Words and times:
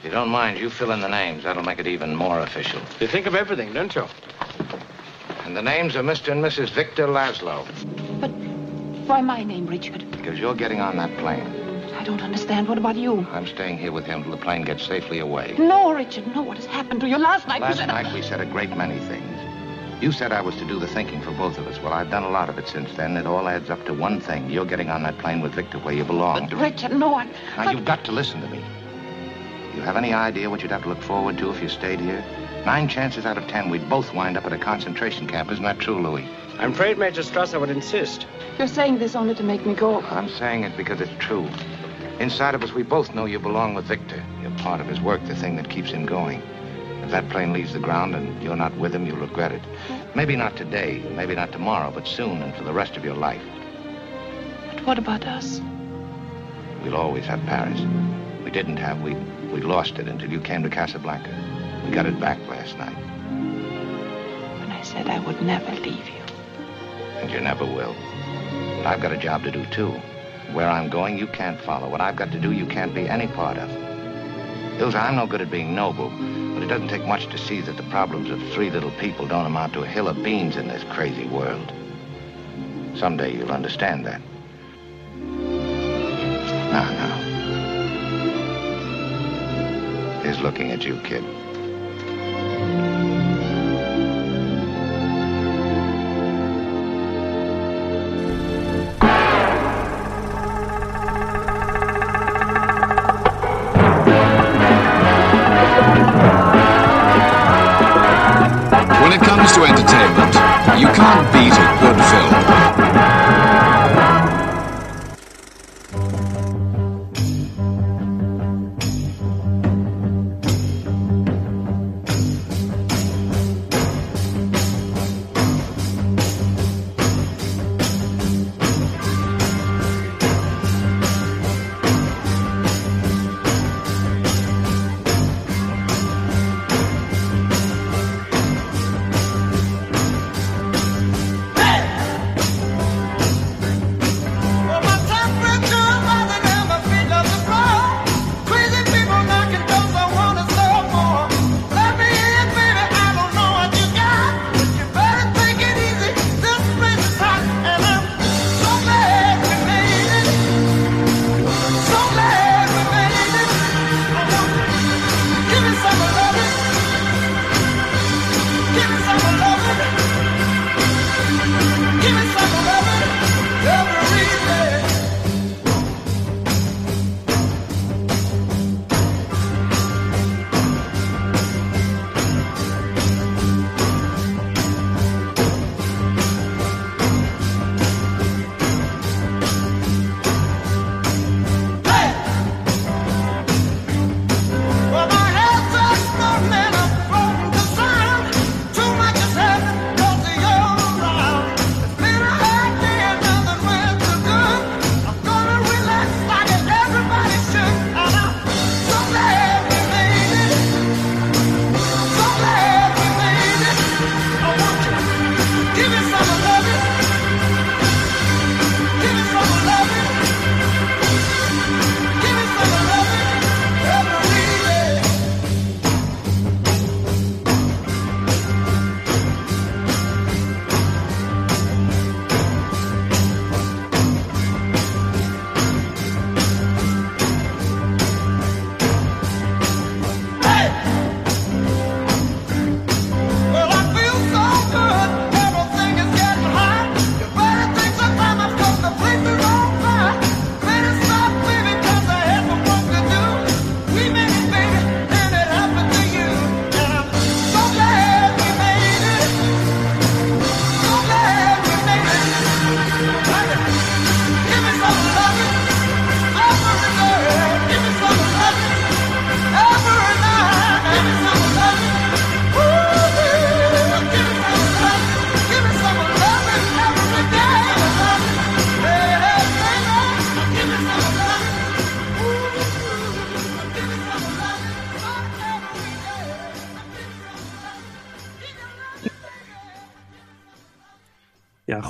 If 0.00 0.06
you 0.06 0.12
don't 0.12 0.30
mind, 0.30 0.58
you 0.58 0.70
fill 0.70 0.92
in 0.92 1.00
the 1.00 1.08
names. 1.08 1.44
That'll 1.44 1.62
make 1.62 1.78
it 1.78 1.86
even 1.86 2.16
more 2.16 2.40
official. 2.40 2.80
You 3.00 3.06
think 3.06 3.26
of 3.26 3.34
everything, 3.34 3.74
don't 3.74 3.94
you? 3.94 4.06
And 5.44 5.54
the 5.54 5.60
names 5.60 5.94
are 5.94 6.02
Mr. 6.02 6.32
and 6.32 6.42
Mrs. 6.42 6.70
Victor 6.70 7.06
Laszlo. 7.06 7.66
But 8.18 8.30
why 9.06 9.20
my 9.20 9.44
name, 9.44 9.66
Richard? 9.66 10.10
Because 10.10 10.38
you're 10.38 10.54
getting 10.54 10.80
on 10.80 10.96
that 10.96 11.14
plane. 11.18 11.46
I 11.98 12.02
don't 12.02 12.22
understand. 12.22 12.66
What 12.66 12.78
about 12.78 12.96
you? 12.96 13.26
I'm 13.30 13.46
staying 13.46 13.76
here 13.76 13.92
with 13.92 14.06
him 14.06 14.22
till 14.22 14.30
the 14.30 14.38
plane 14.38 14.62
gets 14.62 14.86
safely 14.86 15.18
away. 15.18 15.54
No, 15.58 15.92
Richard, 15.92 16.34
no. 16.34 16.40
What 16.40 16.56
has 16.56 16.64
happened 16.64 17.02
to 17.02 17.08
you 17.08 17.18
last 17.18 17.46
night? 17.46 17.60
Last 17.60 17.72
you 17.72 17.80
said... 17.80 17.88
night 17.88 18.14
we 18.14 18.22
said 18.22 18.40
a 18.40 18.46
great 18.46 18.74
many 18.74 18.98
things. 19.00 20.02
You 20.02 20.12
said 20.12 20.32
I 20.32 20.40
was 20.40 20.54
to 20.54 20.64
do 20.64 20.78
the 20.78 20.86
thinking 20.86 21.20
for 21.20 21.32
both 21.32 21.58
of 21.58 21.66
us. 21.66 21.78
Well, 21.82 21.92
I've 21.92 22.08
done 22.08 22.22
a 22.22 22.30
lot 22.30 22.48
of 22.48 22.56
it 22.56 22.68
since 22.68 22.90
then. 22.96 23.18
It 23.18 23.26
all 23.26 23.46
adds 23.46 23.68
up 23.68 23.84
to 23.84 23.92
one 23.92 24.18
thing. 24.18 24.48
You're 24.48 24.64
getting 24.64 24.88
on 24.88 25.02
that 25.02 25.18
plane 25.18 25.42
with 25.42 25.52
Victor 25.52 25.78
where 25.80 25.92
you 25.92 26.04
belong. 26.04 26.48
But, 26.48 26.58
Richard, 26.58 26.92
no, 26.92 27.16
I... 27.16 27.24
Now, 27.24 27.32
but- 27.64 27.74
you've 27.74 27.84
got 27.84 28.02
to 28.06 28.12
listen 28.12 28.40
to 28.40 28.48
me. 28.48 28.64
You 29.80 29.86
have 29.86 29.96
any 29.96 30.12
idea 30.12 30.50
what 30.50 30.60
you'd 30.60 30.72
have 30.72 30.82
to 30.82 30.90
look 30.90 31.00
forward 31.00 31.38
to 31.38 31.50
if 31.50 31.62
you 31.62 31.68
stayed 31.70 32.00
here? 32.00 32.22
Nine 32.66 32.86
chances 32.86 33.24
out 33.24 33.38
of 33.38 33.46
ten, 33.46 33.70
we'd 33.70 33.88
both 33.88 34.12
wind 34.12 34.36
up 34.36 34.44
at 34.44 34.52
a 34.52 34.58
concentration 34.58 35.26
camp. 35.26 35.50
Isn't 35.50 35.64
that 35.64 35.78
true, 35.78 35.98
Louis? 35.98 36.28
I'm 36.58 36.72
afraid 36.72 36.98
Major 36.98 37.22
Strasser 37.22 37.58
would 37.58 37.70
insist. 37.70 38.26
You're 38.58 38.68
saying 38.68 38.98
this 38.98 39.16
only 39.16 39.34
to 39.36 39.42
make 39.42 39.64
me 39.64 39.72
go. 39.72 40.02
I'm 40.02 40.28
saying 40.28 40.64
it 40.64 40.76
because 40.76 41.00
it's 41.00 41.10
true. 41.18 41.48
Inside 42.18 42.54
of 42.54 42.62
us, 42.62 42.74
we 42.74 42.82
both 42.82 43.14
know 43.14 43.24
you 43.24 43.38
belong 43.38 43.72
with 43.72 43.86
Victor. 43.86 44.22
You're 44.42 44.50
part 44.58 44.82
of 44.82 44.86
his 44.86 45.00
work, 45.00 45.24
the 45.24 45.34
thing 45.34 45.56
that 45.56 45.70
keeps 45.70 45.90
him 45.90 46.04
going. 46.04 46.42
If 47.02 47.10
that 47.10 47.30
plane 47.30 47.54
leaves 47.54 47.72
the 47.72 47.78
ground 47.78 48.14
and 48.14 48.42
you're 48.42 48.56
not 48.56 48.76
with 48.76 48.94
him, 48.94 49.06
you'll 49.06 49.16
regret 49.16 49.50
it. 49.50 49.62
Maybe 50.14 50.36
not 50.36 50.56
today, 50.56 51.02
maybe 51.16 51.34
not 51.34 51.52
tomorrow, 51.52 51.90
but 51.90 52.06
soon 52.06 52.42
and 52.42 52.54
for 52.54 52.64
the 52.64 52.74
rest 52.74 52.98
of 52.98 53.04
your 53.06 53.16
life. 53.16 53.42
But 54.74 54.84
what 54.84 54.98
about 54.98 55.26
us? 55.26 55.62
We'll 56.84 56.96
always 56.96 57.24
have 57.24 57.40
Paris. 57.46 57.80
We 58.44 58.50
didn't 58.50 58.76
have. 58.76 59.00
We 59.00 59.16
we 59.52 59.60
lost 59.60 59.98
it 59.98 60.08
until 60.08 60.30
you 60.30 60.40
came 60.40 60.62
to 60.62 60.70
Casablanca. 60.70 61.30
We 61.84 61.90
got 61.92 62.06
it 62.06 62.18
back 62.20 62.38
last 62.48 62.76
night, 62.78 62.94
When 64.60 64.70
I 64.70 64.82
said 64.82 65.06
I 65.08 65.18
would 65.20 65.40
never 65.42 65.72
leave 65.76 66.06
you. 66.08 66.22
and 67.20 67.30
you 67.30 67.40
never 67.40 67.64
will. 67.64 67.94
But 68.78 68.86
I've 68.86 69.00
got 69.02 69.12
a 69.12 69.16
job 69.18 69.42
to 69.44 69.50
do 69.50 69.64
too. 69.66 69.90
Where 70.52 70.68
I'm 70.68 70.88
going, 70.90 71.18
you 71.18 71.26
can't 71.28 71.60
follow. 71.60 71.88
What 71.88 72.00
I've 72.00 72.16
got 72.16 72.32
to 72.32 72.40
do, 72.40 72.52
you 72.52 72.66
can't 72.66 72.94
be 72.94 73.08
any 73.08 73.26
part 73.28 73.56
of. 73.58 73.68
Ilsa, 74.80 75.00
I'm 75.02 75.16
no 75.16 75.26
good 75.26 75.40
at 75.42 75.50
being 75.50 75.74
noble, 75.74 76.08
but 76.54 76.62
it 76.62 76.66
doesn't 76.68 76.88
take 76.88 77.04
much 77.06 77.26
to 77.26 77.38
see 77.38 77.60
that 77.60 77.76
the 77.76 77.82
problems 77.84 78.30
of 78.30 78.40
three 78.52 78.70
little 78.70 78.90
people 78.92 79.26
don't 79.26 79.46
amount 79.46 79.74
to 79.74 79.82
a 79.82 79.86
hill 79.86 80.08
of 80.08 80.22
beans 80.22 80.56
in 80.56 80.66
this 80.68 80.82
crazy 80.90 81.26
world. 81.28 81.72
Someday 82.96 83.36
you'll 83.36 83.52
understand 83.52 84.06
that. 84.06 84.20
Now, 86.72 86.90
now. 86.90 87.29
He's 90.30 90.38
looking 90.38 90.70
at 90.70 90.84
you, 90.84 90.94
kid. 91.00 91.24
When 109.02 109.12
it 109.12 109.20
comes 109.20 109.50
to 109.54 109.64
entertainment, 109.64 110.34
you 110.78 110.86
can't 110.94 111.32
beat 111.32 111.52
a 111.52 111.80
good 111.80 112.00
film. 112.04 112.39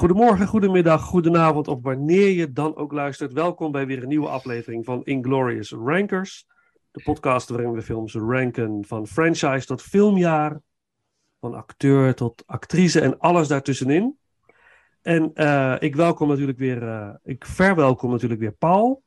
Goedemorgen, 0.00 0.46
goedemiddag, 0.46 1.02
goedenavond 1.02 1.68
of 1.68 1.82
wanneer 1.82 2.28
je 2.28 2.52
dan 2.52 2.76
ook 2.76 2.92
luistert. 2.92 3.32
Welkom 3.32 3.72
bij 3.72 3.86
weer 3.86 4.02
een 4.02 4.08
nieuwe 4.08 4.28
aflevering 4.28 4.84
van 4.84 5.04
Inglorious 5.04 5.70
Rankers. 5.70 6.46
De 6.90 7.02
podcast 7.02 7.48
waarin 7.48 7.72
we 7.72 7.82
films 7.82 8.14
ranken 8.14 8.84
van 8.86 9.06
franchise 9.06 9.66
tot 9.66 9.82
filmjaar. 9.82 10.60
Van 11.40 11.54
acteur 11.54 12.14
tot 12.14 12.42
actrice 12.46 13.00
en 13.00 13.18
alles 13.18 13.48
daartussenin. 13.48 14.18
En 15.02 15.34
eh, 15.34 15.76
ik 15.78 15.96
welkom 15.96 16.28
natuurlijk 16.28 16.58
weer, 16.58 16.88
eh, 16.88 17.14
ik 17.22 17.46
verwelkom 17.46 18.10
natuurlijk 18.10 18.40
weer 18.40 18.52
Paul. 18.52 19.02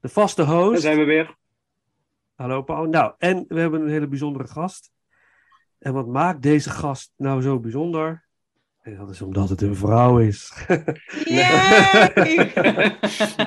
De 0.00 0.08
vaste 0.08 0.44
Daar 0.44 0.54
host. 0.54 0.82
zijn 0.82 0.98
we 0.98 1.04
weer. 1.04 1.36
Hallo 2.34 2.62
Paul. 2.62 2.84
Nou, 2.84 3.14
en 3.18 3.44
we 3.48 3.60
hebben 3.60 3.80
een 3.80 3.90
hele 3.90 4.08
bijzondere 4.08 4.48
gast. 4.48 4.92
En 5.78 5.92
wat 5.92 6.06
maakt 6.06 6.42
deze 6.42 6.70
gast 6.70 7.12
nou 7.16 7.42
zo 7.42 7.60
bijzonder? 7.60 8.30
En 8.82 8.96
dat 8.96 9.10
is 9.10 9.22
omdat 9.22 9.48
het 9.48 9.62
een 9.62 9.76
vrouw 9.76 10.18
is. 10.18 10.52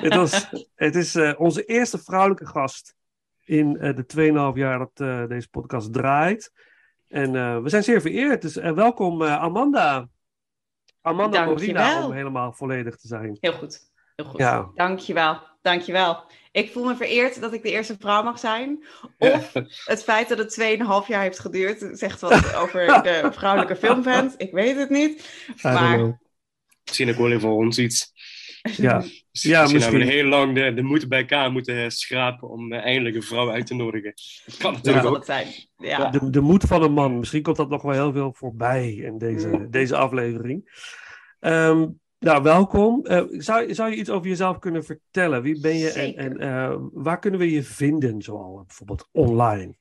Het, 0.05 0.15
was, 0.15 0.49
het 0.75 0.95
is 0.95 1.15
eh, 1.15 1.33
onze 1.37 1.65
eerste 1.65 1.97
vrouwelijke 1.97 2.45
gast 2.45 2.95
in 3.43 3.77
eh, 3.77 3.95
de 3.95 4.51
2,5 4.53 4.57
jaar 4.57 4.77
dat 4.77 4.91
eh, 4.93 5.27
deze 5.27 5.49
podcast 5.49 5.93
draait. 5.93 6.51
En 7.07 7.63
we 7.63 7.69
zijn 7.69 7.83
zeer 7.83 8.01
vereerd. 8.01 8.41
Dus 8.41 8.55
welkom 8.55 9.23
Amanda. 9.23 10.09
Amanda 11.01 11.45
Morina, 11.45 12.05
om 12.05 12.11
helemaal 12.11 12.53
volledig 12.53 12.95
te 12.95 13.07
zijn. 13.07 13.37
Heel 13.39 13.53
goed. 13.53 13.93
Heel 14.15 14.25
goed. 14.25 14.39
Ja. 14.39 14.71
Dankjewel. 14.75 15.39
Dankjewel. 15.62 16.23
Ik 16.51 16.71
voel 16.71 16.85
me 16.85 16.95
vereerd 16.95 17.41
dat 17.41 17.53
ik 17.53 17.63
de 17.63 17.71
eerste 17.71 17.95
vrouw 18.00 18.23
mag 18.23 18.39
zijn. 18.39 18.85
Of 19.17 19.53
het 19.85 20.03
feit 20.03 20.29
dat 20.29 20.38
het 20.38 20.77
2,5 21.03 21.07
jaar 21.07 21.21
heeft 21.21 21.39
geduurd 21.39 21.88
zegt 21.91 22.21
wat 22.21 22.56
over 22.62 22.85
de 23.03 23.29
vrouwelijke 23.31 23.75
filmfans. 23.75 24.33
Ik 24.38 24.51
weet 24.51 24.75
het 24.75 24.89
niet. 24.89 25.29
Maar. 25.62 26.19
Misschien 26.83 27.09
ook 27.09 27.15
wel 27.15 27.27
even 27.27 27.41
voor 27.41 27.57
ons 27.57 27.77
iets. 27.77 28.13
Ja, 28.77 28.97
Misschien, 29.31 29.53
Ja, 29.53 29.62
misschien 29.62 29.81
hebben 29.81 30.00
we 30.00 30.13
heel 30.13 30.25
lang 30.25 30.56
de, 30.56 30.73
de 30.73 30.81
moed 30.81 31.07
bij 31.09 31.19
elkaar 31.19 31.51
moeten 31.51 31.91
schrapen 31.91 32.50
om 32.50 32.73
eh, 32.73 32.83
eindelijk 32.83 33.15
een 33.15 33.23
vrouw 33.23 33.51
uit 33.51 33.68
te 33.68 33.75
nodigen. 33.75 34.13
Dat 34.45 34.57
kan 34.57 34.73
natuurlijk 34.73 35.03
zal 35.03 35.11
ook. 35.11 35.18
het 35.18 35.25
zijn. 35.25 35.47
Ja. 35.77 36.09
de, 36.09 36.29
de 36.29 36.41
moed 36.41 36.63
van 36.63 36.83
een 36.83 36.91
man. 36.94 37.19
Misschien 37.19 37.41
komt 37.41 37.57
dat 37.57 37.69
nog 37.69 37.81
wel 37.81 37.94
heel 37.94 38.11
veel 38.11 38.33
voorbij 38.33 38.94
in 38.94 39.18
deze, 39.18 39.47
Mm. 39.47 39.71
deze 39.71 39.95
aflevering. 39.95 40.83
Ehm, 41.39 41.88
nou, 42.25 42.44
welkom. 42.44 43.06
Eh, 43.06 43.24
zou, 43.30 43.74
zou 43.74 43.89
je 43.89 43.95
iets 43.95 44.10
over 44.10 44.27
jezelf 44.27 44.60
kunnen 44.60 44.83
vertellen? 44.83 45.42
Wie 45.42 45.60
ben 45.60 45.77
je 45.77 45.88
en, 45.88 45.92
Zeker. 45.92 46.19
en 46.19 46.38
eh, 46.38 46.75
waar 46.94 47.19
kunnen 47.19 47.39
we 47.39 47.51
je 47.51 47.63
vinden, 47.63 48.22
zoal 48.22 48.63
bijvoorbeeld 48.68 49.10
online? 49.12 49.75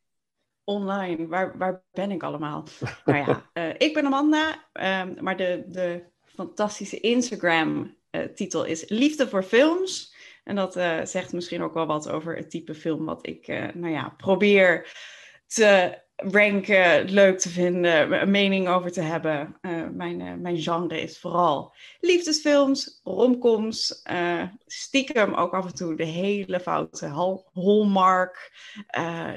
Online, 0.64 1.26
waar, 1.26 1.58
waar 1.58 1.82
ben 1.92 2.10
ik 2.10 2.22
allemaal? 2.22 2.64
nou 3.04 3.18
ja, 3.18 3.50
eh, 3.52 3.68
ik 3.78 3.94
ben 3.94 4.06
Amanda, 4.06 4.68
ehm, 4.72 5.14
maar 5.20 5.36
de, 5.36 5.64
de 5.68 6.04
fantastische 6.24 7.00
Instagram-titel 7.00 8.64
is 8.64 8.88
Liefde 8.88 9.28
voor 9.28 9.42
Films. 9.42 10.14
En 10.44 10.56
dat 10.56 10.72
zegt 11.08 11.32
misschien 11.32 11.62
ook 11.62 11.74
wel 11.74 11.86
wat 11.86 12.08
over 12.08 12.36
het 12.36 12.50
type 12.50 12.74
film 12.74 13.04
wat 13.04 13.26
ik, 13.26 13.46
nou 13.74 13.88
ja, 13.88 14.14
probeer 14.16 14.92
te 15.46 15.98
ranken, 16.16 17.10
leuk 17.10 17.38
te 17.38 17.48
vinden, 17.48 18.12
een 18.22 18.30
mening 18.30 18.68
over 18.68 18.92
te 18.92 19.00
hebben. 19.00 19.56
Eh, 19.60 19.88
mijn, 19.92 20.20
eh, 20.20 20.34
mijn 20.34 20.62
genre 20.62 21.00
is 21.00 21.18
vooral 21.18 21.74
liefdesfilms, 22.00 23.00
romcoms, 23.04 24.02
eh, 24.02 24.42
stiekem 24.66 25.34
ook 25.34 25.54
af 25.54 25.66
en 25.66 25.74
toe 25.74 25.96
de 25.96 26.04
hele 26.04 26.60
foute 26.60 27.06
Hal- 27.06 27.50
Hallmark, 27.52 28.52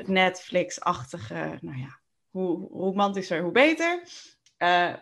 Netflix-achtige, 0.05 1.57
nou 1.61 1.77
ja, 1.77 1.99
hoe 2.29 2.67
romantischer, 2.71 3.41
hoe 3.41 3.51
beter. 3.51 4.01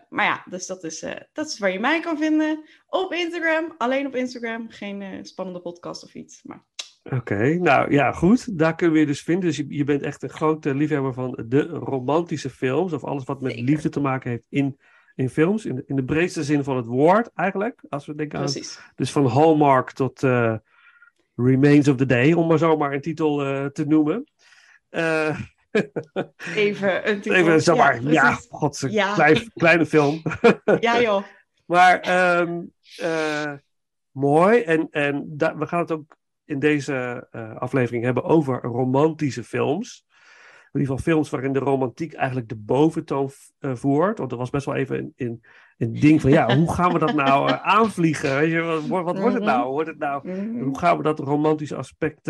Maar 0.08 0.24
ja, 0.24 0.44
dus 0.50 0.66
dat 0.66 0.84
is, 0.84 1.04
dat 1.32 1.46
is 1.46 1.58
waar 1.58 1.72
je 1.72 1.80
mij 1.80 2.00
kan 2.00 2.18
vinden. 2.18 2.64
Op 2.88 3.12
Instagram, 3.12 3.74
alleen 3.78 4.06
op 4.06 4.14
Instagram. 4.14 4.70
Geen 4.70 5.24
spannende 5.26 5.60
podcast 5.60 6.04
of 6.04 6.14
iets. 6.14 6.42
Maar 6.42 6.64
Oké, 7.10 7.54
nou 7.54 7.92
ja, 7.92 8.12
goed. 8.12 8.58
Daar 8.58 8.74
kunnen 8.74 8.94
we 8.94 9.00
je 9.00 9.06
dus 9.06 9.22
vinden. 9.22 9.44
Dus 9.44 9.56
je, 9.56 9.66
je 9.68 9.84
bent 9.84 10.02
echt 10.02 10.22
een 10.22 10.28
grote 10.30 10.74
liefhebber 10.74 11.14
van 11.14 11.38
de 11.46 11.62
romantische 11.66 12.50
films. 12.50 12.92
Of 12.92 13.04
alles 13.04 13.24
wat 13.24 13.40
met 13.40 13.52
Zeker. 13.52 13.66
liefde 13.66 13.88
te 13.88 14.00
maken 14.00 14.30
heeft 14.30 14.46
in, 14.48 14.78
in 15.14 15.30
films. 15.30 15.64
In 15.64 15.74
de, 15.74 15.82
in 15.86 15.96
de 15.96 16.04
breedste 16.04 16.44
zin 16.44 16.64
van 16.64 16.76
het 16.76 16.86
woord, 16.86 17.30
eigenlijk. 17.34 17.82
Als 17.88 18.06
we 18.06 18.14
denken 18.14 18.38
aan 18.38 18.44
precies. 18.44 18.80
Dus 18.94 19.12
van 19.12 19.26
Hallmark 19.26 19.90
tot 19.90 20.22
eh, 20.22 20.54
Remains 21.36 21.88
of 21.88 21.96
the 21.96 22.06
Day, 22.06 22.32
om 22.32 22.46
maar 22.48 22.58
zomaar 22.58 22.92
een 22.92 23.00
titel 23.00 23.44
eh, 23.44 23.64
te 23.66 23.86
noemen. 23.86 24.24
Eh, 24.88 25.40
Even 26.54 27.08
een 27.10 27.20
titel. 27.20 27.38
even 27.38 27.62
zeg 27.62 27.76
maar, 27.76 28.02
ja, 28.02 28.38
god, 28.48 28.82
een 28.82 28.90
Ja. 28.90 29.14
Klein, 29.14 29.50
kleine 29.54 29.86
film. 29.86 30.22
Ja, 30.80 31.00
joh. 31.00 31.22
maar 31.66 32.00
ehm, 32.00 32.60
eh, 32.96 33.52
mooi. 34.10 34.60
En, 34.60 34.88
en 34.90 35.34
we 35.36 35.66
gaan 35.66 35.78
het 35.80 35.92
ook 35.92 36.16
in 36.46 36.58
deze 36.58 37.26
eh, 37.30 37.56
aflevering 37.56 38.04
hebben 38.04 38.24
over 38.24 38.60
romantische 38.62 39.44
films. 39.44 40.04
In 40.72 40.82
ieder 40.82 40.96
geval 40.96 41.12
films 41.12 41.30
waarin 41.30 41.52
de 41.52 41.58
romantiek 41.58 42.12
eigenlijk 42.14 42.48
de 42.48 42.56
boventoon 42.56 43.30
eh, 43.58 43.74
voert. 43.74 44.18
Want 44.18 44.32
er 44.32 44.38
was 44.38 44.50
best 44.50 44.66
wel 44.66 44.74
even 44.74 44.96
een, 44.98 45.12
een, 45.16 45.42
een 45.78 45.92
ding 46.00 46.20
van, 46.20 46.30
ja, 46.30 46.54
hoe 46.56 46.72
gaan 46.72 46.92
we 46.92 46.98
dat 46.98 47.14
nou 47.14 47.48
eh, 47.48 47.62
aanvliegen? 47.62 48.36
Weet 48.36 48.50
je, 48.50 48.60
wat, 48.60 48.86
wordt- 48.86 49.04
wat 49.06 49.18
wordt 49.18 49.34
het 49.34 49.44
Mhm. 49.44 49.52
nou? 49.52 49.70
Wordt 49.70 49.88
het 49.88 49.98
nou 49.98 50.28
Mhm. 50.28 50.62
hoe 50.62 50.78
gaan 50.78 50.96
we 50.96 51.02
dat 51.02 51.18
romantische 51.18 51.76
aspect 51.76 52.22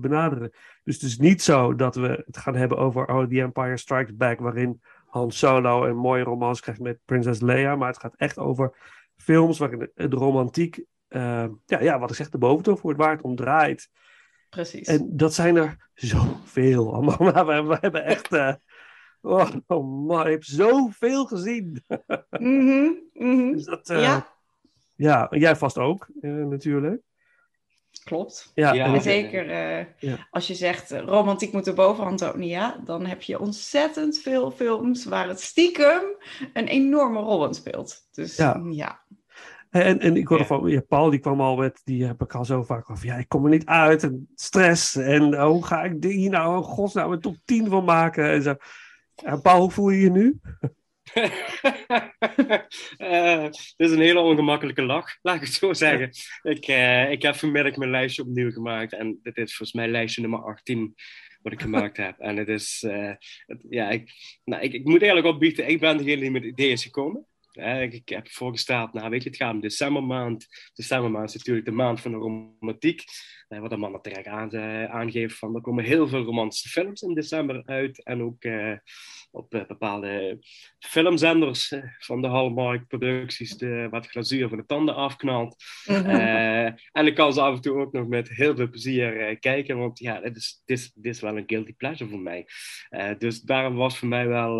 benaderen? 0.00 0.50
Dus 0.84 0.94
het 0.94 1.02
is 1.02 1.18
niet 1.18 1.42
zo 1.42 1.74
dat 1.74 1.94
we 1.94 2.22
het 2.26 2.36
gaan 2.36 2.54
hebben 2.56 2.78
over 2.78 3.06
oh, 3.08 3.24
The 3.28 3.40
Empire 3.40 3.76
Strikes 3.76 4.16
Back, 4.16 4.40
waarin 4.40 4.80
Han 5.06 5.30
Solo 5.30 5.84
een 5.84 5.96
mooie 5.96 6.22
romance 6.22 6.62
krijgt 6.62 6.80
met 6.80 6.98
Prinses 7.04 7.40
Leia. 7.40 7.76
Maar 7.76 7.88
het 7.88 7.98
gaat 7.98 8.14
echt 8.16 8.38
over 8.38 8.72
films 9.16 9.58
waarin 9.58 9.78
de, 9.78 10.08
de 10.08 10.16
romantiek, 10.16 10.84
eh, 11.08 11.46
ja, 11.66 11.80
ja, 11.80 11.98
wat 11.98 12.10
ik 12.10 12.16
zeg, 12.16 12.28
de 12.28 12.38
boventoon 12.38 12.78
voert, 12.78 12.96
waar 12.96 13.10
het 13.10 13.22
om 13.22 13.36
draait. 13.36 13.90
Precies. 14.50 14.86
En 14.88 15.16
dat 15.16 15.34
zijn 15.34 15.56
er 15.56 15.90
zoveel. 15.94 16.92
allemaal. 16.94 17.46
We, 17.46 17.62
we 17.62 17.78
hebben 17.80 18.04
echt. 18.04 18.32
eh, 18.32 18.54
oh, 19.20 19.50
oh 19.66 20.06
man, 20.06 20.26
ik 20.26 20.32
heb 20.32 20.44
zoveel 20.44 21.24
gezien. 21.24 21.82
Dus 23.52 23.64
dat, 23.64 23.88
eh, 23.90 24.02
Ja, 24.02 24.28
ja, 24.96 25.26
jij 25.30 25.56
vast 25.56 25.78
ook, 25.78 26.08
eh, 26.20 26.30
natuurlijk. 26.30 27.02
klopt. 28.04 28.52
Ja, 28.54 28.72
Ja. 28.72 28.94
en 28.94 29.02
zeker 29.02 29.50
eh, 29.50 29.86
Ja. 29.98 30.26
als 30.30 30.46
je 30.46 30.54
zegt 30.54 30.90
romantiek 30.90 31.52
moet 31.52 31.64
de 31.64 31.72
bovenhand 31.72 32.32
ja, 32.38 32.80
dan 32.84 33.06
heb 33.06 33.22
je 33.22 33.40
ontzettend 33.40 34.18
veel 34.18 34.50
films 34.50 35.04
waar 35.04 35.28
het 35.28 35.40
stiekem 35.40 36.02
een 36.52 36.66
enorme 36.66 37.20
rol 37.20 37.46
in 37.46 37.54
speelt. 37.54 38.08
Dus 38.12 38.36
Ja. 38.36 38.62
ja. 38.70 39.04
En, 39.82 40.00
en 40.00 40.16
ik 40.16 40.28
hoorde 40.28 40.44
van 40.44 40.70
ja, 40.70 40.80
Paul, 40.80 41.10
die 41.10 41.20
kwam 41.20 41.40
al 41.40 41.56
met, 41.56 41.80
die 41.84 42.04
heb 42.04 42.22
ik 42.22 42.34
al 42.34 42.44
zo 42.44 42.62
vaak 42.62 42.90
over. 42.90 43.06
Ja, 43.06 43.16
ik 43.16 43.28
kom 43.28 43.44
er 43.44 43.50
niet 43.50 43.66
uit. 43.66 44.02
En 44.02 44.28
stress. 44.34 44.96
En 44.96 45.34
eh, 45.34 45.46
hoe 45.46 45.64
ga 45.64 45.82
ik 45.84 46.04
hier 46.04 46.30
nou, 46.30 46.62
godsnaam, 46.62 47.12
een 47.12 47.20
top 47.20 47.36
10 47.44 47.68
van 47.68 47.84
maken? 47.84 48.30
En 48.30 48.42
zo. 48.42 48.54
En 49.24 49.42
Paul, 49.42 49.60
hoe 49.60 49.70
voel 49.70 49.90
je 49.90 50.00
je 50.00 50.10
nu? 50.10 50.40
Eh, 52.96 53.42
dit 53.42 53.74
is 53.76 53.90
een 53.90 54.00
hele 54.00 54.20
ongemakkelijke 54.20 54.82
lach, 54.82 55.16
laat 55.22 55.34
ik 55.34 55.40
het 55.40 55.52
zo 55.52 55.72
zeggen. 55.72 56.10
Ik, 56.42 56.66
eh, 56.66 57.10
ik 57.10 57.22
heb 57.22 57.34
vanmiddag 57.34 57.76
mijn 57.76 57.90
lijstje 57.90 58.22
opnieuw 58.22 58.50
gemaakt. 58.50 58.92
En 58.92 59.18
dit 59.22 59.36
is 59.36 59.56
volgens 59.56 59.72
mij 59.72 59.88
lijstje 59.88 60.20
nummer 60.20 60.42
18 60.42 60.94
wat 61.42 61.52
ik 61.52 61.60
gemaakt 61.60 61.96
heb. 61.96 62.18
En 62.18 62.36
het 62.36 62.48
is, 62.48 62.82
eh, 62.86 63.12
het- 63.46 63.64
ja, 63.70 63.88
ik, 63.90 64.12
nou, 64.44 64.62
ik, 64.62 64.72
ik 64.72 64.84
moet 64.84 65.02
eerlijk 65.02 65.26
opbieden, 65.26 65.68
ik 65.68 65.80
ben 65.80 65.96
degene 65.96 66.20
die 66.20 66.30
met 66.30 66.44
ideeën 66.44 66.72
is 66.72 66.82
gekomen. 66.82 67.26
Ik, 67.56 68.08
heb 68.08 68.28
voorgesteld, 68.30 68.92
nou 68.92 69.10
weet 69.10 69.22
je, 69.22 69.28
het 69.28 69.38
gaat 69.38 69.52
om 69.52 69.60
decembermaand. 69.60 70.46
Decembermaand 70.74 71.28
is 71.28 71.36
natuurlijk 71.36 71.66
de 71.66 71.72
maand 71.72 72.00
van 72.00 72.10
de 72.10 72.16
romantiek. 72.16 73.04
Eh, 73.48 73.60
wat 73.60 73.70
de 73.70 73.76
mannen 73.76 74.02
terecht 74.02 74.26
aan, 74.26 74.50
eh, 74.50 74.84
aangeven 74.84 75.36
van, 75.36 75.54
er 75.54 75.60
komen 75.60 75.84
heel 75.84 76.08
veel 76.08 76.22
romantische 76.22 76.68
films 76.68 77.02
in 77.02 77.14
december 77.14 77.62
uit. 77.64 78.04
En 78.04 78.22
ook 78.22 78.42
eh, 78.42 78.72
op 79.30 79.64
bepaalde 79.68 80.38
filmzenders 80.78 81.72
van 81.98 82.22
de 82.22 82.28
Hallmark 82.28 82.86
producties, 82.86 83.56
de, 83.56 83.88
wat 83.90 84.06
glazuur 84.06 84.48
van 84.48 84.58
de 84.58 84.66
tanden 84.66 84.94
afknalt. 84.94 85.56
Mhm. 85.86 86.10
En 86.92 87.06
ik 87.06 87.14
kan 87.14 87.32
ze 87.32 87.40
af 87.40 87.54
en 87.54 87.60
toe 87.60 87.78
ook 87.78 87.92
nog 87.92 88.06
met 88.06 88.28
heel 88.28 88.56
veel 88.56 88.68
plezier 88.68 89.38
kijken, 89.38 89.78
want 89.78 89.98
ja, 89.98 90.20
dit 90.20 90.36
is, 90.36 90.62
dit, 90.64 90.78
is, 90.78 90.92
dit 90.94 91.14
is 91.14 91.20
wel 91.20 91.36
een 91.36 91.44
guilty 91.46 91.74
pleasure 91.74 92.10
voor 92.10 92.20
mij. 92.20 92.46
Dus 93.18 93.40
daarom 93.40 93.74
was 93.74 93.98
voor 93.98 94.08
mij 94.08 94.26
wel 94.28 94.58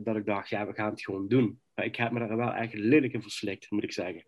dat 0.00 0.16
ik 0.16 0.26
dacht, 0.26 0.48
ja, 0.48 0.66
we 0.66 0.72
gaan 0.72 0.90
het 0.90 1.02
gewoon 1.02 1.28
doen. 1.28 1.47
Maar 1.74 1.84
ik 1.84 1.96
heb 1.96 2.10
me 2.10 2.18
daar 2.18 2.36
wel 2.36 2.52
echt 2.52 2.74
lelijk 2.74 3.12
in 3.12 3.22
verslikt, 3.22 3.70
moet 3.70 3.82
ik 3.82 3.92
zeggen. 3.92 4.24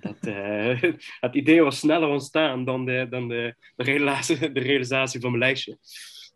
Dat, 0.00 0.16
eh, 0.20 0.82
het 1.20 1.34
idee 1.34 1.62
was 1.62 1.78
sneller 1.78 2.08
ontstaan 2.08 2.64
dan 2.64 2.84
de, 2.84 3.06
dan 3.10 3.28
de, 3.28 3.54
de, 3.76 3.84
realisatie, 3.84 4.52
de 4.52 4.60
realisatie 4.60 5.20
van 5.20 5.30
mijn 5.30 5.42
lijstje. 5.42 5.78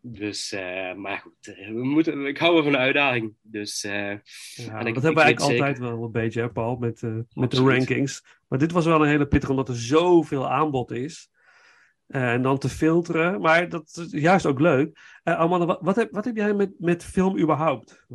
Dus, 0.02 0.52
eh, 0.52 0.94
maar 0.94 1.18
goed, 1.18 1.54
eh, 1.56 1.68
we 1.68 1.84
moeten, 1.84 2.26
ik 2.26 2.38
hou 2.38 2.54
wel 2.54 2.62
van 2.62 2.72
een 2.72 2.78
uitdaging. 2.80 3.34
Dus, 3.42 3.84
eh, 3.84 3.92
Ja, 3.92 4.18
dat 4.78 4.86
ik- 4.86 4.94
hebben 4.94 4.94
ik 4.94 4.94
we 4.94 5.02
eigenlijk 5.02 5.40
zeker- 5.40 5.58
altijd 5.66 5.78
wel 5.78 6.02
een 6.04 6.12
beetje, 6.12 6.40
hè, 6.40 6.50
Paul, 6.50 6.76
met, 6.76 7.02
met 7.32 7.50
de 7.50 7.60
rankings. 7.62 8.24
Maar 8.48 8.58
dit 8.58 8.72
was 8.72 8.84
wel 8.84 9.02
een 9.02 9.08
hele 9.08 9.26
pittige, 9.26 9.50
omdat 9.52 9.68
er 9.68 9.76
zoveel 9.76 10.50
aanbod 10.50 10.90
is. 10.90 11.30
Eh, 12.06 12.32
en 12.32 12.42
dan 12.42 12.58
te 12.58 12.68
filteren. 12.68 13.40
Maar 13.40 13.68
dat 13.68 13.96
is 14.10 14.20
juist 14.20 14.46
ook 14.46 14.60
leuk. 14.60 14.98
Eh 15.22 15.34
Amanda, 15.38 15.66
wat, 15.66 15.78
wat, 15.80 15.96
heb, 15.96 16.12
wat 16.12 16.24
heb 16.24 16.36
jij 16.36 16.54
met, 16.54 16.70
met 16.78 17.04
film 17.04 17.38
überhaupt? 17.38 18.06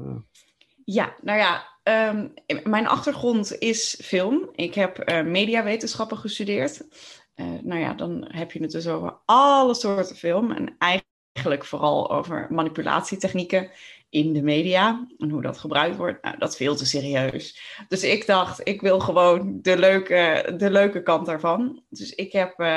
Ja, 0.85 1.15
nou 1.21 1.37
ja, 1.39 1.63
ehm, 1.83 2.27
mijn 2.63 2.87
achtergrond 2.87 3.57
is 3.57 3.99
film. 4.03 4.49
Ik 4.55 4.73
heb 4.73 4.97
eh, 4.99 5.23
mediawetenschappen 5.23 6.17
gestudeerd. 6.17 6.87
eh, 7.33 7.45
nou 7.61 7.79
ja, 7.79 7.93
dan 7.93 8.25
heb 8.27 8.51
je 8.51 8.61
het 8.61 8.71
dus 8.71 8.87
over 8.87 9.17
alle 9.25 9.73
soorten 9.73 10.15
film. 10.15 10.51
En 10.51 10.75
eigenlijk 10.77 11.65
vooral 11.65 12.11
over 12.11 12.47
manipulatietechnieken 12.49 13.71
in 14.09 14.33
de 14.33 14.41
media 14.41 15.07
en 15.17 15.29
hoe 15.29 15.41
dat 15.41 15.57
gebruikt 15.57 15.97
wordt. 15.97 16.23
Nou, 16.23 16.37
dat 16.37 16.49
is 16.49 16.55
veel 16.55 16.75
te 16.75 16.85
serieus. 16.85 17.59
Dus 17.87 18.03
ik 18.03 18.25
dacht, 18.25 18.67
ik 18.67 18.81
wil 18.81 18.99
gewoon 18.99 19.59
de 19.61 19.77
leuke, 19.77 20.53
de 20.57 20.71
leuke 20.71 21.03
kant 21.03 21.25
daarvan. 21.25 21.83
Dus 21.89 22.15
ik 22.15 22.31
heb, 22.31 22.59
uh, 22.59 22.67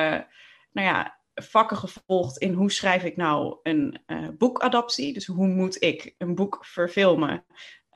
nou 0.73 0.87
ja, 0.87 1.21
vakken 1.35 1.77
gevolgd 1.77 2.39
in 2.39 2.53
hoe 2.53 2.71
schrijf 2.71 3.05
ik 3.05 3.17
nou 3.17 3.57
een 3.63 4.01
boekadaptie. 4.39 5.13
Dus 5.13 5.27
hoe 5.27 5.47
moet 5.47 5.83
ik 5.83 6.15
een 6.19 6.35
boek 6.35 6.59
verfilmen? 6.65 7.45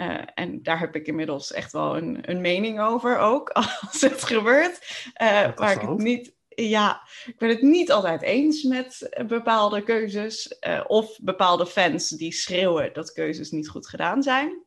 Uh, 0.00 0.22
en 0.34 0.62
daar 0.62 0.78
heb 0.78 0.94
ik 0.94 1.06
inmiddels 1.06 1.52
echt 1.52 1.72
wel 1.72 1.96
een, 1.96 2.30
een 2.30 2.40
mening 2.40 2.80
over 2.80 3.18
ook, 3.18 3.48
als 3.88 4.00
het 4.00 4.24
gebeurt. 4.24 5.08
Uh, 5.22 5.56
waar 5.56 5.72
ik 5.72 5.80
het 5.80 5.98
niet 5.98 6.38
ja, 6.68 7.02
ik 7.26 7.38
ben 7.38 7.48
het 7.48 7.62
niet 7.62 7.92
altijd 7.92 8.22
eens 8.22 8.62
met 8.62 9.22
bepaalde 9.26 9.82
keuzes. 9.82 10.56
Uh, 10.66 10.84
of 10.86 11.18
bepaalde 11.22 11.66
fans 11.66 12.08
die 12.08 12.32
schreeuwen 12.32 12.92
dat 12.92 13.12
keuzes 13.12 13.50
niet 13.50 13.68
goed 13.68 13.88
gedaan 13.88 14.22
zijn. 14.22 14.64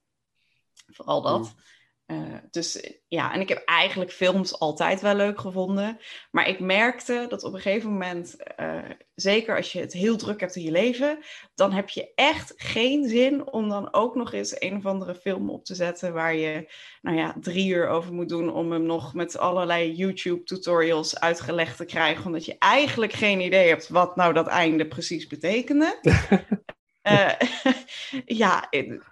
Vooral 0.87 1.21
dat. 1.21 1.39
Mm. 1.39 1.61
Uh, 2.07 2.37
dus 2.49 2.93
ja, 3.07 3.33
en 3.33 3.41
ik 3.41 3.49
heb 3.49 3.61
eigenlijk 3.65 4.11
films 4.11 4.59
altijd 4.59 5.01
wel 5.01 5.15
leuk 5.15 5.39
gevonden. 5.39 5.99
Maar 6.31 6.47
ik 6.47 6.59
merkte 6.59 7.25
dat 7.29 7.43
op 7.43 7.53
een 7.53 7.59
gegeven 7.59 7.91
moment, 7.91 8.35
uh, 8.59 8.89
zeker 9.15 9.55
als 9.55 9.71
je 9.71 9.79
het 9.79 9.93
heel 9.93 10.17
druk 10.17 10.39
hebt 10.39 10.55
in 10.55 10.63
je 10.63 10.71
leven, 10.71 11.17
dan 11.55 11.71
heb 11.71 11.89
je 11.89 12.11
echt 12.15 12.53
geen 12.57 13.09
zin 13.09 13.51
om 13.51 13.69
dan 13.69 13.93
ook 13.93 14.15
nog 14.15 14.33
eens 14.33 14.61
een 14.61 14.75
of 14.75 14.85
andere 14.85 15.15
film 15.15 15.49
op 15.49 15.65
te 15.65 15.75
zetten 15.75 16.13
waar 16.13 16.35
je, 16.35 16.71
nou 17.01 17.17
ja, 17.17 17.35
drie 17.39 17.67
uur 17.67 17.87
over 17.87 18.13
moet 18.13 18.29
doen 18.29 18.53
om 18.53 18.71
hem 18.71 18.85
nog 18.85 19.13
met 19.13 19.37
allerlei 19.37 19.93
YouTube-tutorials 19.93 21.19
uitgelegd 21.19 21.77
te 21.77 21.85
krijgen, 21.85 22.25
omdat 22.25 22.45
je 22.45 22.55
eigenlijk 22.59 23.13
geen 23.13 23.39
idee 23.39 23.67
hebt 23.67 23.89
wat 23.89 24.15
nou 24.15 24.33
dat 24.33 24.47
einde 24.47 24.87
precies 24.87 25.27
betekende. 25.27 25.99
Uh, 27.03 27.31
ja, 28.41 28.67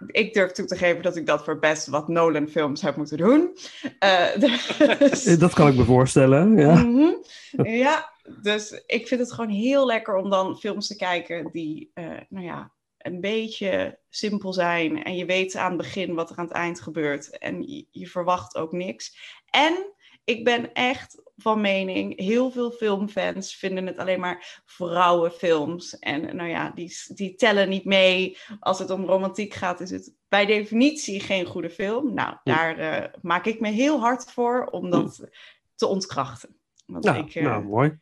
ik, 0.06 0.34
durf 0.34 0.52
toe 0.52 0.64
te 0.66 0.76
geven 0.76 1.02
dat 1.02 1.16
ik 1.16 1.26
dat 1.26 1.44
voor 1.44 1.58
best 1.58 1.86
wat 1.86 2.08
Nolan-films 2.08 2.82
heb 2.82 2.96
moeten 2.96 3.16
doen. 3.16 3.56
Uh, 4.00 4.36
dus... 4.98 5.24
Dat 5.24 5.54
kan 5.54 5.68
ik 5.68 5.74
me 5.74 5.84
voorstellen, 5.84 6.56
ja. 6.56 6.74
Mm 6.74 6.96
-hmm. 6.96 7.24
Ja, 7.66 8.12
dus 8.42 8.82
ik 8.86 9.08
vind 9.08 9.20
het 9.20 9.32
gewoon 9.32 9.50
heel 9.50 9.86
lekker 9.86 10.16
om 10.16 10.30
dan 10.30 10.58
films 10.58 10.86
te 10.86 10.96
kijken 10.96 11.48
die, 11.50 11.90
uh, 11.94 12.20
nou 12.28 12.44
ja, 12.44 12.72
een 12.98 13.20
beetje 13.20 13.98
simpel 14.08 14.52
zijn. 14.52 15.04
En 15.04 15.16
je 15.16 15.24
weet 15.24 15.56
aan 15.56 15.68
het 15.72 15.80
begin 15.80 16.14
wat 16.14 16.30
er 16.30 16.36
aan 16.36 16.44
het 16.44 16.54
eind 16.54 16.80
gebeurt. 16.80 17.38
En 17.38 17.62
je, 17.62 17.86
je 17.90 18.06
verwacht 18.06 18.56
ook 18.56 18.72
niks. 18.72 19.16
En 19.46 19.92
ik 20.24 20.44
ben 20.44 20.72
echt 20.72 21.22
van 21.42 21.60
mening, 21.60 22.18
heel 22.18 22.50
veel 22.50 22.70
filmfans 22.70 23.54
vinden 23.54 23.86
het 23.86 23.98
alleen 23.98 24.20
maar 24.20 24.62
vrouwenfilms. 24.64 25.98
En 25.98 26.36
nou 26.36 26.48
ja, 26.48 26.72
die, 26.74 26.96
die 27.14 27.34
tellen 27.34 27.68
niet 27.68 27.84
mee. 27.84 28.36
Als 28.60 28.78
het 28.78 28.90
om 28.90 29.04
romantiek 29.04 29.54
gaat, 29.54 29.80
is 29.80 29.90
het 29.90 30.14
bij 30.28 30.46
definitie 30.46 31.20
geen 31.20 31.46
goede 31.46 31.70
film. 31.70 32.14
Nou, 32.14 32.36
daar 32.44 32.78
uh, 32.78 33.08
maak 33.22 33.44
ik 33.46 33.60
me 33.60 33.68
heel 33.68 34.00
hard 34.00 34.32
voor 34.32 34.64
om 34.64 34.90
dat 34.90 35.28
te 35.74 35.86
ontkrachten. 35.86 36.56
Want 36.86 37.04
nou, 37.04 37.18
ik, 37.18 37.34
uh, 37.34 37.44
nou, 37.44 37.64
mooi. 37.64 37.98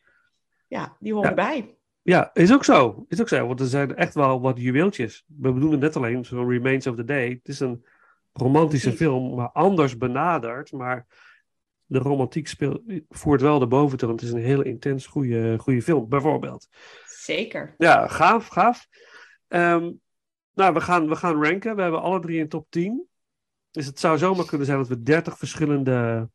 Ja, 0.69 0.97
die 0.99 1.13
horen 1.13 1.29
Ja. 1.29 1.35
bij. 1.35 1.75
Ja, 2.03 2.31
is 2.35 2.53
ook 2.53 2.65
zo. 2.65 3.05
Is 3.09 3.21
ook 3.21 3.29
zo, 3.29 3.47
want 3.47 3.61
er 3.61 3.67
zijn 3.67 3.97
echt 3.97 4.15
wel 4.15 4.41
wat 4.41 4.59
juweeltjes. 4.59 5.25
We 5.27 5.53
bedoelen 5.53 5.79
net 5.79 5.97
alleen 5.97 6.25
zo'n 6.25 6.49
Remains 6.49 6.87
of 6.87 6.97
the 6.97 7.05
Day. 7.05 7.29
Het 7.29 7.49
is 7.49 7.61
een 7.61 7.85
romantische 8.33 8.93
film, 8.93 9.35
maar 9.35 9.51
anders 9.51 9.97
benaderd. 9.97 10.73
Maar 10.73 11.07
de 11.91 11.99
romantiek 11.99 12.49
speelt, 12.49 12.83
voert 13.09 13.41
wel 13.41 13.59
de 13.59 13.67
boventoon. 13.67 14.11
Het 14.11 14.23
is 14.23 14.31
een 14.31 14.43
hele 14.43 14.65
intens 14.65 15.07
goede, 15.07 15.59
goede 15.59 15.83
film, 15.83 16.09
bijvoorbeeld. 16.09 16.69
Zeker. 17.07 17.75
Ja, 17.79 18.09
gaaf, 18.09 18.47
gaaf. 18.47 18.87
Ehm, 19.49 19.91
nou, 20.55 20.75
we 20.75 20.81
gaan, 20.81 21.09
we 21.09 21.17
gaan 21.17 21.45
ranken. 21.45 21.77
We 21.77 21.83
hebben 21.83 22.03
alle 22.03 22.21
drie 22.21 22.41
een 22.41 22.49
top 22.49 22.67
10. 22.69 23.07
Dus 23.71 23.87
het 23.87 24.01
zou 24.01 24.19
zomaar 24.19 24.47
kunnen 24.47 24.67
zijn 24.67 24.79
dat 24.79 24.89
we 24.89 25.03
30 25.03 25.39
verschillende 25.39 26.29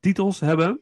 titels 0.00 0.40
hebben. 0.40 0.80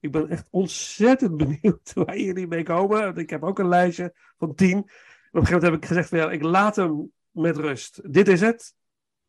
Ik 0.00 0.12
ben 0.12 0.28
echt 0.28 0.46
ontzettend 0.50 1.36
benieuwd 1.46 1.92
waar 1.92 2.18
jullie 2.18 2.46
mee 2.46 2.62
komen. 2.62 3.16
Ik 3.16 3.30
heb 3.30 3.42
ook 3.42 3.58
een 3.58 3.68
lijstje 3.68 4.14
van 4.38 4.54
10. 4.54 4.78
Op 4.78 4.84
een 4.84 4.90
gegeven 5.30 5.52
moment 5.52 5.62
heb 5.62 5.74
ik 5.74 5.84
gezegd: 5.84 6.08
van, 6.08 6.18
ja, 6.18 6.30
ik 6.30 6.42
laat 6.42 6.76
hem 6.76 7.12
met 7.30 7.56
rust. 7.56 8.12
Dit 8.12 8.28
is 8.28 8.40
het. 8.40 8.74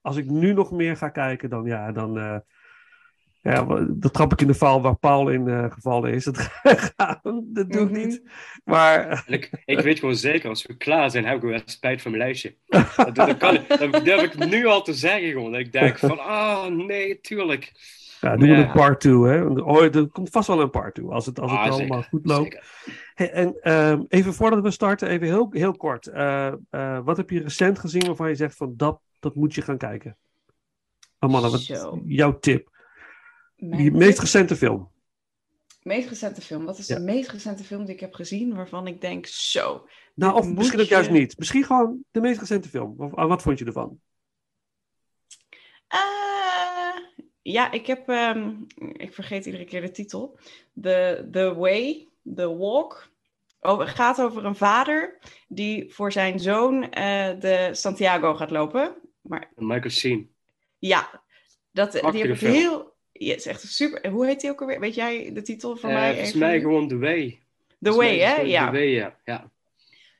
Als 0.02 0.16
ik 0.16 0.30
nu 0.30 0.54
nog 0.54 0.72
meer 0.72 0.98
ga 0.98 1.10
kijken, 1.10 1.50
dan 1.50 1.66
ja, 1.66 1.92
dan. 1.92 2.18
eh, 2.18 2.38
ja, 3.42 3.64
dan 3.90 4.12
trap 4.12 4.32
ik 4.32 4.42
in 4.42 4.48
de 4.48 4.54
val 4.54 4.82
waar 4.82 4.96
Paul 4.96 5.30
in 5.30 5.48
eh, 5.48 5.72
gevallen 5.72 6.14
is. 6.14 6.24
Dat, 6.34 6.50
dat 7.44 7.72
doe 7.72 7.82
ik 7.84 7.90
Mhm. 7.90 7.94
niet. 8.08 8.22
Maar 8.64 9.24
ik, 9.28 9.62
ik 9.66 9.80
weet 9.80 10.00
gewoon 10.00 10.16
zeker, 10.16 10.50
als 10.50 10.66
we 10.66 10.78
klaar 10.78 11.12
zijn, 11.12 11.26
heb 11.26 11.36
ik 11.36 11.42
wel 11.42 11.60
spijt 11.66 12.02
van 12.02 12.12
mijn 12.12 12.24
lijstje. 12.24 12.56
Dat, 12.96 13.16
dat, 13.16 13.38
kan, 13.38 13.58
dat 13.68 14.06
durf 14.06 14.24
ik 14.24 14.38
nu 14.38 14.66
al 14.66 14.82
te 14.82 14.94
zeggen 14.94 15.30
gewoon. 15.32 15.52
Dat 15.52 15.62
ik 15.62 15.72
denk 15.72 15.98
van, 16.10 16.20
ah 16.20 16.66
nee, 16.66 17.20
tuurlijk. 17.20 17.72
Ja, 18.22 18.38
doen 18.38 18.50
we 18.50 18.56
Ja. 18.56 18.62
een 18.68 18.72
part 18.72 19.00
2, 19.00 19.14
hè? 19.14 19.44
Oh, 19.46 19.84
er 19.96 20.08
komt 20.08 20.30
vast 20.30 20.48
wel 20.48 20.62
een 20.62 20.70
part 20.70 20.96
2 20.96 21.08
als 21.08 21.26
het, 21.26 21.40
als 21.40 21.52
het 21.52 21.60
Ah, 21.60 21.66
allemaal 21.72 22.02
zeker, 22.02 22.10
goed 22.10 22.26
loopt. 22.26 22.58
Hey, 23.14 23.32
en 23.32 23.56
ehm, 23.62 24.02
even 24.08 24.34
voordat 24.34 24.62
we 24.62 24.72
starten, 24.72 25.08
even 25.10 25.28
heel, 25.28 25.48
heel 25.52 25.74
kort. 25.78 26.08
Eh, 26.08 26.48
eh, 26.70 27.00
wat 27.04 27.18
heb 27.18 27.30
je 27.30 27.42
recent 27.42 27.80
gezien 27.80 28.06
waarvan 28.06 28.30
je 28.30 28.36
zegt 28.36 28.56
van 28.56 28.74
dat, 28.78 29.00
dat 29.20 29.36
moet 29.36 29.56
je 29.56 29.62
gaan 29.62 29.78
kijken? 29.78 30.18
Amanda, 31.20 31.50
wat 31.50 31.66
jouw 32.06 32.40
tip? 32.40 32.76
Mijn 33.58 33.84
Je 33.84 33.92
meest 33.92 34.20
recente 34.20 34.56
film. 34.56 34.92
meest 35.82 36.10
recente 36.10 36.42
film. 36.42 36.66
Wat 36.66 36.78
is 36.78 36.88
Ja. 36.88 36.96
de 36.96 37.02
meest 37.02 37.30
recente 37.32 37.64
film 37.64 37.86
die 37.86 37.94
ik 37.94 38.00
heb 38.00 38.14
gezien 38.14 38.56
waarvan 38.56 38.88
ik 38.88 39.02
denk, 39.02 39.26
zo. 39.26 39.88
Nou, 40.16 40.36
of 40.36 40.46
moet 40.46 40.58
misschien 40.58 40.80
ook 40.80 40.86
juist 40.86 41.08
je- 41.08 41.14
niet. 41.14 41.38
Misschien 41.38 41.64
gewoon 41.64 42.04
de 42.12 42.22
meest 42.22 42.40
recente 42.40 42.70
film. 42.70 42.94
Wat, 42.98 43.12
wat 43.28 43.42
vond 43.42 43.60
je 43.60 43.66
ervan? 43.66 44.00
Eh, 45.88 46.98
ja, 47.42 47.72
ik 47.72 47.86
heb, 47.88 48.10
ehm, 48.10 48.54
ik 48.94 49.14
vergeet 49.14 49.46
iedere 49.46 49.66
keer 49.66 49.82
de 49.82 49.92
titel. 49.92 50.40
The, 50.82 51.28
the 51.32 51.54
Way, 51.56 52.08
The 52.36 52.56
Walk. 52.58 53.10
Oh, 53.60 53.80
het 53.80 53.90
gaat 53.90 54.22
over 54.22 54.46
een 54.46 54.56
vader 54.56 55.20
die 55.48 55.94
voor 55.94 56.12
zijn 56.12 56.40
zoon 56.40 56.90
eh, 56.92 57.40
de 57.40 57.70
Santiago 57.72 58.34
gaat 58.36 58.52
lopen. 58.52 58.96
Maar 59.22 59.52
Michael 59.56 59.90
Sheen. 59.90 60.34
ja, 60.78 61.24
dat, 61.72 61.92
die 61.92 62.02
heb 62.02 62.14
ik 62.16 62.38
film. 62.38 62.54
heel... 62.54 62.96
Ja, 63.18 63.30
het 63.32 63.40
is 63.40 63.46
echt 63.46 63.62
super. 63.62 64.10
Hoe 64.12 64.26
heet 64.26 64.42
die 64.42 64.50
ook 64.50 64.62
alweer? 64.62 64.80
Weet 64.80 64.96
jij 64.96 65.32
de 65.34 65.42
titel 65.42 65.76
van 65.76 65.90
Eh, 65.90 65.96
mij? 65.96 66.08
volgens 66.10 66.28
even? 66.30 66.40
mij 66.40 66.60
gewoon 66.60 66.88
The 66.88 66.98
Way. 66.98 67.40
The 67.82 67.94
Way, 67.94 68.18
hè? 68.20 68.42
Ja. 68.42 68.66
The 68.66 68.72
Way, 68.72 68.88
ja. 68.90 69.16
ja. 69.26 69.50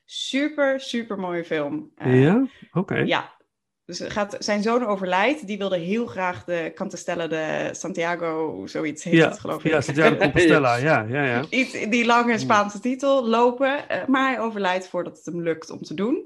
Super, 0.04 0.80
super 0.80 1.18
mooie 1.18 1.44
film. 1.44 1.90
Eh, 1.96 2.22
ja? 2.22 2.46
Oké. 2.72 2.96
Ja. 2.98 3.36
Dus 3.84 4.00
gaat, 4.00 4.36
zijn 4.38 4.62
zoon 4.62 4.86
overlijdt. 4.86 5.46
Die 5.46 5.58
wilde 5.58 5.78
heel 5.78 6.06
graag 6.06 6.44
de 6.44 6.72
Cantestella 6.74 7.26
de 7.26 7.68
Santiago, 7.72 8.62
zoiets 8.66 9.04
heet 9.04 9.14
Ja, 9.14 9.28
het 9.28 9.38
geloof 9.38 9.64
ik. 9.64 9.70
ja, 9.70 9.80
Santiago 9.80 10.10
de 10.10 10.18
Compostela. 10.24 10.76
Ja, 10.76 11.06
ja, 11.08 11.24
ja. 11.24 11.44
Iets, 11.50 11.72
die 11.72 12.04
lange 12.06 12.38
Spaanse 12.38 12.80
titel 12.80 13.28
lopen. 13.28 13.88
eh, 13.88 14.06
maar 14.06 14.28
hij 14.30 14.40
overlijdt 14.40 14.88
voordat 14.88 15.16
het 15.16 15.26
hem 15.26 15.42
lukt 15.42 15.70
om 15.70 15.82
te 15.82 15.94
doen. 15.94 16.24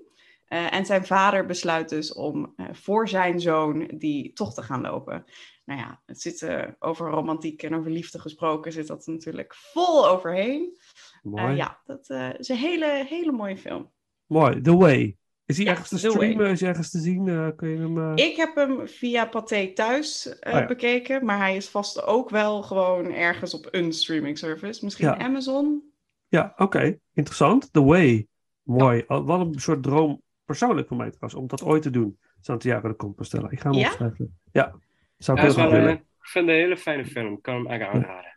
Eh, 0.48 0.74
en 0.74 0.86
zijn 0.86 1.06
vader 1.06 1.46
besluit 1.46 1.88
dus 1.88 2.12
om 2.14 2.52
eh, 2.56 2.66
voor 2.72 3.08
zijn 3.08 3.40
zoon 3.40 3.90
die 3.94 4.32
toch 4.32 4.54
te 4.54 4.62
gaan 4.62 4.80
lopen. 4.80 5.24
Nou 5.72 5.84
ja, 5.84 6.00
het 6.06 6.20
zit 6.20 6.42
eh, 6.42 6.68
over 6.78 7.10
romantiek 7.10 7.62
en 7.62 7.74
over 7.74 7.90
liefde 7.90 8.18
gesproken, 8.20 8.72
zit 8.72 8.86
dat 8.86 9.06
natuurlijk 9.06 9.54
vol 9.54 10.08
overheen. 10.08 10.78
Mooi. 11.22 11.44
Eh, 11.44 11.56
ja, 11.56 11.80
dat 11.84 12.08
eh, 12.08 12.38
is 12.38 12.48
een 12.48 12.56
hele, 12.56 13.04
hele 13.08 13.32
mooie 13.32 13.56
film. 13.58 13.90
Mooi. 14.26 14.60
The 14.60 14.76
Way. 14.76 15.16
Is 15.46 15.56
hij 15.56 15.66
Ja, 15.66 15.70
ergens 15.72 15.88
te 15.88 16.00
Way. 16.00 16.10
streamen? 16.10 16.50
Is 16.50 16.60
hij 16.60 16.68
ergens 16.68 16.90
te 16.90 16.98
zien? 16.98 17.52
Kun 17.56 17.68
je 17.68 17.76
hem... 17.78 18.16
Ik 18.16 18.36
heb 18.36 18.54
hem 18.54 18.88
via 18.88 19.26
Pathé 19.26 19.72
thuis 19.72 20.36
Oh 20.40 20.52
ja. 20.52 20.66
bekeken, 20.66 21.24
maar 21.24 21.38
hij 21.38 21.56
is 21.56 21.68
vast 21.68 22.02
ook 22.02 22.30
wel 22.30 22.62
gewoon 22.62 23.12
ergens 23.12 23.54
op 23.54 23.68
een 23.70 23.92
streaming 23.92 24.38
service. 24.38 24.84
Misschien 24.84 25.06
Ja. 25.06 25.18
Amazon. 25.18 25.82
Ja, 26.28 26.52
oké. 26.56 26.98
Interessant. 27.14 27.72
The 27.72 27.82
Way. 27.82 28.26
Mooi. 28.62 29.04
Wat 29.06 29.40
een 29.40 29.60
soort 29.60 29.82
droom 29.82 30.22
persoonlijk 30.44 30.88
voor 30.88 30.96
mij 30.96 31.10
trouwens, 31.10 31.34
om 31.42 31.46
dat 31.48 31.62
ooit 31.62 31.82
te 31.82 31.90
doen. 31.90 32.18
Santiago 32.40 32.88
de 32.88 32.96
Compostela. 32.96 33.50
Ik 33.50 33.60
ga 33.60 33.70
hem 33.70 33.78
Ja? 33.78 33.86
opschrijven. 33.88 34.38
Ja. 34.52 34.74
Zou 35.22 35.40
ik 35.40 35.56
Ja, 35.56 35.70
wel, 35.70 35.88
ik 35.88 36.00
vind 36.20 36.46
het 36.46 36.54
een 36.54 36.60
hele 36.62 36.76
fijne 36.76 37.04
film. 37.04 37.32
Ik 37.34 37.42
kan 37.42 37.54
hem 37.54 37.66
echt 37.66 37.90
aanraden. 37.90 38.34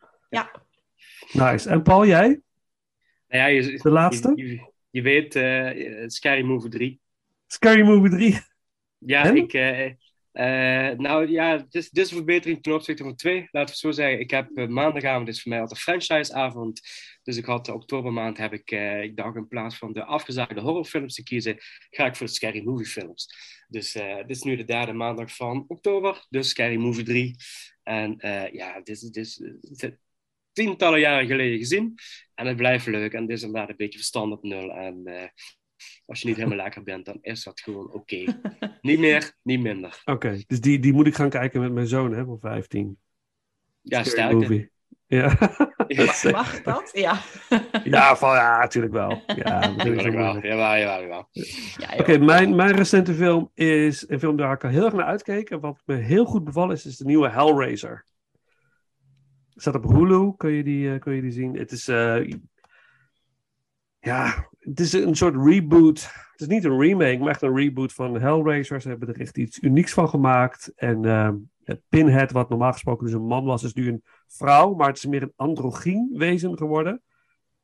Nice. 1.31 1.69
En 1.69 1.81
Paul, 1.83 2.05
jij? 2.05 2.27
Nou 3.27 3.43
ja, 3.43 3.45
je, 3.45 3.79
De 3.81 3.89
laatste? 3.89 4.31
Je, 4.35 4.47
je, 4.47 4.71
je 4.89 5.01
weet, 5.01 5.35
eh 5.35 6.03
Scary 6.07 6.43
Movie 6.43 6.69
3. 6.69 6.99
Scary 7.47 7.81
Movie 7.81 8.09
3. 8.09 8.39
Ja, 8.97 9.25
En? 9.25 9.35
ik... 9.35 9.53
eh, 9.53 9.85
eh, 10.31 10.97
nou 10.97 11.29
ja, 11.29 11.57
dit 11.57 11.75
is, 11.75 11.89
dit 11.89 12.05
is 12.05 12.11
een 12.11 12.17
verbetering 12.17 12.63
ten 12.63 12.73
opzichte 12.73 13.03
van 13.03 13.15
twee. 13.15 13.37
Laten 13.37 13.49
we 13.51 13.59
het 13.59 13.77
zo 13.77 13.91
zeggen. 13.91 14.19
Ik 14.19 14.31
heb 14.31 14.49
maandagavond 14.69 15.27
is 15.27 15.41
voor 15.41 15.51
mij 15.51 15.61
altijd 15.61 15.79
franchiseavond. 15.79 16.81
Dus 17.25 17.37
ik 17.37 17.45
had 17.45 17.65
de 17.65 17.73
oktobermaand 17.73 18.37
heb 18.37 18.53
ik, 18.53 18.71
eh, 18.71 19.03
ik 19.03 19.15
dacht 19.15 19.35
in 19.35 19.47
plaats 19.47 19.77
van 19.77 19.93
de 19.93 20.03
afgezaagde 20.03 20.61
horrorfilms 20.61 21.15
te 21.15 21.23
kiezen, 21.23 21.57
ga 21.89 22.05
ik 22.05 22.15
voor 22.15 22.25
de 22.27 22.33
Scary 22.33 22.63
Movie 22.63 22.85
films. 22.85 23.27
Dus 23.67 23.95
eh, 23.95 24.15
dit 24.15 24.29
is 24.35 24.41
nu 24.41 24.55
de 24.55 24.63
derde 24.63 24.93
maandag 24.93 25.35
van 25.35 25.65
oktober, 25.67 26.25
dus 26.29 26.49
Scary 26.49 26.75
Movie 26.75 27.03
3. 27.03 27.35
En 27.83 28.19
eh, 28.19 28.53
ja, 28.53 28.73
dit 28.73 28.89
is, 28.89 28.99
dit 28.99 29.15
is, 29.15 29.41
dit- 29.61 29.97
tientallen 30.51 30.99
jaren 30.99 31.27
geleden 31.27 31.57
gezien. 31.57 31.95
En 32.35 32.47
het 32.47 32.57
blijft 32.57 32.85
leuk. 32.85 33.13
En 33.13 33.21
het 33.21 33.31
is 33.31 33.41
inderdaad 33.43 33.69
een 33.69 33.75
beetje 33.75 33.97
verstand 33.97 34.31
op 34.31 34.43
nul. 34.43 34.71
En 34.71 35.01
eh, 35.05 35.27
als 36.05 36.21
je 36.21 36.27
niet 36.27 36.35
helemaal 36.37 36.57
lekker 36.57 36.83
bent, 36.83 37.05
dan 37.05 37.17
is 37.21 37.43
dat 37.43 37.59
gewoon 37.59 37.91
oké. 37.91 38.23
niet 38.81 38.99
meer, 38.99 39.33
niet 39.41 39.59
minder. 39.59 40.01
Oké, 40.05 40.43
dus 40.47 40.59
die, 40.61 40.79
die 40.79 40.93
moet 40.93 41.07
ik 41.07 41.15
gaan 41.15 41.29
kijken 41.29 41.61
met 41.61 41.71
mijn 41.71 41.87
zoon, 41.87 42.13
hè, 42.13 42.25
van 42.25 42.39
15. 42.39 42.97
Ja, 43.81 44.31
movie. 44.31 44.71
Ja. 45.07 45.37
Ja, 45.87 46.13
Mag 46.31 46.61
dat? 46.61 46.89
Ja. 46.93 47.17
ja, 47.83 48.15
van, 48.15 48.35
ja, 48.35 48.59
natuurlijk 48.59 48.93
wel. 48.93 49.21
Ja, 49.27 49.59
natuurlijk 49.77 50.15
wel. 50.15 50.33
jawel, 50.33 50.41
jawel, 50.41 50.77
jawel, 50.77 51.01
jawel. 51.01 51.27
ja 51.31 51.89
joh. 51.89 51.99
Oké, 51.99 52.17
mijn, 52.17 52.55
mijn 52.55 52.75
recente 52.75 53.13
film 53.13 53.51
is 53.53 54.09
een 54.09 54.19
film 54.19 54.37
waar 54.37 54.53
ik 54.53 54.63
al 54.63 54.69
heel 54.69 54.85
erg 54.85 54.93
naar 54.93 55.05
uitkeek. 55.05 55.49
En 55.49 55.59
wat 55.59 55.81
me 55.85 55.95
heel 55.95 56.25
goed 56.25 56.43
bevallen 56.43 56.75
is, 56.75 56.85
is 56.85 56.97
de 56.97 57.05
nieuwe 57.05 57.29
Hellraiser. 57.29 58.05
Staat 59.55 59.75
op 59.75 59.83
Hulu, 59.83 60.33
kun 60.37 60.51
je 60.51 60.63
die, 60.63 60.93
eh, 60.93 60.99
kun 60.99 61.13
je 61.13 61.21
die 61.21 61.31
zien. 61.31 61.57
Het 61.57 61.71
is, 61.71 61.87
eh, 61.87 62.29
ja, 63.99 64.49
het 64.59 64.79
is 64.79 64.93
een 64.93 65.15
soort 65.15 65.45
reboot. 65.45 66.01
Het 66.31 66.41
is 66.41 66.47
niet 66.47 66.63
een 66.63 66.79
remake, 66.79 67.17
maar 67.17 67.29
echt 67.29 67.41
een 67.41 67.55
reboot 67.55 67.93
van 67.93 68.19
Hellraiser. 68.19 68.81
Ze 68.81 68.89
hebben 68.89 69.07
er 69.07 69.19
echt 69.19 69.37
iets 69.37 69.61
unieks 69.61 69.93
van 69.93 70.09
gemaakt. 70.09 70.71
En 70.75 71.03
het 71.63 71.81
Pinhead, 71.89 72.31
wat 72.31 72.49
normaal 72.49 72.71
gesproken 72.71 73.05
dus 73.05 73.15
een 73.15 73.27
man 73.27 73.45
was, 73.45 73.63
is 73.63 73.73
nu 73.73 73.87
een 73.87 74.03
vrouw. 74.27 74.73
Maar 74.73 74.87
het 74.87 74.97
is 74.97 75.05
meer 75.05 75.21
een 75.21 75.33
androgyn 75.35 76.09
wezen 76.13 76.57
geworden. 76.57 77.01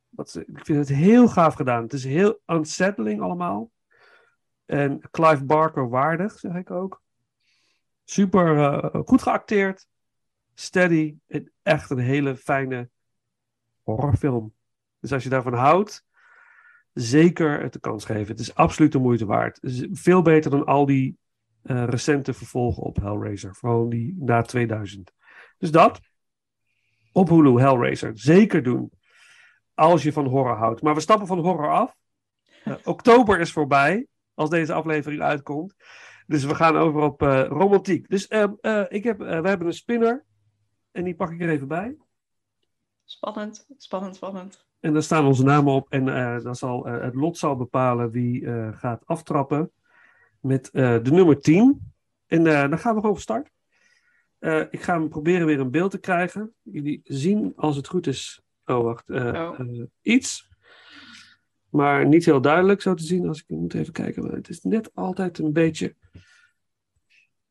Dat, 0.10 0.36
ik 0.36 0.66
vind 0.66 0.78
het 0.78 0.98
heel 0.98 1.28
gaaf 1.28 1.54
gedaan. 1.54 1.84
Het 1.84 1.94
is 1.94 2.04
heel 2.04 2.42
unsettling 2.46 3.22
allemaal. 3.22 3.72
En 4.66 5.02
Clive 5.12 5.46
Barker 5.46 5.90
waardig, 5.90 6.40
zeg 6.40 6.56
ik 6.56 6.72
ook. 6.72 7.02
Super 8.04 8.58
eh, 8.58 9.02
goed 9.06 9.22
geacteerd. 9.22 9.88
Steady. 10.54 11.16
Echt 11.62 11.90
een 11.90 11.98
hele 11.98 12.36
fijne 12.36 12.90
horrorfilm. 13.82 14.54
Dus 15.00 15.14
als 15.14 15.24
je 15.24 15.30
daarvan 15.30 15.54
houdt, 15.54 16.06
zeker 16.94 17.62
het 17.62 17.74
de 17.74 17.80
kans 17.80 18.06
geven. 18.06 18.28
Het 18.28 18.40
is 18.40 18.56
absoluut 18.56 18.92
de 18.92 19.00
moeite 19.00 19.26
waard. 19.26 19.60
Veel 19.92 20.22
beter 20.22 20.52
dan 20.52 20.66
al 20.66 20.86
die 20.86 21.18
eh, 21.62 21.84
recente 21.84 22.34
vervolgen 22.34 22.84
op 22.84 22.98
Hellraiser. 22.98 23.56
Vooral 23.56 23.90
die 23.90 24.16
na 24.20 24.42
2000. 24.42 25.12
Dus 25.58 25.72
dat. 25.72 26.00
Op 27.12 27.30
Hulu, 27.30 27.60
Hellraiser. 27.60 28.12
Zeker 28.14 28.64
doen. 28.64 28.92
Als 29.74 30.04
je 30.04 30.14
van 30.14 30.26
horror 30.26 30.58
houdt. 30.58 30.82
Maar 30.82 30.94
we 30.94 31.02
stappen 31.02 31.28
van 31.28 31.40
horror 31.40 31.72
af. 31.72 31.96
Eh, 32.64 32.74
oktober 32.84 33.40
is 33.40 33.52
voorbij. 33.52 34.08
Als 34.34 34.50
deze 34.50 34.74
aflevering 34.74 35.22
uitkomt. 35.22 35.76
Dus 36.32 36.44
we 36.44 36.56
gaan 36.56 36.78
over 36.78 37.02
op 37.02 37.22
eh, 37.22 37.46
romantiek. 37.48 38.10
Dus 38.10 38.28
eh, 38.28 38.44
eh, 38.62 38.86
ik 38.90 39.04
heb, 39.04 39.18
we 39.18 39.26
hebben 39.26 39.68
een 39.68 39.74
spinner. 39.74 40.26
En 40.92 41.04
die 41.04 41.16
pak 41.16 41.32
ik 41.32 41.42
er 41.42 41.50
even 41.50 41.68
bij. 41.68 41.98
Spannend, 43.06 43.66
spannend, 43.78 44.16
spannend. 44.16 44.66
En 44.80 44.94
daar 44.94 45.04
staan 45.04 45.26
onze 45.26 45.44
namen 45.44 45.74
op. 45.74 45.90
En 45.90 46.06
dan 46.44 46.56
zal, 46.56 46.86
het 46.86 47.16
lot 47.16 47.38
zal 47.38 47.56
bepalen 47.56 48.12
wie 48.12 48.48
gaat 48.74 49.06
aftrappen. 49.06 49.72
Met 50.40 50.70
de 50.72 51.02
nummer 51.04 51.40
10. 51.40 51.94
En 52.28 52.44
dan 52.44 52.80
gaan 52.80 52.94
we 52.96 53.00
gewoon 53.00 53.16
van 53.16 53.22
start. 53.22 53.50
Eh, 54.42 54.64
ik 54.70 54.82
ga 54.82 54.94
hem 54.94 55.10
proberen 55.10 55.46
weer 55.46 55.60
een 55.60 55.72
beeld 55.72 55.92
te 55.92 56.00
krijgen. 56.00 56.54
Jullie 56.62 57.02
zien 57.04 57.54
als 57.56 57.76
het 57.76 57.88
goed 57.88 58.08
is. 58.08 58.42
Oh, 58.66 58.84
wacht. 58.84 59.10
eh, 59.10 59.26
Oh. 59.26 59.60
eh, 59.60 59.84
iets. 60.02 60.50
Maar 61.70 62.06
niet 62.08 62.26
heel 62.26 62.42
duidelijk 62.42 62.82
zo 62.82 62.94
te 62.94 63.04
zien. 63.04 63.28
Als 63.28 63.40
ik 63.40 63.46
moet 63.48 63.74
even 63.74 63.94
kijken. 63.94 64.24
Maar 64.24 64.32
het 64.32 64.50
is 64.50 64.62
net 64.62 64.92
altijd 64.96 65.38
een 65.38 65.54
beetje. 65.54 65.96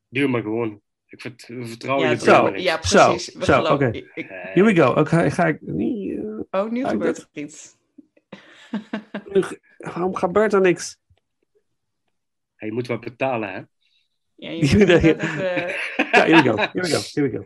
Doe 0.08 0.28
maar 0.28 0.42
gewoon. 0.42 0.80
Ik 1.06 1.20
vert- 1.20 1.46
we 1.46 1.66
vertrouwen 1.66 2.04
Ja, 2.06 2.12
je 2.12 2.18
zo. 2.18 2.24
zo. 2.24 2.54
ja 2.56 2.82
Zo, 2.82 3.08
precies. 3.10 3.34
We 3.34 3.44
zo, 3.44 3.52
geloven- 3.62 3.88
oké. 3.88 4.02
Here 4.14 4.62
we 4.64 4.74
go. 4.76 4.90
Oké, 5.00 5.30
ga 5.30 5.46
ik. 5.46 5.60
oh, 6.50 6.70
nu 6.70 6.86
gebeurt 6.86 7.18
er 7.18 7.28
iets. 7.32 7.76
waarom 9.78 10.14
gebeurt 10.14 10.52
er 10.52 10.60
niks? 10.60 10.98
Je 12.56 12.72
moet 12.72 12.86
wat 12.86 13.00
betalen, 13.00 13.52
hè? 13.52 13.62
Ja, 14.40 14.50
je 14.50 14.76
moet 14.76 14.86
net 14.86 15.02
even- 15.04 15.18
Ja, 16.12 16.24
here 16.24 16.42
we 16.42 16.48
go. 16.48 16.56
Here 16.56 16.70
we 16.72 16.88
go. 16.88 17.00
Here 17.14 17.30
we 17.30 17.36
go. 17.38 17.44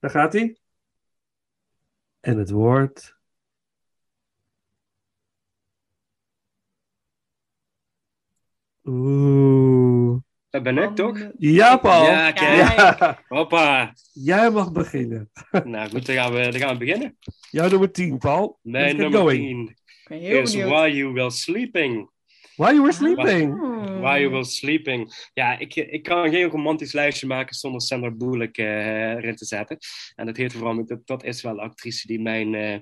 Daar 0.00 0.10
gaat 0.10 0.32
hij. 0.32 0.56
En 2.20 2.38
het 2.38 2.50
woord. 2.50 3.18
Oeh. 8.84 10.18
Dat 10.50 10.62
ben 10.62 10.78
ik 10.78 10.94
toch? 10.94 11.30
Ja, 11.38 11.76
Paul. 11.76 12.04
Ja, 12.04 12.32
kijk. 12.32 12.76
Ja. 12.76 13.18
Hoppa. 13.28 13.92
Jij 14.12 14.50
mag 14.50 14.72
beginnen. 14.72 15.30
Nou 15.64 15.90
goed, 15.90 16.06
dan 16.06 16.14
gaan 16.14 16.32
we, 16.32 16.42
dan 16.42 16.60
gaan 16.60 16.72
we 16.72 16.78
beginnen. 16.84 17.16
Jouw 17.50 17.68
nummer 17.68 17.92
10, 17.92 18.18
Paul. 18.18 18.58
Mijn 18.62 18.96
nummer 18.96 19.20
going. 19.20 19.38
10 19.40 19.68
Ik 19.68 20.08
ben 20.08 20.18
heel 20.18 20.40
is 20.42 20.50
benieuwd. 20.52 20.70
While 20.70 20.94
You 20.96 21.12
Were 21.12 21.30
Sleeping. 21.30 22.10
While 22.60 22.74
you 22.74 22.82
were 22.82 22.92
sleeping. 22.92 23.58
While 24.00 24.20
You 24.20 24.30
Were 24.30 24.44
Sleeping. 24.44 25.30
Ja, 25.34 25.58
ik, 25.58 25.74
ik 25.74 26.02
kan 26.02 26.30
geen 26.30 26.48
romantisch 26.48 26.92
lijstje 26.92 27.26
maken 27.26 27.54
zonder 27.54 27.80
Sandra 27.80 28.10
Bullock 28.10 28.56
eh, 28.56 29.10
erin 29.14 29.36
te 29.36 29.44
zetten. 29.44 29.78
En 30.14 30.26
dat 30.26 30.36
heet 30.36 30.52
vooral, 30.52 30.84
dat, 30.86 31.06
dat 31.06 31.24
is 31.24 31.42
wel 31.42 31.54
de 31.54 31.60
actrice 31.60 32.06
die 32.06 32.20
mijn, 32.20 32.54
eh 32.54 32.78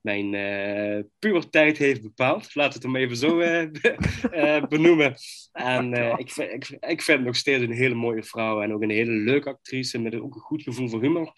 mijn 0.00 0.34
eh 0.34 1.02
puberteit 1.18 1.78
heeft 1.78 2.02
bepaald. 2.02 2.54
Laat 2.54 2.74
het 2.74 2.82
hem 2.82 2.96
even 2.96 3.16
zo 3.16 3.36
benoemen. 4.68 5.14
En 5.52 5.92
ik, 6.18 6.30
vind- 6.30 6.52
ik, 6.52 6.68
ik 6.68 7.02
vind 7.02 7.18
het 7.18 7.26
nog 7.26 7.36
steeds 7.36 7.62
een 7.62 7.72
hele 7.72 7.94
mooie 7.94 8.22
vrouw 8.22 8.62
en 8.62 8.72
ook 8.72 8.82
een 8.82 8.90
hele 8.90 9.12
leuke 9.12 9.48
actrice 9.48 9.98
met 9.98 10.14
ook 10.14 10.34
een 10.34 10.40
goed 10.40 10.62
gevoel 10.62 10.88
voor 10.88 11.00
humor. 11.02 11.32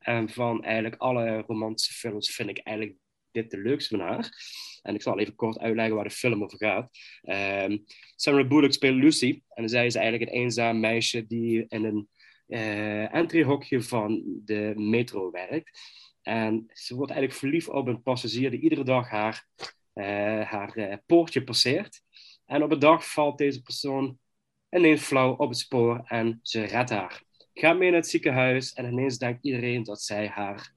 En 0.00 0.28
van 0.30 0.64
eigenlijk 0.64 1.02
alle 1.02 1.44
romantische 1.46 1.92
films 1.92 2.34
vind 2.34 2.48
ik 2.48 2.58
eigenlijk 2.58 2.96
dit 3.32 3.50
de 3.50 3.58
leukste 3.58 3.96
van 3.96 4.06
haar. 4.06 4.30
En 4.82 4.94
ik 4.94 5.02
zal 5.02 5.18
even 5.18 5.34
kort 5.34 5.58
uitleggen 5.58 5.94
waar 5.94 6.04
de 6.04 6.10
film 6.10 6.42
over 6.42 6.58
gaat. 6.58 6.90
Ehm 7.22 7.78
Sandra 8.16 8.44
Bullock 8.44 8.72
speelt 8.72 8.96
Lucy. 8.96 9.42
En 9.48 9.68
zij 9.68 9.86
is 9.86 9.94
eigenlijk 9.94 10.30
een 10.30 10.38
eenzaam 10.38 10.80
meisje 10.80 11.26
die 11.26 11.64
in 11.68 11.84
een 11.84 12.08
eh 12.46 13.14
entryhokje 13.14 13.82
van 13.82 14.22
de 14.44 14.72
metro 14.76 15.30
werkt. 15.30 15.80
En 16.22 16.66
ze 16.72 16.94
wordt 16.94 17.10
eigenlijk 17.10 17.40
verliefd 17.40 17.68
op 17.68 17.86
een 17.86 18.02
passagier 18.02 18.50
die 18.50 18.60
iedere 18.60 18.84
dag 18.84 19.08
haar, 19.08 19.46
eh, 19.92 20.04
haar 20.40 20.76
eh, 20.76 20.96
poortje 21.06 21.44
passeert. 21.44 22.02
En 22.46 22.62
op 22.62 22.70
een 22.70 22.78
dag 22.78 23.12
valt 23.12 23.38
deze 23.38 23.62
persoon 23.62 24.18
ineens 24.70 25.02
flauw 25.02 25.32
op 25.36 25.48
het 25.48 25.58
spoor 25.58 26.02
en 26.04 26.40
ze 26.42 26.62
redt 26.62 26.90
haar. 26.90 27.22
Gaat 27.54 27.78
mee 27.78 27.90
naar 27.90 28.00
het 28.00 28.08
ziekenhuis 28.08 28.72
en 28.72 28.92
ineens 28.92 29.18
denkt 29.18 29.44
iedereen 29.44 29.82
dat 29.82 30.02
zij 30.02 30.26
haar, 30.28 30.74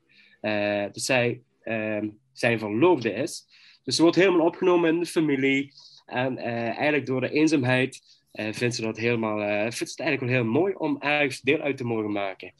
dat 0.91 1.01
zij 1.01 1.41
ehm, 1.61 2.09
zijn 2.33 2.59
verloofde 2.59 3.13
is. 3.13 3.45
Dus 3.83 3.95
ze 3.95 4.01
wordt 4.01 4.17
helemaal 4.17 4.45
opgenomen 4.45 4.89
in 4.89 4.99
de 4.99 5.05
familie. 5.05 5.73
En 6.05 6.37
eh, 6.37 6.53
eigenlijk 6.53 7.05
door 7.05 7.21
de 7.21 7.29
eenzaamheid 7.29 8.01
eh, 8.31 8.53
vindt 8.53 8.75
ze 8.75 8.81
dat 8.81 8.97
helemaal, 8.97 9.41
eh, 9.41 9.61
vindt 9.61 9.91
het 9.91 9.99
eigenlijk 9.99 10.31
wel 10.31 10.41
heel 10.41 10.51
mooi 10.51 10.73
om 10.73 11.01
ergens 11.01 11.41
deel 11.41 11.59
uit 11.59 11.77
te 11.77 11.85
mogen 11.85 12.11
maken. 12.11 12.53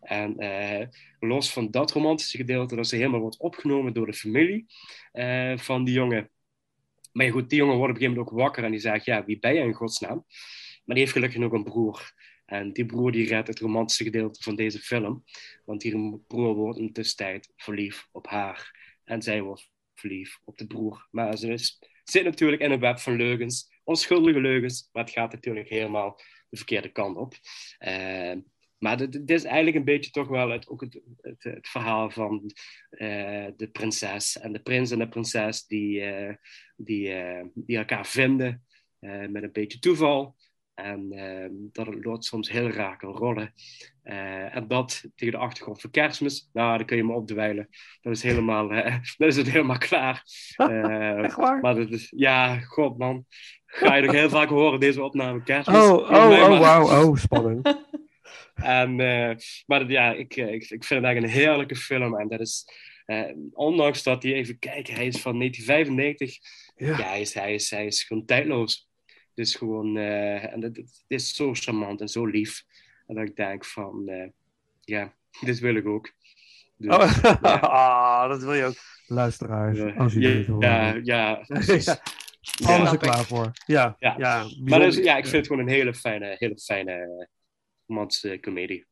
En 0.00 0.36
los 1.20 1.52
van 1.52 1.70
dat 1.70 1.92
romantische 1.92 2.36
gedeelte, 2.36 2.76
dat 2.76 2.86
ze 2.86 2.96
helemaal 2.96 3.20
wordt 3.20 3.38
opgenomen 3.38 3.92
door 3.92 4.06
de 4.06 4.12
familie 4.12 4.66
van 5.56 5.84
die 5.84 5.94
jongen. 5.94 6.30
Maar 7.12 7.30
goed, 7.30 7.50
die 7.50 7.58
jongen 7.58 7.76
wordt 7.76 7.90
op 7.92 7.96
een 7.96 8.02
gegeven 8.02 8.22
moment 8.24 8.36
ook 8.36 8.44
wakker 8.44 8.64
en 8.64 8.70
die 8.70 8.80
zegt, 8.80 9.04
ja, 9.04 9.24
wie 9.24 9.38
ben 9.38 9.54
jij 9.54 9.64
in 9.64 9.72
godsnaam? 9.72 10.24
Maar 10.84 10.94
die 10.94 10.98
heeft 10.98 11.12
gelukkig 11.12 11.38
nog 11.38 11.52
een 11.52 11.64
broer. 11.64 12.12
En 12.46 12.72
die 12.72 12.86
broer 12.86 13.12
die 13.12 13.26
redt 13.26 13.48
het 13.48 13.58
romantische 13.58 14.04
gedeelte 14.04 14.42
van 14.42 14.56
deze 14.56 14.78
film. 14.78 15.24
Want 15.64 15.80
die 15.80 16.22
broer 16.26 16.54
wordt 16.54 16.78
in 16.78 16.86
de 16.86 16.92
tussentijd 16.92 17.52
verliefd 17.56 18.08
op 18.12 18.26
haar. 18.26 18.85
En 19.06 19.22
zij 19.22 19.42
wordt 19.42 19.70
verliefd 19.94 20.40
op 20.44 20.58
de 20.58 20.66
broer. 20.66 21.08
Maar 21.10 21.36
ze 21.36 21.76
zit 22.04 22.24
natuurlijk 22.24 22.62
in 22.62 22.70
een 22.70 22.80
web 22.80 22.98
van 22.98 23.16
leugens. 23.16 23.74
Onschuldige 23.84 24.40
leugens. 24.40 24.88
Maar 24.92 25.04
het 25.04 25.12
gaat 25.12 25.32
natuurlijk 25.32 25.68
helemaal 25.68 26.20
de 26.48 26.56
verkeerde 26.56 26.88
kant 26.88 27.16
op. 27.16 27.34
Eh, 27.78 28.34
maar 28.78 28.96
dit, 28.96 29.30
is 29.30 29.44
eigenlijk 29.44 29.76
een 29.76 29.84
beetje 29.84 30.10
toch 30.10 30.28
wel 30.28 30.50
het, 30.50 30.68
ook 30.68 30.80
het, 30.80 31.00
het, 31.20 31.68
verhaal 31.68 32.10
van 32.10 32.50
eh, 32.90 33.46
de 33.56 33.68
prinses 33.72 34.38
en 34.38 34.52
de 34.52 34.60
prins 34.60 34.90
en 34.90 34.98
de 34.98 35.08
prinses 35.08 35.66
die, 35.66 36.00
eh, 36.00 36.34
die, 36.76 37.14
die 37.54 37.76
elkaar 37.76 38.06
vinden 38.06 38.64
met 39.28 39.42
een 39.42 39.52
beetje 39.52 39.78
toeval. 39.78 40.36
En 40.76 41.12
eh, 41.12 41.48
dat 41.50 41.86
het 41.86 42.04
lot 42.04 42.24
soms 42.24 42.50
heel 42.50 42.70
raar 42.70 42.96
kan 42.96 43.16
rollen. 43.16 43.52
Eh, 44.02 44.56
en 44.56 44.68
dat 44.68 45.04
tegen 45.14 45.34
de 45.34 45.40
achtergrond 45.40 45.80
van 45.80 45.90
kerstmis, 45.90 46.50
nou, 46.52 46.76
dan 46.76 46.86
kun 46.86 46.96
je 46.96 47.04
me 47.04 47.12
opdwijlen. 47.12 47.68
Dat 48.00 48.12
is 48.12 48.22
helemaal, 48.22 48.70
eh, 48.70 48.96
dat 49.18 49.28
is 49.28 49.36
het 49.36 49.50
helemaal 49.50 49.78
klaar. 49.78 50.22
Eh, 50.56 51.24
Echt 51.24 51.36
waar? 51.36 51.60
maar 51.60 51.74
dat 51.74 51.90
is, 51.90 52.12
ja, 52.16 52.58
god 52.58 52.98
man. 52.98 53.24
Ga 53.66 53.94
je 53.94 54.02
nog 54.02 54.12
heel 54.14 54.28
vaak 54.28 54.48
horen, 54.48 54.80
deze 54.80 55.02
opname 55.02 55.42
kerstmis. 55.42 55.76
Oh, 55.76 56.10
oh, 56.10 56.50
oh, 56.50 56.58
wauw. 56.58 57.04
Oh, 57.04 57.16
spannend. 57.16 57.84
en, 58.54 58.96
maar 59.66 59.90
ja, 59.90 60.12
ik, 60.12 60.36
ik, 60.36 60.70
ik 60.70 60.84
vind 60.84 60.88
het 60.88 61.04
eigenlijk 61.04 61.34
een 61.34 61.40
heerlijke 61.40 61.76
film. 61.76 62.18
En 62.18 62.28
dat 62.28 62.40
is, 62.40 62.64
ondanks 63.52 64.02
dat 64.02 64.22
hij, 64.22 64.32
even 64.32 64.58
kijken, 64.58 64.94
hij 64.94 65.06
is 65.06 65.20
van 65.20 65.38
1995. 65.38 66.38
Ja. 66.76 66.86
Ja, 66.86 67.08
hij, 67.08 67.20
is, 67.20 67.34
hij, 67.34 67.54
is, 67.54 67.70
hij 67.70 67.86
is 67.86 68.02
gewoon 68.02 68.24
tijdloos. 68.24 68.85
Dus 69.36 69.54
gewoon, 69.54 69.96
eh, 69.96 70.52
en 70.52 70.62
het, 70.62 70.76
het 70.76 71.04
is 71.06 71.34
zo 71.34 71.54
charmant 71.54 72.00
en 72.00 72.08
zo 72.08 72.24
lief. 72.26 72.64
En 73.06 73.14
dat 73.14 73.28
ik 73.28 73.36
denk 73.36 73.64
van, 73.64 74.08
eh, 74.08 74.28
ja, 74.80 75.14
dit 75.46 75.58
wil 75.58 75.74
ik 75.74 75.86
ook. 75.86 76.12
Dus, 76.76 76.94
Oh, 76.96 77.20
ja. 77.22 77.58
ah, 77.60 78.28
dat 78.28 78.42
wil 78.42 78.54
je 78.54 78.64
ook. 78.64 78.74
Luisteraars, 79.06 79.78
Ja, 79.78 79.92
als 79.92 80.12
jullie 80.12 80.36
dit 80.36 80.46
horen. 80.46 80.68
ja, 80.68 81.00
ja, 81.02 81.34
precies. 81.46 81.84
Ja, 81.84 82.00
Ja. 82.40 82.74
Alles 82.76 82.92
er 82.92 82.98
klaar 82.98 83.24
voor. 83.24 83.50
Ja, 83.66 83.96
ja. 83.98 84.14
Ja. 84.18 84.46
Maar 84.64 84.80
dus, 84.80 84.96
ja, 84.96 85.16
ik 85.16 85.22
vind 85.24 85.36
het 85.36 85.46
gewoon 85.46 85.62
een 85.62 85.68
hele 85.74 85.94
fijne, 85.94 86.34
hele 86.38 86.58
fijne 86.58 87.28
romantische 87.86 88.40
comedie. 88.40 88.86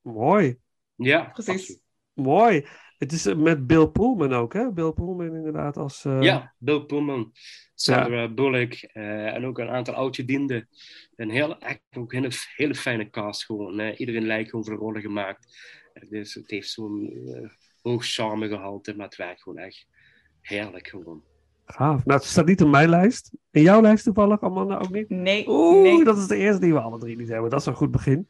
Mooi, 0.00 0.58
Ja, 0.96 1.24
Precies. 1.24 1.54
absoluut. 1.54 1.80
mooi. 2.14 2.66
Het 2.98 3.12
is 3.12 3.26
eh, 3.26 3.36
met 3.36 3.66
Bill 3.66 3.86
Pullman 3.86 4.32
ook, 4.32 4.52
hè? 4.52 4.72
Bill 4.72 4.92
Pullman 4.92 5.34
inderdaad 5.34 5.76
als... 5.76 6.04
eh, 6.04 6.22
Ja, 6.22 6.54
Bill 6.58 6.80
Pullman, 6.80 7.32
Sandra 7.74 8.28
Bullock 8.28 8.72
eh, 8.72 9.34
en 9.34 9.44
ook 9.46 9.58
een 9.58 9.68
aantal 9.68 9.94
oud-gedienden. 9.94 10.68
Een 11.16 11.30
heel, 11.30 11.58
echt 11.58 11.80
ook 11.96 12.12
een 12.12 12.22
hele, 12.22 12.34
hele 12.56 12.74
fijne 12.74 13.10
cast 13.10 13.44
gewoon. 13.44 13.78
eh. 13.80 14.00
iedereen 14.00 14.26
lijkt 14.26 14.50
gewoon 14.50 14.64
voor 14.64 14.74
rollen 14.76 15.00
gemaakt. 15.00 15.56
Het, 15.92 16.12
is, 16.12 16.34
het 16.34 16.50
heeft 16.50 16.70
zo'n 16.70 17.12
hoog 17.82 18.04
charme 18.06 18.48
gehalte, 18.48 18.96
maar 18.96 19.06
het 19.06 19.16
werkt 19.16 19.42
gewoon 19.42 19.58
echt 19.58 19.86
heerlijk 20.40 20.88
gewoon. 20.88 21.22
Gaaf. 21.66 22.04
Nou, 22.04 22.18
het 22.18 22.28
staat 22.28 22.46
niet 22.46 22.62
op 22.62 22.68
mijn 22.68 22.88
lijst. 22.88 23.30
In 23.50 23.62
jouw 23.62 23.80
lijst 23.80 24.04
toevallig, 24.04 24.40
Amanda, 24.40 24.78
ook 24.78 24.90
niet? 24.90 25.08
Nee, 25.08 25.48
Oeh, 25.48 25.82
nee. 25.82 26.04
dat 26.04 26.18
is 26.18 26.26
de 26.26 26.36
eerste 26.36 26.60
die 26.60 26.72
we 26.72 26.80
alle 26.80 26.98
drie 26.98 27.16
niet 27.16 27.28
hebben. 27.28 27.50
Dat 27.50 27.60
is 27.60 27.66
een 27.66 27.74
goed 27.74 27.90
begin. 27.90 28.28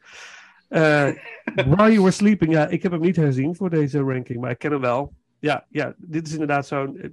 Eh, 0.67 1.09
While 1.55 1.91
You 1.91 1.99
Were 1.99 2.11
Sleeping, 2.11 2.51
ja, 2.51 2.67
ik 2.67 2.83
heb 2.83 2.91
hem 2.91 3.01
niet 3.01 3.15
herzien 3.15 3.55
voor 3.55 3.69
deze 3.69 3.99
ranking, 3.99 4.39
maar 4.39 4.51
ik 4.51 4.57
ken 4.57 4.71
hem 4.71 4.81
wel. 4.81 5.13
Ja, 5.39 5.65
ja 5.69 5.95
dit 5.97 6.27
is 6.27 6.33
inderdaad 6.33 6.67
zo'n 6.67 6.97
eh, 6.97 7.09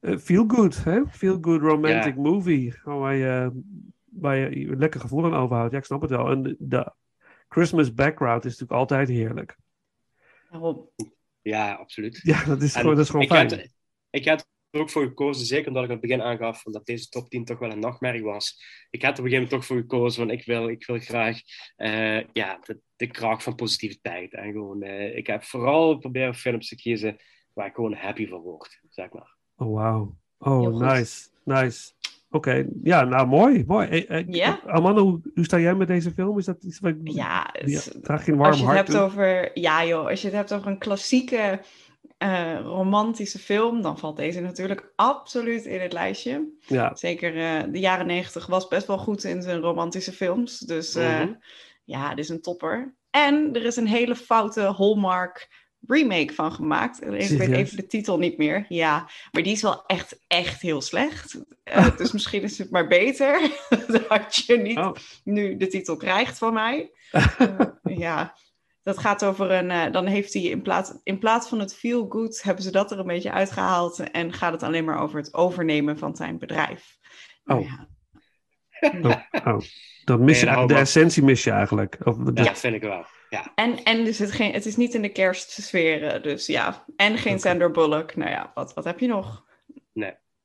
eh, 0.00 0.18
feel 0.18 0.44
good, 0.46 0.84
hè? 0.84 1.06
Feel 1.06 1.38
good 1.40 1.60
romantic 1.60 2.16
movie. 2.16 2.74
Waar 2.84 3.14
je, 3.14 3.62
waar 4.04 4.36
je 4.36 4.58
je 4.60 4.76
lekker 4.76 5.00
gevoel 5.00 5.24
aan 5.24 5.34
overhoudt. 5.34 5.72
Ja, 5.72 5.78
ik 5.78 5.84
snap 5.84 6.00
het 6.00 6.10
wel. 6.10 6.30
En 6.30 6.42
de, 6.42 6.56
de 6.58 6.92
Christmas 7.48 7.94
background 7.94 8.44
is 8.44 8.50
natuurlijk 8.50 8.80
altijd 8.80 9.08
heerlijk. 9.08 9.58
Ja, 11.42 11.72
absoluut. 11.72 12.20
Ja, 12.22 12.44
dat 12.44 12.62
is 12.62 12.74
En 12.74 12.80
gewoon, 12.80 12.96
dat 12.96 13.04
is 13.04 13.10
gewoon 13.10 13.24
ik 13.24 13.32
fijn. 13.32 13.50
Had, 13.50 13.68
ik 14.10 14.28
had 14.28 14.48
ook 14.80 14.90
voor 14.90 15.02
gekozen, 15.02 15.46
zeker 15.46 15.68
omdat 15.68 15.82
ik 15.82 15.88
aan 15.90 15.96
het 15.96 16.06
begin 16.06 16.22
aangaf 16.22 16.62
dat 16.62 16.86
deze 16.86 17.08
top 17.08 17.28
10 17.28 17.44
toch 17.44 17.58
wel 17.58 17.70
een 17.70 17.78
nachtmerrie 17.78 18.22
was. 18.22 18.62
Ik 18.90 19.02
had 19.02 19.12
er 19.12 19.18
op 19.18 19.24
een 19.24 19.30
gegeven 19.30 19.42
moment 19.42 19.50
toch 19.50 19.64
voor 19.64 19.76
gekozen, 19.76 20.26
want 20.26 20.40
ik 20.40 20.46
wil, 20.46 20.68
ik 20.68 20.86
wil 20.86 20.98
graag 20.98 21.38
eh, 21.76 22.20
ja, 22.32 22.58
de, 22.62 22.78
de 22.96 23.06
kracht 23.06 23.42
van 23.42 23.54
positiviteit. 23.54 24.34
En 24.34 24.52
gewoon, 24.52 24.82
eh, 24.82 25.16
ik 25.16 25.26
heb 25.26 25.44
vooral 25.44 25.96
proberen 25.98 26.34
films 26.34 26.68
te 26.68 26.76
kiezen 26.76 27.16
waar 27.52 27.66
ik 27.66 27.74
gewoon 27.74 27.94
happy 27.94 28.28
van 28.28 28.40
word, 28.40 28.80
zeg 28.90 29.12
maar. 29.12 29.36
Oh, 29.56 29.74
wauw. 29.74 30.16
Oh, 30.38 30.60
Heel 30.60 30.72
goed. 30.72 30.80
nice. 30.80 31.28
Nice. 31.44 31.92
Oké, 32.30 32.66
ja, 32.82 33.04
nou 33.04 33.26
mooi. 33.26 33.64
mooi. 33.66 33.86
Eh, 33.88 34.46
eh? 34.48 34.54
Amanda, 34.66 35.00
hoe, 35.00 35.20
hoe 35.34 35.44
sta 35.44 35.58
jij 35.58 35.74
met 35.74 35.88
deze 35.88 36.10
film? 36.10 36.38
Is 36.38 36.44
dat 36.44 36.64
iets 36.64 36.80
wat 36.80 36.94
Ja, 37.02 37.48
het 37.52 37.68
is- 37.68 37.84
Ja, 37.84 38.00
draag 38.02 38.26
je 38.26 38.32
een 38.32 38.38
warm 38.38 38.50
als 38.50 38.60
je 38.60 38.66
het 38.66 38.74
hart 38.74 38.86
hebt 38.88 38.98
toe? 38.98 39.08
over, 39.08 39.58
ja 39.58 39.84
joh, 39.86 40.06
als 40.06 40.20
je 40.20 40.26
het 40.26 40.36
hebt 40.36 40.52
over 40.54 40.66
een 40.70 40.78
klassieke 40.78 41.60
eh, 42.18 42.60
romantische 42.62 43.38
film, 43.38 43.82
dan 43.82 43.98
valt 43.98 44.16
deze 44.16 44.40
natuurlijk 44.40 44.92
absoluut 44.96 45.64
in 45.64 45.80
het 45.80 45.92
lijstje. 45.92 46.48
Ja, 46.60 46.94
Zeker 46.94 47.36
eh, 47.36 47.72
de 47.72 47.78
jaren 47.78 48.06
negentig 48.06 48.46
was 48.46 48.68
best 48.68 48.86
wel 48.86 48.98
goed 48.98 49.24
in 49.24 49.42
zijn 49.42 49.60
romantische 49.60 50.12
films. 50.12 50.58
Dus 50.58 50.94
eh, 50.94 51.20
Mhm. 51.20 51.32
ja, 51.84 52.08
dit 52.08 52.18
is 52.24 52.28
een 52.30 52.40
topper. 52.42 52.94
En 53.10 53.50
er 53.54 53.64
is 53.64 53.76
een 53.76 53.86
hele 53.86 54.16
foute 54.16 54.60
Hallmark 54.60 55.64
remake 55.86 56.34
van 56.34 56.52
gemaakt. 56.52 57.02
Ik 57.02 57.08
weet 57.38 57.50
even 57.52 57.76
de 57.76 57.86
titel 57.86 58.18
niet 58.18 58.38
meer. 58.38 58.66
Ja, 58.68 59.08
maar 59.32 59.42
die 59.42 59.52
is 59.52 59.62
wel 59.62 59.84
echt, 59.86 60.20
echt 60.26 60.62
heel 60.62 60.80
slecht. 60.80 61.38
Dus 61.96 62.12
misschien 62.12 62.42
is 62.42 62.58
het 62.58 62.70
maar 62.70 62.86
beter 62.86 63.40
dat 64.08 64.34
je 64.36 64.56
niet 64.56 64.78
Oh. 64.78 64.94
nu 65.24 65.56
de 65.56 65.66
titel 65.66 65.96
krijgt 65.96 66.38
van 66.38 66.52
mij. 66.52 66.90
Ja, 67.82 68.34
dat 68.86 68.98
gaat 68.98 69.24
over 69.24 69.50
een. 69.50 69.70
eh, 69.70 69.92
dan 69.92 70.06
heeft 70.06 70.32
hij 70.32 70.42
in 70.42 70.62
plaats, 70.62 70.92
in 71.02 71.18
plaats 71.18 71.48
van 71.48 71.58
het 71.58 71.74
feel 71.74 72.06
good, 72.08 72.42
hebben 72.42 72.62
ze 72.64 72.70
dat 72.70 72.90
er 72.90 72.98
een 72.98 73.06
beetje 73.06 73.32
uitgehaald. 73.32 74.10
En 74.10 74.32
gaat 74.32 74.52
het 74.52 74.62
alleen 74.62 74.84
maar 74.84 75.00
over 75.02 75.18
het 75.18 75.34
overnemen 75.34 75.98
van 75.98 76.16
zijn 76.16 76.38
bedrijf. 76.38 76.98
Nou 77.44 77.60
Oh. 77.60 77.66
ja. 77.66 77.88
oh, 79.02 79.54
oh. 79.54 79.60
Dan 80.04 80.24
mis 80.24 80.40
je 80.40 80.44
Nee, 80.44 80.54
de 80.54 80.60
Hallmark. 80.60 80.80
essentie 80.80 81.22
mis 81.22 81.44
je 81.44 81.50
eigenlijk. 81.50 81.96
Of, 82.04 82.16
de- 82.16 82.42
Ja, 82.42 82.54
vind 82.54 82.74
ik 82.74 82.82
wel. 82.82 83.04
Ja, 83.28 83.52
En, 83.54 83.82
en 83.82 84.04
dus 84.04 84.18
het, 84.18 84.32
geen, 84.32 84.52
het 84.52 84.66
is 84.66 84.76
niet 84.76 84.94
in 84.94 85.02
de 85.02 85.08
kerstsferen, 85.12 86.22
dus 86.22 86.46
ja. 86.46 86.84
En 86.96 87.18
geen. 87.18 87.38
Sandra 87.40 87.70
Bullock. 87.70 88.16
Nou 88.16 88.30
ja, 88.30 88.50
wat, 88.54 88.74
wat 88.74 88.84
heb 88.84 89.00
je 89.00 89.06
nog? 89.06 89.44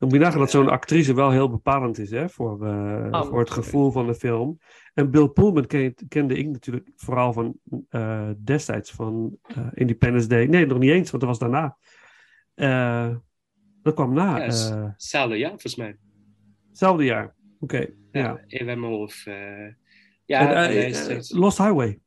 Dan 0.01 0.09
moet 0.09 0.19
je 0.19 0.23
nagaan 0.25 0.39
dat 0.39 0.51
zo'n 0.51 0.69
actrice 0.69 1.13
wel 1.13 1.31
heel 1.31 1.49
bepalend 1.49 1.97
is 1.97 2.11
hè, 2.11 2.29
voor, 2.29 2.65
eh, 2.67 3.07
Oh. 3.11 3.25
voor 3.25 3.39
het 3.39 3.49
gevoel 3.51 3.91
van 3.91 4.05
de 4.07 4.15
film. 4.15 4.59
En 4.93 5.11
Bill 5.11 5.27
Pullman 5.27 5.65
ken- 5.67 5.95
kende 6.07 6.35
ik 6.37 6.47
natuurlijk 6.47 6.89
vooral 6.95 7.33
van 7.33 7.57
eh, 7.89 8.29
destijds 8.37 8.91
van 8.91 9.37
eh, 9.41 9.67
Independence 9.73 10.27
Day. 10.27 10.45
Nee, 10.45 10.65
nog 10.65 10.77
niet 10.79 10.89
eens, 10.91 11.11
want 11.11 11.23
dat 11.23 11.37
was 11.37 11.39
daarna. 11.39 11.77
Dat 13.83 13.93
kwam 13.93 14.13
na. 14.13 14.37
Ja, 14.37 14.43
hetzelfde 14.43 15.37
jaar 15.37 15.49
volgens 15.49 15.75
mij. 15.75 15.97
hetzelfde 16.69 17.03
jaar. 17.03 17.35
Oké. 17.59 17.77
ja. 17.77 17.87
Ja, 18.11 18.41
even 18.47 18.67
in 18.67 18.79
mijn 18.79 18.93
hoofd. 18.93 19.23
ja, 20.25 20.65
En, 20.65 20.83
echt 20.85 21.31
Lost 21.33 21.57
Highway. 21.57 21.99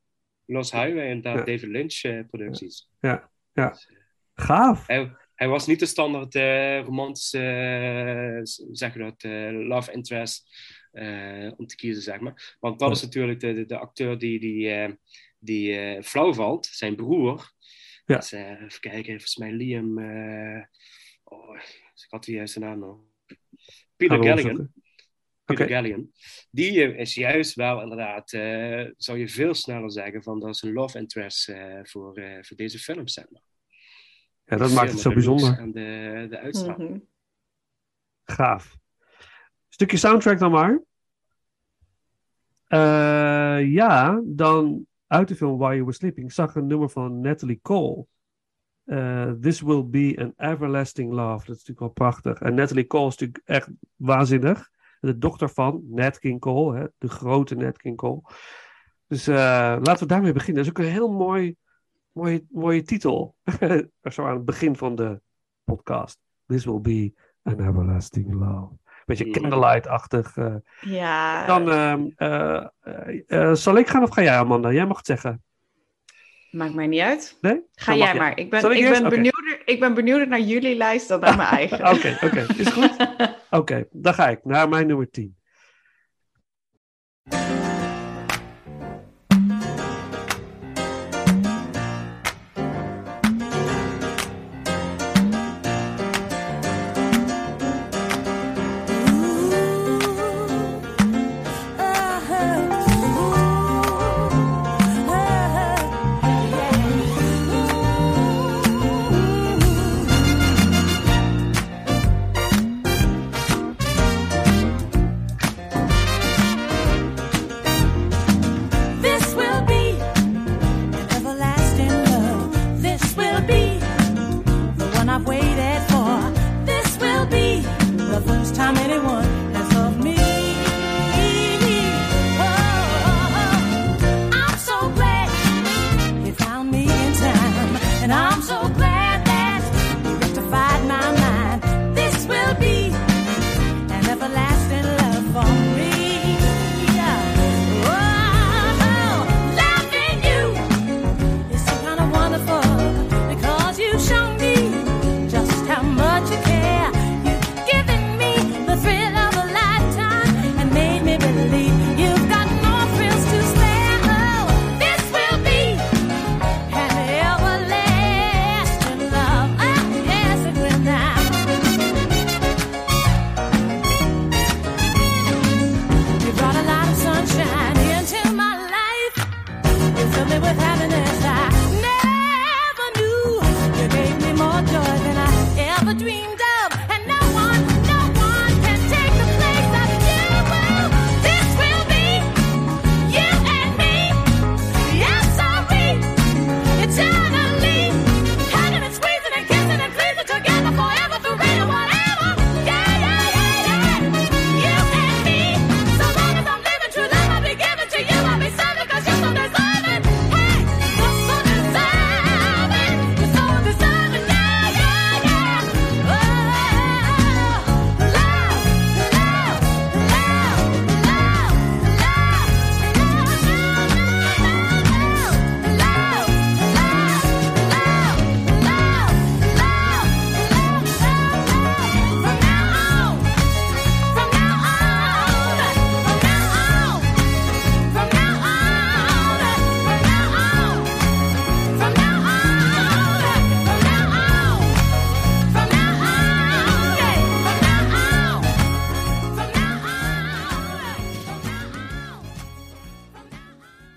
Lost 0.47 0.73
Highway 0.73 1.11
en 1.11 1.21
daar 1.23 1.37
Ja. 1.37 1.45
David 1.45 1.63
Lynch 1.69 2.27
producties. 2.31 2.91
Gaaf. 4.35 4.87
Hij, 4.87 5.17
hij 5.35 5.49
was 5.49 5.67
niet 5.67 5.79
de 5.79 5.87
standaard 5.87 6.35
eh, 6.35 6.81
romantische, 6.81 7.39
eh, 7.39 8.41
zeg 8.73 8.93
dat, 8.93 9.23
eh, 9.23 9.51
love 9.51 9.93
interest 9.93 10.49
om 11.57 11.67
te 11.67 11.77
kiezen, 11.77 12.03
zeg 12.03 12.21
maar. 12.21 12.57
Want 12.61 12.79
dat 12.79 12.91
is 12.91 13.03
natuurlijk 13.03 13.41
de, 13.41 13.53
de, 13.53 13.65
de 13.65 13.79
acteur 13.79 14.19
die, 14.19 14.41
die, 14.41 14.97
die 15.39 16.03
flauw 16.03 16.35
valt, 16.35 16.67
zijn 16.67 16.97
broer. 16.97 17.53
Ja. 18.05 18.23
Eh, 18.31 18.63
even 18.63 18.81
kijken, 18.81 19.05
volgens 19.05 19.37
mij 19.37 19.53
Liam, 19.53 19.99
oh, 21.25 21.57
ik 21.95 22.07
had 22.09 22.25
die 22.25 22.35
juiste 22.35 22.59
naam 22.59 22.79
nog. 22.79 23.01
Peter 23.97 24.19
opzoeken. 24.19 24.73
Peter. 25.45 25.69
Galligan. 25.69 26.13
Die 26.51 26.95
is 26.97 27.15
juist 27.15 27.55
wel 27.55 27.83
inderdaad, 27.83 28.31
zou 28.97 29.19
je 29.19 29.29
veel 29.29 29.55
sneller 29.55 29.91
zeggen 29.91 30.23
van 30.23 30.41
dat 30.41 30.55
is 30.55 30.63
een 30.63 30.73
love 30.73 30.99
interest 30.99 31.53
voor, 31.83 32.41
voor 32.41 32.57
deze 32.57 32.79
film, 32.79 33.09
zeg 33.09 33.31
maar. 33.31 33.43
Ja, 34.45 34.57
dat 34.57 34.73
maakt 34.73 34.91
het 34.91 35.01
zo 35.01 35.13
bijzonder. 35.13 35.59
En 35.59 35.73
de, 35.73 36.27
de 36.31 36.39
uitstraling. 36.39 36.91
Mhm. 36.91 36.99
Gaaf. 38.25 38.77
Stukje 39.69 39.97
soundtrack 39.97 40.39
dan 40.39 40.51
maar. 40.51 40.81
Eh, 42.67 43.73
ja, 43.73 44.23
dan 44.25 44.87
uit 45.07 45.29
de 45.29 45.37
film 45.37 45.59
While 45.59 45.73
You 45.73 45.81
Were 45.81 45.93
Sleeping 45.93 46.33
zag 46.33 46.49
ik 46.51 46.57
een 46.57 46.67
nummer 46.67 46.91
van 46.91 47.21
Natalie 47.21 47.61
Cole. 47.63 48.07
Eh, 48.85 49.31
This 49.31 49.61
Will 49.61 49.85
Be 49.89 50.15
an 50.19 50.53
Everlasting 50.53 51.13
Love. 51.13 51.47
Dat 51.47 51.57
is 51.57 51.65
natuurlijk 51.65 51.81
wel 51.81 51.89
prachtig. 51.89 52.41
En 52.41 52.55
Natalie 52.55 52.87
Cole 52.87 53.09
is 53.09 53.17
natuurlijk 53.17 53.43
echt 53.45 53.69
waanzinnig. 53.97 54.71
De 55.01 55.19
dochter 55.19 55.49
van 55.49 55.83
Nat 55.89 56.19
King 56.19 56.41
Cole, 56.41 56.79
hè, 56.79 56.87
de 56.99 57.09
grote 57.09 57.55
Nat 57.55 57.79
King 57.79 57.97
Cole. 57.97 58.23
Dus 59.07 59.27
eh, 59.27 59.35
laten 59.83 59.99
we 59.99 60.07
daarmee 60.07 60.33
beginnen. 60.33 60.65
Dat 60.65 60.73
is 60.73 60.81
ook 60.81 60.87
een 60.87 60.93
heel 60.93 61.13
mooi, 61.13 61.57
mooie, 62.15 62.45
mooie 62.51 62.83
titel. 62.83 63.37
Zo 64.13 64.25
aan 64.27 64.35
het 64.37 64.45
begin 64.45 64.77
van 64.77 64.95
de 64.95 65.21
podcast. 65.65 66.19
This 66.47 66.65
Will 66.65 66.81
Be 66.81 67.13
an 67.43 67.61
Everlasting 67.69 68.33
Love. 68.33 68.73
Beetje 69.05 69.25
Mm. 69.27 69.33
candlelight-achtig. 69.33 70.37
eh. 70.37 70.55
Ja, 70.81 71.47
Dan 71.47 71.71
ehm, 71.71 72.07
eh, 72.17 72.65
eh, 73.27 73.55
zal 73.55 73.77
ik 73.77 73.89
gaan 73.89 74.03
of 74.03 74.11
ga 74.11 74.23
jij, 74.23 74.37
Amanda? 74.37 74.73
Jij 74.73 74.87
mag 74.87 74.97
het 74.97 75.07
zeggen. 75.07 75.43
maakt 76.51 76.75
mij 76.75 76.87
niet 76.87 77.01
uit. 77.01 77.39
Nee? 77.41 77.61
Ga 77.75 77.95
jij 77.95 78.07
jij. 78.07 78.15
maar. 78.17 78.39
Ik 78.39 78.51
ben, 78.51 78.77
ik 78.77 78.91
ben 78.91 79.09
benieuwder, 79.09 79.63
ik 79.65 79.81
ben 79.81 79.95
benieuwder 79.95 80.29
naar 80.29 80.41
jullie 80.41 80.77
lijst 80.77 81.09
dan 81.09 81.21
naar 81.21 81.37
mijn 81.37 81.49
eigen. 81.59 81.79
Oké, 81.79 82.19
oké. 82.25 82.47
Is 82.57 82.69
goed? 82.69 82.97
Oké, 83.51 83.87
dan 83.93 84.15
ga 84.15 84.29
ik 84.29 84.45
naar 84.45 84.69
mijn 84.69 84.87
nummer 84.87 85.11
10. 85.11 85.37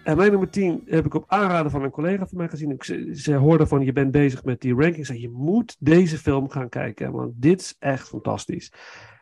En 0.08 0.18
mijn 0.18 0.30
nummer 0.30 0.50
10 0.50 0.84
heb 0.86 1.06
ik 1.06 1.14
op 1.14 1.24
aanraden 1.28 1.72
van 1.72 1.84
een 1.84 1.92
collega 1.92 2.28
van 2.28 2.38
mij 2.38 2.48
gezien. 2.48 2.72
Ik, 2.72 2.84
ze, 2.84 3.10
ze 3.16 3.36
hoorde 3.36 3.68
van 3.68 3.86
je 3.86 3.94
bent 3.94 4.12
bezig 4.12 4.44
met 4.44 4.62
die 4.62 4.74
ranking. 4.74 4.98
Ik 4.98 5.06
zei 5.06 5.22
je 5.22 5.30
moet 5.30 5.76
deze 5.80 6.18
film 6.18 6.50
gaan 6.50 6.70
kijken. 6.70 7.12
Want 7.12 7.34
dit 7.36 7.62
is 7.62 7.76
echt 7.80 8.08
fantastisch. 8.08 8.68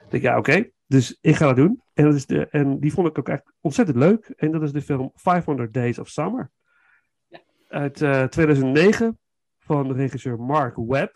Ik 0.03 0.09
denk 0.09 0.23
ja 0.23 0.37
oké. 0.37 0.69
Dus 0.87 1.17
ik 1.21 1.35
ga 1.35 1.45
dat 1.45 1.55
doen. 1.55 1.81
En, 1.93 2.03
dat 2.03 2.13
is 2.13 2.25
de, 2.25 2.47
en 2.47 2.79
die 2.79 2.93
vond 2.93 3.07
ik 3.07 3.19
ook 3.19 3.29
echt 3.29 3.53
ontzettend 3.61 3.97
leuk. 3.97 4.25
En 4.25 4.51
dat 4.51 4.61
is 4.61 4.71
de 4.71 4.81
film 4.81 5.11
500 5.15 5.73
Days 5.73 5.99
of 5.99 6.07
Summer. 6.07 6.51
Uit 7.67 8.01
eh, 8.01 8.23
2009 8.23 9.19
van 9.59 9.87
de 9.87 9.93
regisseur 9.93 10.39
Mark 10.39 10.75
Webb. 10.75 11.13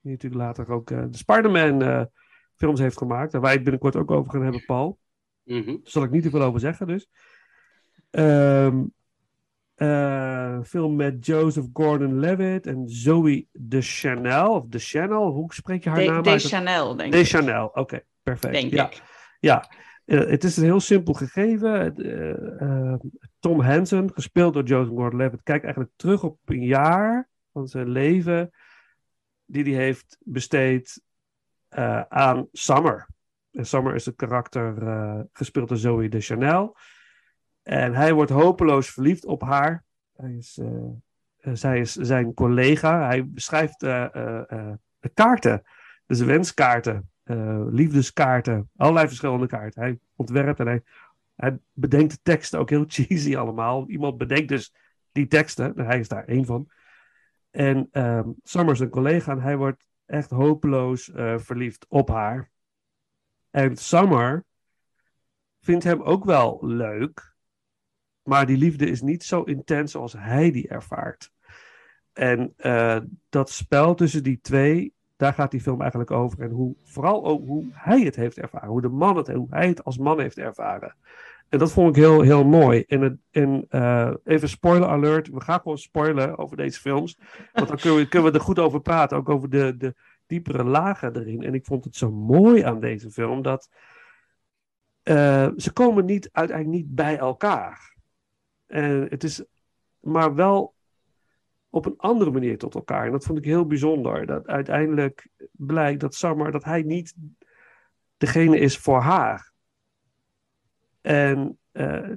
Die 0.00 0.12
natuurlijk 0.12 0.42
later 0.42 0.68
ook 0.70 0.90
eh, 0.90 1.04
de 1.10 1.16
Spider-Man 1.16 1.82
eh, 1.82 2.04
films 2.54 2.80
heeft 2.80 2.98
gemaakt. 2.98 3.32
Daar 3.32 3.40
wij 3.40 3.52
het 3.52 3.62
binnenkort 3.62 3.96
ook 3.96 4.10
over 4.10 4.32
gaan 4.32 4.42
hebben, 4.42 4.64
Paul. 4.64 4.98
Mhm. 5.44 5.66
Daar 5.66 5.78
zal 5.82 6.02
ik 6.02 6.10
niet 6.10 6.22
te 6.22 6.30
veel 6.30 6.42
over 6.42 6.60
zeggen, 6.60 6.86
dus. 6.86 7.08
Ehm 8.10 8.78
eh, 9.80 10.58
film 10.62 10.96
met 10.96 11.26
Joseph 11.26 11.66
Gordon-Levitt 11.72 12.66
en 12.66 12.88
Zoe 12.88 13.46
Deschanel. 13.52 14.54
Of 14.54 14.66
Deschanel, 14.66 15.30
hoe 15.30 15.54
spreek 15.54 15.84
je 15.84 15.90
haar 15.90 15.98
De, 15.98 16.04
naam 16.04 16.22
de 16.22 16.30
uit? 16.30 16.42
Chanel, 16.42 16.96
denk 16.96 17.12
ik. 17.14 17.20
Deschanel, 17.20 17.66
oké, 17.66 18.00
perfect. 18.22 18.52
Denk 18.52 18.72
ja. 18.72 18.86
ik. 18.86 19.02
Ja, 19.38 19.70
Eh, 20.04 20.26
het 20.26 20.44
is 20.44 20.56
een 20.56 20.64
heel 20.64 20.80
simpel 20.80 21.12
gegeven. 21.12 21.96
Eh, 21.96 22.94
Tom 23.38 23.60
Hansen, 23.60 24.10
gespeeld 24.14 24.54
door 24.54 24.64
Joseph 24.64 24.96
Gordon-Levitt, 24.96 25.42
kijkt 25.42 25.64
eigenlijk 25.64 25.94
terug 25.96 26.22
op 26.22 26.38
een 26.44 26.64
jaar 26.64 27.28
van 27.52 27.68
zijn 27.68 27.88
leven 27.88 28.50
die 29.44 29.74
hij 29.74 29.84
heeft 29.84 30.16
besteed 30.20 31.02
aan 32.08 32.48
Summer. 32.52 33.06
En 33.52 33.66
Summer 33.66 33.94
is 33.94 34.06
het 34.06 34.16
karakter 34.16 34.74
gespeeld 35.32 35.68
door 35.68 35.76
Zoe 35.76 36.08
Deschanel. 36.08 36.76
En 37.62 37.94
hij 37.94 38.12
wordt 38.12 38.30
hopeloos 38.30 38.90
verliefd 38.90 39.24
op 39.24 39.42
haar. 39.42 39.84
Hij 40.16 40.34
is, 40.34 40.58
eh, 40.58 40.68
eh, 41.36 41.54
zij 41.54 41.80
is 41.80 41.92
zijn 41.92 42.34
collega. 42.34 43.06
Hij 43.06 43.28
beschrijft 43.28 43.80
de 43.80 45.10
kaarten, 45.14 45.62
dus 46.06 46.20
wenskaarten, 46.20 47.10
liefdeskaarten, 47.70 48.70
allerlei 48.76 49.06
verschillende 49.06 49.46
kaarten. 49.46 49.82
Hij 49.82 49.98
ontwerpt 50.16 50.60
en 50.60 50.82
hij, 51.34 51.58
bedenkt 51.72 52.12
de 52.12 52.18
teksten 52.22 52.58
ook 52.58 52.70
heel 52.70 52.84
cheesy 52.88 53.36
allemaal. 53.36 53.88
Iemand 53.88 54.18
bedenkt 54.18 54.48
dus 54.48 54.74
die 55.12 55.26
teksten, 55.26 55.76
en 55.76 55.86
hij 55.86 55.98
is 55.98 56.08
daar 56.08 56.24
één 56.24 56.44
van. 56.44 56.70
En 57.50 57.88
ehm 57.92 58.28
Summer 58.42 58.74
is 58.74 58.80
een 58.80 58.88
collega 58.88 59.32
en 59.32 59.40
hij 59.40 59.56
wordt 59.56 59.86
echt 60.06 60.30
hopeloos 60.30 61.10
verliefd 61.36 61.86
op 61.88 62.08
haar. 62.08 62.50
En 63.50 63.76
Summer 63.76 64.44
vindt 65.60 65.84
hem 65.84 66.02
ook 66.02 66.24
wel 66.24 66.58
leuk, 66.66 67.29
maar 68.30 68.46
die 68.46 68.56
liefde 68.56 68.86
is 68.86 69.00
niet 69.00 69.24
zo 69.24 69.42
intens 69.42 69.96
als 69.96 70.12
hij 70.12 70.50
die 70.50 70.68
ervaart. 70.68 71.32
En 72.12 72.52
eh, 72.56 72.98
dat 73.28 73.50
spel 73.50 73.94
tussen 73.94 74.22
die 74.22 74.38
twee, 74.42 74.92
daar 75.16 75.32
gaat 75.32 75.50
die 75.50 75.60
film 75.60 75.80
eigenlijk 75.80 76.10
over. 76.10 76.40
En 76.40 76.50
hoe, 76.50 76.74
vooral 76.84 77.24
ook 77.24 77.46
hoe 77.46 77.64
hij 77.72 78.00
het 78.00 78.16
heeft 78.16 78.38
ervaren, 78.38 78.68
hoe 78.68 78.80
de 78.80 78.88
man 78.88 79.16
het, 79.16 79.28
hoe 79.28 79.46
hij 79.50 79.68
het 79.68 79.84
als 79.84 79.98
man 79.98 80.20
heeft 80.20 80.38
ervaren. 80.38 80.94
En 81.48 81.58
dat 81.58 81.72
vond 81.72 81.96
ik 81.96 82.02
heel, 82.02 82.20
heel 82.20 82.44
mooi. 82.44 82.84
En, 82.86 83.00
het, 83.00 83.16
eh, 83.68 84.10
even 84.24 84.48
spoiler 84.48 84.88
alert, 84.88 85.28
we 85.28 85.40
gaan 85.40 85.60
gewoon 85.60 85.78
spoilen 85.78 86.38
over 86.38 86.56
deze 86.56 86.80
films. 86.80 87.18
Want 87.52 87.68
dan 87.68 87.76
kunnen 87.76 87.98
we, 87.98 88.08
kunnen 88.08 88.32
we 88.32 88.38
er 88.38 88.44
goed 88.44 88.58
over 88.58 88.80
praten, 88.80 89.16
ook 89.16 89.28
over 89.28 89.50
de, 89.50 89.76
de 89.76 89.94
diepere 90.26 90.64
lagen 90.64 91.16
erin. 91.16 91.42
En 91.42 91.54
ik 91.54 91.64
vond 91.64 91.84
het 91.84 91.96
zo 91.96 92.10
mooi 92.10 92.62
aan 92.62 92.80
deze 92.80 93.10
film 93.10 93.42
dat 93.42 93.68
eh, 95.02 95.48
ze 95.56 95.72
komen 95.72 96.04
niet, 96.04 96.28
uiteindelijk 96.32 96.76
niet 96.76 96.94
bij 96.94 97.18
elkaar. 97.18 97.90
En 98.70 99.06
het 99.08 99.24
is 99.24 99.44
maar 100.00 100.34
wel 100.34 100.74
op 101.70 101.86
een 101.86 101.96
andere 101.96 102.30
manier 102.30 102.58
tot 102.58 102.74
elkaar. 102.74 103.06
En 103.06 103.12
dat 103.12 103.24
vond 103.24 103.38
ik 103.38 103.44
heel 103.44 103.66
bijzonder. 103.66 104.26
Dat 104.26 104.46
uiteindelijk 104.46 105.28
blijkt 105.50 106.00
dat 106.00 106.14
dat 106.52 106.64
hij 106.64 106.82
niet 106.82 107.14
degene 108.16 108.58
is 108.58 108.78
voor 108.78 109.00
haar. 109.00 109.52
En 111.00 111.58
eh, 111.72 112.10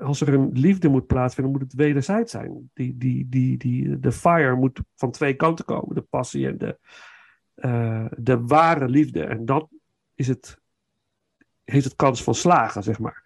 als 0.00 0.20
er 0.20 0.34
een 0.34 0.50
liefde 0.52 0.88
moet 0.88 1.06
plaatsvinden, 1.06 1.52
moet 1.52 1.62
het 1.62 1.74
wederzijds 1.74 2.32
zijn. 2.32 2.70
Die, 2.74 2.96
die, 2.96 3.28
die, 3.28 3.56
die, 3.56 3.98
de 3.98 4.12
fire 4.12 4.54
moet 4.54 4.80
van 4.94 5.10
twee 5.10 5.34
kanten 5.34 5.64
komen. 5.64 5.94
De 5.94 6.02
passie 6.02 6.46
en 6.46 6.58
de, 6.58 6.78
eh, 7.54 8.06
de 8.18 8.40
ware 8.40 8.88
liefde. 8.88 9.24
En 9.24 9.44
dat 9.44 9.68
is 10.14 10.28
het, 10.28 10.58
heeft 11.64 11.84
het 11.84 11.96
kans 11.96 12.22
van 12.22 12.34
slagen, 12.34 12.82
zeg 12.82 12.98
maar. 12.98 13.22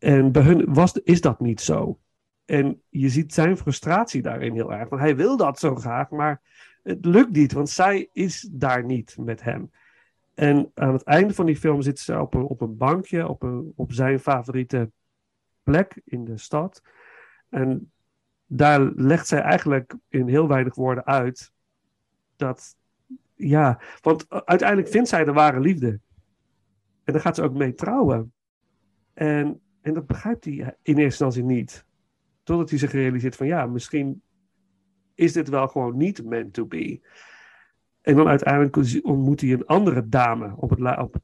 En 0.00 0.32
bij 0.32 0.42
hun 0.42 0.74
was, 0.74 0.92
is 0.92 1.20
dat 1.20 1.40
niet 1.40 1.60
zo. 1.60 1.98
En 2.44 2.82
je 2.88 3.08
ziet 3.08 3.34
zijn 3.34 3.56
frustratie 3.56 4.22
daarin 4.22 4.52
heel 4.52 4.72
erg. 4.72 4.88
Want 4.88 5.02
hij 5.02 5.16
wil 5.16 5.36
dat 5.36 5.58
zo 5.58 5.74
graag, 5.74 6.10
maar 6.10 6.40
het 6.82 7.04
lukt 7.04 7.32
niet, 7.32 7.52
want 7.52 7.70
zij 7.70 8.08
is 8.12 8.48
daar 8.52 8.84
niet 8.84 9.16
met 9.18 9.42
hem. 9.42 9.70
En 10.34 10.70
aan 10.74 10.92
het 10.92 11.02
einde 11.02 11.34
van 11.34 11.46
die 11.46 11.56
film 11.56 11.82
zit 11.82 11.98
ze 11.98 12.20
op 12.20 12.34
een, 12.34 12.42
op 12.42 12.60
een 12.60 12.76
bankje, 12.76 13.28
op, 13.28 13.44
op 13.74 13.92
zijn 13.92 14.20
favoriete 14.20 14.90
plek 15.62 16.00
in 16.04 16.24
de 16.24 16.38
stad. 16.38 16.82
En 17.48 17.92
daar 18.46 18.80
legt 18.80 19.26
zij 19.26 19.40
eigenlijk 19.40 19.94
in 20.08 20.28
heel 20.28 20.48
weinig 20.48 20.74
woorden 20.74 21.06
uit 21.06 21.52
dat, 22.36 22.76
ja, 23.34 23.80
want 24.00 24.30
uiteindelijk 24.44 24.88
vindt 24.88 25.08
zij 25.08 25.24
de 25.24 25.32
ware 25.32 25.60
liefde. 25.60 26.00
En 27.04 27.12
daar 27.12 27.22
gaat 27.22 27.36
ze 27.36 27.42
ook 27.42 27.54
mee 27.54 27.74
trouwen. 27.74 28.32
En, 29.12 29.60
en 29.82 29.94
dat 29.94 30.06
begrijpt 30.06 30.44
hij 30.44 30.54
in 30.54 30.64
eerste 30.82 31.02
instantie 31.02 31.44
niet. 31.44 31.84
Totdat 32.42 32.70
hij 32.70 32.78
zich 32.78 32.92
realiseert 32.92 33.36
van 33.36 33.46
ja, 33.46 33.66
misschien 33.66 34.22
is 35.14 35.32
dit 35.32 35.48
wel 35.48 35.68
gewoon 35.68 35.96
niet 35.96 36.24
meant 36.24 36.52
to 36.52 36.66
be. 36.66 37.00
En 38.00 38.16
dan 38.16 38.28
uiteindelijk 38.28 39.04
ontmoet 39.04 39.40
hij 39.40 39.52
een 39.52 39.66
andere 39.66 40.08
dame 40.08 40.54
op 40.56 40.70
het 40.70 40.98
op, 40.98 41.16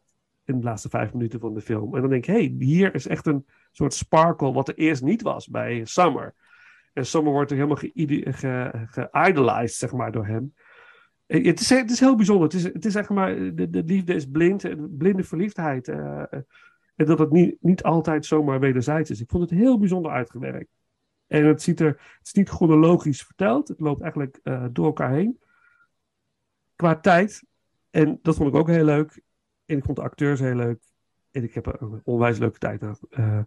in 0.45 0.59
de 0.59 0.65
laatste 0.65 0.89
vijf 0.89 1.13
minuten 1.13 1.41
van 1.41 1.55
de 1.55 1.61
film. 1.61 1.95
En 1.95 2.01
dan 2.01 2.11
denk 2.11 2.27
ik, 2.27 2.35
hey, 2.35 2.55
hier 2.59 2.95
is 2.95 3.07
echt 3.07 3.27
een 3.27 3.47
soort 3.73 3.95
sparkle 3.95 4.53
wat 4.53 4.69
er 4.69 4.77
eerst 4.77 5.03
niet 5.03 5.23
was 5.23 5.49
bij 5.49 5.85
Summer. 5.85 6.35
En 6.93 7.07
Summer 7.07 7.33
wordt 7.33 7.51
er 7.51 7.57
helemaal 7.57 7.77
ge-idolized, 7.77 9.71
ge 9.71 9.87
zeg 9.87 9.93
maar, 9.93 10.13
door 10.13 10.27
hem. 10.27 10.55
Het 11.27 11.61
is, 11.61 11.71
is 11.71 12.01
heel 12.01 12.17
bijzonder. 12.17 12.45
Het 12.45 12.55
is, 12.55 12.63
het 12.63 12.85
is 12.85 12.93
zeg 12.93 13.09
maar, 13.09 13.35
de, 13.35 13.71
de 13.71 13.83
liefde 13.85 14.15
is 14.15 14.31
blind, 14.31 14.65
blinde 14.99 15.25
verliefdheid. 15.25 15.89
Uh, 15.89 16.23
en 16.97 17.07
dat 17.07 17.19
het 17.19 17.31
niet, 17.31 17.57
niet 17.61 17.83
altijd 17.83 18.27
zomaar 18.27 18.61
wederzijds 18.61 19.11
is. 19.11 19.21
Ik 19.21 19.31
vond 19.31 19.51
het 19.51 19.59
heel 19.59 19.79
bijzonder 19.79 20.13
uitgewerkt. 20.13 20.71
En 21.27 21.45
het, 21.45 21.63
ziet 21.63 21.81
er, 21.81 21.87
het 21.87 22.27
is 22.27 22.33
niet 22.33 22.49
chronologisch 22.49 23.23
verteld. 23.23 23.69
Het 23.69 23.81
loopt 23.81 24.01
eigenlijk 24.01 24.41
uh, 24.45 24.65
door 24.71 24.87
elkaar 24.87 25.13
heen. 25.13 25.41
Qua 26.77 26.97
tijd. 26.97 27.45
En 27.91 28.19
dat 28.23 28.37
vond 28.37 28.49
ik 28.49 28.55
ook 28.55 28.69
heel 28.69 28.85
leuk. 28.85 29.21
En 29.65 29.77
ik 29.77 29.85
vond 29.85 29.97
de 29.97 30.03
acteurs 30.03 30.41
heel 30.41 30.55
leuk. 30.55 30.83
En 31.31 31.43
ik 31.43 31.55
heb 31.55 31.67
er 31.67 31.83
een 31.83 32.01
onwijs 32.05 32.39
leuke 32.39 32.59
tijd 32.59 32.83
aan, 32.83 32.99
uh, 33.11 33.41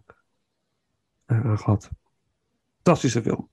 aan 1.26 1.58
gehad. 1.58 1.90
Fantastische 2.74 3.22
film. 3.22 3.48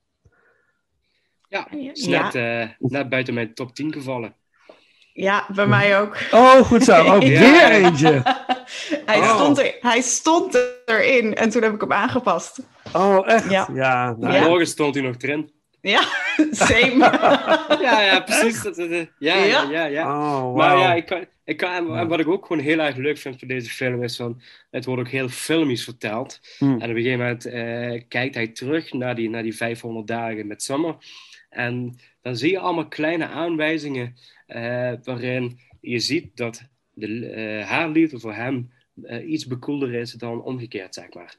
Ja, 1.48 1.72
is 1.72 2.06
net, 2.06 2.34
ja. 2.34 2.64
Uh, 2.64 2.70
net 2.78 3.10
buiten 3.10 3.34
mijn 3.34 3.54
top 3.54 3.76
10 3.76 3.94
gevallen. 3.94 4.36
Ja, 5.14 5.48
bij 5.56 5.68
mij 5.68 6.00
ook. 6.00 6.18
Oh, 6.32 6.56
goed 6.56 6.84
zo. 6.84 7.04
Ook 7.04 7.22
ja. 7.40 7.40
weer 7.40 7.72
eentje. 7.72 8.46
Hij, 9.06 9.18
oh. 9.18 9.36
stond 9.36 9.58
er, 9.58 9.78
hij 9.80 10.02
stond 10.02 10.60
erin 10.86 11.36
en 11.36 11.50
toen 11.50 11.64
heb 11.64 11.74
ik 11.74 11.82
hem 11.82 11.94
aangepast. 11.94 12.60
Oh, 12.94 13.30
echt? 13.30 13.50
Ja. 13.50 13.70
ja, 13.74 14.16
nou, 14.20 14.34
ja. 14.34 14.48
Morgen 14.48 14.68
stond 14.68 14.96
hij 14.96 15.04
nog 15.04 15.16
erin. 15.18 15.52
Ja, 15.82 16.02
same. 16.52 16.98
ja, 17.88 18.02
ja, 18.02 18.20
precies. 18.20 18.64
Ja, 19.20 19.36
ja, 19.36 19.70
ja. 19.70 19.86
ja. 19.86 20.08
Oh, 20.08 20.42
wow. 20.42 20.56
Maar 20.56 20.78
ja, 20.78 20.94
ik 20.94 21.06
kan, 21.06 21.26
ik 21.44 21.58
kan, 21.58 21.98
en 21.98 22.08
wat 22.08 22.20
ik 22.20 22.28
ook 22.28 22.46
gewoon 22.46 22.64
heel 22.64 22.80
erg 22.80 22.96
leuk 22.96 23.18
vind 23.18 23.40
van 23.40 23.48
deze 23.48 23.70
film 23.70 24.04
is 24.04 24.16
van, 24.16 24.42
het 24.72 24.86
wordt 24.86 25.02
ook 25.02 25.10
heel 25.10 25.30
filmisch 25.30 25.84
verteld. 25.84 26.40
Hmm. 26.58 26.82
En 26.82 26.90
op 26.90 26.96
een 26.96 27.04
gegeven 27.04 27.20
moment 27.20 27.46
uh, 27.46 28.02
kijkt 28.08 28.36
hij 28.36 28.48
terug 28.48 28.94
naar 28.94 29.16
die, 29.16 29.30
naar 29.30 29.44
die 29.44 29.56
500 29.56 30.08
dagen 30.08 30.48
met 30.48 30.64
Summer. 30.64 30.96
En 31.50 32.00
dan 32.22 32.36
zie 32.36 32.52
je 32.52 32.60
allemaal 32.60 32.88
kleine 32.88 33.28
aanwijzingen 33.28 34.18
uh, 34.48 34.92
waarin 35.04 35.60
je 35.82 36.00
ziet 36.00 36.38
dat 36.38 36.64
de, 36.98 37.08
uh, 37.08 37.68
haar 37.68 37.90
liefde 37.90 38.20
voor 38.20 38.34
hem 38.34 38.72
uh, 39.04 39.30
iets 39.30 39.46
bekoelder 39.46 39.94
is 39.94 40.12
dan 40.12 40.44
omgekeerd, 40.44 40.94
zeg 40.94 41.14
maar. 41.14 41.36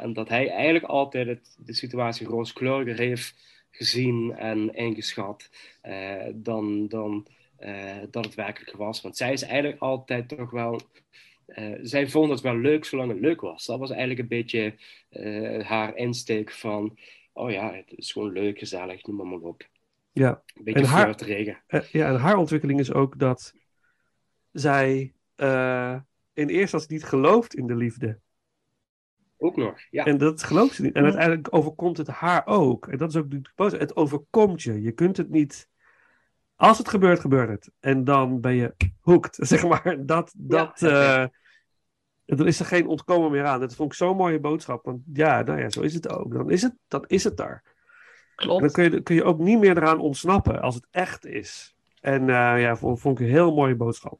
en 0.00 0.12
dat 0.12 0.28
hij 0.28 0.50
eigenlijk 0.50 0.84
altijd 0.84 1.26
het, 1.26 1.56
de 1.58 1.74
situatie 1.74 2.26
rooskleuriger 2.26 2.98
heeft 2.98 3.34
gezien 3.70 4.34
en 4.36 4.74
ingeschat 4.74 5.50
dan, 6.34 6.88
dan 6.88 7.26
dat 8.10 8.24
het 8.24 8.34
werkelijk 8.34 8.76
was. 8.76 9.00
Want 9.00 9.16
zij 9.16 9.32
is 9.32 9.42
eigenlijk 9.42 9.82
altijd 9.82 10.28
toch 10.28 10.50
wel... 10.50 10.80
zij 11.82 12.08
vond 12.08 12.30
het 12.30 12.40
wel 12.40 12.56
leuk 12.56 12.84
zolang 12.84 13.10
het 13.10 13.20
leuk 13.20 13.40
was. 13.40 13.66
Dat 13.66 13.78
was 13.78 13.90
eigenlijk 13.90 14.20
een 14.20 14.28
beetje 14.28 14.74
haar 15.62 15.96
insteek 15.96 16.50
van... 16.50 16.98
Oh 17.32 17.50
ja, 17.50 17.72
het 17.72 17.92
is 17.96 18.12
gewoon 18.12 18.32
leuk, 18.32 18.58
gezellig, 18.58 19.06
noem 19.06 19.16
maar, 19.16 19.26
maar 19.26 19.38
op. 19.38 19.68
Ja. 20.12 20.42
Een 20.54 20.64
beetje 20.64 20.80
en 20.80 20.86
haar, 20.86 21.22
uh, 21.68 21.80
ja, 21.92 22.08
en 22.08 22.16
haar 22.16 22.36
ontwikkeling 22.36 22.80
is 22.80 22.92
ook 22.92 23.18
dat 23.18 23.54
zij 24.54 25.12
uh, 25.36 25.92
in 26.32 26.48
eerste 26.48 26.60
instantie 26.60 26.92
niet 26.92 27.04
gelooft 27.04 27.54
in 27.54 27.66
de 27.66 27.74
liefde. 27.76 28.18
Ook 29.36 29.56
nog, 29.56 29.78
ja. 29.90 30.04
En 30.04 30.18
dat 30.18 30.42
gelooft 30.42 30.74
ze 30.74 30.82
niet. 30.82 30.94
En 30.94 31.00
Ja. 31.00 31.06
uiteindelijk 31.06 31.54
overkomt 31.54 31.96
het 31.96 32.06
haar 32.06 32.46
ook. 32.46 32.86
En 32.88 32.98
dat 32.98 33.08
is 33.08 33.16
ook 33.16 33.30
de 33.30 33.40
boodschap. 33.54 33.80
Het 33.80 33.96
overkomt 33.96 34.62
je. 34.62 34.82
Je 34.82 34.92
kunt 34.92 35.16
het 35.16 35.30
niet. 35.30 35.68
Als 36.56 36.78
het 36.78 36.88
gebeurt, 36.88 37.20
gebeurt 37.20 37.48
het. 37.48 37.70
En 37.80 38.04
dan 38.04 38.40
ben 38.40 38.54
je 38.54 38.74
hooked, 39.00 39.36
zeg 39.50 39.66
maar. 39.68 39.96
Dat, 40.06 40.32
dat, 40.36 40.80
Ja, 40.80 41.22
eh, 41.22 41.28
dan 42.36 42.46
is 42.46 42.60
er 42.60 42.66
geen 42.66 42.86
ontkomen 42.86 43.30
meer 43.30 43.44
aan. 43.44 43.60
Dat 43.60 43.74
vond 43.74 43.92
ik 43.92 43.98
zo'n 43.98 44.16
mooie 44.16 44.40
boodschap. 44.40 44.84
Want 44.84 45.02
ja, 45.12 45.42
nou 45.42 45.60
ja, 45.60 45.70
zo 45.70 45.80
is 45.80 45.94
het 45.94 46.08
ook. 46.08 46.32
Dan 46.32 46.50
is 46.50 46.62
het, 46.62 46.74
dan 46.88 47.04
is 47.06 47.24
het 47.24 47.36
daar. 47.36 47.62
En 48.36 48.46
dan 48.48 48.58
Klopt. 48.58 48.72
kun 48.72 48.90
je, 48.90 49.02
kun 49.02 49.14
je 49.14 49.24
ook 49.24 49.38
niet 49.38 49.58
meer 49.58 49.76
eraan 49.76 50.00
ontsnappen 50.00 50.60
als 50.62 50.74
het 50.74 50.86
echt 50.90 51.26
is. 51.26 51.74
En 52.00 52.20
eh, 52.20 52.60
ja, 52.60 52.76
vond, 52.76 53.00
vond 53.00 53.18
ik 53.20 53.26
een 53.26 53.32
heel 53.32 53.54
mooie 53.54 53.76
boodschap. 53.76 54.18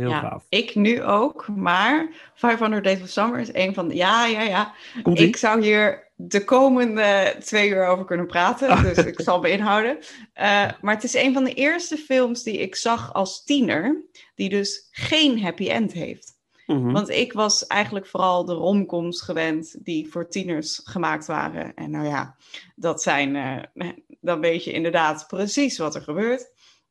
Ja, 0.00 0.06
heel 0.06 0.14
Ja, 0.14 0.28
gaaf. 0.28 0.46
ik 0.48 0.74
nu 0.74 1.02
ook, 1.02 1.48
maar 1.48 2.08
500 2.34 2.84
Days 2.84 3.02
of 3.02 3.08
Summer 3.08 3.40
is 3.40 3.54
een 3.54 3.74
van 3.74 3.88
de... 3.88 3.94
Ja, 3.94 4.26
ja, 4.26 4.42
ja. 4.42 4.74
Komt? 5.02 5.20
Ik 5.20 5.36
zou 5.36 5.62
hier 5.62 6.08
de 6.14 6.44
komende 6.44 7.36
twee 7.38 7.68
uur 7.68 7.86
over 7.86 8.04
kunnen 8.04 8.26
praten, 8.26 8.82
dus 8.94 8.96
ik 8.96 9.20
zal 9.20 9.40
me 9.40 9.50
inhouden. 9.50 9.98
Eh, 10.32 10.68
maar 10.80 10.94
het 10.94 11.04
is 11.04 11.14
een 11.14 11.32
van 11.32 11.44
de 11.44 11.54
eerste 11.54 11.96
films 11.96 12.42
die 12.42 12.58
ik 12.58 12.76
zag 12.76 13.12
als 13.12 13.44
tiener, 13.44 14.04
die 14.34 14.48
dus 14.48 14.88
geen 14.90 15.42
happy 15.42 15.68
end 15.68 15.92
heeft. 15.92 16.38
Mhm. 16.66 16.92
Want 16.92 17.08
ik 17.08 17.32
was 17.32 17.66
eigenlijk 17.66 18.06
vooral 18.06 18.44
de 18.44 18.52
romcoms 18.52 19.20
gewend 19.20 19.84
die 19.84 20.10
voor 20.10 20.28
tieners 20.28 20.80
gemaakt 20.84 21.26
waren. 21.26 21.74
En 21.74 21.90
nou 21.90 22.06
ja, 22.06 22.36
dat 22.74 23.02
zijn, 23.02 23.36
eh, 23.36 23.88
dan 24.20 24.40
weet 24.40 24.64
je 24.64 24.72
inderdaad 24.72 25.24
precies 25.28 25.78
wat 25.78 25.94
er 25.94 26.02
gebeurt. 26.02 26.50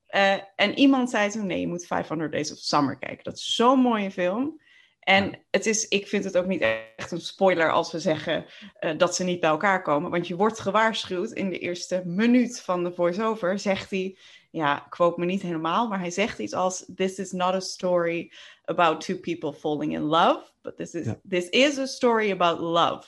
Eh, 0.10 0.34
en 0.56 0.78
iemand 0.80 1.10
zei 1.10 1.30
toen, 1.30 1.46
nee, 1.46 1.60
je 1.60 1.68
moet 1.68 1.86
500 1.86 2.32
Days 2.32 2.52
of 2.52 2.58
Summer 2.58 2.98
kijken. 2.98 3.24
Dat 3.24 3.38
is 3.38 3.56
zo'n 3.56 3.80
mooie 3.80 4.12
film. 4.12 4.62
En 5.00 5.40
het 5.52 5.66
is, 5.66 5.88
ik 5.88 6.08
vind 6.08 6.24
het 6.24 6.38
ook 6.38 6.46
niet 6.46 6.62
echt 6.96 7.12
een 7.12 7.22
spoiler 7.22 7.72
als 7.72 7.92
we 7.92 8.00
zeggen 8.00 8.46
eh, 8.74 8.98
dat 8.98 9.16
ze 9.16 9.24
niet 9.24 9.40
bij 9.40 9.50
elkaar 9.50 9.82
komen. 9.82 10.12
Want 10.12 10.28
je 10.28 10.36
wordt 10.36 10.60
gewaarschuwd 10.60 11.32
in 11.32 11.50
de 11.50 11.60
eerste 11.60 12.02
minuut 12.06 12.62
van 12.62 12.84
de 12.84 12.94
voice-over, 12.94 13.60
zegt 13.60 13.90
hij, 13.90 14.18
ja, 14.52 14.86
quote 14.90 15.20
me 15.20 15.26
niet 15.26 15.42
helemaal, 15.42 15.88
maar 15.88 16.00
hij 16.00 16.12
zegt 16.12 16.40
iets 16.40 16.54
als, 16.54 16.86
this 16.96 17.18
is 17.20 17.32
not 17.32 17.54
a 17.54 17.60
story 17.60 18.32
about 18.66 19.02
two 19.02 19.18
people 19.18 19.54
falling 19.54 19.94
in 19.94 20.02
love, 20.02 20.52
but 20.62 20.78
this 20.78 20.94
is, 20.94 21.06
Ja. 21.06 21.20
this 21.30 21.50
is 21.50 21.78
a 21.78 21.86
story 21.86 22.32
about 22.32 22.60
love. 22.60 23.08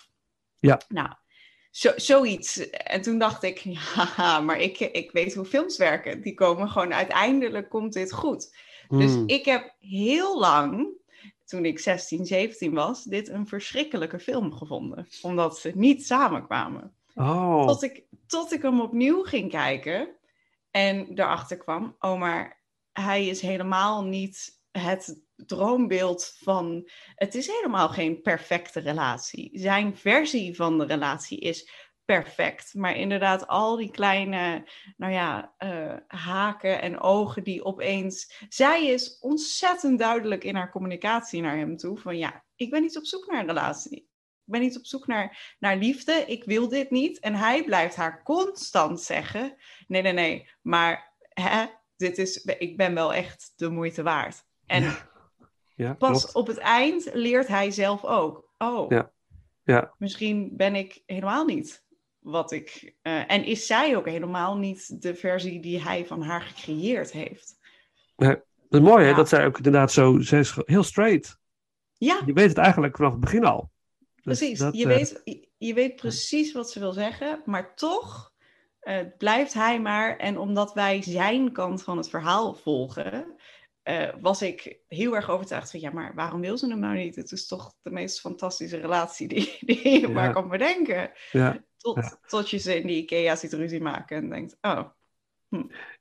Ja. 0.60 0.82
Nou, 0.88 1.10
zo, 1.72 1.92
zoiets. 1.96 2.70
En 2.70 3.02
toen 3.02 3.18
dacht 3.20 3.44
ik, 3.44 3.58
ja, 4.18 4.40
maar 4.40 4.60
ik, 4.60 4.80
ik 4.80 5.12
weet 5.12 5.34
hoe 5.34 5.46
films 5.46 5.78
werken. 5.78 6.22
Die 6.22 6.34
komen 6.34 6.70
gewoon, 6.70 6.94
uiteindelijk 6.94 7.70
komt 7.70 7.94
dit 7.94 8.14
goed. 8.14 8.56
Dus 8.88 9.14
Hmm. 9.14 9.24
ik 9.28 9.46
heb 9.46 9.74
heel 9.80 10.40
lang, 10.40 10.88
toen 11.46 11.66
ik 11.66 11.80
16, 11.80 12.26
17 12.26 12.74
was, 12.74 13.04
dit 13.04 13.30
een 13.30 13.48
verschrikkelijke 13.48 14.20
film 14.20 14.54
gevonden. 14.54 15.08
Omdat 15.22 15.58
ze 15.60 15.72
niet 15.76 16.06
samenkwamen. 16.06 16.94
Oh, 17.16 17.68
Tot, 17.68 17.82
ik, 17.84 18.04
tot 18.28 18.54
ik 18.54 18.62
hem 18.62 18.82
opnieuw 18.82 19.24
ging 19.24 19.50
kijken 19.50 20.10
en 20.72 21.08
erachter 21.16 21.58
kwam, 21.58 21.96
oh 22.00 22.20
maar 22.20 22.60
hij 22.92 23.28
is 23.28 23.42
helemaal 23.42 24.04
niet 24.04 24.60
het 24.72 25.20
droombeeld 25.46 26.38
van, 26.42 26.90
het 27.16 27.36
is 27.36 27.48
helemaal 27.48 27.90
geen 27.90 28.22
perfecte 28.22 28.80
relatie. 28.80 29.50
Zijn 29.54 29.98
versie 29.98 30.56
van 30.56 30.78
de 30.78 30.86
relatie 30.86 31.40
is 31.40 31.70
perfect, 32.06 32.74
maar 32.74 32.96
inderdaad 32.96 33.48
al 33.48 33.76
die 33.76 33.92
kleine, 33.92 34.68
nou 34.98 35.14
ja, 35.14 35.54
eh, 35.58 35.96
haken 36.08 36.82
en 36.82 37.00
ogen 37.00 37.44
die 37.44 37.64
opeens, 37.64 38.46
zij 38.50 38.88
is 38.88 39.18
ontzettend 39.20 40.00
duidelijk 40.00 40.44
in 40.44 40.56
haar 40.56 40.72
communicatie 40.72 41.42
naar 41.42 41.58
hem 41.58 41.78
toe, 41.78 41.98
van 41.98 42.18
ja, 42.18 42.44
ik 42.56 42.70
ben 42.70 42.82
niet 42.82 42.98
op 42.98 43.06
zoek 43.06 43.28
naar 43.28 43.40
een 43.40 43.48
relatie. 43.48 44.10
Ik 44.46 44.58
ben 44.58 44.62
niet 44.62 44.78
op 44.78 44.86
zoek 44.86 45.08
naar, 45.08 45.56
naar 45.60 45.78
liefde. 45.78 46.24
Ik 46.28 46.44
wil 46.44 46.68
dit 46.68 46.90
niet. 46.90 47.20
En 47.20 47.36
hij 47.36 47.64
blijft 47.64 47.96
haar 47.96 48.24
constant 48.24 49.02
zeggen: 49.02 49.56
Nee, 49.88 50.02
nee, 50.02 50.14
nee. 50.14 50.50
Maar 50.62 51.14
hè, 51.20 51.66
dit 51.96 52.18
is, 52.18 52.44
ik 52.44 52.78
ben 52.78 52.94
wel 52.94 53.14
echt 53.14 53.54
de 53.56 53.70
moeite 53.70 54.04
waard. 54.04 54.44
En 54.66 54.96
pas 55.76 55.96
klopt. 55.98 56.34
op 56.34 56.48
het 56.48 56.58
eind 56.58 57.10
leert 57.14 57.48
hij 57.48 57.72
zelf 57.72 58.04
ook: 58.06 58.50
Oh, 58.58 58.90
Ja. 58.90 59.12
Ja. 59.64 59.94
misschien 59.98 60.50
ben 60.58 60.76
ik 60.76 61.04
helemaal 61.06 61.46
niet 61.46 61.84
wat 62.20 62.52
ik. 62.52 62.96
eh, 63.02 63.32
en 63.32 63.44
is 63.44 63.66
zij 63.66 63.96
ook 63.98 64.06
helemaal 64.08 64.58
niet 64.58 65.02
de 65.02 65.16
versie 65.16 65.60
die 65.62 65.82
hij 65.82 66.06
van 66.06 66.22
haar 66.22 66.42
gecreëerd 66.42 67.12
heeft? 67.12 67.60
Dat 68.16 68.40
is 68.70 68.80
mooi, 68.80 69.04
hè? 69.04 69.10
Ja. 69.10 69.16
Dat 69.16 69.30
zij 69.30 69.46
ook 69.46 69.58
inderdaad 69.58 69.92
zo... 69.92 70.20
Ze 70.20 70.38
is 70.38 70.56
heel 70.66 70.84
straight. 70.84 71.40
Ja, 71.98 72.22
Je 72.26 72.34
weet 72.34 72.50
het 72.50 72.58
eigenlijk 72.58 72.96
vanaf 72.96 73.12
het 73.12 73.22
begin 73.22 73.46
al. 73.46 73.72
Dus 74.00 74.24
Precies, 74.24 74.60
dat, 74.60 74.76
je, 74.76 74.82
eh, 74.82 74.96
weet, 74.98 75.22
je, 75.24 75.50
je 75.58 75.74
weet 75.74 75.96
precies 75.96 76.52
wat 76.54 76.72
ze 76.72 76.80
wil 76.80 76.92
zeggen, 76.94 77.42
maar 77.46 77.76
toch 77.76 78.34
eh, 78.80 78.98
blijft 79.18 79.54
hij 79.54 79.82
maar. 79.82 80.18
En 80.18 80.38
omdat 80.38 80.74
wij 80.74 81.02
zijn 81.02 81.52
kant 81.52 81.84
van 81.84 81.98
het 81.98 82.10
verhaal 82.10 82.54
volgen, 82.54 83.36
eh, 83.84 84.08
was 84.20 84.42
ik 84.42 84.80
heel 84.88 85.16
erg 85.16 85.30
overtuigd 85.30 85.72
van 85.72 85.80
ja, 85.80 85.92
maar 85.92 86.12
waarom 86.16 86.42
wil 86.42 86.58
ze 86.58 86.68
hem 86.68 86.80
nou 86.80 86.96
niet? 86.98 87.16
Het 87.16 87.32
is 87.32 87.48
toch 87.48 87.74
de 87.82 87.92
meest 87.92 88.20
fantastische 88.20 88.78
relatie 88.78 89.28
die, 89.28 89.58
die 89.66 89.90
je 89.90 90.00
Ja. 90.00 90.10
maar 90.10 90.34
kan 90.34 90.50
bedenken. 90.50 91.12
Ja. 91.32 91.64
Tot, 91.78 91.96
Ja. 91.96 92.18
tot 92.28 92.50
je 92.50 92.58
ze 92.58 92.80
in 92.80 92.88
die 92.88 93.02
IKEA 93.02 93.36
ziet 93.36 93.54
ruzie 93.54 93.82
maken 93.82 94.18
en 94.18 94.30
denkt, 94.30 94.58
oh, 94.62 94.82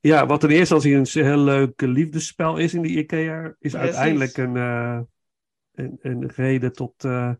Ja, 0.00 0.26
wat 0.26 0.44
in 0.44 0.50
eerste 0.50 0.74
instantie 0.74 1.20
een 1.20 1.26
heel 1.26 1.38
leuk 1.44 1.80
liefdesspel 1.80 2.56
is 2.56 2.74
in 2.74 2.82
die 2.82 2.98
IKEA, 2.98 3.44
is 3.46 3.54
Precies. 3.58 3.78
uiteindelijk 3.78 4.36
een, 4.36 4.56
eh, 4.56 5.00
een, 5.74 5.98
een 6.02 6.30
reden 6.36 6.72
tot 6.72 7.04
eh, 7.04 7.30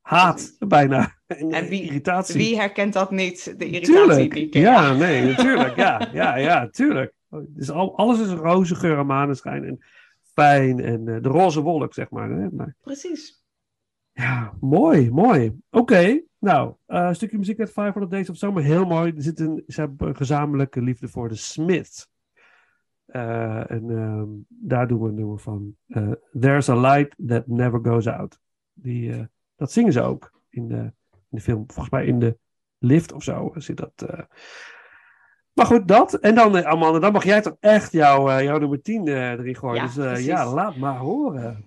haat 0.00 0.56
bijna. 0.58 1.12
En, 1.26 1.52
En 1.52 1.68
wie- 1.68 1.82
irritatie. 1.82 2.34
wie 2.34 2.56
herkent 2.56 2.92
dat 2.92 3.10
niet, 3.10 3.44
de 3.58 3.64
irritatie 3.66 3.94
Tuurlijk. 3.94 4.34
in 4.34 4.42
IKEA? 4.42 4.60
Ja, 4.62 4.92
nee, 4.92 5.22
natuurlijk. 5.22 5.76
Ja, 5.76 6.08
ja, 6.12 6.36
ja, 6.36 6.68
tuurlijk. 6.68 7.12
Dus 7.48 7.70
al, 7.70 7.96
alles 7.96 8.20
is 8.20 8.28
roze 8.28 8.74
geur 8.74 8.98
en 8.98 9.06
maneschijn 9.06 9.64
en 9.64 9.84
fijn 10.22 10.80
en 10.80 11.08
eh, 11.08 11.22
de 11.22 11.28
roze 11.28 11.60
wolk, 11.60 11.94
zeg 11.94 12.10
maar. 12.10 12.30
Hè? 12.30 12.50
maar 12.50 12.74
Precies. 12.80 13.44
ja, 14.12 14.54
mooi, 14.60 15.10
mooi. 15.10 15.60
Oké, 15.70 16.22
nou, 16.38 16.74
eh, 16.86 17.06
een 17.06 17.14
stukje 17.14 17.38
muziek 17.38 17.60
uit 17.60 17.72
500 17.72 18.12
Days 18.12 18.30
of 18.30 18.36
Summer, 18.36 18.62
heel 18.62 18.84
mooi. 18.84 19.12
Er 19.16 19.22
zit 19.22 19.40
een, 19.40 19.62
ze 19.66 19.80
hebben 19.80 20.08
een 20.08 20.16
gezamenlijke 20.16 20.82
liefde 20.82 21.08
voor 21.08 21.28
de 21.28 21.34
Smiths. 21.34 22.08
Eh, 23.04 23.70
en 23.70 23.90
ehm, 23.90 24.28
daar 24.48 24.88
doen 24.88 25.00
we 25.00 25.08
een 25.08 25.14
nummer 25.14 25.38
van. 25.38 25.76
There's 26.40 26.68
a 26.68 26.80
light 26.80 27.14
that 27.26 27.46
never 27.46 27.80
goes 27.82 28.06
out. 28.06 28.40
Die, 28.72 29.28
dat 29.56 29.72
zingen 29.72 29.92
ze 29.92 30.00
ook 30.00 30.32
in 30.48 30.68
de, 30.68 30.92
in 31.10 31.28
de 31.28 31.40
film. 31.40 31.64
Volgens 31.66 31.90
mij 31.90 32.06
in 32.06 32.18
de 32.18 32.38
lift 32.78 33.12
of 33.12 33.22
zo 33.22 33.52
zit 33.54 33.76
dat. 33.76 34.06
Maar 35.54 35.66
goed, 35.66 35.88
dat. 35.88 36.14
En 36.14 36.34
dan, 36.34 36.56
eh, 36.56 36.64
Amanda, 36.64 36.98
dan 36.98 37.12
mag 37.12 37.24
jij 37.24 37.40
toch 37.40 37.56
echt 37.60 37.92
jouw, 37.92 38.30
eh, 38.30 38.42
jouw 38.42 38.58
nummer 38.58 38.82
10 38.82 39.06
eh, 39.06 39.30
erin 39.30 39.56
gooien. 39.56 39.90
Ja, 39.94 40.12
dus 40.12 40.24
ja, 40.24 40.52
laat 40.52 40.76
maar 40.76 40.96
horen. 40.96 41.64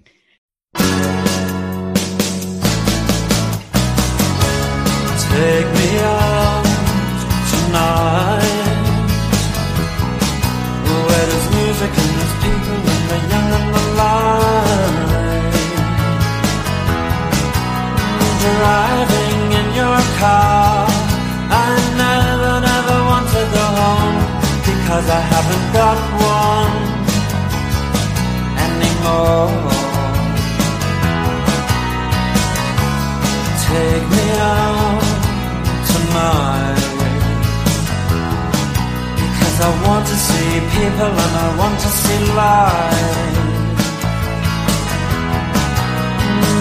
See 40.58 40.66
people 40.80 41.12
and 41.24 41.34
I 41.46 41.48
want 41.60 41.78
to 41.86 41.90
see 42.02 42.20
life 42.44 43.36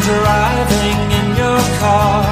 Driving 0.07 1.01
in 1.19 1.27
your 1.43 1.63
car. 1.81 2.23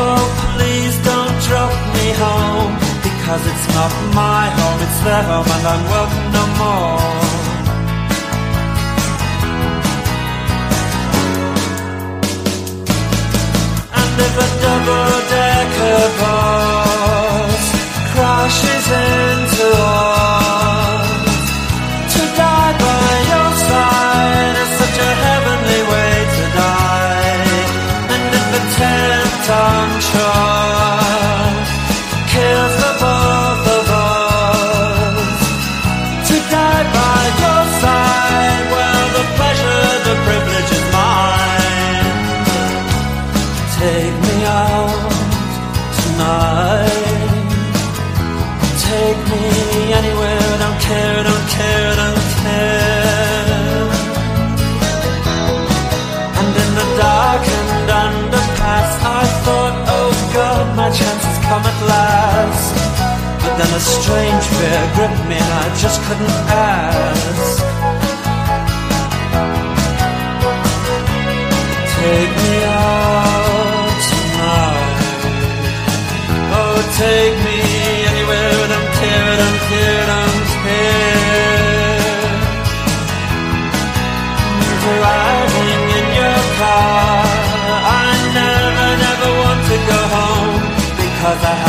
Oh 0.00 0.22
please 0.44 0.96
don't 1.10 1.36
drop 1.48 1.72
me 1.96 2.06
home 2.24 2.72
Because 3.06 3.42
it's 3.50 3.66
not 3.76 3.92
my 4.14 4.44
home, 4.58 4.78
it's 4.86 5.00
their 5.06 5.24
home 5.30 5.48
and 5.56 5.64
I'm 5.72 5.84
welcome 5.94 6.28
no 6.38 6.44
more. 6.60 7.18
And 14.00 14.14
if 14.26 14.34
a 14.46 14.48
double-decker 14.64 16.00
bus 16.20 17.64
crashes 18.12 18.86
into 19.06 19.66
us, 19.76 20.37
and 28.80 29.30
tongue 29.44 30.67
my 60.88 60.94
chance 60.94 61.22
has 61.22 61.38
come 61.44 61.64
at 61.72 61.78
last. 61.84 62.74
But 63.42 63.52
then 63.58 63.70
a 63.76 63.82
strange 63.96 64.44
fear 64.56 64.80
gripped 64.96 65.24
me 65.28 65.36
and 65.36 65.52
I 65.64 65.68
just 65.84 66.00
couldn't 66.06 66.38
ask. 66.48 67.56
Take 71.92 72.32
me 72.44 72.56
out 72.64 73.98
tonight. 74.08 74.96
Oh, 76.56 76.78
take 76.96 77.36
me 77.46 77.57
I 91.40 91.67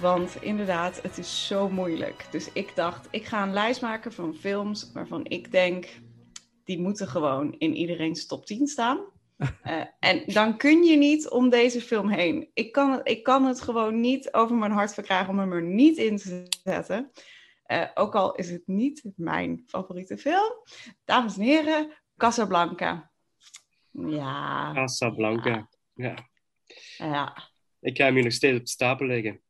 want 0.00 0.42
inderdaad, 0.42 1.02
het 1.02 1.18
is 1.18 1.46
zo 1.46 1.68
moeilijk. 1.68 2.26
Dus 2.30 2.52
ik 2.52 2.72
dacht, 2.74 3.08
ik 3.10 3.24
ga 3.24 3.42
een 3.42 3.52
lijst 3.52 3.80
maken 3.80 4.12
van 4.12 4.34
films 4.34 4.90
waarvan 4.92 5.24
ik 5.24 5.52
denk, 5.52 5.88
die 6.64 6.80
moeten 6.80 7.08
gewoon 7.08 7.54
in 7.58 7.74
iedereen's 7.74 8.26
top 8.26 8.46
10 8.46 8.66
staan. 8.66 8.98
Eh, 9.62 9.82
en 9.98 10.22
dan 10.26 10.56
kun 10.56 10.82
je 10.82 10.96
niet 10.96 11.28
om 11.28 11.48
deze 11.48 11.80
film 11.80 12.08
heen. 12.08 12.50
Ik 12.54 12.72
kan, 12.72 12.92
het, 12.92 13.08
ik 13.08 13.22
kan 13.22 13.44
het 13.44 13.60
gewoon 13.60 14.00
niet 14.00 14.32
over 14.32 14.56
mijn 14.56 14.72
hart 14.72 14.94
verkrijgen 14.94 15.28
om 15.28 15.38
hem 15.38 15.52
er 15.52 15.62
niet 15.62 15.96
in 15.96 16.16
te 16.16 16.46
zetten. 16.64 17.10
Eh, 17.62 17.88
ook 17.94 18.14
al 18.14 18.34
is 18.34 18.50
het 18.50 18.62
niet 18.66 19.02
mijn 19.16 19.62
favoriete 19.66 20.18
film. 20.18 20.52
Dames 21.04 21.36
en 21.36 21.42
heren, 21.42 21.92
Casablanca. 22.16 23.10
Ja, 23.90 24.72
Casablanca. 24.74 25.68
Ja. 25.94 26.14
ja. 26.96 27.50
Ik 27.80 27.96
ga 27.96 28.04
hem 28.04 28.14
hier 28.14 28.24
nog 28.24 28.32
steeds 28.32 28.58
op 28.58 28.64
de 28.64 28.70
stapel 28.70 29.06
liggen. 29.06 29.40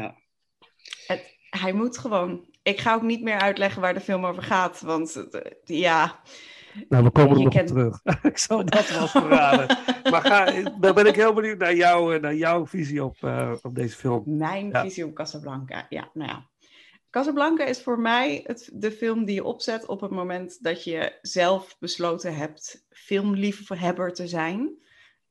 Ja. 0.00 0.16
Het, 1.06 1.36
hij 1.50 1.72
moet 1.72 1.98
gewoon. 1.98 2.48
Ik 2.62 2.80
ga 2.80 2.94
ook 2.94 3.02
niet 3.02 3.22
meer 3.22 3.38
uitleggen 3.40 3.80
waar 3.80 3.94
de 3.94 4.00
film 4.00 4.26
over 4.26 4.42
gaat. 4.42 4.80
Want 4.80 5.16
eh, 5.30 5.50
ja, 5.64 6.20
Nou, 6.88 7.04
we 7.04 7.10
komen 7.10 7.36
er 7.36 7.42
nog 7.42 7.52
kent- 7.52 7.70
op 7.70 7.76
terug. 7.76 8.00
ik 8.32 8.38
zal 8.38 8.64
dat 8.64 8.88
wel 8.90 9.06
verraden. 9.06 9.78
maar 10.10 10.22
ga, 10.22 10.70
dan 10.78 10.94
ben 10.94 11.06
ik 11.06 11.14
heel 11.14 11.32
benieuwd 11.32 11.58
naar, 11.58 11.74
jou, 11.74 12.14
eh, 12.14 12.20
naar 12.22 12.34
jouw 12.34 12.66
visie 12.66 13.04
op, 13.04 13.16
eh, 13.20 13.52
op 13.62 13.74
deze 13.74 13.96
film. 13.96 14.22
mijn 14.26 14.68
Ja. 14.68 14.82
visie 14.82 15.04
op 15.04 15.14
Casablanca. 15.14 15.86
Ja, 15.88 16.10
nou 16.12 16.30
ja. 16.30 16.48
Casablanca 17.10 17.64
is 17.64 17.82
voor 17.82 17.98
mij 18.00 18.40
het, 18.46 18.70
de 18.72 18.92
film 18.92 19.24
die 19.24 19.34
je 19.34 19.44
opzet 19.44 19.86
op 19.86 20.00
het 20.00 20.10
moment 20.10 20.62
dat 20.62 20.84
je 20.84 21.18
zelf 21.22 21.76
besloten 21.78 22.36
hebt 22.36 22.84
filmliefhebber 22.90 24.12
te 24.12 24.26
zijn. 24.28 24.84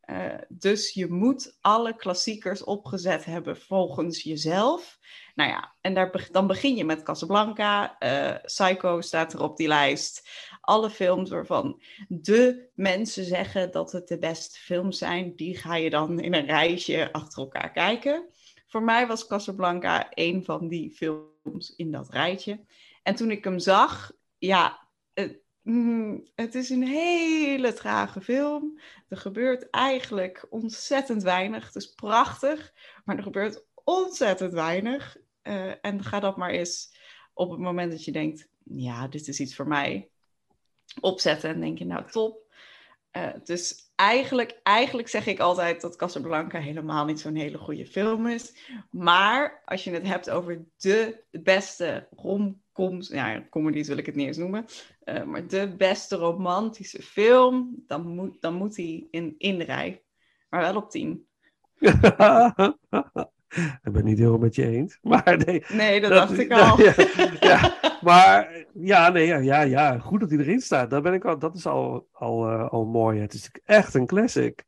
Eh, 0.06 0.34
dus 0.50 0.94
je 0.94 1.08
moet 1.08 1.58
alle 1.62 1.96
klassiekers 1.96 2.64
opgezet 2.64 3.26
hebben 3.26 3.58
volgens 3.58 4.24
jezelf. 4.24 5.00
Nou 5.36 5.50
ja, 5.50 5.76
en 5.82 5.94
daar, 5.94 6.28
dan 6.32 6.48
begin 6.48 6.76
je 6.76 6.86
met 6.86 7.04
Casablanca. 7.04 7.98
eh, 8.00 8.36
Psycho 8.44 9.02
staat 9.02 9.34
er 9.34 9.42
op 9.42 9.58
die 9.58 9.68
lijst. 9.68 10.30
Alle 10.62 10.90
films 10.90 11.30
waarvan 11.30 11.82
de 12.08 12.70
mensen 12.74 13.26
zeggen 13.26 13.72
dat 13.72 13.92
het 13.92 14.08
de 14.08 14.18
beste 14.18 14.60
films 14.60 14.98
zijn, 14.98 15.36
die 15.36 15.58
ga 15.58 15.76
je 15.76 15.90
dan 15.90 16.20
in 16.20 16.34
een 16.34 16.46
rijtje 16.46 17.12
achter 17.12 17.42
elkaar 17.42 17.72
kijken. 17.72 18.30
Voor 18.68 18.84
mij 18.84 19.08
was 19.08 19.28
Casablanca 19.28 20.08
een 20.10 20.44
van 20.44 20.68
die 20.68 20.92
films 20.92 21.76
in 21.76 21.92
dat 21.92 22.10
rijtje. 22.10 22.66
En 23.04 23.16
toen 23.16 23.32
ik 23.32 23.44
hem 23.44 23.60
zag, 23.60 24.12
ja, 24.38 24.88
het, 25.14 25.45
mm, 25.66 26.28
het 26.36 26.56
is 26.56 26.70
een 26.70 26.88
hele 26.88 27.74
trage 27.74 28.22
film. 28.22 28.80
Er 29.08 29.18
gebeurt 29.18 29.70
eigenlijk 29.70 30.46
ontzettend 30.50 31.24
weinig. 31.24 31.66
Het 31.66 31.76
is 31.76 31.94
prachtig, 31.94 32.74
maar 33.06 33.18
er 33.18 33.24
gebeurt 33.24 33.66
ontzettend 33.84 34.54
weinig. 34.54 35.18
Eh, 35.42 35.86
en 35.86 36.04
ga 36.04 36.20
dat 36.20 36.38
maar 36.38 36.50
eens 36.50 36.96
op 37.34 37.50
het 37.50 37.60
moment 37.60 37.92
dat 37.92 38.06
je 38.06 38.12
denkt, 38.12 38.48
ja, 38.64 39.08
dit 39.08 39.28
is 39.28 39.40
iets 39.40 39.56
voor 39.56 39.68
mij, 39.68 40.10
opzetten 41.02 41.50
en 41.50 41.60
denk 41.60 41.78
je, 41.78 41.86
nou 41.86 42.12
top. 42.12 42.46
Eh, 43.12 43.30
dus 43.44 43.92
eigenlijk, 43.96 44.60
eigenlijk 44.64 45.08
zeg 45.08 45.26
ik 45.28 45.40
altijd 45.40 45.82
dat 45.82 45.96
Casablanca 45.96 46.60
helemaal 46.60 47.06
niet 47.06 47.20
zo'n 47.20 47.36
hele 47.36 47.58
goede 47.58 47.86
film 47.86 48.28
is. 48.28 48.54
Maar 48.90 49.62
als 49.66 49.84
je 49.84 49.92
het 49.92 50.08
hebt 50.08 50.30
over 50.30 50.66
de 50.78 51.24
beste 51.32 52.08
romcoms, 52.76 53.08
ja, 53.08 53.44
comedies 53.50 53.88
wil 53.88 53.98
ik 53.98 54.06
het 54.06 54.16
niet 54.16 54.28
eens 54.28 54.38
noemen, 54.38 54.66
eh, 55.04 55.24
maar 55.24 55.48
de 55.48 55.76
beste 55.78 56.16
romantische 56.16 57.02
film, 57.02 57.84
dan 57.88 58.08
moet, 58.08 58.42
dan 58.42 58.54
moet 58.54 58.76
die 58.76 59.08
in, 59.12 59.36
in 59.38 59.58
de 59.58 59.64
rij. 59.64 60.04
Maar 60.50 60.62
wel 60.62 60.76
op 60.76 60.90
10. 60.90 61.28
ik 61.86 62.00
ben 63.84 63.94
het 63.94 64.04
niet 64.04 64.18
heel 64.18 64.38
met 64.38 64.56
je 64.56 64.68
eens. 64.68 64.98
Maar 65.02 65.38
nee, 65.46 65.64
Nee, 65.68 66.02
dat, 66.02 66.10
Dat- 66.10 66.28
dacht 66.28 66.40
ik 66.40 66.52
al. 66.62 66.82
Ja, 66.82 66.94
ja, 67.40 67.78
maar 68.02 68.66
ja, 68.74 69.10
nee, 69.10 69.26
ja, 69.26 69.38
ja, 69.38 69.62
ja, 69.62 70.00
goed 70.00 70.20
dat 70.20 70.30
hij 70.30 70.40
erin 70.40 70.62
staat. 70.62 70.90
Dat, 70.90 71.04
ben 71.04 71.14
ik 71.14 71.26
al, 71.26 71.40
dat 71.40 71.56
is 71.56 71.66
al, 71.66 72.08
al, 72.12 72.50
eh, 72.50 72.70
al 72.70 72.86
mooi. 72.86 73.20
Het 73.20 73.34
is 73.34 73.50
echt 73.66 73.94
een 73.94 74.06
classic. 74.06 74.64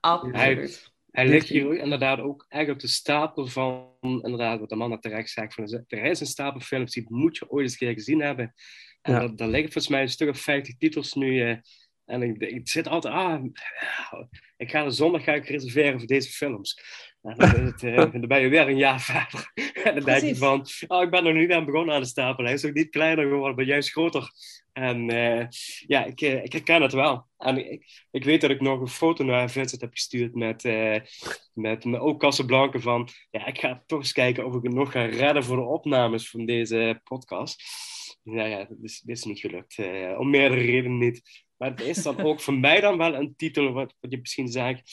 Absoluut. 0.00 0.89
Hij 1.10 1.28
ligt 1.28 1.48
hier 1.48 1.78
inderdaad 1.78 2.18
ook 2.20 2.46
echt 2.48 2.70
op 2.70 2.78
de 2.78 2.88
stapel 2.88 3.46
van, 3.46 3.88
inderdaad, 4.00 4.60
wat 4.60 4.68
de 4.68 4.76
man 4.76 5.00
terecht 5.00 5.30
zegt. 5.30 5.54
Van, 5.54 5.84
er 5.88 6.04
is 6.04 6.20
een 6.20 6.26
stapel 6.26 6.60
films 6.60 6.92
die 6.92 7.04
moet 7.08 7.36
je 7.36 7.50
ooit 7.50 7.62
eens 7.62 7.72
een 7.72 7.78
keer 7.78 7.92
gezien 7.92 8.20
hebben. 8.20 8.54
En 9.02 9.12
Ja. 9.12 9.20
dat, 9.20 9.38
daar 9.38 9.48
liggen 9.48 9.72
volgens 9.72 9.92
mij 9.92 10.02
een 10.02 10.08
stuk 10.08 10.28
of 10.28 10.40
50 10.40 10.76
titels 10.76 11.14
nu. 11.14 11.40
eh, 11.42 11.56
en 12.04 12.22
ik, 12.22 12.36
ik 12.38 12.68
zit 12.68 12.88
altijd, 12.88 13.14
ah, 13.14 13.44
ik 14.56 14.70
ga 14.70 14.84
de 14.84 14.90
zondag 14.90 15.24
ga 15.24 15.32
ik 15.34 15.48
reserveren 15.48 15.98
voor 15.98 16.08
deze 16.08 16.30
films. 16.30 16.80
En 17.22 17.34
dan, 17.36 17.54
is 17.54 17.70
het, 17.70 17.82
eh, 17.82 17.96
dan 18.12 18.26
ben 18.26 18.40
je 18.40 18.48
weer 18.48 18.68
een 18.68 18.76
jaar 18.76 19.00
verder. 19.10 19.50
En 19.84 19.94
dan 19.94 20.04
denk 20.04 20.22
je 20.22 20.36
van, 20.36 20.66
oh, 20.86 21.02
ik 21.02 21.10
ben 21.10 21.26
er 21.26 21.32
nog 21.32 21.42
niet 21.42 21.52
aan 21.52 21.64
begonnen 21.64 21.94
aan 21.94 22.00
de 22.00 22.06
stapel. 22.06 22.44
Hij 22.44 22.52
is 22.52 22.64
ook 22.64 22.74
niet 22.74 22.90
kleiner 22.90 23.24
geworden, 23.28 23.56
maar 23.56 23.64
juist 23.64 23.90
groter. 23.90 24.30
En 24.80 25.10
eh, 25.10 25.46
ja, 25.86 26.04
ik, 26.04 26.20
eh, 26.20 26.44
ik 26.44 26.52
herken 26.52 26.82
het 26.82 26.92
wel. 26.92 27.26
En 27.38 27.72
ik, 27.72 28.06
ik 28.10 28.24
weet 28.24 28.40
dat 28.40 28.50
ik 28.50 28.60
nog 28.60 28.80
een 28.80 28.88
foto 28.88 29.24
naar 29.24 29.50
Vincent 29.50 29.80
heb 29.80 29.92
gestuurd 29.92 30.34
met, 30.34 30.64
eh, 30.64 30.96
met, 31.52 31.84
met 31.84 32.00
ook 32.00 32.20
Casablanca 32.20 32.78
van... 32.78 33.08
Ja, 33.30 33.46
ik 33.46 33.58
ga 33.58 33.82
toch 33.86 33.98
eens 33.98 34.12
kijken 34.12 34.46
of 34.46 34.54
ik 34.54 34.62
het 34.62 34.72
nog 34.72 34.92
ga 34.92 35.04
redden 35.04 35.44
voor 35.44 35.56
de 35.56 35.62
opnames 35.62 36.30
van 36.30 36.46
deze 36.46 37.00
podcast. 37.04 37.62
Nou 38.22 38.48
ja, 38.48 38.64
dat 38.64 38.78
is, 38.82 39.00
dit 39.00 39.16
is 39.16 39.24
niet 39.24 39.38
gelukt. 39.38 39.78
om 40.18 40.30
meerdere 40.30 40.60
redenen 40.60 40.98
niet. 40.98 41.44
Maar 41.56 41.70
het 41.70 41.80
is 41.80 42.02
dan 42.02 42.20
ook 42.26 42.40
voor 42.40 42.54
mij 42.54 42.80
dan 42.80 42.96
wel 42.96 43.14
een 43.14 43.36
titel, 43.36 43.72
wat, 43.72 43.94
wat 44.00 44.10
je 44.10 44.18
misschien 44.18 44.48
zegt. 44.48 44.90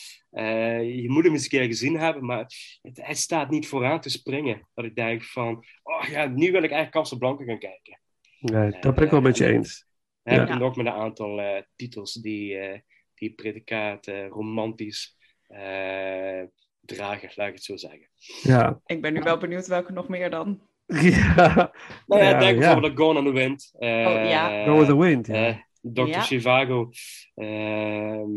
je 0.81 1.05
moet 1.07 1.23
hem 1.23 1.33
eens 1.33 1.43
een 1.43 1.49
keer 1.49 1.65
gezien 1.65 1.99
hebben, 1.99 2.25
maar 2.25 2.51
het, 2.81 2.97
hij 3.01 3.15
staat 3.15 3.49
niet 3.49 3.67
vooraan 3.67 4.01
te 4.01 4.09
springen. 4.09 4.67
Dat 4.73 4.85
ik 4.85 4.95
denk 4.95 5.23
van, 5.23 5.65
oh 5.83 6.03
ja, 6.09 6.25
nu 6.25 6.51
wil 6.51 6.63
ik 6.63 6.71
eigenlijk 6.71 6.91
Casablanca 6.91 7.43
gaan 7.43 7.59
kijken. 7.59 7.99
Nee, 8.39 8.71
dat 8.79 8.95
ben 8.95 9.03
ik 9.03 9.11
wel 9.11 9.21
met 9.21 9.37
je 9.37 9.45
eens. 9.47 9.85
Dan 10.23 10.33
heb 10.37 10.47
Ja. 10.47 10.53
ik 10.53 10.59
nog 10.59 10.75
met 10.75 10.85
een 10.85 10.91
aantal 10.91 11.41
eh, 11.41 11.61
titels 11.75 12.13
die, 12.13 12.57
eh 12.57 12.79
die 13.15 13.33
predicaat 13.33 14.07
eh, 14.07 14.27
romantisch 14.27 15.17
eh, 15.47 16.43
dragen, 16.81 17.31
laat 17.35 17.47
ik 17.47 17.53
het 17.53 17.63
zo 17.63 17.75
zeggen. 17.77 18.09
Ja. 18.43 18.81
Ik 18.85 19.01
ben 19.01 19.13
nu 19.13 19.19
wel 19.21 19.37
benieuwd 19.37 19.67
welke 19.67 19.91
nog 19.91 20.07
meer 20.07 20.29
dan. 20.29 20.61
ja. 20.87 21.73
Nou 22.07 22.21
ja, 22.23 22.29
Ja, 22.29 22.39
denk 22.39 22.53
ja. 22.53 22.57
bijvoorbeeld 22.59 22.91
aan 22.91 22.97
Gone 22.97 23.19
on 23.19 23.25
the 23.25 23.31
Wind. 23.31 23.71
eh, 23.79 23.89
Oh, 23.89 24.29
ja. 24.29 24.65
Go 24.65 24.77
with 24.77 24.87
the 24.87 24.97
wind. 24.97 25.27
Ja. 25.27 25.33
eh, 25.47 25.57
Dr. 25.81 26.07
Ja. 26.07 26.21
Chivago. 26.21 26.89
ehm, 27.35 28.35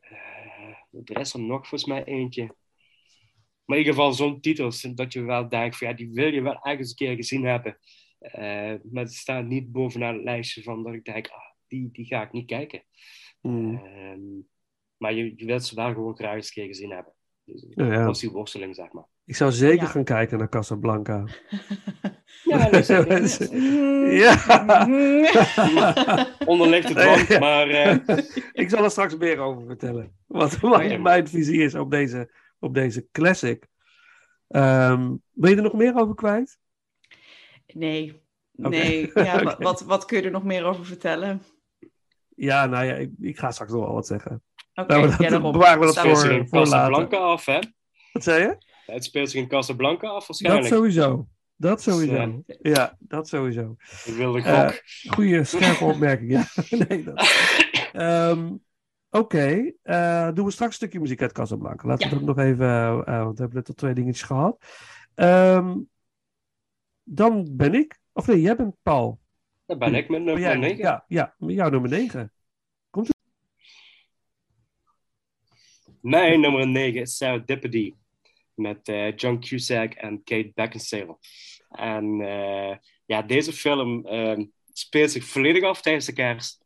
eh, 0.00 1.00
er 1.04 1.20
is 1.20 1.32
er 1.34 1.40
nog 1.40 1.68
volgens 1.68 1.84
mij 1.84 2.04
eentje. 2.04 2.42
Maar 3.64 3.78
in 3.78 3.84
ieder 3.84 3.94
geval 3.94 4.12
zo'n 4.12 4.40
titels 4.40 4.80
dat 4.80 5.12
je 5.12 5.22
wel 5.22 5.48
denkt 5.48 5.76
van 5.76 5.88
ja, 5.88 5.94
die 5.94 6.10
wil 6.12 6.32
je 6.32 6.42
wel 6.42 6.58
ergens 6.62 6.90
een 6.90 6.96
keer 6.96 7.14
gezien 7.16 7.44
hebben. 7.44 7.78
Eh, 8.20 8.74
maar 8.90 9.02
het 9.02 9.14
staat 9.14 9.44
niet 9.46 9.72
bovenaan 9.72 10.14
het 10.14 10.24
lijstje 10.24 10.62
van 10.62 10.82
dat 10.82 10.94
ik 10.94 11.04
denk, 11.04 11.28
ah, 11.28 11.38
die, 11.66 11.88
die 11.92 12.06
ga 12.06 12.22
ik 12.22 12.32
niet 12.32 12.46
kijken. 12.46 12.82
Mm. 13.40 13.74
Ehm, 13.84 14.20
maar 14.96 15.12
je, 15.12 15.32
je 15.36 15.44
wilt 15.44 15.64
ze 15.64 15.74
wel 15.74 15.92
gewoon 15.92 16.16
graag 16.16 16.34
eens 16.34 16.46
een 16.46 16.52
keer 16.52 16.66
gezien 16.66 16.90
hebben. 16.90 17.12
Dus, 17.44 17.64
Ja. 17.68 18.04
Dat 18.04 18.18
die 18.18 18.30
worsteling, 18.30 18.74
zeg 18.74 18.92
maar. 18.92 19.06
Ik 19.24 19.36
zou 19.36 19.52
zeker 19.52 19.82
Ja. 19.82 19.88
gaan 19.90 20.04
kijken 20.04 20.38
naar 20.38 20.48
Casablanca. 20.48 21.24
Ja. 22.44 22.70
Onderligt 26.46 26.88
het 26.88 26.96
dwang, 27.26 27.38
maar 27.38 27.68
eh, 27.68 27.96
ik 28.52 28.70
zal 28.70 28.84
er 28.84 28.90
straks 28.90 29.16
meer 29.16 29.38
over 29.38 29.66
vertellen. 29.66 30.16
Wat 30.26 30.60
mijn, 30.98 31.28
visie 31.28 31.62
is 31.62 31.74
op 31.74 31.90
deze, 31.90 32.34
op 32.58 32.74
deze 32.74 33.08
classic. 33.12 33.66
Ehm 34.48 35.16
ben 35.32 35.50
je 35.50 35.56
er 35.56 35.62
nog 35.62 35.72
meer 35.72 35.94
over 35.94 36.14
kwijt? 36.14 36.58
Nee. 37.74 38.22
Nee. 38.52 39.10
Ja, 39.14 39.56
wat, 39.58 39.80
wat 39.80 40.04
kun 40.04 40.18
je 40.18 40.24
er 40.24 40.30
nog 40.30 40.44
meer 40.44 40.64
over 40.64 40.84
vertellen? 40.86 41.42
Ja, 42.36 42.66
nou 42.66 42.84
ja, 42.84 42.94
ik, 42.94 43.10
ik 43.20 43.38
ga 43.38 43.50
straks 43.50 43.72
nog 43.72 43.84
wel 43.84 43.94
wat 43.94 44.06
zeggen. 44.06 44.42
Oké, 44.74 44.92
Nou, 44.94 45.08
dat 45.10 45.18
ja, 45.18 45.28
daarom. 45.30 45.52
bewaren 45.52 45.80
we 45.80 45.86
dat 45.86 45.98
voor- 45.98 46.30
in 46.30 46.48
voor 46.48 46.60
Casablanca 46.62 47.16
af, 47.16 47.44
hè? 47.46 47.58
Wat 48.12 48.22
zei 48.22 48.42
je? 48.42 48.56
Het 48.86 49.04
speelt 49.04 49.30
zich 49.30 49.40
in 49.42 49.48
Casablanca 49.48 50.06
af, 50.08 50.26
Dat 50.26 50.26
waarschijnlijk. 50.26 50.74
sowieso. 50.74 51.28
Dat 51.56 51.82
sowieso. 51.82 52.42
Dus, 52.46 52.56
Ja, 52.62 52.96
dat 52.98 53.28
sowieso. 53.28 53.76
Ik 54.04 54.14
wilde 54.14 54.42
Eh, 54.42 54.60
gok. 54.68 54.80
Goeie, 55.14 55.44
scherpe 55.44 55.84
opmerking. 55.84 56.30
Ja, 56.30 56.44
nee, 56.88 57.04
dat. 57.04 57.28
Ehm, 57.92 58.48
Oké, 59.12 59.72
eh, 59.82 60.28
doen 60.34 60.44
we 60.44 60.50
straks 60.50 60.70
een 60.70 60.76
stukje 60.76 61.00
muziek 61.00 61.22
uit 61.22 61.32
Casablanca. 61.32 61.88
Laten 61.88 62.08
we 62.08 62.14
dat 62.14 62.24
nog 62.24 62.38
even, 62.38 62.66
eh, 62.66 62.88
eh, 62.88 63.24
want 63.24 63.36
we 63.36 63.42
hebben 63.42 63.54
net 63.54 63.68
al 63.68 63.74
twee 63.74 63.94
dingetjes 63.94 64.22
gehad. 64.26 64.64
Ehm, 65.14 65.76
dan 67.12 67.56
ben 67.56 67.74
ik, 67.74 67.98
of 68.12 68.26
nee, 68.26 68.40
jij 68.40 68.56
bent 68.56 68.74
Paul. 68.82 69.20
Daar 69.66 69.78
ben 69.78 69.94
ik 69.94 70.08
met 70.08 70.22
nummer 70.22 70.42
jij, 70.42 70.56
9. 70.56 70.76
ja, 70.76 71.04
ja, 71.08 71.34
jouw 71.38 71.70
nummer 71.70 71.90
9. 71.90 72.32
Mijn 76.00 76.40
nummer 76.40 76.66
9 76.68 77.00
is 77.00 77.16
Serendipity. 77.16 77.94
Met 78.54 78.88
eh, 78.88 79.16
John 79.16 79.38
Cusack 79.38 79.92
en 79.92 80.22
Kate 80.24 80.50
Beckinsale. 80.54 81.18
En 81.68 82.20
eh, 82.20 82.76
ja, 83.06 83.22
deze 83.22 83.52
film 83.52 84.06
eh, 84.06 84.38
speelt 84.72 85.10
zich 85.10 85.24
volledig 85.24 85.64
af 85.64 85.82
tijdens 85.82 86.06
de 86.06 86.12
kerst. 86.12 86.59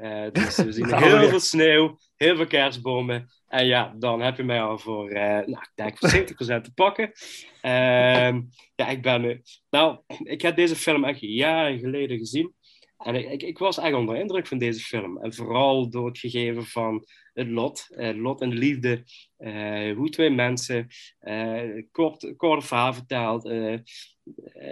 Eh, 0.00 0.26
dus 0.32 0.56
we 0.56 0.72
zien 0.72 0.94
heel 1.04 1.28
veel 1.28 1.40
sneeuw, 1.40 1.98
heel 2.16 2.36
veel 2.36 2.46
kerstbomen. 2.46 3.28
En 3.46 3.66
ja, 3.66 3.94
dan 3.98 4.20
heb 4.20 4.36
je 4.36 4.42
mij 4.42 4.62
al 4.62 4.78
voor, 4.78 5.08
eh 5.08 5.46
nou, 5.46 5.50
ik 5.50 5.70
denk 5.74 5.98
voor 5.98 6.10
70% 6.10 6.64
te 6.64 6.72
pakken. 6.74 7.12
Ehm, 7.60 8.40
ja, 8.74 8.88
ik 8.88 9.02
ben... 9.02 9.42
nou, 9.70 9.98
ik 10.22 10.42
heb 10.42 10.56
deze 10.56 10.76
film 10.76 11.04
echt 11.04 11.20
jaren 11.20 11.78
geleden 11.78 12.18
gezien. 12.18 12.54
En 12.96 13.14
ik, 13.14 13.30
ik, 13.30 13.42
ik 13.42 13.58
was 13.58 13.78
echt 13.78 13.94
onder 13.94 14.14
de 14.14 14.20
indruk 14.20 14.46
van 14.46 14.58
deze 14.58 14.80
film. 14.80 15.18
En 15.18 15.34
vooral 15.34 15.90
door 15.90 16.06
het 16.06 16.18
gegeven 16.18 16.64
van 16.64 17.06
het 17.32 17.48
lot. 17.48 17.86
lot 17.96 18.40
en 18.40 18.52
liefde. 18.52 19.04
eh, 19.36 19.96
hoe 19.96 20.08
twee 20.08 20.30
mensen 20.30 20.88
eh 21.18 21.84
kort, 21.92 22.34
kort 22.36 22.64
verhaal 22.64 22.94
verteld. 22.94 23.52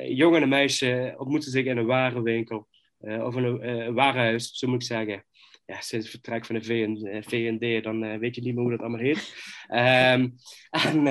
jongen 0.08 0.42
en 0.42 0.48
meisje 0.48 1.14
ontmoeten 1.18 1.50
zich 1.50 1.64
in 1.64 1.76
een 1.76 1.86
warenwinkel. 1.86 2.68
Eh, 2.98 3.24
of 3.24 3.36
in 3.36 3.44
een 3.44 3.60
eh, 3.60 3.92
warenhuis, 3.92 4.50
zo 4.52 4.68
moet 4.68 4.82
ik 4.82 4.88
zeggen. 4.88 5.24
Ja, 5.66 5.80
sinds 5.80 5.92
het 5.92 6.14
vertrek 6.14 6.46
van 6.46 6.54
de 6.54 6.62
VN, 6.62 7.06
eh, 7.06 7.22
VND, 7.22 7.84
dan 7.84 8.04
eh, 8.04 8.18
weet 8.18 8.34
je 8.34 8.40
niet 8.40 8.54
meer 8.54 8.62
hoe 8.62 8.70
dat 8.70 8.80
allemaal 8.80 9.00
heet. 9.00 9.34
Ehm, 9.66 10.28
en, 10.92 11.06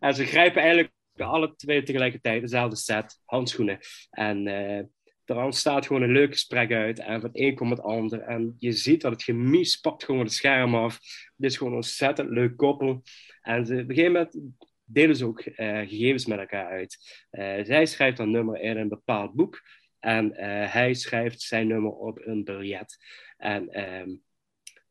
eh, 0.00 0.12
ze 0.12 0.24
grijpen 0.24 0.62
eigenlijk 0.62 0.92
alle 1.16 1.54
twee 1.56 1.82
tegelijkertijd 1.82 2.40
dezelfde 2.40 2.76
set 2.76 3.20
handschoenen. 3.24 3.78
En 4.10 4.46
eh, 4.46 4.82
er 5.24 5.42
ontstaat 5.42 5.86
gewoon 5.86 6.02
een 6.02 6.12
leuk 6.12 6.32
gesprek 6.32 6.72
uit. 6.72 6.98
En 6.98 7.20
van 7.20 7.30
het 7.30 7.40
een 7.40 7.54
komt 7.54 7.70
het 7.70 7.82
ander. 7.82 8.20
En 8.20 8.56
je 8.58 8.72
ziet 8.72 9.00
dat 9.00 9.12
het 9.12 9.22
chemie 9.22 9.64
spakt 9.64 10.04
gewoon 10.04 10.20
het 10.20 10.32
scherm 10.32 10.74
af. 10.74 10.98
Dit 11.36 11.50
is 11.50 11.56
gewoon 11.56 11.72
een 11.72 11.78
ontzettend 11.78 12.30
leuk 12.30 12.56
koppel. 12.56 13.02
En 13.42 13.66
ze, 13.66 13.72
op 13.72 13.78
een 13.78 13.94
gegeven 13.94 14.12
moment 14.12 14.38
delen 14.84 15.16
ze 15.16 15.26
ook 15.26 15.40
eh, 15.40 15.78
gegevens 15.78 16.26
met 16.26 16.38
elkaar 16.38 16.66
uit. 16.66 17.24
Eh, 17.30 17.64
zij 17.64 17.86
schrijft 17.86 18.18
een 18.18 18.30
nummer 18.30 18.60
in 18.60 18.76
een 18.76 18.88
bepaald 18.88 19.32
boek. 19.32 19.62
En 19.98 20.36
eh, 20.36 20.72
hij 20.72 20.94
schrijft 20.94 21.40
zijn 21.40 21.66
nummer 21.66 21.92
op 21.92 22.26
een 22.26 22.44
biljet. 22.44 22.96
En 23.36 23.68
ehm, 23.68 24.16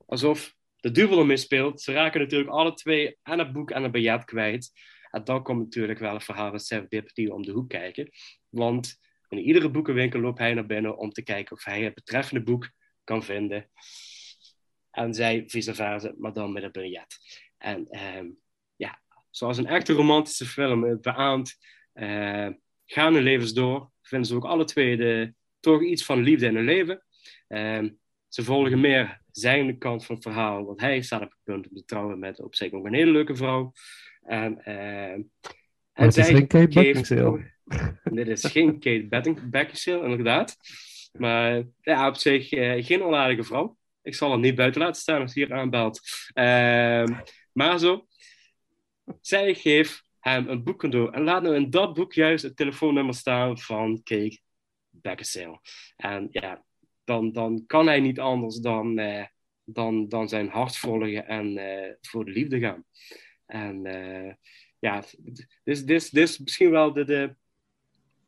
alsof 0.06 0.56
de 0.76 0.92
duivel 0.92 1.20
ermee 1.20 1.38
speelt. 1.38 1.82
Ze 1.82 1.94
raken 1.94 2.20
natuurlijk 2.20 2.50
alle 2.50 2.74
twee 2.74 3.18
aan 3.22 3.40
het 3.40 3.52
boek 3.52 3.72
en 3.72 3.84
het 3.84 3.92
biljet 3.92 4.26
kwijt. 4.26 4.72
En 5.12 5.24
dan 5.24 5.44
komt 5.44 5.60
natuurlijk 5.60 6.00
wel 6.00 6.14
een 6.14 6.22
verhaal 6.22 6.50
van 6.50 6.60
Serendipity 6.60 7.28
om 7.28 7.42
de 7.42 7.52
hoek 7.52 7.70
kijken. 7.70 8.10
Want 8.50 9.00
in 9.30 9.38
iedere 9.38 9.70
boekenwinkel 9.70 10.20
loopt 10.20 10.40
hij 10.40 10.54
naar 10.54 10.66
binnen 10.66 10.98
om 10.98 11.12
te 11.12 11.24
kijken 11.24 11.56
of 11.56 11.64
hij 11.64 11.84
het 11.84 11.94
betreffende 11.94 12.44
boek 12.44 12.72
kan 13.04 13.24
vinden. 13.24 13.70
En 14.92 15.14
zij 15.14 15.44
vice 15.48 15.74
versa, 15.74 16.14
maar 16.18 16.34
dan 16.34 16.54
met 16.54 16.64
een 16.64 16.72
biljet. 16.72 17.18
En 17.58 17.88
ehm, 17.88 18.30
ja, 18.76 19.02
zoals 19.30 19.58
een 19.58 19.68
echte 19.68 19.94
romantische 19.94 20.46
film 20.46 20.84
het 20.84 21.02
beaamt, 21.02 21.58
eh, 21.94 22.50
gaan 22.86 23.14
hun 23.14 23.24
levens 23.24 23.54
door. 23.54 23.92
Vinden 24.08 24.28
ze 24.28 24.36
ook 24.36 24.46
alle 24.46 24.64
twee 24.64 24.98
de, 24.98 25.34
toch 25.60 25.84
iets 25.84 26.06
van 26.06 26.22
liefde 26.22 26.46
in 26.46 26.56
hun 26.56 26.66
leven. 26.66 27.04
Ehm, 27.48 27.90
ze 28.28 28.44
volgen 28.44 28.80
meer 28.80 29.22
zijn 29.32 29.78
kant 29.78 30.06
van 30.06 30.16
het 30.16 30.24
verhaal, 30.24 30.66
want 30.66 30.82
hij 30.82 31.02
staat 31.02 31.22
op 31.22 31.30
het 31.30 31.40
punt 31.44 31.68
om 31.70 31.76
te 31.76 31.86
trouwen 31.86 32.20
met 32.20 32.40
op 32.40 32.56
zich 32.56 32.72
ook 32.72 32.86
een 32.86 32.94
hele 32.94 33.12
leuke 33.12 33.36
vrouw. 33.36 33.74
En, 34.22 34.64
ehm, 34.64 35.22
Maar 35.94 36.06
het 36.06 36.18
is 36.18 36.28
geen 36.28 36.48
Kate 36.48 36.68
Beckinsale. 36.68 37.54
Dit 38.04 38.28
is 38.28 38.46
geen 38.46 38.80
Kate 38.80 39.38
Beckinsale, 39.50 40.04
inderdaad. 40.04 40.58
Maar 41.12 41.64
ja, 41.82 42.08
op 42.08 42.16
zich 42.16 42.52
eh, 42.52 42.86
geen 42.86 43.04
onaardige 43.04 43.44
vrouw. 43.44 43.78
Ik 44.02 44.16
zal 44.16 44.32
hem 44.32 44.40
niet 44.40 44.56
buiten 44.56 44.82
laten 44.82 45.02
staan 45.02 45.22
als 45.22 45.34
hij 45.34 45.44
hier 45.44 45.56
aanbelt. 45.56 46.02
Ehm, 46.34 47.14
maar 47.52 47.80
zo, 47.80 48.08
zij 49.22 49.56
geeft 49.56 50.05
hem 50.30 50.50
een 50.50 50.64
boek 50.64 50.80
cadeau. 50.80 51.14
En 51.14 51.24
laat 51.24 51.42
nou 51.42 51.56
in 51.56 51.70
dat 51.70 51.94
boek 51.94 52.14
juist 52.14 52.44
het 52.44 52.56
telefoonnummer 52.56 53.14
staan 53.14 53.60
van 53.60 54.04
Kate 54.04 54.40
Beckinsale. 54.90 55.60
En 55.96 56.28
ja, 56.32 56.66
dan, 57.04 57.32
dan 57.32 57.64
kan 57.66 57.88
hij 57.88 58.00
niet 58.00 58.20
anders 58.20 58.56
dan, 58.56 59.00
eh, 59.00 59.26
dan, 59.64 60.10
dan 60.10 60.30
zijn 60.30 60.50
hart 60.50 60.78
volgen 60.78 61.28
en 61.28 61.58
eh, 61.58 61.94
voor 62.02 62.26
de 62.26 62.32
liefde 62.32 62.60
gaan. 62.60 62.86
En 63.46 63.86
eh, 63.86 64.34
ja, 64.80 65.04
dit 65.18 65.48
is, 65.64 65.84
is, 65.84 66.10
dit 66.10 66.30
is 66.30 66.40
misschien 66.40 66.72
wel 66.72 66.94
de, 66.94 67.04
de, 67.04 67.36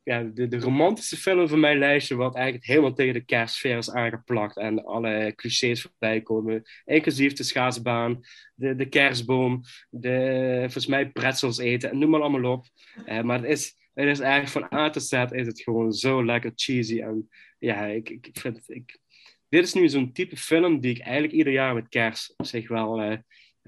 ja, 0.08 0.22
de, 0.34 0.48
de 0.48 0.60
romantische 0.60 1.16
film 1.16 1.48
van 1.48 1.60
mijn 1.60 1.78
lijstje, 1.78 2.14
wat 2.14 2.34
eigenlijk 2.34 2.66
helemaal 2.66 2.92
tegen 2.92 3.14
de 3.14 3.24
kerstsfeer 3.24 3.76
is 3.76 3.90
aangeplakt 3.90 4.56
en 4.56 4.84
alle 4.84 5.32
clichés 5.36 5.82
voorbij 5.82 6.20
komen, 6.20 6.62
inclusief 6.84 7.32
de 7.32 7.42
schaatsbaan, 7.42 8.20
de, 8.54 8.74
de 8.74 8.88
kerstboom, 8.88 9.60
de, 9.90 10.56
volgens 10.60 10.86
mij 10.86 11.10
pretzels 11.10 11.58
eten, 11.58 11.90
en 11.90 11.98
noem 11.98 12.10
maar 12.10 12.20
allemaal 12.20 12.52
op. 12.52 12.66
Eh, 13.04 13.22
maar 13.22 13.40
het 13.40 13.50
is, 13.50 13.74
het 13.94 14.08
is 14.08 14.20
eigenlijk 14.20 14.70
van 14.70 14.78
A 14.78 14.90
tot 14.90 15.02
Z 15.02 15.12
is 15.12 15.46
het 15.46 15.60
gewoon 15.60 15.92
zo 15.92 16.24
lekker 16.24 16.52
cheesy 16.54 17.00
en 17.00 17.28
ja, 17.58 17.84
ik, 17.84 18.08
ik, 18.08 18.28
vind 18.32 18.62
ik, 18.66 18.98
dit 19.48 19.64
is 19.64 19.74
nu 19.74 19.88
zo'n 19.88 20.12
type 20.12 20.36
film 20.36 20.80
die 20.80 20.94
ik 20.94 21.00
eigenlijk 21.00 21.32
ieder 21.32 21.52
jaar 21.52 21.74
met 21.74 21.88
kerst 21.88 22.34
op 22.36 22.46
zich 22.46 22.68
wel 22.68 23.00
eh, 23.00 23.16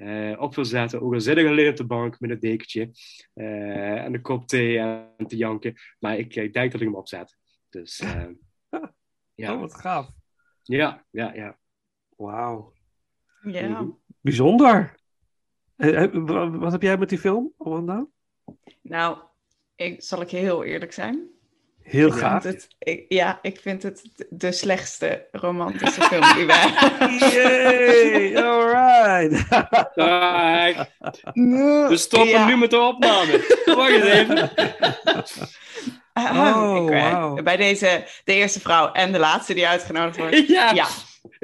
eh, 0.00 0.40
op 0.40 0.54
wil 0.54 0.64
zetten. 0.64 1.00
Ook 1.02 1.14
al 1.14 1.20
zit 1.20 1.36
ik 1.36 1.46
alleen 1.46 1.70
op 1.70 1.76
de 1.76 1.86
bank 1.86 2.20
met 2.20 2.30
een 2.30 2.40
dekentje 2.40 2.90
eh, 3.34 4.04
en 4.04 4.14
een 4.14 4.22
kop 4.22 4.46
thee 4.46 4.78
en 4.78 5.26
te 5.26 5.36
janken. 5.36 5.74
Maar 5.98 6.18
ik, 6.18 6.34
ik 6.36 6.52
denk 6.52 6.72
dat 6.72 6.80
ik 6.80 6.86
hem 6.86 6.96
opzet. 6.96 7.36
Dus 7.68 8.00
eh, 8.00 8.26
ja. 9.34 9.54
Oh, 9.54 9.60
wat 9.60 9.74
gaaf. 9.74 10.08
ja, 10.62 11.04
ja, 11.10 11.34
ja. 11.34 11.58
Wauw. 12.16 12.72
Ja. 13.42 13.68
Mhm. 13.68 13.90
Bijzonder. 14.20 14.98
Eh, 15.76 16.02
eh, 16.02 16.10
wa- 16.12 16.50
Wat 16.50 16.72
heb 16.72 16.82
jij 16.82 16.98
met 16.98 17.08
die 17.08 17.18
film, 17.18 17.52
Amanda? 17.58 18.06
Nou, 18.82 19.18
ik, 19.74 20.02
zal 20.02 20.20
ik 20.20 20.30
heel 20.30 20.64
eerlijk 20.64 20.92
zijn? 20.92 21.30
Heel 21.90 22.06
Ik 22.06 22.12
gaaf. 22.14 22.42
Het, 22.42 22.68
ik, 22.78 23.04
ja, 23.08 23.38
ik 23.42 23.60
vind 23.62 23.82
het 23.82 24.02
de 24.28 24.52
slechtste 24.52 25.26
romantische 25.32 26.02
film 26.02 26.34
die 26.34 26.46
wij 26.46 26.66
Yay, 27.18 28.36
alright. 28.36 29.48
We 31.88 31.96
stoppen 31.96 32.28
Ja. 32.28 32.46
nu 32.46 32.56
met 32.56 32.70
de 32.70 32.78
opname. 32.78 33.60
Wacht 33.64 33.90
eens 33.90 34.04
even. 34.04 34.50
Oh, 36.14 36.82
Ik, 36.84 36.90
eh, 36.90 37.12
wauw. 37.12 37.42
Bij 37.42 37.56
deze, 37.56 38.04
de 38.24 38.34
eerste 38.34 38.60
vrouw 38.60 38.92
en 38.92 39.12
de 39.12 39.18
laatste 39.18 39.54
die 39.54 39.68
uitgenodigd 39.68 40.16
wordt. 40.16 40.46
Ja. 40.74 40.86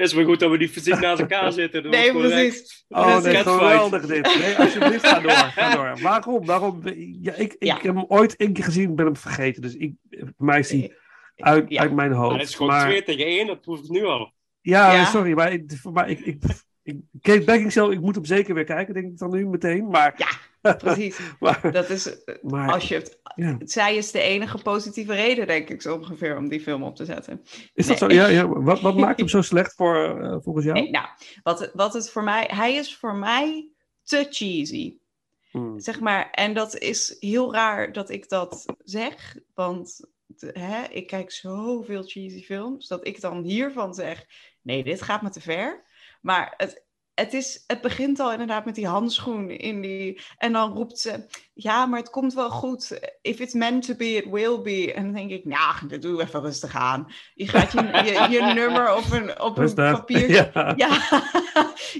Is 0.05 0.13
wel 0.13 0.25
goed 0.25 0.39
dat 0.39 0.51
we 0.51 0.57
niet 0.57 0.71
fysiek 0.71 0.99
naast 0.99 1.19
elkaar 1.21 1.51
zitten. 1.51 1.83
Dat 1.83 1.91
nee, 1.91 2.11
precies. 2.11 2.85
Oh, 2.89 3.23
nee, 3.23 3.33
ik- 3.37 3.39
geweldig 3.43 4.05
dit. 4.05 4.37
Nee, 4.39 4.55
alsjeblieft, 4.57 5.07
ga 5.07 5.19
door. 5.19 5.31
Ga 5.31 5.75
door. 5.75 5.97
Waarom? 6.01 6.45
Waarom? 6.45 6.81
Ja, 7.21 7.33
ik, 7.33 7.53
ik 7.53 7.63
Ja. 7.63 7.73
heb 7.75 7.83
hem 7.95 8.05
ooit 8.07 8.35
één 8.35 8.53
keer 8.53 8.63
gezien, 8.63 8.95
ben 8.95 9.05
hem 9.05 9.15
vergeten. 9.15 9.61
Dus 9.61 9.75
ik, 9.75 9.93
mij 10.37 10.59
is 10.59 10.67
die 10.67 10.93
uit, 11.35 11.69
Ja. 11.69 11.81
uit 11.81 11.93
mijn 11.93 12.09
Maar 12.09 12.19
hoofd. 12.19 12.39
het 12.39 12.47
is 12.49 12.55
gewoon 12.55 12.71
maar, 12.71 12.85
2 12.87 13.03
tegen 13.03 13.25
1, 13.25 13.47
dat 13.47 13.61
proef 13.61 13.79
ik 13.79 13.89
nu 13.89 14.03
al. 14.05 14.33
ja, 14.61 14.93
Ja. 14.93 15.05
sorry, 15.05 15.33
maar, 15.33 15.51
ik, 15.53 15.71
ik, 16.07 16.25
ik, 16.25 16.39
ik, 16.83 16.95
Kate 17.21 17.43
Beckinsale, 17.43 17.93
ik 17.93 18.01
moet 18.01 18.15
hem 18.15 18.25
zeker 18.25 18.53
weer 18.53 18.63
kijken, 18.63 18.93
denk 18.93 19.05
ik 19.11 19.17
dan 19.17 19.31
nu 19.31 19.47
meteen. 19.47 19.87
Maar, 19.87 20.13
Ja, 20.17 20.27
precies. 20.83 21.19
maar, 21.39 21.71
Dat 21.71 21.89
is, 21.89 22.17
maar 22.41 22.71
als 22.71 22.87
je 22.87 22.95
het, 22.95 23.19
ja. 23.35 23.57
zij 23.59 23.95
is 23.95 24.11
de 24.11 24.21
enige 24.21 24.57
positieve 24.57 25.13
reden, 25.13 25.47
denk 25.47 25.69
ik 25.69 25.81
zo 25.81 25.95
ongeveer, 25.95 26.37
om 26.37 26.49
die 26.49 26.61
film 26.61 26.83
op 26.83 26.95
te 26.95 27.05
zetten. 27.05 27.41
is 27.73 27.87
dat 27.87 27.97
zo? 27.97 28.09
Ja, 28.09 28.27
ja. 28.27 28.47
Wat, 28.47 28.81
wat 28.81 28.97
maakt 28.97 29.19
hem 29.19 29.27
zo 29.27 29.41
slecht 29.51 29.73
voor, 29.75 30.21
eh, 30.23 30.37
volgens 30.39 30.65
jou? 30.65 30.79
Nee, 30.79 30.89
nou, 30.89 31.07
wat, 31.43 31.71
wat 31.73 31.93
het 31.93 32.09
voor 32.09 32.23
mij, 32.23 32.49
hij 32.53 32.73
is 32.75 32.95
voor 32.97 33.15
mij 33.15 33.69
te 34.03 34.27
cheesy. 34.29 34.97
Hmm. 35.51 35.79
Zeg 35.79 35.99
maar, 35.99 36.29
en 36.31 36.53
dat 36.53 36.77
is 36.77 37.15
heel 37.19 37.53
raar 37.53 37.91
dat 37.91 38.09
ik 38.09 38.29
dat 38.29 38.65
zeg, 38.83 39.37
want 39.53 39.99
de- 40.25 40.59
hè, 40.59 40.83
ik 40.89 41.07
kijk 41.07 41.31
zoveel 41.31 42.03
cheesy 42.03 42.43
films, 42.43 42.87
dat 42.87 43.07
ik 43.07 43.21
dan 43.21 43.43
hiervan 43.43 43.93
zeg, 43.93 44.25
nee, 44.61 44.83
dit 44.83 45.01
gaat 45.01 45.21
me 45.21 45.29
te 45.29 45.41
ver. 45.41 45.85
Maar 46.21 46.53
het, 46.57 46.85
het, 47.19 47.33
is, 47.33 47.63
het 47.67 47.81
begint 47.81 48.19
al 48.19 48.31
inderdaad 48.31 48.65
met 48.65 48.75
die 48.75 48.87
handschoen 48.87 49.49
in 49.49 49.81
die, 49.81 50.21
en 50.37 50.51
dan 50.53 50.73
roept 50.73 50.99
ze, 50.99 51.25
ja, 51.59 51.85
maar 51.85 51.99
het 51.99 52.09
komt 52.09 52.33
wel 52.33 52.49
goed. 52.49 52.99
If 53.21 53.39
it's 53.39 53.53
meant 53.53 53.85
to 53.85 53.95
be, 53.95 54.05
it 54.05 54.29
will 54.29 54.61
be. 54.61 54.93
En 54.93 55.03
dan 55.03 55.13
denk 55.13 55.31
ik, 55.31 55.45
nou, 55.45 55.87
dat 55.87 56.01
doe 56.01 56.21
even 56.21 56.41
rustig 56.41 56.75
aan. 56.75 57.07
Je 57.33 57.47
gaat 57.47 57.71
je, 57.71 57.79
je, 57.81 58.27
je 58.29 58.41
nummer 58.61 58.95
op 58.95 59.11
een, 59.11 59.41
op 59.41 59.57
een 59.57 59.73
papiertje 59.73 60.49
Ja. 60.53 60.73
ja, 60.85 60.99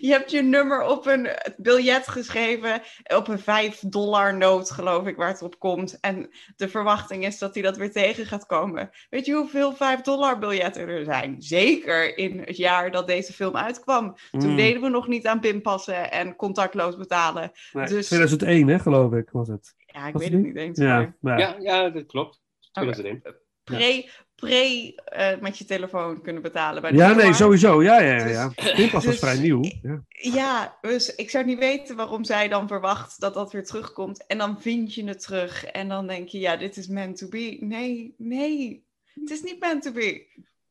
je 0.01 0.12
hebt 0.12 0.32
je 0.32 0.41
nummer 0.41 0.82
op 0.84 1.05
een 1.05 1.30
biljet 1.58 2.08
geschreven, 2.08 2.82
op 3.18 3.28
een 3.28 3.39
5 3.39 3.80
dollar 3.88 4.38
noot 4.38 4.72
geloof 4.72 5.08
ik, 5.08 5.16
waar 5.16 5.28
het 5.28 5.41
op 5.41 5.60
komt. 5.60 5.99
En 5.99 6.30
de 6.55 6.70
verwachting 6.70 7.26
is 7.26 7.38
dat 7.38 7.53
hij 7.53 7.64
dat 7.64 7.78
weer 7.78 7.91
tegen 7.91 8.26
gaat 8.26 8.45
komen. 8.45 8.89
Weet 9.10 9.26
je 9.26 9.34
hoeveel 9.34 9.74
5 9.74 10.01
dollar 10.01 10.39
biljetten 10.39 10.88
er 10.88 11.03
zijn? 11.03 11.36
Zeker 11.39 12.18
in 12.18 12.39
het 12.39 12.58
jaar 12.58 12.91
dat 12.91 13.08
deze 13.08 13.34
film 13.34 13.55
uitkwam. 13.55 14.16
Toen 14.32 14.49
Mm. 14.49 14.55
deden 14.55 14.82
we 14.82 14.89
nog 14.89 15.08
niet 15.08 15.28
aan 15.28 15.39
pinpassen 15.39 16.12
en 16.12 16.36
contactloos 16.36 16.97
betalen. 16.97 17.51
Nee, 17.72 17.86
dus- 17.86 18.08
2001, 18.08 18.68
hè, 18.68 18.80
geloof 18.80 19.14
ik, 19.14 19.30
was 19.48 19.56
het. 19.56 19.76
Ja, 19.86 20.08
ik 20.08 20.14
Was 20.14 20.22
weet 20.22 20.32
het 20.32 20.41
niet? 20.43 20.56
eens. 20.56 20.80
Ja, 20.80 21.16
maar 21.20 21.39
ja. 21.39 21.56
Ja, 21.60 21.89
dat 21.89 22.06
klopt. 22.06 22.41
2001. 22.72 23.22
pre, 23.64 24.10
pre 24.36 24.95
eh, 25.06 25.39
met 25.39 25.58
je 25.58 25.66
telefoon 25.66 26.22
kunnen 26.22 26.41
betalen 26.41 26.82
bij 26.82 26.91
de 26.91 26.98
Ja, 26.98 27.14
nee, 27.14 27.34
sowieso. 27.34 27.84
Ja, 27.84 28.00
ja, 28.02 28.16
ja. 28.16 28.24
Dus- 28.24 28.32
ja. 28.66 28.74
Pinpas 28.76 28.91
was 28.91 29.04
dus- 29.04 29.20
vrij 29.20 29.39
nieuw. 29.39 29.62
Ja. 29.82 30.04
Ja, 30.10 30.78
dus 30.82 31.16
ik 31.16 31.30
zou 31.30 31.45
niet 31.45 31.60
weten 31.60 31.95
waarom 31.95 32.24
zij 32.24 32.48
dan 32.48 32.68
verwacht 32.68 33.20
dat 33.20 33.34
dat 33.34 33.52
weer 33.52 33.66
terugkomt. 33.66 34.26
En 34.28 34.38
dan 34.38 34.62
vind 34.62 34.93
je 34.93 35.04
het 35.08 35.22
terug. 35.22 35.66
En 35.66 35.88
dan 35.88 36.08
denk 36.08 36.28
je, 36.28 36.39
ja, 36.39 36.56
dit 36.58 36.78
is 36.78 36.88
meant 36.88 37.18
to 37.18 37.28
be. 37.28 37.58
Nee, 37.60 38.14
nee. 38.18 38.86
Het 39.14 39.30
is 39.30 39.41
niet 39.41 39.60
meant 39.60 39.84
to 39.84 39.91
be. 39.91 40.26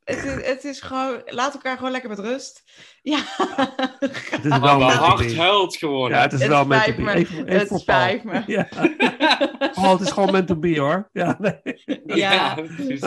Het 0.07 0.25
is, 0.25 0.47
het 0.47 0.65
is 0.65 0.81
gewoon, 0.81 1.23
laat 1.25 1.55
elkaar 1.55 1.77
gewoon 1.77 1.91
lekker 1.91 2.11
met 2.11 2.19
rust. 2.19 2.63
Ja. 3.03 3.19
Het 4.31 4.45
is 4.45 4.59
wel 4.69 4.79
be. 4.79 5.35
huilt 5.37 5.77
gewoon. 5.77 6.11
Ja, 6.11 6.21
het 6.21 6.33
is 6.33 6.41
Het 6.41 6.49
wel 6.49 6.65
meant 6.65 6.85
to 6.85 6.91
spijt 6.93 6.97
be. 6.97 7.03
me. 7.03 7.15
Even, 7.15 7.47
even 7.49 7.59
Het 7.75 7.81
spijt 7.81 8.25
me. 8.25 8.43
Ja. 8.47 8.69
Paul, 9.73 9.93
het 9.99 10.01
is 10.01 10.11
gewoon 10.11 10.33
meant 10.33 10.47
to 10.47 10.57
be, 10.57 10.79
hoor. 10.81 11.09
Ja, 11.13 11.37
nee. 11.39 11.61
Ja. 12.05 12.55
precies. 12.55 13.01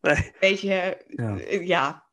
nee. 0.00 0.32
Weet 0.40 0.60
je, 0.60 1.04
Ja. 1.06 1.36
ja. 1.60 2.10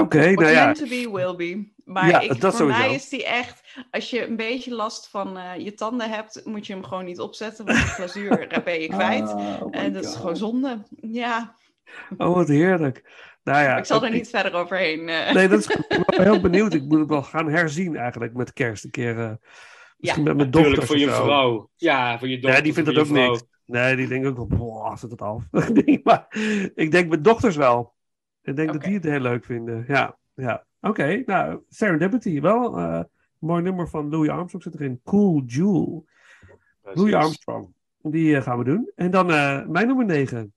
Oké, 0.00 0.18
What's 0.18 0.40
nou 0.40 0.50
ja. 0.50 0.64
meant 0.64 0.78
to 0.78 0.86
be, 0.88 1.10
will 1.12 1.36
be. 1.36 1.70
Maar 1.84 2.08
Ja, 2.08 2.20
ik, 2.20 2.28
dat 2.40 2.40
voor 2.40 2.52
sowieso. 2.52 2.78
mij 2.80 2.94
is 2.94 3.08
die 3.08 3.24
echt... 3.26 3.60
Als 3.90 4.10
je 4.10 4.26
een 4.26 4.36
beetje 4.36 4.74
last 4.74 5.08
van 5.08 5.38
eh, 5.38 5.56
je 5.56 5.74
tanden 5.74 6.10
hebt, 6.10 6.40
moet 6.44 6.66
je 6.66 6.72
hem 6.72 6.84
gewoon 6.84 7.04
niet 7.04 7.20
opzetten. 7.20 7.64
Want 7.66 7.78
de 7.78 7.84
glazuur 7.84 8.60
ben 8.64 8.80
je 8.80 8.88
kwijt. 8.88 9.28
Ah, 9.28 9.62
oh 9.62 9.68
en 9.76 9.92
dat 9.92 10.04
is 10.04 10.14
gewoon 10.14 10.36
zonde. 10.36 10.82
Ja, 11.00 11.54
Oh, 12.16 12.34
wat 12.34 12.48
heerlijk. 12.48 13.04
Nou 13.44 13.62
ja, 13.62 13.76
ik 13.76 13.84
zal 13.84 14.04
er 14.04 14.10
niet 14.10 14.28
verder 14.28 14.54
overheen. 14.54 15.08
eh. 15.08 15.34
Nee, 15.34 15.48
dat 15.48 15.58
is 15.58 15.66
goed. 15.74 15.84
Ik 15.92 16.04
ben 16.16 16.22
heel 16.22 16.40
benieuwd. 16.40 16.74
Ik 16.74 16.82
moet 16.84 16.98
het 16.98 17.08
wel 17.08 17.22
gaan 17.22 17.48
herzien 17.50 17.96
eigenlijk 17.96 18.34
met 18.34 18.52
kerst 18.52 18.84
een 18.84 18.90
keer. 18.90 19.18
eh, 19.18 19.32
misschien 19.96 20.22
met 20.24 20.36
mijn 20.36 20.48
Natuurlijk 20.50 20.74
dochter. 20.76 20.86
voor 20.86 21.06
je 21.06 21.10
vrouw. 21.14 21.70
Ja, 21.76 22.18
voor 22.18 22.28
je 22.28 22.34
dochter. 22.38 22.56
Ja, 22.58 22.64
die 22.64 22.72
vindt 22.72 22.88
het 22.88 22.98
ook 22.98 23.06
vrouw. 23.06 23.30
niks. 23.30 23.42
Nee, 23.66 23.96
die 23.96 24.08
denkt 24.08 24.26
ook 24.26 24.36
wel, 24.36 24.46
boah, 24.46 24.96
zet 24.96 25.10
het 25.10 25.22
af. 25.22 25.44
Maar 26.02 26.26
ik 26.74 26.90
denk 26.90 27.08
mijn 27.08 27.22
dochters 27.22 27.56
wel. 27.56 27.94
Ik 28.42 28.56
denk 28.56 28.72
dat 28.72 28.82
die 28.82 28.94
het 28.94 29.04
heel 29.04 29.20
leuk 29.20 29.44
vinden. 29.44 29.84
Ja, 29.88 30.16
ja. 30.34 30.64
Oké, 30.80 31.22
nou, 31.26 31.60
Serendipity. 31.68 32.40
Wel 32.40 32.78
eh 32.78 33.00
mooi 33.38 33.62
nummer 33.62 33.88
van 33.88 34.10
Louis 34.10 34.28
Armstrong 34.30 34.62
zit 34.64 34.74
erin. 34.74 35.00
Cool 35.04 35.42
Jewel. 35.46 36.04
Precies. 36.82 37.00
Louis 37.00 37.14
Armstrong. 37.14 37.74
Die 38.02 38.42
gaan 38.42 38.58
we 38.58 38.64
doen. 38.64 38.90
En 38.94 39.10
dan 39.10 39.30
eh, 39.30 39.66
mijn 39.66 39.86
nummer 39.86 40.04
9. 40.04 40.52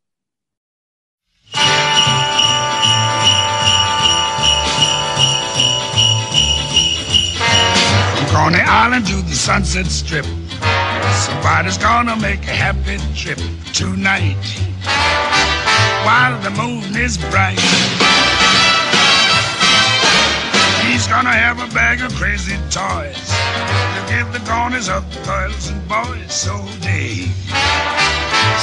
Island 8.85 9.07
to 9.07 9.15
the 9.23 9.33
Sunset 9.33 9.87
Strip. 9.87 10.25
Somebody's 11.25 11.75
gonna 11.75 12.15
make 12.17 12.43
a 12.43 12.53
happy 12.53 12.99
trip 13.15 13.39
tonight. 13.73 14.45
While 16.05 16.39
the 16.43 16.51
moon 16.51 16.95
is 16.95 17.17
bright. 17.17 17.57
He's 20.85 21.07
gonna 21.07 21.33
have 21.33 21.57
a 21.67 21.73
bag 21.73 22.03
of 22.03 22.13
crazy 22.13 22.57
toys 22.69 23.25
to 23.95 24.01
give 24.07 24.31
the 24.31 24.43
corners 24.45 24.87
of 24.87 25.01
the 25.11 25.19
girls 25.25 25.67
and 25.69 25.81
boys 25.89 26.31
so 26.31 26.55
day. 26.81 27.25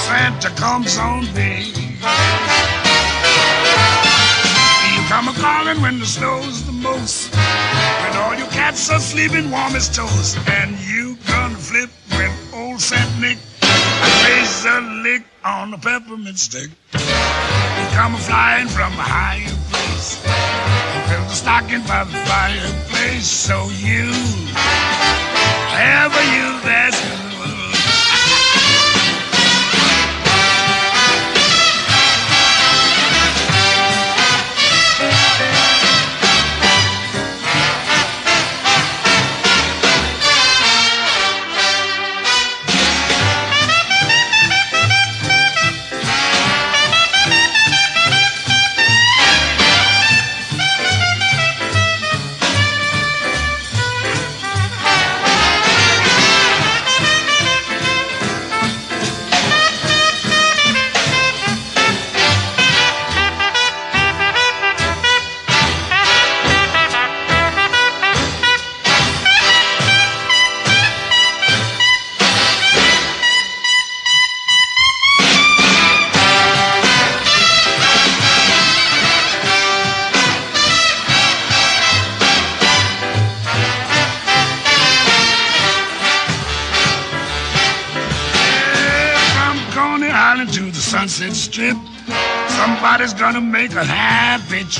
Santa 0.06 0.50
comes 0.50 0.98
on 0.98 1.24
day. 1.34 1.66
He'll 4.86 5.08
come 5.10 5.26
a 5.26 5.32
calling 5.32 5.82
when 5.82 5.98
the 5.98 6.06
snow's 6.06 6.64
the 6.64 6.70
most. 6.70 7.34
All 8.22 8.34
your 8.36 8.46
cats 8.48 8.88
are 8.90 9.00
sleeping 9.00 9.50
warm 9.50 9.74
as 9.74 9.88
toast. 9.88 10.38
And 10.48 10.78
you 10.78 11.16
gonna 11.26 11.56
flip 11.56 11.90
when 12.10 12.30
old 12.54 12.80
Saint 12.80 13.10
Nick 13.20 13.38
plays 13.60 14.64
a 14.64 14.80
lick 15.02 15.22
on 15.44 15.72
the 15.72 15.78
peppermint 15.78 16.38
stick. 16.38 16.70
You 16.92 17.86
come 17.98 18.14
flying 18.14 18.68
from 18.68 18.92
a 18.92 19.06
higher 19.16 19.56
place. 19.70 20.22
Fill 21.08 21.24
the 21.24 21.34
stocking 21.34 21.82
by 21.82 22.04
the 22.04 22.18
fireplace. 22.30 23.26
So 23.26 23.68
you, 23.82 24.06
ever 25.74 26.22
you, 26.34 26.48
that's 26.62 27.31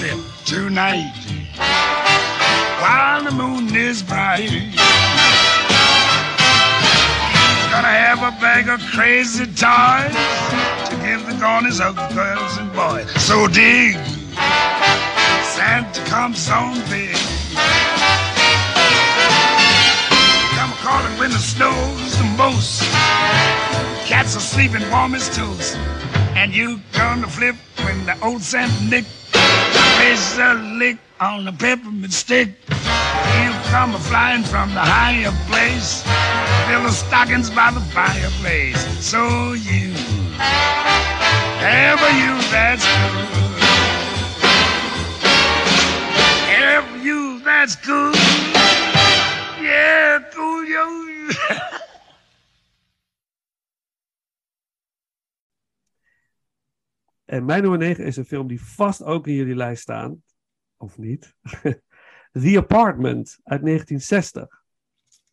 trip 0.03 0.19
tonight. 0.45 1.15
While 2.83 3.23
the 3.23 3.31
moon 3.31 3.75
is 3.77 4.03
bright. 4.03 4.51
Gonna 7.71 7.95
have 8.07 8.19
a 8.19 8.33
bag 8.41 8.69
of 8.69 8.81
crazy 8.91 9.47
toys 9.47 10.17
to 10.89 10.95
give 11.07 11.25
the 11.27 11.39
corners 11.41 11.81
of 11.81 11.95
girls 12.15 12.57
and 12.59 12.73
boys. 12.75 13.09
So 13.23 13.47
dig, 13.47 13.95
Santa 15.55 16.03
comes 16.11 16.51
on 16.51 16.75
big. 16.91 17.15
Come 20.57 20.73
calling 20.83 21.17
when 21.21 21.31
the 21.31 21.39
snow's 21.39 22.19
the 22.19 22.29
most. 22.37 22.83
Cats 24.11 24.37
are 24.37 24.41
sleeping 24.41 24.83
warm 24.91 25.15
as 25.15 25.29
toast. 25.35 25.77
And 26.35 26.53
you 26.53 26.81
gonna 26.93 27.29
flip 27.29 27.55
when 27.85 28.05
the 28.05 28.19
old 28.25 28.43
Saint 28.43 28.73
Nick 28.91 29.05
plays 30.03 30.39
a 30.39 30.55
lick 30.55 30.99
on 31.21 31.45
the 31.45 31.53
peppermint 31.53 32.13
stick. 32.13 32.49
He'll 33.35 33.63
come 33.71 33.93
flying 34.11 34.43
from 34.43 34.75
the 34.75 34.81
higher 34.81 35.31
place. 35.49 36.03
Fill 36.67 36.83
the 36.83 36.91
stockings 36.91 37.51
by 37.51 37.71
the 37.71 37.81
fireplace. 37.95 38.81
So 38.99 39.53
you, 39.53 39.95
ever 41.63 42.11
you 42.23 42.33
that's 42.51 42.85
good. 42.99 43.33
Ever 46.51 46.97
you 46.99 47.41
that's 47.45 47.77
good. 47.77 48.17
Yeah, 49.63 50.19
cool 50.35 50.65
yo. 50.65 51.63
En 57.33 57.45
mijn 57.45 57.63
nummer 57.63 57.79
9 57.79 58.05
is 58.05 58.17
een 58.17 58.25
film 58.25 58.47
die 58.47 58.63
vast 58.63 59.03
ook 59.03 59.27
in 59.27 59.35
jullie 59.35 59.55
lijst 59.55 59.83
staat. 59.83 60.15
Of 60.77 60.99
niet? 60.99 61.35
The 62.43 62.57
Apartment 62.57 63.39
uit 63.43 63.63
1960. 63.65 64.63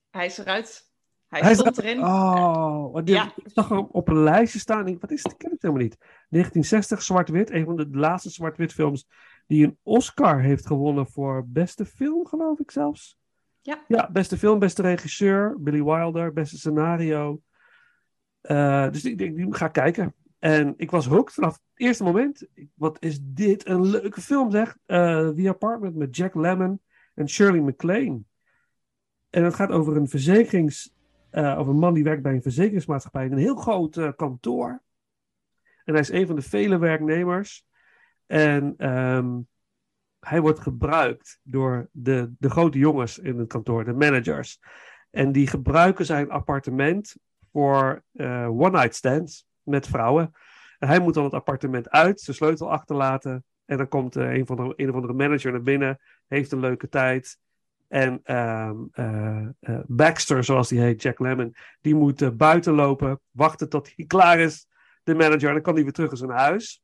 Hij 0.09 0.25
is 0.25 0.37
eruit. 0.37 0.91
Hij, 1.27 1.41
Hij 1.41 1.53
stond 1.53 1.77
erin. 1.77 2.03
Oh, 2.03 3.01
Ja. 3.05 3.31
ik 3.35 3.43
zag 3.45 3.69
hem 3.69 3.87
op 3.91 4.07
een 4.07 4.23
lijstje 4.23 4.59
staan. 4.59 4.87
Ik, 4.87 5.01
wat 5.01 5.11
is 5.11 5.23
het? 5.23 5.31
Ik 5.31 5.37
ken 5.37 5.51
het 5.51 5.61
helemaal 5.61 5.83
niet. 5.83 5.97
1960, 5.99 7.01
zwart-wit. 7.01 7.51
Een 7.51 7.65
van 7.65 7.75
de 7.75 7.87
laatste 7.91 8.29
zwart-wit 8.29 8.73
films 8.73 9.07
die 9.47 9.65
een 9.65 9.77
Oscar 9.83 10.41
heeft 10.41 10.65
gewonnen 10.67 11.07
voor 11.07 11.45
beste 11.47 11.85
film, 11.85 12.27
geloof 12.27 12.59
ik 12.59 12.71
zelfs. 12.71 13.17
Ja. 13.61 13.83
Ja, 13.87 14.09
beste 14.11 14.37
film, 14.37 14.59
beste 14.59 14.81
regisseur, 14.81 15.55
Billy 15.59 15.83
Wilder, 15.83 16.33
beste 16.33 16.57
scenario. 16.57 17.41
Eh, 18.41 18.89
dus 18.89 19.05
ik 19.05 19.17
denk, 19.17 19.35
die 19.35 19.55
ga 19.55 19.65
ik 19.65 19.71
kijken. 19.71 20.13
En 20.39 20.73
ik 20.77 20.91
was 20.91 21.05
hooked 21.05 21.33
vanaf 21.33 21.53
het 21.53 21.61
eerste 21.75 22.03
moment. 22.03 22.47
Wat 22.73 22.97
is 22.99 23.19
dit 23.21 23.67
een 23.67 23.85
leuke 23.85 24.21
film, 24.21 24.51
zeg. 24.51 24.77
Eh, 24.85 25.29
The 25.29 25.49
Apartment 25.49 25.95
met 25.95 26.15
Jack 26.15 26.35
Lemmon 26.35 26.81
en 27.13 27.29
Shirley 27.29 27.61
MacLaine. 27.61 28.21
En 29.29 29.43
het 29.43 29.53
gaat 29.53 29.71
over 29.71 29.95
een 29.95 30.07
verzekerings... 30.07 30.93
eh, 31.29 31.59
over 31.59 31.73
een 31.73 31.79
man 31.79 31.93
die 31.93 32.03
werkt 32.03 32.21
bij 32.21 32.33
een 32.33 32.41
verzekeringsmaatschappij 32.41 33.25
in 33.25 33.31
een 33.31 33.37
heel 33.37 33.55
groot 33.55 33.97
eh, 33.97 34.09
kantoor. 34.15 34.81
En 35.83 35.93
hij 35.93 36.01
is 36.01 36.11
een 36.11 36.27
van 36.27 36.35
de 36.35 36.41
vele 36.41 36.77
werknemers. 36.77 37.65
En 38.25 38.73
ehm, 38.77 39.39
hij 40.19 40.41
wordt 40.41 40.59
gebruikt 40.59 41.39
door 41.43 41.89
de, 41.91 42.33
de 42.37 42.49
grote 42.49 42.77
jongens 42.77 43.17
in 43.17 43.37
het 43.37 43.47
kantoor, 43.47 43.85
de 43.85 43.93
managers. 43.93 44.59
En 45.09 45.31
die 45.31 45.47
gebruiken 45.47 46.05
zijn 46.05 46.29
appartement 46.29 47.15
voor 47.51 48.03
one-night 48.47 48.95
stands 48.95 49.48
met 49.69 49.87
vrouwen. 49.87 50.33
En 50.79 50.87
hij 50.87 50.99
moet 50.99 51.13
dan 51.13 51.23
het 51.23 51.33
appartement 51.33 51.89
uit, 51.89 52.21
zijn 52.21 52.35
sleutel 52.35 52.71
achterlaten. 52.71 53.43
En 53.65 53.77
dan 53.77 53.87
komt 53.87 54.15
eh, 54.15 54.33
een, 54.33 54.45
van 54.45 54.55
de, 54.55 54.73
een 54.75 54.89
of 54.89 54.95
andere 54.95 55.13
manager 55.13 55.51
naar 55.51 55.61
binnen, 55.61 55.99
heeft 56.27 56.51
een 56.51 56.59
leuke 56.59 56.89
tijd. 56.89 57.37
En 57.89 58.19
ehm, 58.23 58.77
eh, 58.91 59.47
eh, 59.59 59.79
Baxter, 59.87 60.43
zoals 60.43 60.67
die 60.67 60.79
heet, 60.79 61.01
Jack 61.01 61.19
Lemmon, 61.19 61.55
die 61.81 61.95
moet 61.95 62.37
buiten 62.37 62.73
lopen, 62.73 63.19
wachten 63.31 63.69
tot 63.69 63.91
hij 63.95 64.05
klaar 64.15 64.39
is, 64.39 64.67
de 65.03 65.15
manager. 65.15 65.47
En 65.47 65.53
dan 65.53 65.61
kan 65.61 65.73
hij 65.73 65.83
weer 65.83 65.93
terug 65.93 66.11
in 66.11 66.17
zijn 66.17 66.29
huis. 66.29 66.83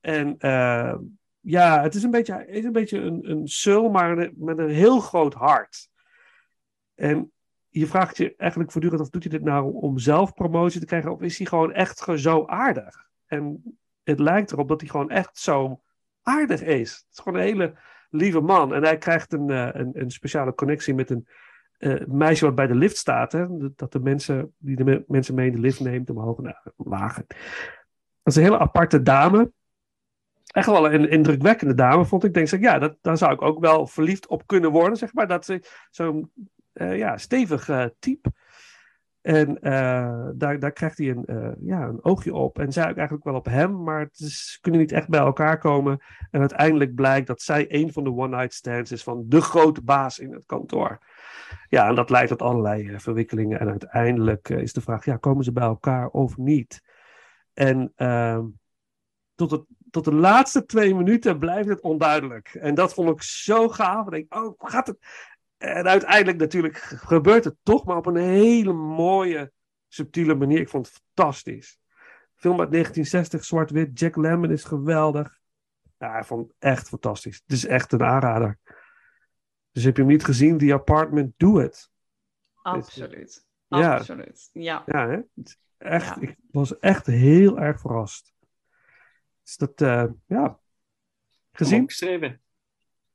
En 0.00 0.38
eh, 0.38 0.96
ja, 1.40 1.82
het 1.82 1.94
is 1.94 2.02
een 2.02 2.10
beetje, 2.10 2.46
is 2.46 2.64
een, 2.64 2.72
beetje 2.72 2.98
een, 2.98 3.30
een 3.30 3.48
sul, 3.48 3.90
maar 3.90 4.30
met 4.36 4.58
een 4.58 4.70
heel 4.70 5.00
groot 5.00 5.34
hart. 5.34 5.88
En 6.94 7.32
je 7.68 7.86
vraagt 7.86 8.16
je 8.16 8.34
eigenlijk 8.36 8.72
voortdurend 8.72 9.02
of 9.02 9.10
doet 9.10 9.22
hij 9.22 9.32
dit 9.32 9.42
nou 9.42 9.72
om 9.74 9.98
zelf 9.98 10.34
promotie 10.34 10.80
te 10.80 10.86
krijgen 10.86 11.12
of 11.12 11.20
is 11.20 11.38
hij 11.38 11.46
gewoon 11.46 11.72
echt 11.72 12.06
zo 12.14 12.46
aardig? 12.46 13.06
En 13.26 13.62
het 14.02 14.18
lijkt 14.18 14.52
erop 14.52 14.68
dat 14.68 14.80
hij 14.80 14.90
gewoon 14.90 15.10
echt 15.10 15.38
zo 15.38 15.80
aardig 16.22 16.62
is. 16.62 16.90
Het 16.90 17.06
is 17.10 17.18
gewoon 17.18 17.38
een 17.38 17.44
hele 17.46 17.74
lieve 18.10 18.40
man. 18.40 18.74
En 18.74 18.82
hij 18.82 18.98
krijgt 18.98 19.32
een, 19.32 19.50
eh, 19.50 19.68
een, 19.72 19.90
een 19.92 20.10
speciale 20.10 20.54
connectie 20.54 20.94
met 20.94 21.10
een 21.10 21.26
eh, 21.78 22.06
meisje 22.06 22.44
wat 22.44 22.54
bij 22.54 22.66
de 22.66 22.74
lift 22.74 22.96
staat. 22.96 23.32
Hè? 23.32 23.46
Dat 23.74 23.92
de 23.92 24.00
mensen, 24.00 24.54
die 24.58 24.76
de 24.76 24.84
me- 24.84 25.04
mensen 25.06 25.34
mee 25.34 25.46
in 25.46 25.54
de 25.54 25.60
lift 25.60 25.80
neemt, 25.80 26.10
omhoog 26.10 26.38
en 26.38 26.62
omlaag. 26.76 27.14
Dat 27.16 27.26
is 28.22 28.36
een 28.36 28.42
hele 28.42 28.58
aparte 28.58 29.02
dame. 29.02 29.52
Echt 30.48 30.66
wel 30.66 30.92
een 30.92 31.10
indrukwekkende 31.10 31.74
dame, 31.74 32.04
vond 32.04 32.22
ik. 32.22 32.28
Ik 32.28 32.34
denk, 32.34 32.48
zeg, 32.48 32.60
ja, 32.60 32.78
dat, 32.78 32.96
daar 33.00 33.18
zou 33.18 33.32
ik 33.32 33.42
ook 33.42 33.60
wel 33.60 33.86
verliefd 33.86 34.26
op 34.26 34.46
kunnen 34.46 34.70
worden, 34.70 34.98
zeg 34.98 35.14
maar. 35.14 35.26
Dat 35.26 35.44
ze 35.44 35.62
zo'n 35.90 36.32
ja, 36.78 37.16
stevig 37.16 37.68
eh, 37.68 37.84
type. 37.98 38.32
En 39.20 39.60
eh, 39.60 40.28
daar, 40.34 40.58
daar 40.58 40.72
krijgt 40.72 40.98
hij 40.98 41.08
een, 41.08 41.24
eh, 41.24 41.50
ja, 41.60 41.82
een 41.82 42.04
oogje 42.04 42.34
op. 42.34 42.58
En 42.58 42.72
zij 42.72 42.84
eigenlijk 42.84 43.24
wel 43.24 43.34
op 43.34 43.44
hem, 43.44 43.82
maar 43.82 44.08
ze 44.12 44.58
kunnen 44.60 44.80
niet 44.80 44.92
echt 44.92 45.08
bij 45.08 45.20
elkaar 45.20 45.58
komen. 45.58 45.98
En 46.30 46.40
uiteindelijk 46.40 46.94
blijkt 46.94 47.26
dat 47.26 47.42
zij 47.42 47.66
een 47.68 47.92
van 47.92 48.04
de 48.04 48.10
one-night 48.10 48.54
stands 48.54 48.92
is 48.92 49.02
van 49.02 49.24
de 49.26 49.40
grote 49.40 49.82
baas 49.82 50.18
in 50.18 50.32
het 50.32 50.46
kantoor. 50.46 50.98
Ja, 51.68 51.88
en 51.88 51.94
dat 51.94 52.10
leidt 52.10 52.28
tot 52.28 52.42
allerlei 52.42 52.88
eh, 52.88 52.98
verwikkelingen. 52.98 53.60
En 53.60 53.68
uiteindelijk 53.68 54.50
eh, 54.50 54.58
is 54.58 54.72
de 54.72 54.80
vraag, 54.80 55.04
ja, 55.04 55.16
komen 55.16 55.44
ze 55.44 55.52
bij 55.52 55.64
elkaar 55.64 56.08
of 56.08 56.36
niet? 56.36 56.82
En 57.54 57.92
ehm, 57.96 58.44
tot, 59.34 59.50
het, 59.50 59.64
tot 59.90 60.04
de 60.04 60.14
laatste 60.14 60.64
twee 60.64 60.94
minuten 60.94 61.38
blijft 61.38 61.68
het 61.68 61.80
onduidelijk. 61.80 62.54
En 62.54 62.74
dat 62.74 62.94
vond 62.94 63.10
ik 63.10 63.22
zo 63.22 63.68
gaaf. 63.68 64.06
Ik 64.06 64.12
denk, 64.12 64.34
oh, 64.34 64.54
gaat 64.58 64.86
het... 64.86 64.98
En 65.58 65.86
uiteindelijk 65.88 66.38
natuurlijk 66.38 66.76
ge- 66.76 66.96
gebeurt 66.98 67.44
het 67.44 67.56
toch, 67.62 67.84
maar 67.84 67.96
op 67.96 68.06
een 68.06 68.16
hele 68.16 68.72
mooie, 68.72 69.52
subtiele 69.88 70.34
manier. 70.34 70.60
Ik 70.60 70.68
vond 70.68 70.86
het 70.86 71.00
fantastisch. 71.14 71.78
Film 72.34 72.60
uit 72.60 72.70
1960, 72.70 73.44
zwart-wit. 73.44 73.98
Jack 73.98 74.16
Lemmon 74.16 74.50
is 74.50 74.64
geweldig. 74.64 75.38
Ja, 75.98 76.18
ik 76.18 76.24
vond 76.24 76.46
het 76.46 76.54
echt 76.58 76.88
fantastisch. 76.88 77.40
Het 77.46 77.52
is 77.56 77.66
echt 77.66 77.92
een 77.92 78.02
aanrader. 78.02 78.58
Dus 79.72 79.84
heb 79.84 79.96
je 79.96 80.02
hem 80.02 80.10
niet 80.10 80.24
gezien, 80.24 80.58
The 80.58 80.72
Apartment, 80.72 81.32
doe 81.36 81.60
het. 81.60 81.90
Absoluut. 82.62 83.46
Ja. 83.66 83.94
Absoluut. 83.96 84.50
Ja. 84.52 84.82
Ja, 84.86 85.08
hè? 85.08 85.18
Is 85.34 85.58
echt, 85.78 86.06
Ja. 86.06 86.20
Ik 86.20 86.36
was 86.50 86.78
echt 86.78 87.06
heel 87.06 87.58
erg 87.58 87.80
verrast. 87.80 88.32
Dus 89.42 89.56
dat, 89.56 89.80
eh, 89.80 90.04
ja. 90.26 90.58
Gezien? 91.52 91.80
Opgeschreven. 91.82 92.40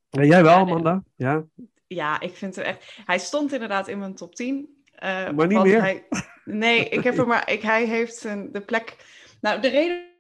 Ja, 0.10 0.24
jij 0.24 0.44
wel. 0.44 0.56
Amanda? 0.58 1.04
Ja. 1.16 1.46
Ja, 1.94 2.20
ik 2.20 2.36
vind 2.36 2.56
het 2.56 2.66
echt. 2.66 2.98
Hij 3.06 3.20
stond 3.20 3.54
inderdaad 3.54 3.88
in 3.88 4.00
mijn 4.00 4.16
top 4.16 4.36
10. 4.36 4.84
eh, 4.96 5.30
Maar 5.30 5.48
niet 5.48 5.64
meer. 5.64 5.82
Hij... 5.82 6.08
Nee, 6.46 6.90
ik 6.90 7.04
heb 7.04 7.18
hem 7.18 7.28
maar. 7.28 7.52
Ik, 7.52 7.62
hij 7.62 7.86
heeft 7.86 8.24
een, 8.24 8.52
de 8.52 8.62
plek. 8.62 8.96
Nou, 9.42 9.62
de 9.62 9.68
reden 9.68 10.12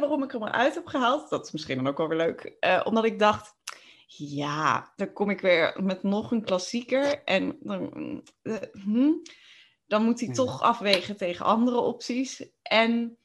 waarom 0.00 0.22
ik 0.22 0.32
hem 0.32 0.42
eruit 0.42 0.74
heb 0.74 0.86
gehaald, 0.86 1.30
dat 1.30 1.46
is 1.46 1.52
misschien 1.52 1.76
dan 1.76 1.86
ook 1.86 1.98
wel 1.98 2.08
weer 2.08 2.16
leuk. 2.18 2.56
eh, 2.60 2.80
omdat 2.84 3.04
ik 3.04 3.18
dacht. 3.18 3.54
Ja, 4.06 4.92
dan 4.96 5.12
kom 5.12 5.30
ik 5.30 5.40
weer 5.40 5.76
met 5.82 6.02
nog 6.02 6.30
een 6.30 6.44
klassieker. 6.44 7.22
En 7.24 7.56
dan, 7.60 8.22
eh, 8.42 8.54
hm, 8.84 9.10
dan 9.86 10.04
moet 10.04 10.18
hij 10.20 10.28
Ja. 10.28 10.34
toch 10.34 10.62
afwegen 10.62 11.16
tegen 11.16 11.44
andere 11.44 11.78
opties. 11.80 12.46
En 12.62 13.18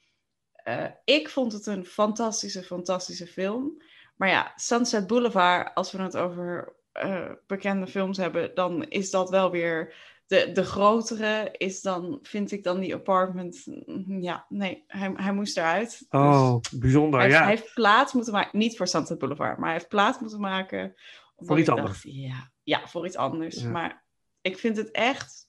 ik 1.03 1.29
vond 1.29 1.53
het 1.53 1.65
een 1.65 1.85
fantastische, 1.85 2.63
fantastische 2.63 3.27
film. 3.27 3.81
Maar 4.15 4.29
ja, 4.29 4.51
Sunset 4.55 5.07
Boulevard, 5.07 5.75
als 5.75 5.91
we 5.91 6.01
het 6.01 6.17
over 6.17 6.75
eh, 6.99 7.31
bekende 7.47 7.87
films 7.87 8.17
hebben, 8.17 8.55
dan 8.55 8.83
is 8.83 9.11
dat 9.11 9.29
wel 9.29 9.51
weer 9.51 9.93
de, 10.27 10.51
de 10.51 10.63
grotere. 10.63 11.49
Is 11.57 11.81
dan, 11.81 12.19
vind 12.21 12.51
ik 12.51 12.63
dan 12.63 12.79
die 12.79 12.93
apartment. 12.95 13.63
mm, 13.65 14.21
Ja, 14.21 14.45
nee, 14.49 14.83
hij, 14.87 15.11
hij 15.15 15.33
moest 15.33 15.57
eruit. 15.57 15.89
Dus 15.89 16.05
Oh, 16.21 16.55
bijzonder. 16.71 17.19
hij, 17.19 17.29
ja. 17.29 17.39
hij 17.41 17.49
heeft 17.49 17.73
plaats 17.73 18.13
moeten 18.13 18.33
maken, 18.33 18.59
niet 18.59 18.77
voor 18.77 18.87
Sunset 18.87 19.17
Boulevard, 19.17 19.57
maar 19.57 19.65
hij 19.69 19.77
heeft 19.77 19.89
plaats 19.89 20.19
moeten 20.19 20.39
maken. 20.39 20.93
Voor 21.37 21.59
iets 21.59 21.69
anders. 21.69 21.87
dacht, 21.87 22.03
ja, 22.03 22.51
ja, 22.63 22.87
voor 22.87 23.05
iets 23.05 23.15
anders. 23.15 23.61
Ja. 23.61 23.69
Maar 23.69 24.03
ik 24.41 24.57
vind 24.57 24.77
het 24.77 24.91
echt. 24.91 25.47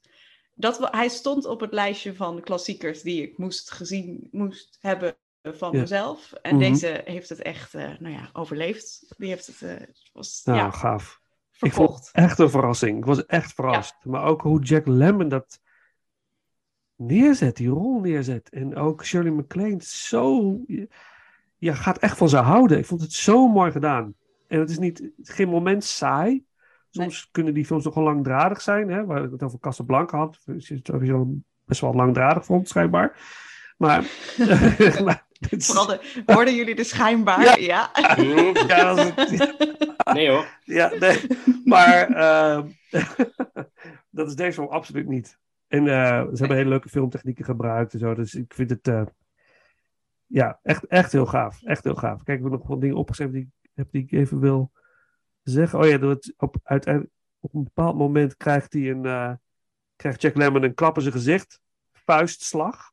Dat 0.55 0.79
we, 0.79 0.89
hij 0.91 1.09
stond 1.09 1.45
op 1.45 1.61
het 1.61 1.73
lijstje 1.73 2.15
van 2.15 2.41
klassiekers 2.41 3.03
die 3.03 3.23
ik 3.23 3.39
moest 3.39 3.71
gezien 3.71 4.29
moest 4.31 4.79
hebben 4.81 5.17
van 5.43 5.73
Ja. 5.73 5.81
mezelf. 5.81 6.33
En 6.33 6.57
Mhm. 6.57 6.71
deze 6.73 7.01
heeft 7.05 7.29
het 7.29 7.43
echt 7.43 7.75
eh, 7.75 7.99
nou 7.99 8.15
ja, 8.15 8.31
overleefd. 8.33 9.15
Die 9.19 9.29
heeft 9.29 9.47
het 9.47 9.63
eh, 9.63 9.87
was, 10.13 10.41
Nou, 10.45 10.59
ja, 10.59 10.71
gaaf. 10.71 11.20
Ik 11.61 11.73
verkocht. 11.73 12.07
het 12.07 12.15
echt 12.15 12.39
een 12.39 12.51
verrassing. 12.51 12.99
Ik 12.99 13.05
was 13.05 13.27
echt 13.27 13.53
verrast. 13.53 13.97
Maar 14.03 14.25
ook 14.25 14.43
hoe 14.43 14.63
Jack 14.63 14.87
Lemmon 14.87 15.29
dat 15.29 15.61
neerzet, 16.97 17.57
die 17.57 17.69
rol 17.69 18.01
neerzet. 18.01 18.49
En 18.49 18.77
ook 18.77 19.05
Shirley 19.05 19.31
MacLaine, 19.31 19.83
zo. 19.83 20.57
Je, 21.57 21.75
gaat 21.75 21.99
echt 21.99 22.17
van 22.17 22.29
ze 22.29 22.37
houden. 22.37 22.79
Ik 22.79 22.87
vond 22.87 23.01
het 23.01 23.13
zo 23.13 23.49
mooi 23.49 23.71
gedaan. 23.71 24.15
En 24.47 24.61
het 24.61 24.71
is 24.71 24.79
niet, 24.79 25.11
geen 25.23 25.49
moment 25.49 25.85
saai. 25.85 26.45
Soms 26.91 27.29
kunnen 27.31 27.55
die 27.55 27.67
films 27.67 27.85
nogal 27.85 28.03
langdradig 28.03 28.61
zijn. 28.61 28.91
Hè? 28.91 29.05
Waar 29.05 29.25
ik 29.25 29.31
het 29.31 29.43
over 29.43 29.59
Casablanca 29.59 30.19
had. 30.19 30.39
Is 30.47 30.69
het 30.69 30.87
sowieso 30.87 31.29
best 31.65 31.81
wel 31.81 31.95
langdradig 31.95 32.45
vond, 32.45 32.69
schijnbaar. 32.69 33.17
Maar. 33.77 34.05
maar 35.05 35.29
hoorden 36.27 36.55
jullie 36.55 36.75
de 36.75 36.85
schijnbaar? 36.85 37.43
Ja. 37.43 37.57
Ja. 37.57 37.91
ja, 38.67 38.95
dat 38.95 39.19
is 39.19 39.39
het- 39.39 39.79
Nee 40.15 40.29
hoor. 40.29 40.59
ja, 40.65 40.93
nee. 40.99 41.21
Maar 41.65 42.09
ehm, 42.09 42.69
dat 44.11 44.29
is 44.29 44.35
deze 44.35 44.53
film 44.53 44.69
absoluut 44.69 45.09
niet. 45.09 45.39
En 45.69 45.89
eh, 45.89 46.21
ze 46.21 46.37
hebben 46.37 46.57
hele 46.57 46.69
leuke 46.69 46.89
filmtechnieken 46.89 47.45
gebruikt 47.45 47.93
en 47.93 47.99
zo. 47.99 48.15
Dus 48.15 48.35
ik 48.35 48.55
vind 48.55 48.71
het 48.71 48.89
eh, 48.89 49.03
ja, 50.27 50.59
echt, 50.63 50.87
echt 50.87 51.13
heel 51.13 51.27
gaaf. 51.27 51.63
Echt 51.63 51.85
heel 51.85 51.95
gaaf. 51.95 52.23
Kijk, 52.23 52.39
ik 52.39 52.45
heb 52.45 52.53
nog 52.53 52.67
wat 52.69 52.81
dingen 52.81 52.97
opgeschreven 52.97 53.35
die 53.35 53.43
ik 53.63 53.71
heb 53.75 53.89
die 53.91 54.03
ik 54.03 54.13
even 54.13 54.41
wil 54.41 54.73
zeggen. 55.43 55.79
Oh 55.79 55.87
ja, 55.89 56.17
op, 56.37 56.57
uiteindelijk, 56.63 57.13
op 57.41 57.55
een 57.55 57.65
bepaald 57.65 57.97
moment 57.97 58.37
krijgt 58.37 58.73
hij 58.73 58.91
een 58.91 59.05
uh, 59.05 59.33
krijgt 59.97 60.23
Jack 60.23 60.37
Lemmon 60.37 60.63
een 60.63 60.75
klap 60.75 60.97
in 60.97 61.03
zijn 61.03 61.15
gezicht. 61.15 61.61
Vuistslag. 61.93 62.91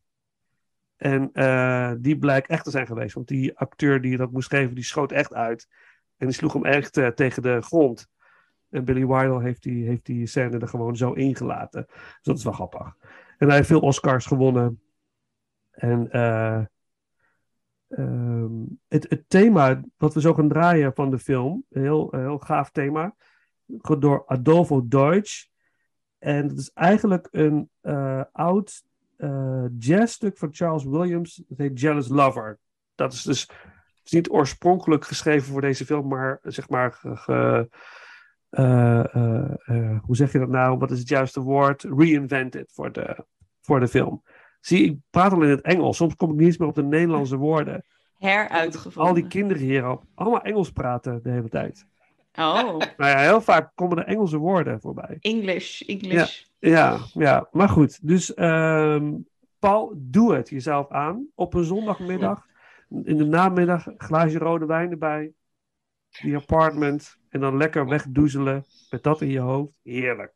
En 0.98 1.30
uh, 1.34 1.91
die 2.00 2.18
blijkt 2.18 2.48
echt 2.48 2.64
te 2.64 2.72
zijn 2.72 2.88
geweest. 2.88 3.14
Want 3.14 3.28
die 3.28 3.58
acteur 3.58 4.02
die 4.02 4.18
dat 4.18 4.32
moest 4.32 4.50
geven, 4.50 4.76
die 4.76 4.84
schoot 4.84 5.12
echt 5.12 5.34
uit. 5.34 5.68
En 6.18 6.28
die 6.28 6.36
sloeg 6.36 6.54
hem 6.54 6.66
echt 6.66 6.98
uh, 6.98 7.08
tegen 7.08 7.41
de 7.41 7.62
grond. 7.62 8.08
En 8.70 8.86
Billy 8.86 9.08
Wilder 9.08 9.41
heeft 9.41 9.64
die, 9.64 9.88
heeft 9.88 10.06
die 10.06 10.26
scène 10.26 10.58
er 10.58 10.68
gewoon 10.68 10.95
zo 10.95 11.12
ingelaten. 11.12 11.86
Dus 11.88 12.20
dat 12.22 12.38
is 12.38 12.43
wel 12.43 12.54
grappig. 12.54 12.95
En 13.38 13.48
hij 13.48 13.56
heeft 13.56 13.68
veel 13.68 13.80
Oscars 13.80 14.26
gewonnen. 14.26 14.82
En 15.72 16.08
uh, 16.12 16.66
um, 17.88 18.80
het, 18.88 19.10
het, 19.10 19.24
thema 19.28 19.82
wat 19.98 20.14
we 20.14 20.22
zo 20.22 20.34
gaan 20.34 20.50
draaien 20.50 20.93
van 20.93 21.10
de 21.10 21.20
film, 21.20 21.66
een 21.70 21.82
heel, 21.82 22.12
heel 22.12 22.38
gaaf 22.38 22.72
thema, 22.72 23.16
door 24.00 24.24
Adolfo 24.26 24.88
Deutsch. 24.88 25.45
En 26.18 26.48
het 26.48 26.58
is 26.58 26.72
eigenlijk 26.74 27.28
een 27.32 27.70
oud 28.32 28.84
uh, 29.18 29.65
jazzstuk 29.80 30.38
van 30.38 30.49
Charles 30.51 30.84
Williams. 30.84 31.43
Dat 31.47 31.57
heet 31.57 31.80
Jealous 31.80 32.07
Lover. 32.07 32.59
Dat 32.95 33.13
is 33.13 33.22
dus 33.22 33.49
is 34.03 34.11
niet 34.11 34.30
oorspronkelijk 34.30 35.05
geschreven 35.05 35.51
voor 35.51 35.61
deze 35.61 35.86
film, 35.86 36.07
maar 36.07 36.39
zeg 36.43 36.70
maar. 36.70 36.93
Ge, 36.93 37.15
ge, 37.15 37.70
uh, 38.49 39.99
hoe 40.01 40.15
zeg 40.15 40.32
je 40.32 40.39
dat 40.39 40.49
nou? 40.49 40.78
Wat 40.78 40.91
is 40.91 40.99
het 40.99 41.09
juiste 41.09 41.41
woord? 41.41 41.84
Reinvented 41.84 42.72
voor 42.74 42.91
de, 42.91 43.26
voor 43.61 43.80
de 43.80 43.88
film. 43.88 44.24
Zie, 44.59 44.84
ik 44.84 44.97
praat 45.09 45.32
al 45.32 45.41
in 45.41 45.49
het 45.49 45.61
Engels. 45.61 45.97
Soms 45.97 46.15
kom 46.15 46.30
ik 46.30 46.36
niet 46.36 46.45
eens 46.45 46.57
meer 46.57 46.68
op 46.68 46.76
de 46.76 46.84
Nederlandse 46.84 47.38
woorden. 47.38 47.86
Heruitgevonden. 48.18 49.09
Al 49.09 49.13
die 49.13 49.28
kinderen 49.28 49.63
hier 49.63 49.99
allemaal 50.15 50.41
Engels 50.41 50.72
praten 50.72 51.24
de 51.24 51.30
hele 51.30 51.49
tijd. 51.49 51.86
Oh. 52.34 52.63
Nou 52.63 52.93
ja, 52.97 53.20
heel 53.20 53.41
vaak 53.41 53.72
komen 53.76 53.97
er 53.97 54.05
Engelse 54.05 54.38
woorden 54.38 54.82
voorbij. 54.82 55.18
English, 55.20 55.82
English. 55.82 56.43
Ja, 56.60 56.97
ja, 57.14 57.47
maar 57.51 57.70
goed. 57.70 58.08
Dus 58.08 58.38
um, 58.38 59.28
Paul, 59.60 59.93
doe 59.95 60.36
het 60.36 60.49
jezelf 60.49 60.91
aan 60.91 61.28
op 61.36 61.53
een 61.53 61.64
zondagmiddag. 61.64 62.45
In 63.03 63.18
de 63.18 63.26
namiddag 63.26 63.86
een 63.86 63.95
glaasje 63.97 64.38
rode 64.38 64.66
wijn 64.66 64.91
erbij. 64.91 65.32
Die 66.22 66.36
apartment. 66.36 67.18
En 67.30 67.39
dan 67.39 67.58
lekker 67.58 67.88
wegdoezelen 67.88 68.66
met 68.89 69.03
dat 69.03 69.22
in 69.22 69.30
je 69.30 69.39
hoofd. 69.39 69.72
Heerlijk. 69.84 70.34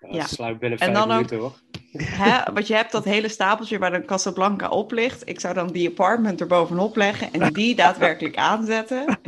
Ja, 0.00 0.08
ja. 0.08 0.26
sluit 0.26 0.58
binnen 0.58 0.78
en 0.78 0.92
dan 0.92 1.08
minuten 1.08 1.36
ook, 1.36 1.42
hoor. 1.42 1.58
Hè, 2.24 2.52
want 2.52 2.66
je 2.66 2.74
hebt 2.74 2.92
dat 2.92 3.04
hele 3.04 3.28
stapeltje 3.28 3.78
waar 3.78 3.90
de 3.90 4.04
Casablanca 4.04 4.68
op 4.68 4.92
ligt. 4.92 5.28
Ik 5.28 5.40
zou 5.40 5.54
dan 5.54 5.66
die 5.66 5.88
apartment 5.88 6.40
er 6.40 6.46
bovenop 6.46 6.96
leggen 6.96 7.32
en 7.32 7.52
die 7.52 7.74
daadwerkelijk 7.82 8.36
aanzetten. 8.36 9.20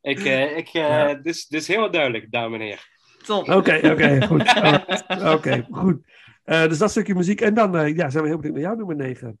Ik, 0.00 0.18
uh, 0.18 0.56
ik, 0.56 0.66
uh, 0.66 0.72
ja. 0.72 1.14
dit, 1.14 1.26
is, 1.26 1.46
dit 1.46 1.60
is 1.60 1.66
helemaal 1.66 1.90
duidelijk, 1.90 2.30
dames 2.30 2.60
en 2.60 2.64
heren. 2.64 2.91
Top. 3.22 3.48
Oké, 3.48 3.56
okay, 3.56 3.78
oké, 3.78 3.90
okay, 3.92 4.26
goed. 4.28 4.40
Oké, 5.08 5.30
okay, 5.30 5.66
goed. 5.70 5.96
Uh, 6.44 6.68
dus 6.68 6.78
dat 6.78 6.90
stukje 6.90 7.14
muziek. 7.14 7.40
En 7.40 7.54
dan 7.54 7.76
uh, 7.76 7.96
ja, 7.96 8.10
zijn 8.10 8.22
we 8.22 8.28
heel 8.28 8.38
benieuwd 8.38 8.54
naar 8.54 8.64
jouw 8.64 8.74
nummer 8.74 8.96
9. 8.96 9.38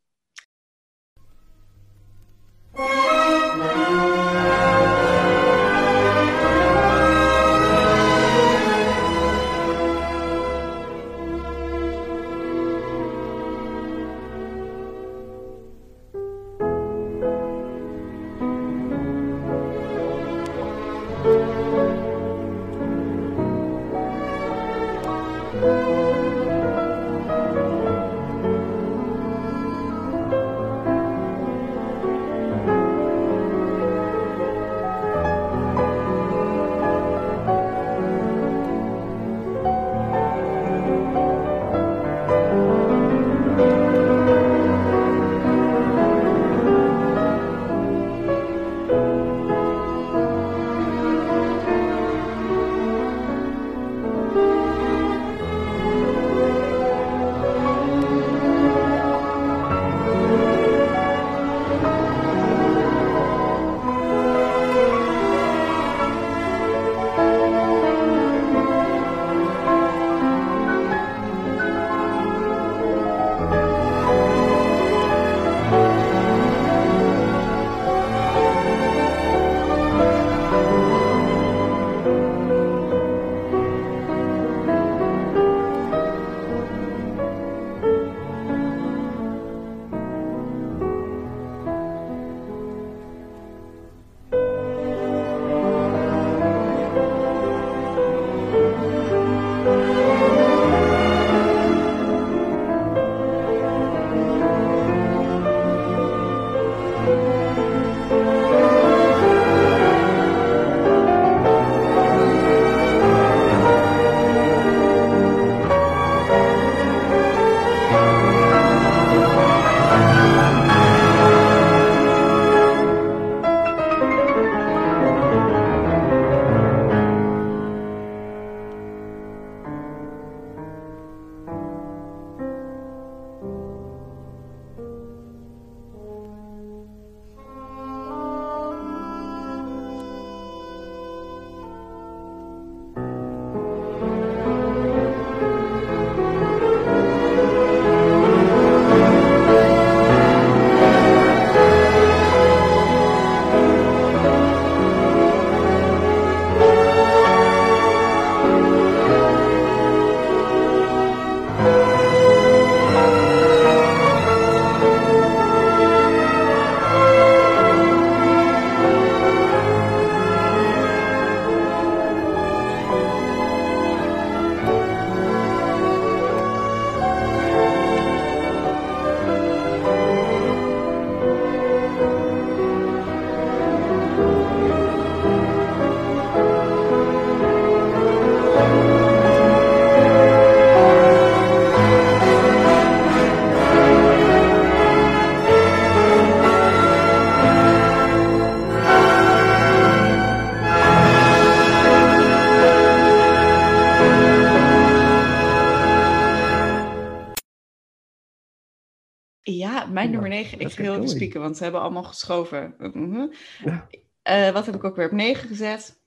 Spieken, 211.22 211.40
want 211.40 211.56
ze 211.56 211.62
hebben 211.62 211.80
allemaal 211.80 212.02
geschoven. 212.02 212.74
Mhm. 212.78 213.26
Ja. 213.64 213.88
Eh, 214.22 214.50
wat 214.50 214.66
heb 214.66 214.74
ik 214.74 214.84
ook 214.84 214.96
weer 214.96 215.06
op 215.06 215.12
9 215.12 215.48
gezet? 215.48 216.00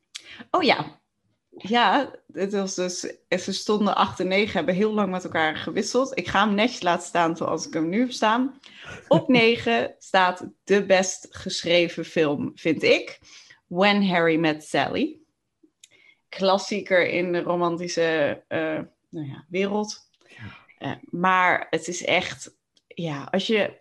Oh 0.51 0.63
ja. 0.63 0.99
Ja, 1.57 2.15
het 2.33 2.53
was 2.53 2.75
dus, 2.75 2.99
ze 3.29 3.53
stonden 3.53 3.95
8 3.95 4.19
en 4.19 4.27
9, 4.27 4.53
hebben 4.53 4.75
heel 4.75 4.93
lang 4.93 5.11
met 5.11 5.23
elkaar 5.23 5.55
gewisseld. 5.55 6.17
Ik 6.17 6.27
ga 6.27 6.45
hem 6.45 6.55
netjes 6.55 6.81
laten 6.81 7.07
staan 7.07 7.37
zoals 7.37 7.67
ik 7.67 7.73
hem 7.73 7.89
nu 7.89 7.99
heb 7.99 8.11
staan. 8.11 8.59
Op 9.07 9.27
9 9.39 9.95
staat 9.99 10.47
de 10.63 10.85
best 10.85 11.27
geschreven 11.29 12.05
film, 12.05 12.51
vind 12.55 12.83
ik. 12.83 13.19
When 13.67 14.07
Harry 14.07 14.37
Met 14.39 14.63
Sally. 14.63 15.19
Klassieker 16.29 17.07
in 17.07 17.31
de 17.31 17.41
romantische 17.41 18.43
eh, 18.47 18.79
nou 19.09 19.27
ja, 19.27 19.45
wereld. 19.49 20.09
Eh, 20.77 20.91
maar 21.01 21.67
het 21.69 21.87
is 21.87 22.05
echt, 22.05 22.57
ja, 22.87 23.27
als 23.31 23.47
je 23.47 23.77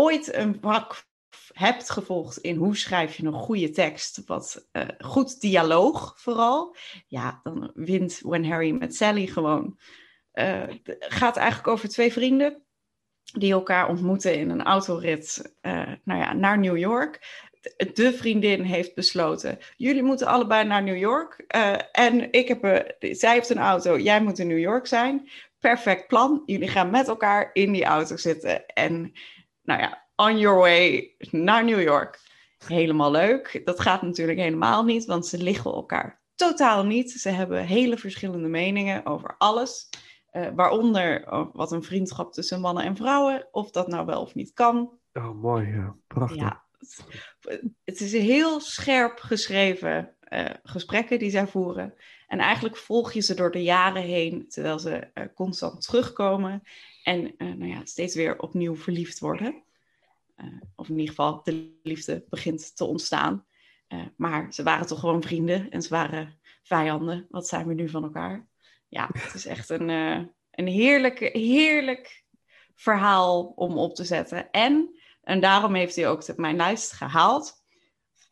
ooit 0.00 0.34
een 0.34 0.58
vak 0.60 1.08
hebt 1.52 1.90
gevolgd 1.90 2.36
in 2.38 2.56
hoe 2.56 2.76
schrijf 2.76 3.16
je 3.16 3.26
een 3.26 3.32
goede 3.32 3.70
tekst, 3.70 4.22
wat 4.26 4.68
eh, 4.72 4.88
goed 4.98 5.40
dialoog 5.40 6.14
vooral, 6.20 6.76
ja, 7.06 7.40
dan 7.42 7.70
wint 7.74 8.20
When 8.22 8.44
Harry 8.50 8.70
Met 8.70 8.94
Sally 8.96 9.26
gewoon. 9.26 9.78
Eh, 10.32 10.62
Het 10.82 11.06
gaat 11.08 11.36
eigenlijk 11.36 11.68
over 11.68 11.88
twee 11.88 12.12
vrienden 12.12 12.62
die 13.38 13.52
elkaar 13.52 13.88
ontmoeten 13.88 14.34
in 14.38 14.50
een 14.50 14.62
autorit 14.62 15.54
eh, 15.60 15.92
nou 16.04 16.20
ja, 16.20 16.32
naar 16.32 16.58
New 16.58 16.76
York. 16.78 17.18
De- 17.94 18.12
vriendin 18.12 18.62
heeft 18.62 18.94
besloten: 18.94 19.58
jullie 19.76 20.02
moeten 20.02 20.26
allebei 20.26 20.64
naar 20.66 20.82
New 20.82 20.96
York. 20.98 21.44
eh, 21.46 21.76
en 21.92 22.32
ik 22.32 22.48
heb, 22.48 22.64
eh, 22.64 23.14
zij 23.14 23.32
heeft 23.32 23.50
een 23.50 23.58
auto, 23.58 23.98
jij 23.98 24.22
moet 24.22 24.38
in 24.38 24.46
New 24.46 24.58
York 24.58 24.86
zijn. 24.86 25.30
Perfect 25.58 26.06
plan. 26.06 26.42
Jullie 26.46 26.68
gaan 26.68 26.90
met 26.90 27.08
elkaar 27.08 27.50
in 27.52 27.72
die 27.72 27.84
auto 27.84 28.16
zitten. 28.16 28.66
En 28.66 29.12
nou 29.70 29.82
ja, 29.82 30.06
on 30.16 30.38
your 30.38 30.58
way 30.58 31.14
naar 31.30 31.64
New 31.64 31.82
York. 31.82 32.18
Helemaal 32.66 33.10
leuk. 33.10 33.62
Dat 33.64 33.80
gaat 33.80 34.02
natuurlijk 34.02 34.38
helemaal 34.38 34.84
niet, 34.84 35.04
want 35.04 35.26
ze 35.26 35.38
liggen 35.42 35.72
elkaar 35.72 36.20
totaal 36.34 36.84
niet. 36.84 37.10
Ze 37.10 37.28
hebben 37.28 37.64
hele 37.64 37.98
verschillende 37.98 38.48
meningen 38.48 39.06
over 39.06 39.34
alles. 39.38 39.88
Eh, 40.30 40.46
waaronder 40.54 41.24
eh, 41.24 41.46
wat 41.52 41.72
een 41.72 41.82
vriendschap 41.82 42.32
tussen 42.32 42.60
mannen 42.60 42.84
en 42.84 42.96
vrouwen, 42.96 43.48
of 43.50 43.70
dat 43.70 43.88
nou 43.88 44.06
wel 44.06 44.20
of 44.20 44.34
niet 44.34 44.52
kan. 44.52 44.98
Oh, 45.12 45.42
mooi, 45.42 45.66
ja. 45.68 45.96
Prachtig. 46.06 46.40
Ja, 46.40 46.64
het- 47.84 48.00
is 48.00 48.12
heel 48.12 48.60
scherp 48.60 49.18
geschreven 49.18 50.14
eh, 50.20 50.44
gesprekken 50.62 51.18
die 51.18 51.30
zij 51.30 51.46
voeren. 51.46 51.94
En 52.26 52.38
eigenlijk 52.38 52.76
volg 52.76 53.12
je 53.12 53.20
ze 53.20 53.34
door 53.34 53.50
de 53.50 53.62
jaren 53.62 54.02
heen, 54.02 54.48
terwijl 54.48 54.78
ze 54.78 55.10
eh, 55.14 55.24
constant 55.34 55.82
terugkomen 55.82 56.62
en 57.10 57.36
eh, 57.36 57.46
nou 57.46 57.70
ja, 57.70 57.84
steeds 57.84 58.14
weer 58.14 58.38
opnieuw 58.38 58.76
verliefd 58.76 59.18
worden. 59.18 59.62
Eh, 60.36 60.46
of 60.76 60.88
in 60.88 60.94
ieder 60.98 61.08
geval, 61.08 61.40
de 61.42 61.78
liefde 61.82 62.24
begint 62.28 62.76
te 62.76 62.84
ontstaan. 62.84 63.46
Eh, 63.88 64.00
maar 64.16 64.52
ze 64.52 64.62
waren 64.62 64.86
toch 64.86 65.00
gewoon 65.00 65.22
vrienden 65.22 65.70
en 65.70 65.82
ze 65.82 65.88
waren 65.88 66.38
vijanden. 66.62 67.26
Wat 67.30 67.48
zijn 67.48 67.66
we 67.66 67.74
nu 67.74 67.88
van 67.88 68.02
elkaar? 68.02 68.46
Ja, 68.88 69.08
het 69.18 69.34
is 69.34 69.46
echt 69.46 69.70
een, 69.70 69.88
een 70.50 70.66
heerlijk, 70.66 71.18
heerlijk 71.18 72.24
verhaal 72.74 73.52
om 73.56 73.78
op 73.78 73.94
te 73.94 74.04
zetten. 74.04 74.50
En 74.50 74.94
en 75.22 75.40
daarom 75.40 75.74
heeft 75.74 75.96
hij 75.96 76.08
ook 76.08 76.36
mijn 76.36 76.56
lijst 76.56 76.92
gehaald. 76.92 77.64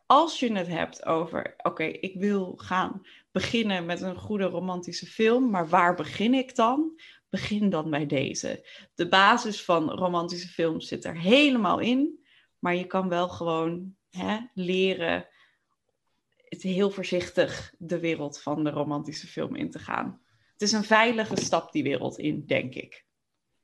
Als 0.06 0.40
je 0.40 0.52
het 0.52 0.66
hebt 0.66 1.04
over, 1.06 1.54
oké, 1.56 1.84
ik 1.84 2.14
wil 2.20 2.54
gaan 2.56 3.06
beginnen 3.30 3.86
met 3.86 4.00
een 4.00 4.16
goede 4.16 4.44
romantische 4.44 5.06
film, 5.06 5.50
maar 5.50 5.68
waar 5.68 5.94
begin 5.94 6.34
ik 6.34 6.54
dan? 6.54 7.00
Begin 7.30 7.70
dan 7.70 7.90
bij 7.90 8.06
deze. 8.06 8.68
De 8.94 9.08
basis 9.08 9.64
van 9.64 9.90
romantische 9.90 10.48
films 10.48 10.88
zit 10.88 11.04
er 11.04 11.18
helemaal 11.18 11.78
in, 11.78 12.26
maar 12.58 12.74
je 12.74 12.86
kan 12.86 13.08
wel 13.08 13.28
gewoon 13.28 13.94
hè, 14.10 14.38
leren 14.54 15.26
het 16.48 16.62
heel 16.62 16.90
voorzichtig 16.90 17.74
de 17.78 17.98
wereld 17.98 18.40
van 18.40 18.64
de 18.64 18.70
romantische 18.70 19.26
film 19.26 19.56
in 19.56 19.70
te 19.70 19.78
gaan. 19.78 20.20
Het 20.52 20.62
is 20.62 20.72
een 20.72 20.84
veilige 20.84 21.36
stap 21.36 21.72
die 21.72 21.82
wereld 21.82 22.18
in, 22.18 22.46
denk 22.46 22.74
ik. 22.74 23.06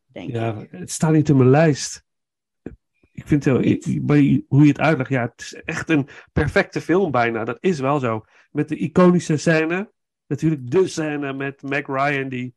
Denk 0.07 0.29
ik. 0.29 0.35
Ja, 0.35 0.67
het 0.71 0.91
staat 0.91 1.12
niet 1.12 1.29
in 1.29 1.37
mijn 1.37 1.51
lijst. 1.51 2.05
Ik 3.12 3.27
vind 3.27 3.45
het 3.45 3.65
heel, 3.65 4.43
hoe 4.49 4.62
je 4.62 4.69
het 4.69 4.81
uitlegt, 4.81 5.11
ja, 5.11 5.23
het 5.23 5.41
is 5.41 5.55
echt 5.55 5.89
een 5.89 6.09
perfecte 6.33 6.81
film 6.81 7.11
bijna. 7.11 7.45
Dat 7.45 7.59
is 7.61 7.81
wel 7.81 7.99
zo. 7.99 8.25
Met 8.51 8.69
de 8.69 8.77
iconische 8.77 9.37
scène, 9.37 9.93
natuurlijk 10.27 10.71
de 10.71 10.89
scène 10.89 11.33
met 11.33 11.62
Meg 11.62 11.87
Ryan 11.87 12.29
die 12.29 12.55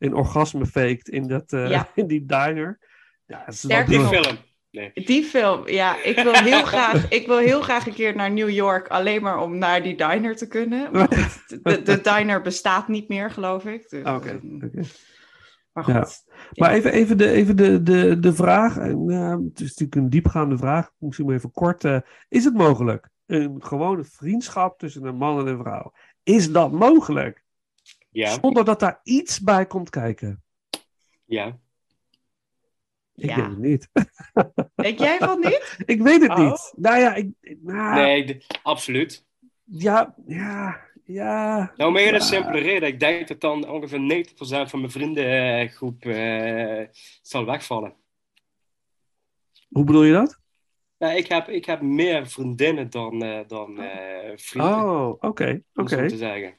een 0.00 0.14
orgasme 0.14 0.66
faked 0.66 1.08
in, 1.08 1.26
dat, 1.28 1.52
eh, 1.52 1.70
Ja. 1.70 1.88
in 1.94 2.06
die 2.06 2.24
diner. 2.26 2.78
Ja, 3.26 3.46
is 3.46 3.62
wel 3.62 3.84
Die 3.84 4.00
film. 4.00 4.36
Nee. 4.70 4.90
Die 4.94 5.24
film, 5.24 5.68
ja, 5.68 6.02
ik 6.02 6.16
wil 6.22 6.32
heel 6.32 6.64
graag, 6.64 7.08
ik 7.08 7.26
wil 7.26 7.38
heel 7.38 7.60
graag 7.62 7.86
een 7.86 7.92
keer 7.94 8.16
naar 8.16 8.30
New 8.30 8.50
York 8.50 8.88
alleen 8.88 9.22
maar 9.22 9.38
om 9.38 9.58
naar 9.58 9.82
die 9.82 9.96
diner 9.96 10.36
te 10.36 10.46
kunnen. 10.48 10.86
Goed, 10.96 11.48
de, 11.62 11.82
de 11.82 12.00
diner 12.00 12.42
bestaat 12.42 12.88
niet 12.88 13.08
meer, 13.08 13.30
geloof 13.30 13.64
ik. 13.64 13.88
Dus, 13.88 14.04
Ah, 14.04 14.16
Oké, 14.16 14.28
ehm, 14.28 14.54
oké. 14.54 14.80
Maar 15.72 15.84
goed. 15.84 15.94
Ja. 15.94 16.06
Maar 16.54 16.70
even, 16.72 16.92
even, 16.92 17.18
de, 17.18 17.30
even 17.30 17.56
de, 17.56 17.82
de, 17.82 18.18
de 18.18 18.34
vraag. 18.34 18.76
En, 18.76 19.08
het 19.48 19.60
is 19.60 19.68
natuurlijk 19.68 19.94
een 19.94 20.10
diepgaande 20.10 20.58
vraag. 20.58 20.90
Misschien 20.98 21.26
maar 21.26 21.34
even 21.34 21.52
kort. 21.52 21.84
eh, 21.84 21.98
is 22.28 22.44
het 22.44 22.54
mogelijk? 22.54 23.08
Een 23.26 23.56
gewone 23.64 24.04
vriendschap 24.04 24.78
tussen 24.78 25.04
een 25.04 25.16
man 25.16 25.38
en 25.38 25.46
een 25.46 25.58
vrouw. 25.58 25.92
Is 26.22 26.52
dat 26.52 26.72
mogelijk? 26.72 27.42
Ja, 28.10 28.38
Zonder 28.40 28.64
dat 28.64 28.80
daar 28.80 29.00
iets 29.02 29.40
bij 29.40 29.66
komt 29.66 29.90
kijken. 29.90 30.42
ja. 31.24 31.58
Ik 33.14 33.28
Ja. 33.30 33.36
weet 33.36 33.46
het 33.46 33.58
niet. 33.58 33.88
Denk 34.74 34.98
jij 34.98 35.18
van 35.18 35.40
niet? 35.40 35.76
ik 35.86 36.00
weet 36.02 36.20
het 36.22 36.30
Oh. 36.30 36.38
niet. 36.38 36.72
Nou 36.76 36.98
ja, 36.98 37.14
ik, 37.14 37.28
nou, 37.60 37.94
Nee, 37.94 38.24
de- 38.24 38.44
absoluut. 38.62 39.26
ja, 39.64 40.14
ja, 40.26 40.80
ja. 41.04 41.72
Nou, 41.76 41.90
om 41.90 41.96
een 41.96 42.02
hele 42.02 42.16
Ja. 42.18 42.24
simpele 42.24 42.58
reden. 42.58 42.88
Ik 42.88 43.00
denk 43.00 43.28
dat 43.28 43.40
dan 43.40 43.68
ongeveer 43.68 44.00
90% 44.00 44.70
van 44.70 44.80
mijn 44.80 44.92
vriendengroep 44.92 46.04
eh, 46.04 46.86
zal 47.22 47.44
wegvallen. 47.46 47.94
Hoe 49.68 49.84
bedoel 49.84 50.02
je 50.04 50.12
dat? 50.12 50.38
Nou, 50.98 51.16
ik, 51.16 51.26
heb, 51.26 51.48
ik 51.48 51.64
heb 51.64 51.80
meer 51.80 52.26
vriendinnen 52.28 52.90
dan, 52.90 53.22
eh, 53.22 53.40
dan 53.46 53.80
eh, 53.80 54.32
vrienden, 54.36 54.72
Oh, 54.74 55.08
oké, 55.20 55.62
om 55.74 55.82
oké. 55.84 55.96
zo 55.98 56.06
te 56.06 56.16
zeggen. 56.16 56.58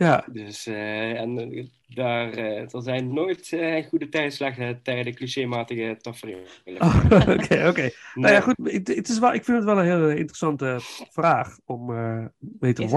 Ja, 0.00 0.24
Dus, 0.32 0.66
eh, 0.66 1.20
en 1.20 1.38
eh, 1.38 1.66
daar, 1.86 2.32
eh, 2.32 2.74
er 2.74 2.82
zijn 2.82 3.12
nooit 3.14 3.52
eh, 3.52 3.86
goede 3.86 4.08
tijden, 4.08 4.32
slechte 4.32 4.80
tijden, 4.82 5.14
clichématige 5.14 5.96
tafereelen. 6.00 6.46
Oh, 6.78 7.04
oké, 7.36 7.68
oké. 7.68 7.80
Nou 7.80 7.92
Nee. 8.14 8.32
ja, 8.32 8.40
goed. 8.40 8.56
Het, 8.62 8.88
het 8.88 9.08
is 9.08 9.18
wel, 9.18 9.32
ik 9.34 9.44
vind 9.44 9.56
het 9.56 9.66
wel 9.66 9.78
een 9.78 9.84
hele 9.84 10.16
interessante 10.16 10.76
vraag 11.10 11.58
om 11.64 11.96
eh, 11.96 12.24
mee 12.38 12.72
te 12.72 12.82
Is. 12.82 12.90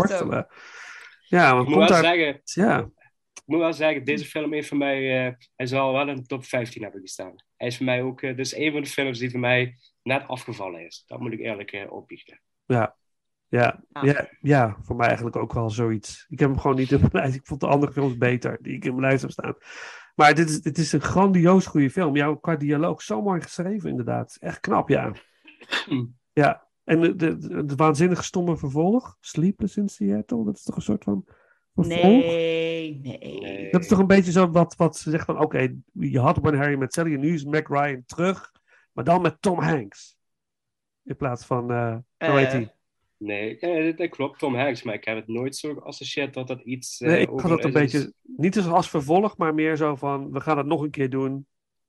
Ja, 1.28 1.48
Ik 1.48 1.54
want 1.54 1.68
moet 1.68 1.78
komt 1.78 1.90
wel 1.90 2.02
daar... 2.02 2.16
zeggen, 2.16 2.42
Ja, 2.44 2.80
ik 3.34 3.44
moet 3.46 3.60
wel 3.60 3.74
zeggen, 3.74 4.06
deze 4.06 4.26
film 4.26 4.54
heeft 4.54 4.68
voor 4.68 4.78
mij, 4.78 5.26
eh, 5.28 5.34
hij 5.56 5.66
zal 5.66 5.94
wel 5.94 6.10
in 6.10 6.16
de 6.16 6.26
top 6.26 6.46
15 6.46 6.82
hebben 6.84 7.02
gestaan. 7.02 7.36
Hij 7.58 7.68
is 7.68 7.78
voor 7.78 7.86
mij 7.86 8.02
ook, 8.02 8.22
dus 8.22 8.56
een 8.56 8.72
van 8.72 8.82
de 8.82 8.90
films 8.90 9.20
die 9.20 9.32
voor 9.32 9.40
mij 9.40 9.76
net 10.04 10.28
afgevallen 10.28 10.86
is. 10.86 11.04
Dat 11.08 11.20
moet 11.20 11.34
ik 11.34 11.40
eerlijk 11.40 11.72
eh, 11.72 11.92
opbiechten. 11.92 12.42
ja, 12.66 12.96
ja, 13.54 13.84
Ja. 13.90 14.04
ja, 14.04 14.28
ja, 14.42 14.78
voor 14.82 14.96
mij 14.96 15.08
eigenlijk 15.08 15.36
ook 15.36 15.54
wel 15.54 15.70
zoiets. 15.70 16.26
Ik 16.30 16.40
heb 16.40 16.50
hem 16.50 16.60
gewoon 16.60 16.76
niet 16.76 16.92
in 16.92 17.00
mijn 17.00 17.12
lijst. 17.14 17.36
Ik 17.36 17.46
vond 17.46 17.60
de 17.60 17.68
andere 17.68 17.92
films 17.92 18.18
beter 18.18 18.58
die 18.62 18.76
ik 18.76 18.86
in 18.86 18.90
mijn 18.96 19.06
lijst 19.06 19.22
heb 19.22 19.32
staan. 19.32 19.56
Maar 20.16 20.36
dit 20.36 20.50
is, 20.50 20.62
dit 20.62 20.78
is 20.78 20.92
een 20.92 21.02
grandioos 21.02 21.66
goede 21.66 21.90
film. 21.90 22.16
Jouw 22.16 22.36
qua 22.36 22.56
dialoog 22.56 23.02
zo 23.02 23.22
mooi 23.22 23.42
geschreven, 23.42 23.90
inderdaad. 23.90 24.38
Echt 24.40 24.60
knap, 24.60 24.90
ja. 24.90 25.12
Hm. 25.86 26.06
Ja, 26.34 26.68
en 26.84 27.18
de, 27.18 27.38
de, 27.66 27.76
waanzinnig 27.76 28.24
stomme 28.24 28.58
vervolg, 28.58 29.18
Sleepless 29.20 29.78
in 29.78 29.90
Seattle, 29.90 30.46
dat 30.46 30.56
is 30.56 30.64
toch 30.64 30.76
een 30.76 30.82
soort 30.82 31.04
van 31.04 31.26
vervolg? 31.76 32.02
Nee, 32.02 33.00
nee. 33.00 33.72
Dat 33.72 33.82
is 33.82 33.88
toch 33.88 34.00
een 34.00 34.08
beetje 34.08 34.32
zo 34.32 34.50
wat, 34.50 34.76
wat 34.76 34.98
ze 34.98 35.10
zegt 35.10 35.26
van, 35.26 35.40
oké, 35.40 35.76
je 35.94 36.20
had 36.20 36.38
When 36.38 36.56
Harry 36.56 36.78
met 36.78 36.94
Sally 36.94 37.14
en 37.14 37.20
nu 37.20 37.34
is 37.34 37.44
Mac 37.44 37.68
Ryan 37.68 38.04
terug, 38.06 38.52
maar 38.92 39.04
dan 39.04 39.22
met 39.22 39.42
Tom 39.42 39.60
Hanks. 39.60 40.18
In 41.04 41.16
plaats 41.16 41.46
van, 41.46 41.72
Eh, 41.72 41.98
hij? 42.18 42.74
Nee, 43.24 43.60
eh, 43.60 43.98
dat- 43.98 44.10
klopt, 44.10 44.40
Tom 44.40 44.56
Hanks, 44.56 44.84
maar 44.84 44.94
ik 44.94 45.04
heb 45.06 45.16
het 45.16 45.28
nooit 45.28 45.56
zo 45.56 45.74
geassocieerd 45.74 46.34
dat 46.34 46.48
dat 46.48 46.62
iets. 46.62 47.02
eh, 47.02 47.08
Nee, 47.08 47.22
ik 47.22 47.30
had 47.30 47.50
dat 47.50 47.64
een 47.64 47.72
beetje, 47.74 48.14
niet 48.22 48.58
als 48.60 48.90
vervolg, 48.90 49.38
maar 49.38 49.54
meer 49.54 49.76
zo 49.76 49.96
van, 49.96 50.32
we 50.32 50.40
gaan 50.40 50.58
het 50.58 50.66
nog 50.66 50.82
een 50.82 50.90
keer 50.92 51.10
doen, 51.10 51.48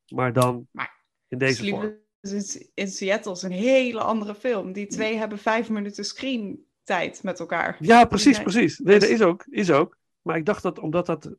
maar 0.09 0.33
dan 0.33 0.69
Maar 0.71 1.03
in 1.29 1.39
deze 1.39 1.69
vorm. 1.69 2.03
In- 2.21 2.71
in 2.75 2.89
Seattle 2.89 3.33
is 3.33 3.43
een 3.43 3.51
hele 3.51 4.01
andere 4.01 4.35
film. 4.35 4.73
Die 4.73 4.87
twee 4.87 5.17
hebben 5.17 5.39
vijf 5.39 5.69
minuten 5.71 6.05
screentijd 6.05 7.23
met 7.23 7.41
elkaar. 7.41 7.77
Ja, 7.81 8.05
precies, 8.05 8.43
precies. 8.43 8.79
Nee, 8.79 8.99
dat 8.99 9.09
is 9.09 9.23
ook, 9.23 9.45
is 9.51 9.71
ook. 9.71 9.99
Maar 10.23 10.37
ik 10.37 10.45
dacht 10.47 10.63
dat, 10.63 10.79
omdat 10.79 11.07
dat, 11.07 11.31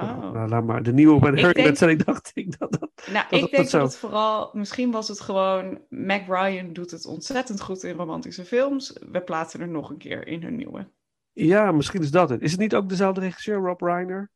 Oh. 0.00 0.32
nou, 0.32 0.48
laat 0.48 0.64
maar, 0.64 0.82
de 0.82 0.92
nieuwe 0.92 1.20
When 1.20 1.34
Ik 1.34 1.40
Harry 1.40 1.54
denk- 1.54 1.66
met 1.66 1.78
Sally, 1.78 1.96
dacht 1.96 2.30
ik 2.34 2.58
dat 2.58 2.72
dat... 2.72 2.90
Nou, 3.12 3.24
dat 3.30 3.32
ik 3.32 3.40
dat 3.40 3.50
denk 3.50 3.70
dat 3.70 3.82
het 3.82 3.96
vooral, 3.96 4.50
misschien 4.52 4.90
was 4.90 5.08
het 5.08 5.20
gewoon, 5.20 5.80
Mac 5.88 6.22
Ryan 6.26 6.72
doet 6.72 6.90
het 6.90 7.06
ontzettend 7.06 7.60
goed 7.60 7.82
in 7.82 7.96
romantische 7.96 8.44
films. 8.44 8.98
We 9.10 9.20
plaatsen 9.20 9.60
er 9.60 9.68
nog 9.68 9.90
een 9.90 9.98
keer 9.98 10.26
in 10.26 10.42
hun 10.42 10.56
nieuwe. 10.56 10.88
Ja, 11.32 11.72
misschien 11.72 12.02
is 12.02 12.10
dat 12.10 12.28
het. 12.28 12.42
Is 12.42 12.50
het 12.50 12.60
niet 12.60 12.74
ook 12.74 12.88
dezelfde 12.88 13.20
regisseur, 13.20 13.58
Rob 13.58 13.80
Reiner? 13.80 14.30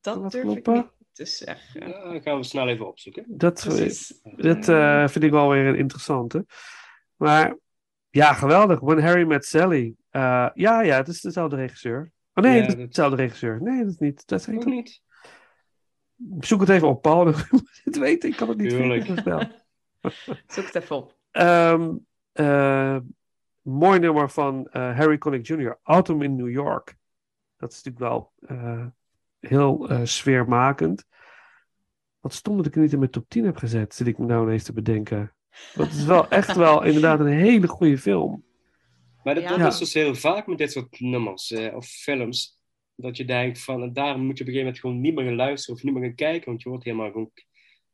Dat 0.00 0.30
durf 0.30 0.56
ik 0.56 0.66
niet 0.66 0.84
Dus 1.12 1.44
echt, 1.44 1.76
eh, 1.76 1.88
Ja, 1.88 2.12
dat 2.12 2.22
gaan 2.22 2.36
we 2.36 2.42
snel 2.44 2.68
even 2.68 2.86
opzoeken. 2.86 3.24
Dat, 3.28 3.64
precies. 3.66 4.20
dat 4.36 4.68
eh, 4.68 5.08
vind 5.08 5.24
ik 5.24 5.30
wel 5.30 5.48
weer 5.48 5.66
een 5.66 5.78
interessante. 5.78 6.46
Maar 7.16 7.56
ja, 8.10 8.32
geweldig. 8.32 8.80
When 8.80 9.02
Harry 9.02 9.26
Met 9.26 9.44
Sally. 9.44 9.94
Eh, 10.10 10.48
ja, 10.54 10.80
ja, 10.82 10.96
het 10.96 11.08
is 11.08 11.20
dezelfde 11.20 11.56
regisseur. 11.56 12.12
Oh 12.44 12.46
nee, 12.46 12.54
Ja, 12.56 12.60
het 12.60 12.70
is 12.70 12.76
dat- 12.76 12.86
dezelfde 12.86 13.16
regisseur. 13.16 13.62
Nee, 13.62 13.78
dat 13.82 13.92
is 13.92 13.98
niet. 13.98 14.26
Dat 14.26 14.40
is 14.48 14.64
niet. 14.64 15.02
Zoek 16.40 16.60
het 16.60 16.68
even 16.68 16.88
op, 16.88 17.02
Paul. 17.02 17.26
Het 17.84 17.98
weten. 17.98 18.28
Ik 18.28 18.36
kan 18.36 18.48
het 18.48 18.58
niet 18.58 18.70
Tuurlijk. 18.70 19.04
vinden 19.04 19.24
zo 19.24 19.30
snel. 19.30 19.48
Zoek 20.54 20.64
het 20.66 20.74
even 20.74 20.96
op. 20.96 21.16
Ehm, 21.30 21.94
eh, 22.32 22.96
mooi 23.62 23.98
nummer 23.98 24.30
van 24.30 24.66
eh, 24.70 24.96
Harry 24.96 25.18
Connick 25.18 25.46
Jr. 25.46 25.78
Autumn 25.82 26.22
in 26.22 26.36
New 26.36 26.50
York. 26.50 26.96
Dat 27.56 27.72
is 27.72 27.82
natuurlijk 27.82 28.12
wel 28.12 28.32
eh, 28.58 28.86
heel 29.40 29.88
eh, 29.88 30.00
sfeermakend. 30.04 31.04
Wat 32.20 32.32
stom 32.32 32.56
dat 32.56 32.66
ik 32.66 32.74
er 32.74 32.80
niet 32.80 32.92
in 32.92 32.98
mijn 32.98 33.10
top 33.10 33.28
10 33.28 33.44
heb 33.44 33.56
gezet, 33.56 33.94
zit 33.94 34.06
ik 34.06 34.18
me 34.18 34.26
nou 34.26 34.42
ineens 34.46 34.64
te 34.64 34.72
bedenken. 34.72 35.34
Het 35.72 35.92
is 35.92 36.04
wel 36.04 36.28
echt 36.28 36.56
wel 36.56 36.82
inderdaad 36.90 37.20
een 37.20 37.26
hele 37.26 37.68
goede 37.68 37.98
film. 37.98 38.44
Maar 39.22 39.34
dat, 39.34 39.42
Ja. 39.42 39.48
dat 39.48 39.58
Ja. 39.58 39.66
is 39.66 39.78
dus 39.78 39.94
heel 39.94 40.14
vaak 40.14 40.46
met 40.46 40.58
dit 40.58 40.72
soort 40.72 41.00
nummers 41.00 41.50
eh, 41.52 41.74
of 41.76 41.86
films. 41.86 42.58
Dat 42.94 43.16
je 43.16 43.24
denkt 43.24 43.60
van, 43.64 43.92
daar 43.92 44.18
moet 44.18 44.38
je 44.38 44.44
op 44.44 44.48
een 44.48 44.54
gegeven 44.54 44.58
moment 44.64 44.78
gewoon 44.80 45.00
niet 45.00 45.14
meer 45.14 45.24
gaan 45.24 45.34
luisteren 45.34 45.76
of 45.76 45.82
niet 45.82 45.94
meer 45.94 46.02
gaan 46.04 46.14
kijken. 46.14 46.48
Want 46.48 46.62
je 46.62 46.68
wordt 46.68 46.84
helemaal 46.84 47.10
gewoon 47.10 47.30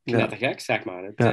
knettergek, 0.05 0.61
zeg 0.61 0.85
maar. 0.85 1.05
Het, 1.05 1.13
Ja. 1.17 1.33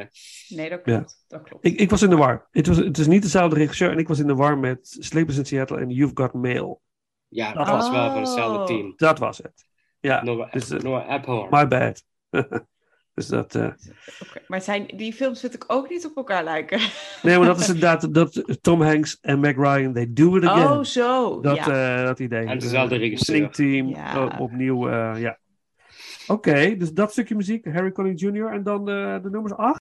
eh, 0.00 0.06
Nee, 0.48 0.70
dat 0.70 0.82
klopt. 0.82 1.24
Dat 1.28 1.42
klopt. 1.42 1.66
Ik, 1.66 1.80
ik 1.80 1.90
was 1.90 2.02
in 2.02 2.10
de 2.10 2.16
war. 2.16 2.48
Het, 2.50 2.66
was, 2.66 2.76
het 2.76 2.98
is 2.98 3.06
niet 3.06 3.22
dezelfde 3.22 3.56
regisseur 3.56 3.90
en 3.90 3.98
ik 3.98 4.08
was 4.08 4.18
in 4.18 4.26
de 4.26 4.34
war 4.34 4.58
met 4.58 4.96
Sleepers 5.00 5.36
in 5.38 5.46
Seattle 5.46 5.78
en 5.80 5.90
You've 5.90 6.16
Got 6.16 6.32
Mail. 6.32 6.82
ja, 7.28 7.52
Dat 7.52 7.66
dat 7.66 7.74
was- 7.76 7.90
wel 7.90 8.10
van 8.10 8.20
hetzelfde 8.20 8.58
Oh. 8.58 8.66
team. 8.66 8.92
Dat 8.96 9.18
was 9.18 9.38
het. 9.38 9.64
Ja, 10.00 10.22
Noah, 10.22 10.52
dus, 10.52 10.70
eh, 10.70 10.78
Noah 10.80 11.50
my 11.50 11.68
bad. 11.68 12.04
dus 13.14 13.26
dat... 13.26 13.54
eh, 13.54 13.64
Oké, 13.64 14.40
Maar 14.46 14.60
zijn, 14.60 14.86
die 14.96 15.12
films 15.12 15.40
vind 15.40 15.54
ik 15.54 15.64
ook 15.66 15.88
niet 15.90 16.06
op 16.06 16.16
elkaar 16.16 16.44
lijken. 16.44 16.78
Nee, 17.22 17.38
maar 17.38 17.46
dat 17.46 17.60
is 17.60 17.66
inderdaad 17.74 18.14
dat 18.14 18.58
Tom 18.60 18.82
Hanks 18.82 19.18
en 19.20 19.40
Meg 19.40 19.56
Ryan, 19.56 19.92
they 19.92 20.06
do 20.12 20.36
it 20.36 20.44
again. 20.44 20.70
Oh, 20.78 20.84
zo. 20.84 21.40
dat, 21.40 21.56
ja. 21.56 21.98
eh, 22.00 22.06
dat 22.06 22.18
idee. 22.20 22.46
En 22.46 22.58
dezelfde 22.58 22.96
regisseur. 22.96 23.50
Team, 23.50 23.88
Ja. 23.88 24.30
eh, 24.32 24.40
opnieuw, 24.40 24.88
eh, 24.88 25.20
ja. 25.20 25.38
Oké, 26.26 26.76
dus 26.76 26.92
dat 26.92 27.12
stukje 27.12 27.34
muziek, 27.34 27.64
Harry 27.72 27.92
Connick 27.92 28.20
Jr. 28.20 28.46
En 28.52 28.62
dan 28.62 28.88
eh, 28.88 29.22
de 29.22 29.30
nummers 29.30 29.54
8. 29.54 29.81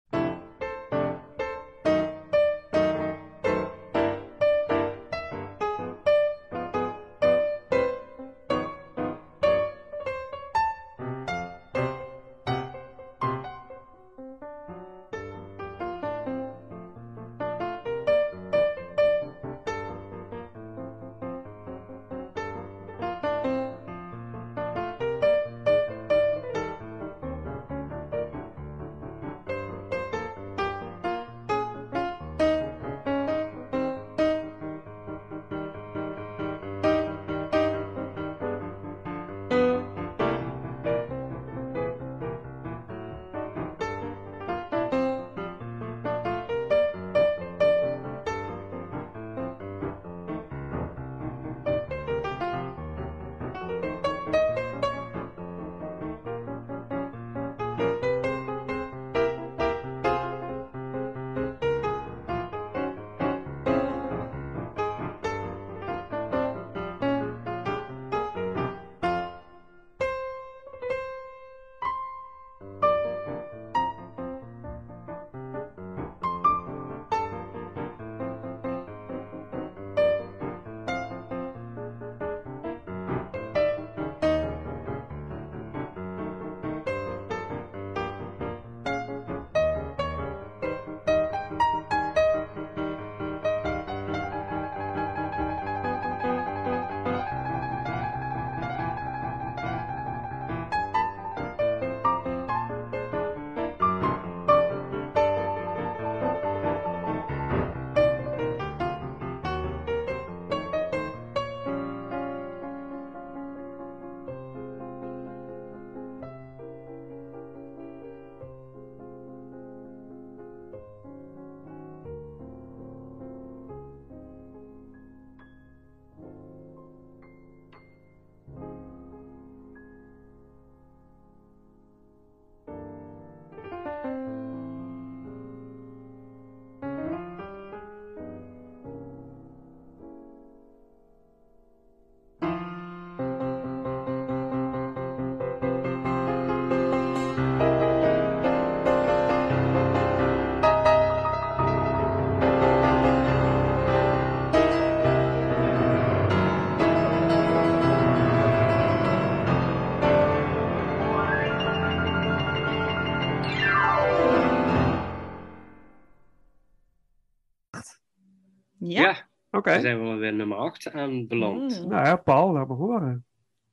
Dan 169.73 169.81
zijn 169.81 170.09
we 170.09 170.15
weer 170.15 170.33
nummer 170.33 170.57
8 170.57 170.91
aanbeland. 170.91 171.81
Mm. 171.81 171.87
Nou 171.87 172.05
ja, 172.05 172.15
Paul, 172.15 172.51
laat 172.53 172.67
me 172.67 172.73
horen. 172.73 173.25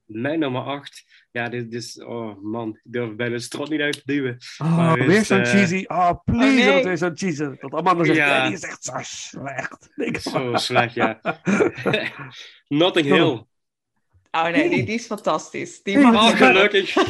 Mijn 0.05 0.39
nummer 0.39 0.63
8, 0.63 1.05
ja, 1.31 1.49
dit 1.49 1.73
is, 1.75 2.03
oh 2.03 2.43
man, 2.43 2.69
ik 2.69 2.81
durf 2.93 3.15
bijna 3.17 3.35
de 3.35 3.41
strot 3.41 3.69
niet 3.71 3.81
uit 3.81 3.93
te 3.93 4.03
duwen. 4.05 4.37
Oh, 4.63 4.93
is, 4.97 5.07
weer 5.07 5.25
zo'n 5.25 5.41
eh, 5.41 5.51
cheesy. 5.51 5.85
Oh, 5.87 6.11
please, 6.25 6.49
Oh, 6.61 6.65
nee. 6.65 6.75
dat 6.75 6.85
weer 6.85 6.99
zo'n 6.99 7.17
cheesy. 7.17 7.45
Dat 7.61 7.73
Amanda 7.75 8.05
zegt, 8.05 8.19
Ja. 8.19 8.39
nee, 8.39 8.47
die 8.47 8.57
is 8.57 8.63
echt 8.65 8.85
zo 8.85 8.93
slecht. 9.01 9.89
Ik- 9.97 10.19
Zo 10.21 10.57
slecht, 10.57 10.95
ja. 10.95 11.21
Notting 12.69 13.07
Hill. 13.07 13.45
Oh 14.31 14.45
nee, 14.49 14.69
die, 14.69 14.85
die 14.85 14.95
is 14.95 15.07
fantastisch. 15.07 15.83
Die 15.83 15.99
Hey, 15.99 16.11
mag 16.13 16.31
Oh, 16.33 16.37
gelukkig. 16.37 16.93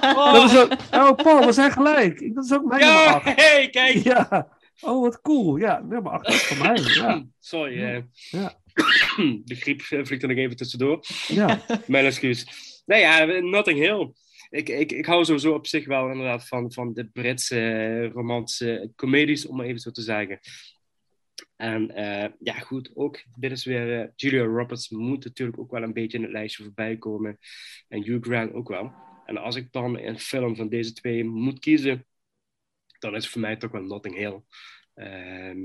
Dat 0.00 0.50
is 0.50 0.58
ook, 0.58 0.72
oh, 0.90 1.12
Paul, 1.14 1.46
we 1.46 1.52
zijn 1.52 1.70
gelijk. 1.72 2.34
Dat 2.34 2.44
is 2.44 2.52
ook 2.52 2.64
mijn 2.64 2.80
nummer 2.80 3.02
Ja, 3.02 3.12
8. 3.12 3.24
hey, 3.36 3.68
kijk. 3.70 3.94
Ja. 3.94 4.48
Oh, 4.80 5.02
wat 5.02 5.20
cool. 5.20 5.56
Ja, 5.56 5.86
8 6.02 6.28
is 6.28 6.42
van 6.42 6.58
mij. 6.58 6.82
Ja. 6.94 7.26
Sorry, 7.40 7.82
eh. 7.82 8.02
Ja. 8.30 8.60
de 9.44 9.54
griep 9.54 9.80
eh, 9.80 10.04
vliegt 10.04 10.22
er 10.22 10.28
nog 10.28 10.36
even 10.38 10.56
tussendoor. 10.56 11.04
ja. 11.28 11.64
Mijn 11.86 12.04
excuus. 12.04 12.46
Nee, 12.86 13.00
ja, 13.00 13.24
Notting 13.24 13.78
Hill. 13.78 14.12
Ik, 14.50 14.68
ik, 14.68 14.92
ik 14.92 15.06
hou 15.06 15.24
sowieso 15.24 15.52
op 15.54 15.66
zich 15.66 15.86
wel 15.86 16.10
inderdaad 16.10 16.48
van, 16.48 16.72
van 16.72 16.92
de 16.94 17.06
Britse 17.06 17.60
eh, 17.60 18.10
romantische 18.10 18.92
comedies, 18.96 19.46
om 19.46 19.56
maar 19.56 19.66
even 19.66 19.80
zo 19.80 19.90
te 19.90 20.02
zeggen. 20.02 20.40
En 21.56 21.90
eh, 21.90 22.30
ja, 22.38 22.54
goed, 22.54 22.90
ook 22.94 23.22
dit 23.38 23.50
is 23.50 23.64
weer... 23.64 24.00
eh, 24.00 24.08
Julia 24.16 24.44
Roberts 24.44 24.88
moet 24.88 25.24
natuurlijk 25.24 25.58
ook 25.58 25.70
wel 25.70 25.82
een 25.82 25.92
beetje 25.92 26.16
in 26.16 26.22
het 26.24 26.32
lijstje 26.32 26.62
voorbij 26.62 26.96
komen. 26.96 27.38
En 27.88 28.02
Hugh 28.02 28.26
Grant 28.26 28.52
ook 28.52 28.68
wel. 28.68 28.92
En 29.24 29.36
als 29.36 29.56
ik 29.56 29.72
dan 29.72 29.98
een 29.98 30.18
film 30.18 30.56
van 30.56 30.68
deze 30.68 30.92
twee 30.92 31.24
moet 31.24 31.58
kiezen, 31.58 32.06
dan 32.98 33.14
is 33.14 33.22
het 33.22 33.32
voor 33.32 33.40
mij 33.40 33.56
toch 33.56 33.70
wel 33.70 33.82
Notting 33.82 34.14
Hill. 34.14 34.40
Ehm, 34.94 35.58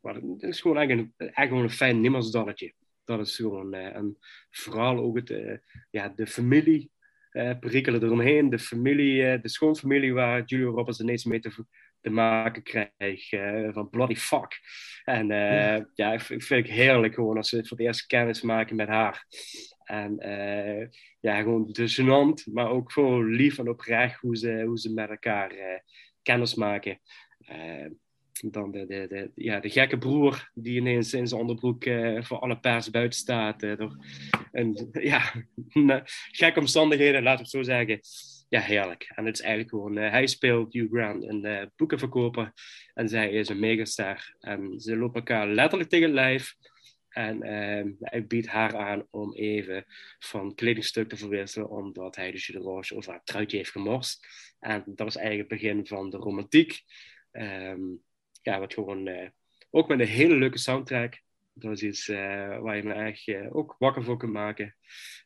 maar 0.00 0.14
het 0.14 0.42
is 0.42 0.60
gewoon 0.60 0.76
eigenlijk 0.76 1.08
een, 1.16 1.32
gewoon 1.34 1.62
een 1.62 1.70
fijn 1.70 2.00
nimmersdalletje. 2.00 2.74
Dat 3.04 3.20
is 3.26 3.36
gewoon, 3.36 3.74
eh, 3.74 3.96
en 3.96 4.18
vooral 4.50 4.98
ook 4.98 5.16
het, 5.16 5.30
eh, 5.30 5.56
ja, 5.90 6.08
de 6.08 6.26
familie 6.26 6.90
eh 7.30 7.58
perikelen 7.58 8.02
eromheen. 8.02 8.50
De 8.50 8.58
familie, 8.58 9.40
de 9.40 9.48
schoonfamilie 9.48 10.12
waar 10.12 10.42
Julia 10.44 10.66
Roberts 10.66 11.00
ineens 11.00 11.24
mee 11.24 11.40
te, 11.40 11.64
te 12.00 12.10
maken 12.10 12.62
krijgt. 12.62 13.28
van 13.74 13.90
bloody 13.90 14.14
fuck. 14.14 14.60
En 15.04 15.30
eh, 15.30 15.84
ja, 15.94 16.12
ik 16.12 16.20
vind, 16.20 16.44
vind 16.44 16.66
ik 16.66 16.72
heerlijk 16.72 17.14
gewoon 17.14 17.36
als 17.36 17.48
ze 17.48 17.64
voor 17.64 17.76
het 17.76 17.86
eerst 17.86 18.06
kennis 18.06 18.40
maken 18.40 18.76
met 18.76 18.88
haar. 18.88 19.26
En 19.84 20.16
ja, 21.20 21.40
gewoon 21.40 21.66
de 21.72 21.90
gênant, 21.90 22.52
maar 22.52 22.70
ook 22.70 22.92
gewoon 22.92 23.30
lief 23.30 23.58
en 23.58 23.68
oprecht 23.68 24.20
hoe 24.20 24.36
ze, 24.36 24.62
hoe 24.66 24.78
ze 24.78 24.92
met 24.92 25.10
elkaar 25.10 25.82
kennis 26.30 26.54
maken. 26.54 27.00
Eh, 27.38 27.86
dan 28.42 28.70
de, 28.70 28.86
de, 28.86 29.06
de, 29.08 29.30
ja, 29.34 29.60
de 29.60 29.70
gekke 29.70 29.98
broer 29.98 30.50
die 30.54 30.76
ineens 30.76 31.14
in 31.14 31.26
zijn 31.26 31.40
onderbroek 31.40 31.84
eh, 31.84 32.22
voor 32.22 32.38
alle 32.38 32.58
pers 32.58 32.90
buiten 32.90 33.18
staat. 33.18 33.62
eh, 33.62 33.76
door 33.76 33.96
ja, 34.92 35.32
gekke 36.40 36.60
omstandigheden, 36.60 37.22
laten 37.22 37.44
we 37.44 37.58
het 37.58 37.66
zo 37.66 37.72
zeggen. 37.72 38.00
Ja, 38.48 38.60
heerlijk. 38.60 39.12
En 39.14 39.24
het 39.24 39.34
is 39.34 39.40
eigenlijk 39.40 39.70
gewoon, 39.70 39.96
hij 39.96 40.26
speelt 40.26 40.72
Hugh 40.72 40.92
Grant, 40.92 41.24
een 41.24 41.44
eh, 41.44 41.66
boekenverkoper. 41.76 42.52
En 42.94 43.08
zij 43.08 43.30
is 43.30 43.48
een 43.48 43.60
megastar. 43.60 44.36
En 44.40 44.80
ze 44.80 44.96
lopen 44.96 45.14
elkaar 45.14 45.48
letterlijk 45.48 45.90
tegen 45.90 46.06
het 46.06 46.14
lijf. 46.14 46.54
En 47.08 47.42
ehm, 47.42 47.90
hij 48.00 48.26
biedt 48.26 48.46
haar 48.46 48.76
aan 48.76 49.06
om 49.10 49.34
even 49.34 49.84
van 50.18 50.54
kledingstuk 50.54 51.08
te 51.08 51.16
verwisselen, 51.16 51.70
omdat 51.70 52.16
hij 52.16 52.30
dus 52.30 52.46
de 52.46 52.58
roosje 52.58 52.96
over 52.96 53.10
haar 53.10 53.24
truitje 53.24 53.56
heeft 53.56 53.70
gemorst. 53.70 54.26
En 54.60 54.82
dat 54.86 55.06
is 55.06 55.16
eigenlijk 55.16 55.50
het 55.50 55.60
begin 55.60 55.86
van 55.86 56.10
de 56.10 56.16
romantiek. 56.16 56.82
Ehm, 57.30 57.80
ja, 58.42 58.58
wat 58.58 58.74
gewoon 58.74 59.06
eh, 59.06 59.28
ook 59.70 59.88
met 59.88 60.00
een 60.00 60.06
hele 60.06 60.34
leuke 60.34 60.58
soundtrack. 60.58 61.20
Dat 61.52 61.72
is 61.72 61.82
iets 61.82 62.08
eh, 62.08 62.58
waar 62.58 62.76
je 62.76 62.82
me 62.82 62.92
echt 62.92 63.28
eh, 63.28 63.56
ook 63.56 63.76
wakker 63.78 64.04
voor 64.04 64.16
kunt 64.16 64.32
maken. 64.32 64.76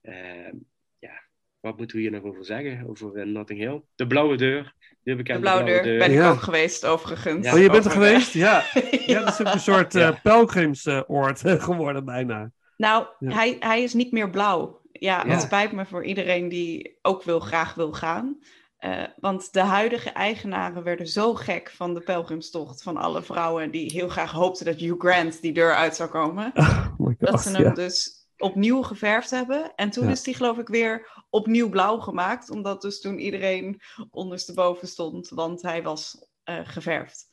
Ehm, 0.02 0.54
ja, 0.98 1.22
wat 1.60 1.76
moeten 1.76 1.96
we 1.96 2.02
hier 2.02 2.10
nog 2.10 2.22
over 2.22 2.44
zeggen? 2.44 2.88
Over 2.88 3.26
Notting 3.26 3.58
Hill. 3.58 3.82
De 3.94 4.06
Blauwe 4.06 4.36
Deur. 4.36 4.74
De 5.02 5.38
blauwe 5.40 5.64
deur 5.64 5.98
ben 5.98 6.12
ik 6.12 6.22
ook 6.22 6.40
geweest, 6.40 6.86
overigens. 6.86 7.46
Ja. 7.46 7.54
oh, 7.54 7.60
je 7.60 7.70
bent 7.70 7.84
er 7.84 7.90
geweest? 7.90 8.32
Ja. 8.32 8.64
ja, 9.06 9.20
dat 9.20 9.28
is 9.28 9.46
ook 9.46 9.52
een 9.52 9.60
soort 9.60 9.94
eh 9.94 10.22
pelgrimsoord 10.22 11.40
geworden 11.40 12.04
bijna. 12.04 12.50
Nou, 12.76 13.06
Ja. 13.18 13.30
hij, 13.34 13.56
hij 13.60 13.82
is 13.82 13.94
niet 13.94 14.12
meer 14.12 14.30
blauw. 14.30 14.80
Ja, 14.92 15.22
Ja. 15.24 15.30
het 15.30 15.40
spijt 15.40 15.72
me 15.72 15.86
voor 15.86 16.04
iedereen 16.04 16.48
die 16.48 16.98
ook 17.02 17.22
wil, 17.22 17.40
graag 17.40 17.74
wil 17.74 17.92
gaan. 17.92 18.38
Eh, 18.84 19.04
want 19.16 19.52
de 19.52 19.60
huidige 19.60 20.10
eigenaren 20.10 20.82
werden 20.82 21.06
zo 21.06 21.34
gek 21.34 21.70
van 21.70 21.94
de 21.94 22.00
pelgrimstocht 22.00 22.82
van 22.82 22.96
alle 22.96 23.22
vrouwen 23.22 23.70
die 23.70 23.92
heel 23.92 24.08
graag 24.08 24.30
hoopten 24.30 24.64
dat 24.64 24.78
Hugh 24.78 24.98
Grant 24.98 25.40
die 25.40 25.52
deur 25.52 25.74
uit 25.74 25.96
zou 25.96 26.10
komen. 26.10 26.52
Oh 26.98 27.12
dat 27.18 27.42
ze 27.42 27.50
hem 27.50 27.62
ja. 27.62 27.70
dus 27.70 28.26
opnieuw 28.36 28.82
geverfd 28.82 29.30
hebben. 29.30 29.74
En 29.74 29.90
toen 29.90 30.04
Ja. 30.04 30.10
is 30.10 30.22
die 30.22 30.34
geloof 30.34 30.58
ik 30.58 30.68
weer 30.68 31.24
opnieuw 31.30 31.68
blauw 31.68 31.98
gemaakt. 31.98 32.50
Omdat 32.50 32.82
dus 32.82 33.00
toen 33.00 33.18
iedereen 33.18 33.80
ondersteboven 34.10 34.88
stond, 34.88 35.28
want 35.28 35.62
hij 35.62 35.82
was 35.82 36.26
eh, 36.42 36.60
geverfd. 36.64 37.26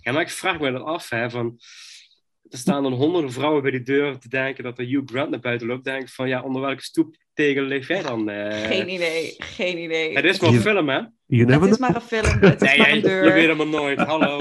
Ja, 0.00 0.12
maar 0.12 0.20
ik 0.20 0.30
vraag 0.30 0.60
me 0.60 0.72
dan 0.72 0.84
af, 0.84 1.08
hè, 1.08 1.30
van... 1.30 1.58
Er 2.52 2.58
staan 2.58 2.82
dan 2.82 2.92
honderden 2.92 3.32
vrouwen 3.32 3.62
bij 3.62 3.70
die 3.70 3.82
deur 3.82 4.18
te 4.18 4.28
denken 4.28 4.64
dat 4.64 4.78
er 4.78 4.84
Hugh 4.84 5.02
Grant 5.06 5.30
naar 5.30 5.40
buiten 5.40 5.66
loopt. 5.66 5.84
Denk 5.84 6.08
van, 6.08 6.28
ja, 6.28 6.42
onder 6.42 6.62
welke 6.62 6.82
stoeptegel 6.82 7.62
leef 7.64 7.88
jij 7.88 8.02
dan? 8.02 8.28
eh? 8.28 8.66
Geen 8.66 8.88
idee, 8.92 9.34
geen 9.38 9.78
idee. 9.78 10.14
Het 10.14 10.24
is 10.24 10.40
maar 10.40 10.50
een 10.50 10.60
film, 10.60 10.88
hè? 10.88 11.00
You 11.26 11.44
never 11.44 11.60
Het 11.62 11.70
is 11.70 11.78
maar 11.78 11.94
een 11.94 12.00
film, 12.00 12.24
het 12.40 12.62
is 12.62 12.68
Nee, 12.68 12.78
maar 12.78 12.86
jij- 12.86 12.96
een 12.96 13.02
deur. 13.02 13.24
je 13.24 13.30
weet 13.32 13.40
helemaal 13.42 13.66
nooit. 13.66 13.98
Hallo. 13.98 14.38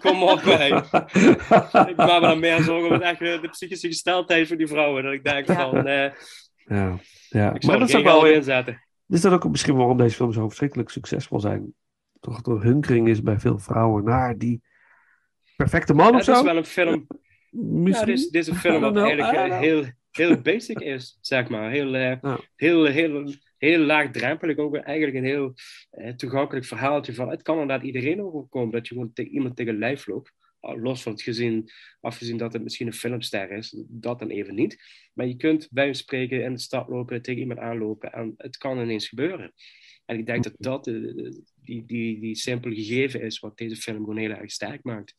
Kom 0.00 0.22
op, 0.22 0.40
hè. 0.42 0.66
Ik 1.90 1.96
maak 1.96 2.20
me 2.20 2.26
dan 2.26 2.40
meer 2.40 2.60
zorgen 2.62 2.86
om 2.86 2.92
het 2.92 3.02
echt, 3.02 3.18
de 3.18 3.48
psychische 3.50 3.86
gesteldheid 3.86 4.48
van 4.48 4.56
die 4.56 4.66
vrouwen. 4.66 5.02
Dat 5.02 5.12
ik 5.12 5.24
denk 5.24 5.46
Ja. 5.46 5.54
van, 5.70 5.86
eh, 5.86 6.10
ja, 6.66 6.98
ja. 7.28 7.46
ik 7.46 7.52
maar 7.52 7.60
zou 7.62 7.78
dat 7.78 7.88
is 7.88 8.02
wel 8.02 8.26
in 8.26 8.42
zetten. 8.42 8.82
is 9.08 9.20
dat 9.20 9.32
ook 9.32 9.48
misschien 9.48 9.76
waarom 9.76 9.96
deze 9.96 10.16
films 10.16 10.34
zo 10.34 10.46
verschrikkelijk 10.46 10.90
succesvol 10.90 11.40
zijn. 11.40 11.74
Toch 12.20 12.40
door 12.42 12.62
hunkering 12.62 13.08
is 13.08 13.22
bij 13.22 13.38
veel 13.38 13.58
vrouwen 13.58 14.04
naar 14.04 14.38
die 14.38 14.62
perfecte 15.56 15.94
man 15.94 16.04
Ja, 16.06 16.10
of 16.12 16.18
het 16.18 16.28
is 16.28 16.36
zo. 16.38 16.44
wel 16.44 16.56
een 16.56 16.64
film... 16.64 17.06
Ja, 17.52 17.60
Misschien. 17.60 18.06
dit 18.06 18.18
is, 18.18 18.28
dit 18.28 18.42
is 18.42 18.48
een 18.48 18.54
film 18.54 18.80
wat 18.80 18.96
eigenlijk 18.96 19.52
eh, 19.52 19.58
heel, 19.58 19.84
heel 20.10 20.40
basic 20.40 20.80
is, 20.80 21.18
zeg 21.20 21.48
maar. 21.48 21.70
Heel, 21.70 21.94
eh, 21.94 22.20
Ja. 22.22 22.40
heel, 22.56 22.84
heel, 22.84 23.34
heel 23.58 23.78
laagdrempelig. 23.78 24.56
Ook 24.56 24.76
eigenlijk 24.76 25.16
een 25.16 25.24
heel 25.24 25.54
eh, 25.90 26.14
toegankelijk 26.14 26.66
verhaaltje 26.66 27.14
van... 27.14 27.30
Het 27.30 27.42
kan 27.42 27.58
inderdaad 27.60 27.86
iedereen 27.86 28.22
overkomen 28.22 28.72
dat 28.72 28.88
je 28.88 28.94
gewoon 28.94 29.12
tegen 29.12 29.32
iemand 29.32 29.56
tegen 29.56 29.78
lijf 29.78 30.06
loopt. 30.06 30.32
Al 30.60 30.78
Los 30.78 31.02
van 31.02 31.12
het 31.12 31.22
gezien, 31.22 31.70
afgezien 32.00 32.36
dat 32.36 32.52
het 32.52 32.62
misschien 32.62 32.86
een 32.86 32.92
filmster 32.92 33.50
is. 33.50 33.84
Dat 33.88 34.18
dan 34.18 34.28
even 34.28 34.54
niet. 34.54 34.82
Maar 35.12 35.26
je 35.26 35.36
kunt 35.36 35.68
bij 35.70 35.84
hem 35.84 35.94
spreken 35.94 36.44
in 36.44 36.52
de 36.52 36.60
stad 36.60 36.88
lopen, 36.88 37.22
tegen 37.22 37.40
iemand 37.40 37.60
aanlopen. 37.60 38.12
En 38.12 38.34
het 38.36 38.56
kan 38.56 38.80
ineens 38.80 39.08
gebeuren. 39.08 39.52
En 40.04 40.18
ik 40.18 40.26
denk 40.26 40.42
dat 40.42 40.54
dat 40.58 40.84
die, 40.84 41.84
die, 41.86 42.20
die 42.20 42.34
simpele 42.34 42.74
gegeven 42.74 43.22
is 43.22 43.38
wat 43.38 43.56
deze 43.58 43.76
film 43.76 43.98
gewoon 43.98 44.16
heel 44.16 44.30
erg 44.30 44.50
sterk 44.50 44.82
maakt. 44.84 45.14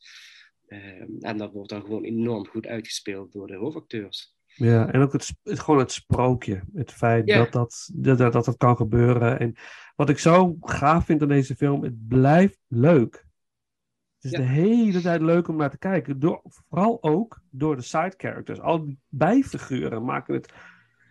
Ehm, 0.66 1.10
en 1.20 1.36
dat 1.36 1.52
wordt 1.52 1.70
dan 1.70 1.80
gewoon 1.80 2.04
enorm 2.04 2.46
goed 2.46 2.66
uitgespeeld 2.66 3.32
door 3.32 3.46
de 3.46 3.56
hoofdacteurs. 3.56 4.32
Ja, 4.46 4.92
en 4.92 5.00
ook 5.00 5.12
het, 5.12 5.34
het, 5.42 5.60
gewoon 5.60 5.80
het 5.80 5.92
sprookje. 5.92 6.62
Het 6.74 6.92
feit 6.92 7.26
Ja. 7.28 7.36
dat, 7.38 7.52
dat, 7.52 7.90
dat, 7.94 8.32
dat 8.32 8.44
dat 8.44 8.56
kan 8.56 8.76
gebeuren. 8.76 9.38
En 9.38 9.54
wat 9.96 10.08
ik 10.08 10.18
zo 10.18 10.56
gaaf 10.60 11.04
vind 11.04 11.22
aan 11.22 11.28
deze 11.28 11.56
film, 11.56 11.82
het 11.82 12.08
blijft 12.08 12.58
leuk. 12.68 13.14
Het 14.20 14.24
is 14.24 14.30
Ja. 14.30 14.38
de 14.38 14.44
hele 14.52 15.00
tijd 15.00 15.20
leuk 15.20 15.48
om 15.48 15.56
naar 15.56 15.70
te 15.70 15.78
kijken. 15.78 16.18
Door, 16.18 16.40
vooral 16.44 17.02
ook 17.02 17.40
door 17.50 17.76
de 17.76 17.82
side 17.82 18.14
characters. 18.16 18.60
Al 18.60 18.84
die 18.84 18.98
bijfiguren 19.08 20.04
maken 20.04 20.34
het 20.34 20.52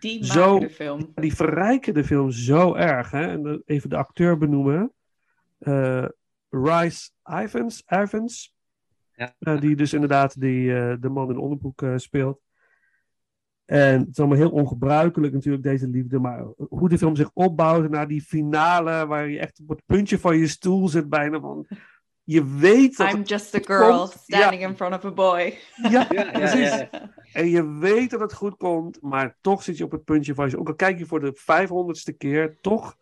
Die 0.00 0.20
maken 0.20 0.32
Zo- 0.34 0.58
de 0.58 0.70
film. 0.70 1.12
die 1.14 1.34
verrijken 1.34 1.94
de 1.94 2.04
film 2.04 2.30
zo 2.30 2.74
erg. 2.74 3.10
Hè? 3.10 3.26
En 3.26 3.42
dan 3.42 3.62
even 3.64 3.90
de 3.90 3.96
acteur 3.96 4.38
benoemen. 4.38 4.92
Eh 5.58 6.06
Rice 6.50 7.10
Ivans, 7.42 7.82
Ivans 8.02 8.53
Ja. 9.16 9.34
eh, 9.38 9.60
die 9.60 9.76
dus 9.76 9.92
inderdaad 9.92 10.40
die, 10.40 10.74
eh, 10.74 10.94
de 11.00 11.08
man 11.08 11.30
in 11.30 11.38
onderbroek 11.38 11.82
eh, 11.82 11.92
speelt. 11.96 12.40
En 13.64 14.00
het 14.00 14.08
is 14.08 14.18
allemaal 14.18 14.36
heel 14.36 14.50
ongebruikelijk 14.50 15.32
natuurlijk, 15.32 15.62
deze 15.62 15.88
liefde. 15.88 16.18
Maar 16.18 16.44
hoe 16.56 16.88
de 16.88 16.98
film 16.98 17.16
zich 17.16 17.30
opbouwt 17.32 17.90
naar 17.90 18.08
die 18.08 18.22
finale, 18.22 19.06
waar 19.06 19.28
je 19.28 19.38
echt 19.38 19.60
op 19.60 19.68
het 19.68 19.82
puntje 19.86 20.18
van 20.18 20.38
je 20.38 20.46
stoel 20.46 20.88
zit 20.88 21.08
bijna 21.08 21.40
van... 21.40 21.66
Je 22.26 22.56
weet 22.56 22.96
dat... 22.96 23.12
I'm 23.12 23.22
just 23.22 23.54
a 23.54 23.60
girl 23.62 23.98
komt. 23.98 24.10
standing 24.10 24.62
in 24.62 24.76
front 24.76 24.94
of 24.94 25.04
a 25.04 25.10
boy. 25.10 25.58
ja, 25.90 26.06
Ja, 26.10 26.30
precies. 26.30 26.86
En 27.32 27.48
je 27.48 27.68
weet 27.78 28.10
dat 28.10 28.20
het 28.20 28.32
goed 28.32 28.56
komt, 28.56 29.00
maar 29.00 29.36
toch 29.40 29.62
zit 29.62 29.76
je 29.76 29.84
op 29.84 29.90
het 29.90 30.04
puntje 30.04 30.34
van 30.34 30.50
je. 30.50 30.58
Ook 30.58 30.68
al 30.68 30.74
kijk 30.74 30.98
je 30.98 31.06
voor 31.06 31.20
de 31.20 31.38
500ste 31.40 32.16
keer, 32.16 32.58
toch 32.60 32.96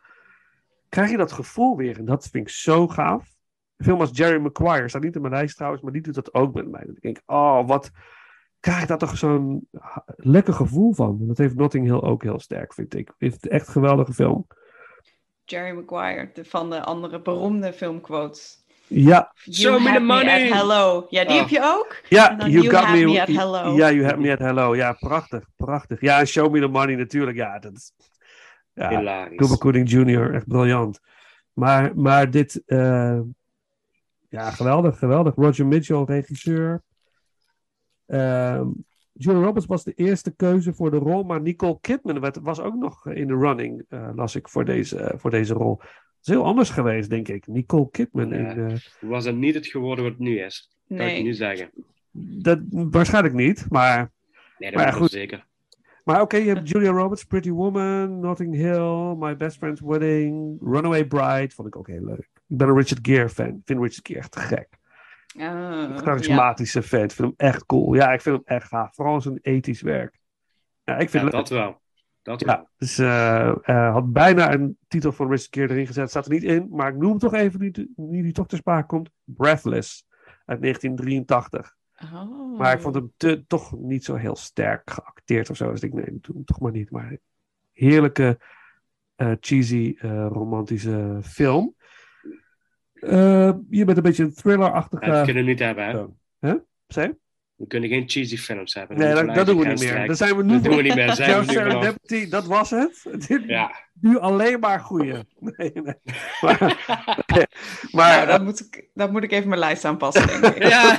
krijg 0.89 1.11
je 1.11 1.17
dat 1.17 1.33
gevoel 1.33 1.77
weer. 1.77 1.99
En 1.99 2.05
dat 2.05 2.29
vind 2.29 2.49
ik 2.49 2.55
zo 2.55 2.89
gaaf. 2.89 3.32
Een 3.83 3.89
film 3.89 4.01
als 4.01 4.11
Jerry 4.13 4.41
Maguire 4.41 4.89
staat 4.89 5.03
niet 5.03 5.15
in 5.15 5.21
mijn 5.21 5.33
lijst 5.35 5.55
trouwens, 5.57 5.83
maar 5.83 5.93
die 5.93 6.03
doet 6.03 6.15
dat 6.15 6.35
ook 6.35 6.55
met 6.55 6.71
mij. 6.71 6.85
Dat 6.87 6.97
ik 6.97 7.03
denk, 7.03 7.21
oh, 7.27 7.67
wat 7.67 7.91
krijg 8.61 8.83
ik 8.83 8.89
daar 8.89 8.99
toch 8.99 9.17
zo'n 9.17 9.69
lekker 10.17 10.55
gevoel 10.55 10.93
van. 10.93 11.19
Dat 11.21 11.39
heeft 11.39 11.55
Notting 11.55 11.85
Hill 11.87 12.01
ook 12.01 12.23
heel 12.23 12.41
sterk, 12.41 12.75
vind 12.75 12.95
ik. 12.95 13.13
Het 13.19 13.33
is 13.43 13.51
echt 13.51 13.67
een 13.67 13.73
geweldige 13.73 14.13
film. 14.13 14.47
Jerry 15.45 15.73
Maguire, 15.75 16.31
de, 16.33 16.45
van 16.45 16.71
de 16.71 16.83
andere 16.83 17.23
beroemde 17.23 17.73
filmquotes. 17.73 18.65
Ja, 18.87 19.33
You 19.35 19.57
Show 19.57 19.85
me 19.85 19.93
the 19.93 20.01
money. 20.01 20.51
at 20.53 20.59
hello. 20.59 21.07
Ja, 21.09 21.25
die 21.25 21.33
Oh. 21.33 21.39
heb 21.41 21.49
je 21.49 21.61
ook? 21.63 21.97
ja 22.09 22.37
you, 22.39 22.51
You 22.51 22.69
got 22.69 22.89
me, 22.89 23.05
Me 23.05 23.21
at 23.23 23.29
Hello. 23.29 23.77
Ja, 23.77 23.91
you 23.91 24.05
have 24.05 24.17
me 24.17 24.33
at 24.33 24.39
hello. 24.39 24.75
Ja, 24.77 24.93
prachtig, 24.93 25.45
prachtig. 25.57 26.01
Ja, 26.01 26.19
en 26.19 26.27
Show 26.27 26.53
Me 26.53 26.61
the 26.61 26.67
Money 26.67 26.95
natuurlijk. 26.95 27.37
Ja, 27.37 27.59
dat 27.59 27.73
is... 27.73 27.93
Ja, 28.73 28.89
Hilarisch. 28.89 29.37
Cuba 29.37 29.55
Gooding 29.55 29.91
Jr., 29.91 30.35
echt 30.35 30.47
briljant. 30.47 31.01
Maar, 31.53 31.97
maar 31.97 32.31
dit, 32.31 32.63
eh, 32.67 33.21
ja, 34.33 34.51
geweldig, 34.51 34.99
geweldig. 34.99 35.35
Roger 35.35 35.67
Mitchell, 35.67 36.03
regisseur. 36.05 36.83
Ehm 38.07 38.67
Julia 39.15 39.41
Roberts 39.43 39.67
was 39.67 39.85
de 39.85 39.93
eerste 39.95 40.31
keuze 40.37 40.73
voor 40.75 40.91
de 40.91 40.97
rol, 40.97 41.23
maar 41.23 41.41
Nicole 41.41 41.79
Kidman 41.81 42.21
werd- 42.21 42.39
was 42.43 42.61
ook 42.61 42.75
nog 42.75 43.07
in 43.07 43.27
de 43.27 43.37
running, 43.37 43.85
eh, 43.89 44.09
las 44.15 44.35
ik, 44.37 44.49
voor 44.49 44.65
deze, 44.65 44.99
eh, 45.01 45.19
voor 45.19 45.31
deze 45.31 45.55
rol. 45.55 45.79
Het 45.81 46.21
is 46.21 46.27
heel 46.27 46.45
anders 46.45 46.71
geweest, 46.71 47.11
denk 47.11 47.29
ik. 47.29 47.47
Nicole 47.47 47.91
Kidman. 47.91 48.29
Ja. 48.29 48.37
In, 48.37 48.71
eh, 48.71 48.77
Was 49.01 49.25
het 49.25 49.37
niet 49.37 49.55
het 49.55 49.67
geworden 49.67 50.05
wat 50.05 50.13
het 50.13 50.23
nu 50.23 50.39
is? 50.41 50.71
Kan 50.89 50.97
ik 51.01 51.11
je 51.11 51.17
nu 51.17 51.23
Nee. 51.23 51.33
zeggen. 51.33 51.71
dat, 52.39 52.59
waarschijnlijk 52.71 53.35
niet, 53.35 53.67
maar 53.69 54.11
Nee, 54.59 54.71
dat 54.71 54.81
Maar 54.81 54.93
goed. 54.93 55.11
zeker. 55.11 55.47
Maar 56.05 56.21
oké, 56.21 56.37
je 56.37 56.49
hebt 56.49 56.69
Julia 56.69 56.91
Roberts, 56.91 57.25
Pretty 57.25 57.51
Woman, 57.51 58.21
Notting 58.21 58.55
Hill, 58.55 59.15
My 59.19 59.37
Best 59.37 59.57
Friend's 59.57 59.81
Wedding, 59.81 60.59
Runaway 60.61 61.05
Bride. 61.07 61.51
Vond 61.55 61.69
ik 61.69 61.77
ook 61.77 61.87
heel 61.87 62.05
leuk. 62.05 62.29
Ik 62.53 62.59
ben 62.59 62.69
een 62.69 62.77
Richard 62.77 63.07
Gere 63.07 63.29
fan. 63.29 63.47
Ik 63.47 63.61
vind 63.65 63.81
Richard 63.81 64.07
Gere 64.07 64.19
echt 64.19 64.31
te 64.31 64.41
gek. 64.41 64.69
Ja. 65.27 65.97
Charismatische 65.97 66.83
fan. 66.83 67.03
Ik 67.03 67.13
vind 67.13 67.29
hem 67.29 67.49
echt 67.49 67.67
cool. 67.67 67.95
Ja, 67.95 68.13
ik 68.13 68.21
vind 68.21 68.37
hem 68.37 68.57
echt 68.57 68.69
gaaf. 68.69 68.95
Vooral 68.95 69.21
zijn 69.21 69.39
ethisch 69.43 69.83
werk. 69.83 70.19
Ja, 70.85 70.97
ik 70.97 71.11
vind 71.11 71.25
Ja, 71.25 71.31
dat 71.31 71.49
wel. 71.49 71.81
Dat 72.23 72.41
Ja, 72.41 72.69
dus 72.77 72.99
eh, 72.99 73.69
eh, 73.69 73.93
had 73.93 74.13
bijna 74.13 74.53
een 74.53 74.79
titel 74.89 75.13
voor 75.13 75.31
Richard 75.31 75.55
Gere 75.55 75.73
erin 75.73 75.87
gezet. 75.87 76.11
Staat 76.11 76.27
er 76.27 76.33
niet 76.33 76.43
in, 76.43 76.67
maar 76.71 76.89
ik 76.89 76.97
noem 76.97 77.11
hem 77.11 77.19
toch 77.19 77.35
even 77.35 77.61
nu, 77.61 77.73
nu 77.97 78.23
die 78.23 78.33
toch 78.33 78.47
ter 78.47 78.59
sprake 78.59 78.87
komt. 78.87 79.11
Breathless 79.25 80.07
uit 80.45 80.61
1983. 80.61 81.77
Oh. 82.13 82.59
Maar 82.59 82.75
ik 82.75 82.81
vond 82.81 82.95
hem 82.95 83.13
te, 83.17 83.45
toch 83.47 83.79
niet 83.79 84.05
zo 84.05 84.15
heel 84.15 84.37
sterk 84.37 84.91
geacteerd 84.91 85.51
of 85.51 85.57
zo. 85.57 85.71
Dus 85.71 85.83
ik 85.83 85.93
nee, 85.93 86.05
hem 86.05 86.45
toch 86.45 86.61
maar 86.61 86.73
niet. 86.73 86.91
Maar 86.91 87.17
heerlijke, 87.73 88.39
eh, 89.15 89.33
cheesy, 89.41 89.95
eh, 89.99 90.27
romantische 90.31 91.19
film. 91.23 91.75
Eh, 93.03 93.53
je 93.71 93.85
bent 93.85 93.97
een 93.97 94.03
beetje 94.03 94.23
een 94.23 94.35
thriller-achtige... 94.35 95.07
Ja, 95.07 95.13
dat 95.13 95.25
kunnen 95.25 95.45
we 95.45 95.51
niet 95.51 95.59
hebben, 95.59 96.17
hè? 96.41 96.55
Zei? 96.87 97.15
We 97.55 97.67
kunnen 97.67 97.89
geen 97.89 98.09
cheesy 98.09 98.37
films 98.37 98.75
hebben. 98.75 98.99
Nee, 98.99 99.15
dat, 99.15 99.35
dat 99.35 99.47
doen 99.47 99.59
we 99.59 99.67
niet 99.67 99.81
meer. 99.81 100.07
Dan 100.07 100.17
zijn 100.17 100.37
we 100.37 100.43
nu 100.43 100.53
Dat 100.53 100.65
doen 100.65 100.77
we 100.77 100.83
niet 100.83 100.95
meer. 100.95 101.15
Zijn 101.15 101.45
we 101.45 101.95
nu 102.07 102.29
dat 102.29 102.47
was 102.47 102.71
het. 102.71 103.07
Dit, 103.29 103.43
Ja. 103.47 103.75
Nu 104.01 104.19
alleen 104.19 104.61
maar 104.61 104.81
goeie. 104.81 105.13
Nee, 105.39 105.71
nee. 105.75 105.95
Maar, 106.41 106.59
maar 107.91 108.17
Nou, 108.17 108.27
dan 108.27 108.45
moet, 108.45 108.61
ik, 108.61 108.89
dan 108.95 109.13
moet 109.13 109.23
ik 109.23 109.33
even 109.33 109.49
mijn 109.49 109.61
lijst 109.61 109.85
aanpassen, 109.85 110.41
denk 110.41 110.55
ik. 110.55 110.63
Ja. 110.69 110.99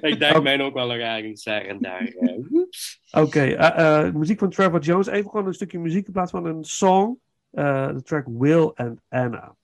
Ik 0.00 0.18
denk 0.18 0.42
mij 0.42 0.60
ook 0.60 0.74
wel 0.74 0.86
nog 0.86 0.96
ergens 0.96 1.42
daar 1.44 1.62
en 1.62 1.78
daar. 1.80 2.00
eh. 2.02 3.22
Oké, 3.22 3.40
eh, 3.42 4.10
muziek 4.12 4.38
van 4.38 4.50
Trevor 4.50 4.80
Jones. 4.80 5.06
Even 5.06 5.30
gewoon 5.30 5.46
een 5.46 5.54
stukje 5.54 5.78
muziek 5.78 6.06
in 6.06 6.12
plaats 6.12 6.30
van 6.30 6.44
een 6.46 6.64
song. 6.64 7.18
Eh, 7.50 7.88
de 7.88 8.02
track 8.02 8.24
Will 8.28 8.70
and 8.74 9.00
Anna. 9.08 9.56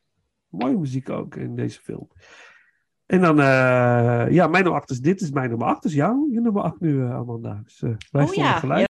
Mooie 0.48 0.78
muziek 0.78 1.10
ook 1.10 1.36
in 1.36 1.54
deze 1.56 1.80
film. 1.80 2.08
En 3.06 3.20
dan, 3.20 3.40
eh, 3.40 4.30
ja, 4.30 4.46
mijn 4.46 4.62
nummer 4.62 4.80
8 4.80 4.90
is 4.90 5.00
dit. 5.00 5.20
is 5.20 5.30
mijn 5.30 5.48
nummer 5.48 5.66
8. 5.66 5.82
Dus 5.82 5.92
jouw 5.92 6.28
je 6.30 6.40
nummer 6.40 6.62
8 6.62 6.80
nu, 6.80 7.02
eh, 7.02 7.14
Amanda. 7.14 7.60
Dus 7.64 7.82
eh 7.82 7.90
wij 8.10 8.24
Oh 8.24 8.34
ja, 8.34 8.58
gelijk. 8.58 8.88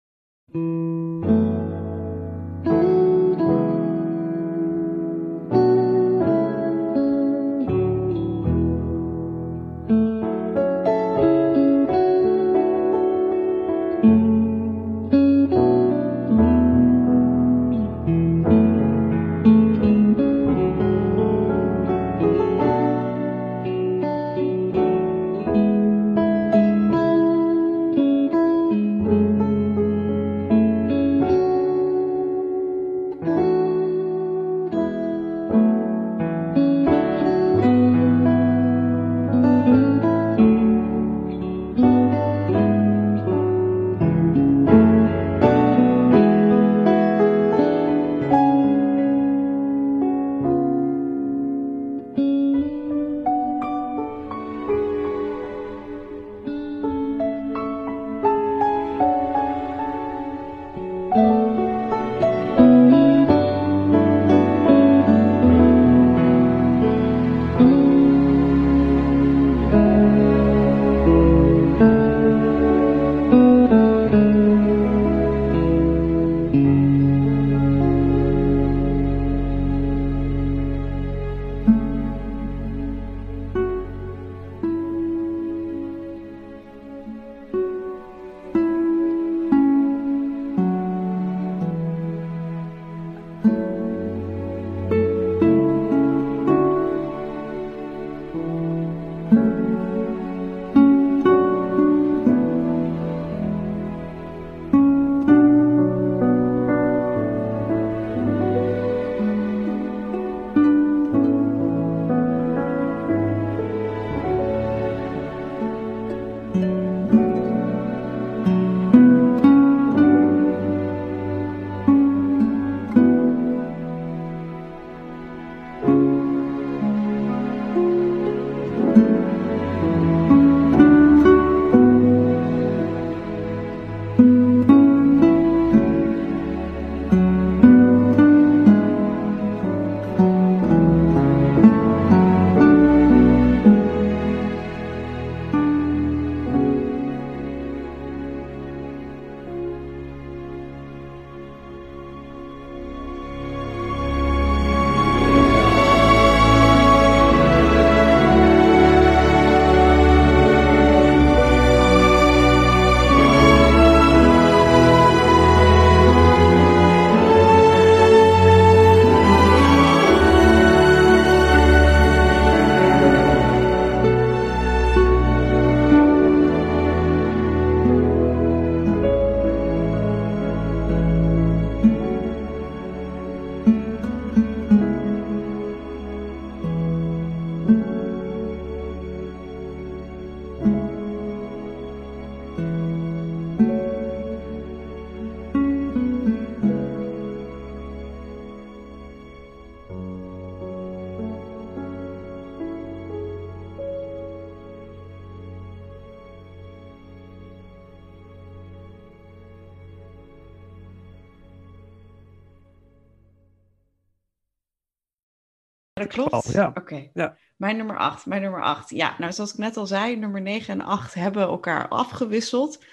Dat 216.07 216.29
klopt. 216.29 216.51
Ja. 216.51 216.71
Oké. 216.73 217.09
Ja. 217.13 217.37
Mijn 217.55 217.77
nummer 217.77 217.97
8. 217.97 218.25
Mijn 218.25 218.41
nummer 218.41 218.63
8. 218.63 218.89
Ja, 218.89 219.15
nou 219.17 219.31
zoals 219.31 219.51
ik 219.51 219.57
net 219.57 219.77
al 219.77 219.85
zei, 219.85 220.15
nummer 220.15 220.41
9 220.41 220.73
en 220.73 220.85
8 220.85 221.13
hebben 221.13 221.43
elkaar 221.43 221.87
afgewisseld. 221.87 222.83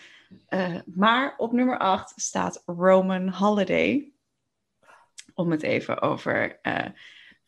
Eh, 0.47 0.75
maar 0.87 1.35
op 1.37 1.53
nummer 1.53 1.79
8 1.79 2.13
staat 2.17 2.63
Roman 2.67 3.29
Holiday. 3.29 4.13
Om 5.35 5.51
het 5.51 5.63
even 5.63 6.01
over 6.01 6.59
eh, 6.63 6.87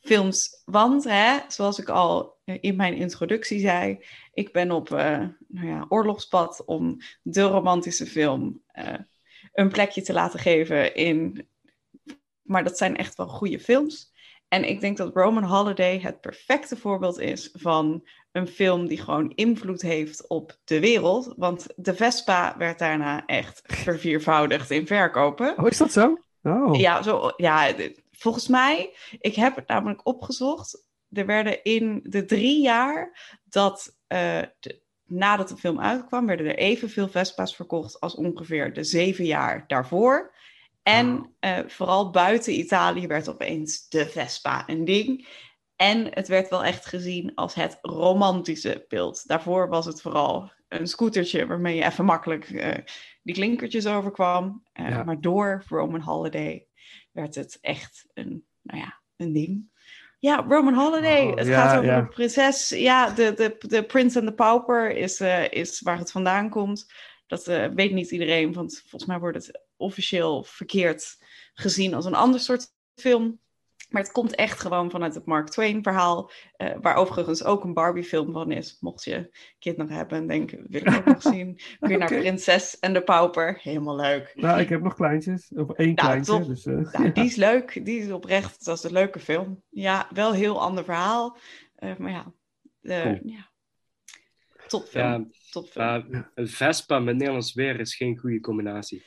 films. 0.01 0.63
Want, 0.65 1.05
hè, 1.05 1.39
zoals 1.49 1.79
ik 1.79 1.89
al 1.89 2.37
in 2.45 2.77
mijn 2.77 2.95
introductie 2.95 3.61
zei, 3.61 4.05
ik 4.33 4.53
ben 4.53 4.71
op 4.71 4.93
eh, 4.93 5.27
nou 5.49 5.67
ja, 5.67 5.87
oorlogspad 5.89 6.65
om 6.65 6.97
de 7.23 7.43
romantische 7.43 8.07
film 8.07 8.63
een 9.53 9.71
plekje 9.71 10.03
te 10.03 10.13
laten 10.13 10.39
geven 10.39 10.95
in. 10.95 11.49
Maar 12.43 12.65
dat 12.65 12.79
zijn 12.79 12.97
echt 12.97 13.17
wel 13.17 13.29
goede 13.29 13.61
films. 13.61 14.14
En 14.55 14.69
ik 14.69 14.81
denk 14.81 14.97
dat 14.97 15.15
Roman 15.15 15.43
Holiday 15.45 16.01
het 16.01 16.21
perfecte 16.21 16.77
voorbeeld 16.77 17.21
is 17.21 17.51
van 17.53 18.09
een 18.33 18.47
film 18.47 18.87
die 18.87 19.01
gewoon 19.01 19.33
invloed 19.35 19.83
heeft 19.83 20.29
op 20.29 20.57
de 20.65 20.81
wereld. 20.81 21.35
Want 21.37 21.67
de 21.77 21.95
Vespa 21.95 22.55
werd 22.59 22.79
daarna 22.79 23.27
echt 23.27 23.63
verviervoudigd 23.65 24.71
in 24.71 24.87
verkopen. 24.87 25.59
Oh, 25.59 25.67
is 25.67 25.79
dat 25.79 25.93
zo? 25.93 26.19
Oh. 26.43 26.79
Ja, 26.81 27.03
zo, 27.03 27.33
ja, 27.37 27.75
volgens 28.13 28.49
mij, 28.49 28.97
ik 29.21 29.35
heb 29.35 29.57
het 29.57 29.69
namelijk 29.69 30.07
opgezocht. 30.07 30.87
Er 31.13 31.27
werden 31.27 31.63
in 31.63 32.01
de 32.03 32.25
drie 32.25 32.63
jaar 32.63 33.31
dat, 33.45 33.97
de- 34.07 34.81
nadat 35.05 35.49
de 35.49 35.57
film 35.57 35.81
uitkwam, 35.81 36.27
werden 36.27 36.47
er 36.47 36.57
evenveel 36.59 37.09
Vespa's 37.09 37.57
verkocht 37.57 38.01
als 38.01 38.15
ongeveer 38.15 38.73
de 38.73 38.85
zeven 38.85 39.25
jaar 39.25 39.65
daarvoor. 39.67 40.35
En 40.85 41.35
eh, 41.41 41.59
vooral 41.67 42.11
buiten 42.11 42.59
Italië 42.59 43.07
werd 43.07 43.29
opeens 43.29 43.89
de 43.89 44.07
Vespa 44.07 44.69
een 44.69 44.85
ding. 44.85 45.29
En 45.77 46.07
het 46.11 46.29
werd 46.29 46.49
wel 46.49 46.65
echt 46.65 46.87
gezien 46.87 47.35
als 47.35 47.55
het 47.55 47.79
romantische 47.83 48.85
beeld. 48.89 49.27
Daarvoor 49.27 49.69
was 49.69 49.87
het 49.87 50.01
vooral 50.01 50.53
een 50.69 50.87
scootertje 50.87 51.47
waarmee 51.47 51.77
je 51.77 51.85
even 51.85 52.05
makkelijk 52.05 52.51
eh, 52.51 52.79
die 53.23 53.35
klinkertjes 53.35 53.87
overkwam. 53.87 54.63
Eh, 54.73 54.89
Ja. 54.89 55.05
Maar 55.05 55.21
door 55.21 55.65
Roman 55.69 56.01
Holiday 56.01 56.67
werd 57.13 57.35
het 57.35 57.59
echt 57.61 58.07
een, 58.15 58.45
nou 58.63 58.81
ja, 58.81 59.01
een 59.17 59.33
ding. 59.33 59.73
Ja, 60.19 60.45
Roman 60.49 60.75
Holiday. 60.75 61.27
Oh, 61.27 61.37
het 61.37 61.47
ja, 61.47 61.69
gaat 61.69 61.79
over 61.79 61.91
ja. 61.91 61.99
een 61.99 62.09
prinses. 62.09 62.69
Ja, 62.69 63.11
de, 63.11 63.35
de, 63.35 63.57
de 63.59 63.85
Prince 63.85 64.19
and 64.19 64.29
the 64.29 64.35
Pauper 64.35 64.91
is, 64.91 65.21
is 65.51 65.81
waar 65.81 65.99
het 65.99 66.11
vandaan 66.11 66.51
komt. 66.51 66.93
Dat 67.27 67.45
weet 67.75 67.93
niet 67.93 68.11
iedereen, 68.11 68.53
want 68.53 68.79
volgens 68.79 69.07
mij 69.07 69.19
wordt 69.19 69.47
het 69.47 69.63
officieel 69.85 70.43
verkeerd 70.45 71.17
gezien 71.55 71.95
als 71.95 72.05
een 72.05 72.15
ander 72.15 72.41
soort 72.41 72.67
film. 72.95 73.43
Maar 73.89 74.03
het 74.03 74.13
komt 74.13 74.35
echt 74.35 74.61
gewoon 74.61 74.91
vanuit 74.91 75.15
het 75.15 75.27
Mark 75.27 75.49
Twain 75.49 75.83
verhaal, 75.83 76.31
eh, 76.57 76.75
waar 76.81 76.95
overigens 76.97 77.45
ook 77.45 77.65
een 77.65 77.75
Barbie 77.75 78.05
film 78.05 78.33
van 78.33 78.51
is. 78.53 78.77
Mocht 78.81 79.05
je 79.05 79.37
kinderen 79.59 79.93
hebben 79.97 80.19
en 80.19 80.27
denken, 80.27 80.67
wil 80.69 80.81
ik 80.81 80.97
ook 80.97 81.05
nog 81.05 81.23
zien. 81.35 81.59
Kun 81.81 81.91
je 81.91 81.97
naar. 81.97 82.09
Prinses 82.09 82.79
en 82.79 82.93
de 82.93 83.03
Pauper. 83.03 83.59
Helemaal 83.63 83.97
leuk. 83.97 84.33
Nou, 84.35 84.61
ik 84.61 84.69
heb 84.69 84.83
nog 84.83 84.95
kleintjes. 84.95 85.49
Of 85.55 85.71
één 85.71 85.95
Nou, 85.95 86.09
kleintje. 86.09 86.33
top. 86.33 86.47
Dus, 86.47 86.67
eh, 86.67 86.75
Nou, 86.75 87.05
ja. 87.07 87.11
die 87.11 87.25
is 87.25 87.37
leuk. 87.37 87.85
Die 87.85 87.99
is 88.01 88.11
oprecht. 88.11 88.65
Dat 88.65 88.77
is 88.79 88.85
een 88.85 88.93
leuke 88.93 89.19
film. 89.19 89.63
Ja, 89.71 90.09
wel 90.13 90.29
een 90.31 90.37
heel 90.39 90.61
ander 90.61 90.85
verhaal. 90.85 91.37
Eh, 91.75 91.97
maar 91.97 92.11
ja, 92.11 92.33
Cool. 92.83 93.21
ja. 93.25 93.51
Topfilm. 94.67 95.05
Ja, 95.05 95.25
Topfilm. 95.51 96.27
Vespa 96.35 96.99
met 96.99 97.17
Nederlands 97.17 97.55
weer 97.55 97.81
is 97.81 97.97
geen 97.97 98.19
goede 98.19 98.41
combinatie. 98.41 99.05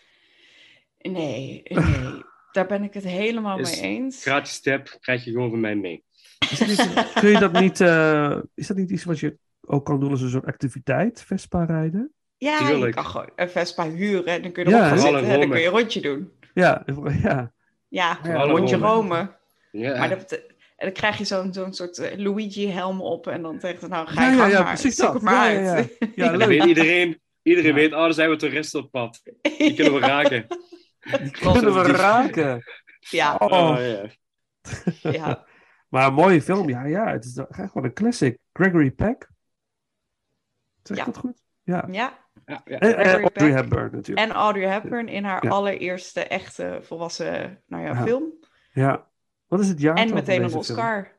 Nee, 1.11 1.61
nee. 1.65 2.23
Daar 2.51 2.65
ben 2.67 2.83
ik 2.83 2.93
het 2.93 3.03
helemaal 3.03 3.59
Is 3.59 3.81
mee 3.81 3.89
eens. 3.91 4.21
Gratis 4.21 4.59
tip 4.61 4.97
krijg 4.99 5.23
je 5.23 5.31
gewoon 5.31 5.49
van 5.49 5.59
mij 5.59 5.75
mee. 5.75 6.03
Is 6.49 6.59
het 6.59 6.67
niet- 6.67 7.13
kun 7.13 7.29
je 7.29 7.39
dat 7.39 7.51
niet, 7.59 7.81
eh, 7.81 8.37
is 8.55 8.67
dat 8.67 8.77
niet 8.77 8.89
iets 8.91 9.03
wat 9.03 9.19
je 9.19 9.37
ook 9.61 9.85
kan 9.85 9.99
doen 9.99 10.11
als 10.11 10.21
een 10.21 10.29
soort 10.29 10.45
activiteit, 10.45 11.23
Vespa 11.27 11.63
rijden? 11.65 12.11
Ja, 12.37 12.69
je 12.69 12.89
kan 12.89 13.05
gewoon 13.05 13.29
een 13.35 13.49
Vespa 13.49 13.89
huren 13.89 14.25
en 14.25 14.41
dan 14.41 14.51
kun 14.51 14.63
je 14.63 14.69
Ja, 14.69 14.75
erop 14.77 14.89
gaan 14.89 14.99
zitten 14.99 15.23
en 15.29 15.39
dan 15.39 15.49
kun 15.49 15.59
je 15.59 15.65
een 15.65 15.71
rondje 15.71 16.01
doen. 16.01 16.31
Ja, 16.53 16.83
ja. 17.21 17.51
Ja, 17.87 18.19
Ja, 18.23 18.23
een 18.23 18.41
rondje 18.43 18.77
Rome. 18.77 19.15
Rome. 19.15 19.35
Ja, 19.71 19.97
Maar 19.97 20.09
dat, 20.09 20.31
en 20.31 20.41
dan 20.77 20.91
krijg 20.91 21.17
je 21.17 21.25
zo'n 21.25 21.53
zo'n 21.53 21.73
soort 21.73 21.97
eh, 21.97 22.17
Luigi-helm 22.17 23.01
op 23.01 23.27
en 23.27 23.41
dan 23.41 23.59
tegen 23.59 23.89
nou 23.89 24.07
ga 24.07 24.21
Ja, 24.21 24.31
je 24.31 24.37
ja, 24.37 24.47
ja, 24.47 24.59
maar, 24.63 24.73
precies 24.73 24.95
zoek 24.95 25.13
dat. 25.13 25.21
maar 25.21 25.53
Ja, 25.53 25.59
ja, 25.61 25.73
uit. 25.73 25.97
Ja, 26.15 26.31
dan 26.37 26.47
weet 26.47 26.63
iedereen, 26.65 27.19
iedereen 27.41 27.69
Ja. 27.69 27.75
weet, 27.75 27.91
oh, 27.93 27.99
daar 27.99 28.13
zijn 28.13 28.29
we 28.29 28.35
toeristen 28.35 28.79
op 28.83 28.91
pad. 28.91 29.21
Die 29.57 29.73
kunnen 29.73 29.93
we 29.93 29.99
raken. 30.15 30.45
Die 31.21 31.31
kunnen 31.31 31.73
we 31.73 31.81
raken. 31.91 32.63
ja, 32.99 33.35
Oh. 33.35 33.51
Oh, 33.51 33.77
ja. 33.79 35.11
ja. 35.11 35.45
Maar 35.89 36.07
een 36.07 36.13
mooie 36.13 36.41
film, 36.41 36.69
ja, 36.69 36.85
ja. 36.85 37.11
Het 37.11 37.25
is 37.25 37.37
echt 37.37 37.73
wel 37.73 37.83
een 37.83 37.93
classic. 37.93 38.37
Gregory 38.53 38.91
Peck. 38.91 39.29
Zeg 40.83 40.97
ik 40.97 41.05
dat 41.05 41.17
goed? 41.17 41.41
Ja. 41.63 41.87
ja. 41.91 42.25
Ja, 42.45 42.61
ja. 42.65 42.79
En, 42.79 42.97
en 42.97 43.21
Audrey. 43.21 43.51
Hepburn 43.51 43.91
natuurlijk. 43.91 44.27
En 44.27 44.33
Audrey 44.35 44.67
Hepburn 44.69 45.07
in 45.07 45.23
haar 45.23 45.43
Ja. 45.43 45.49
allereerste 45.49 46.21
echte 46.21 46.79
volwassen 46.81 47.61
nou 47.65 47.83
ja, 47.83 47.89
Ja. 47.93 48.03
film. 48.03 48.33
Ja. 48.71 49.07
Wat 49.47 49.59
is 49.59 49.67
het 49.67 49.79
jaar? 49.81 49.95
En 49.95 50.13
meteen 50.13 50.43
een 50.43 50.53
Oscar. 50.55 51.15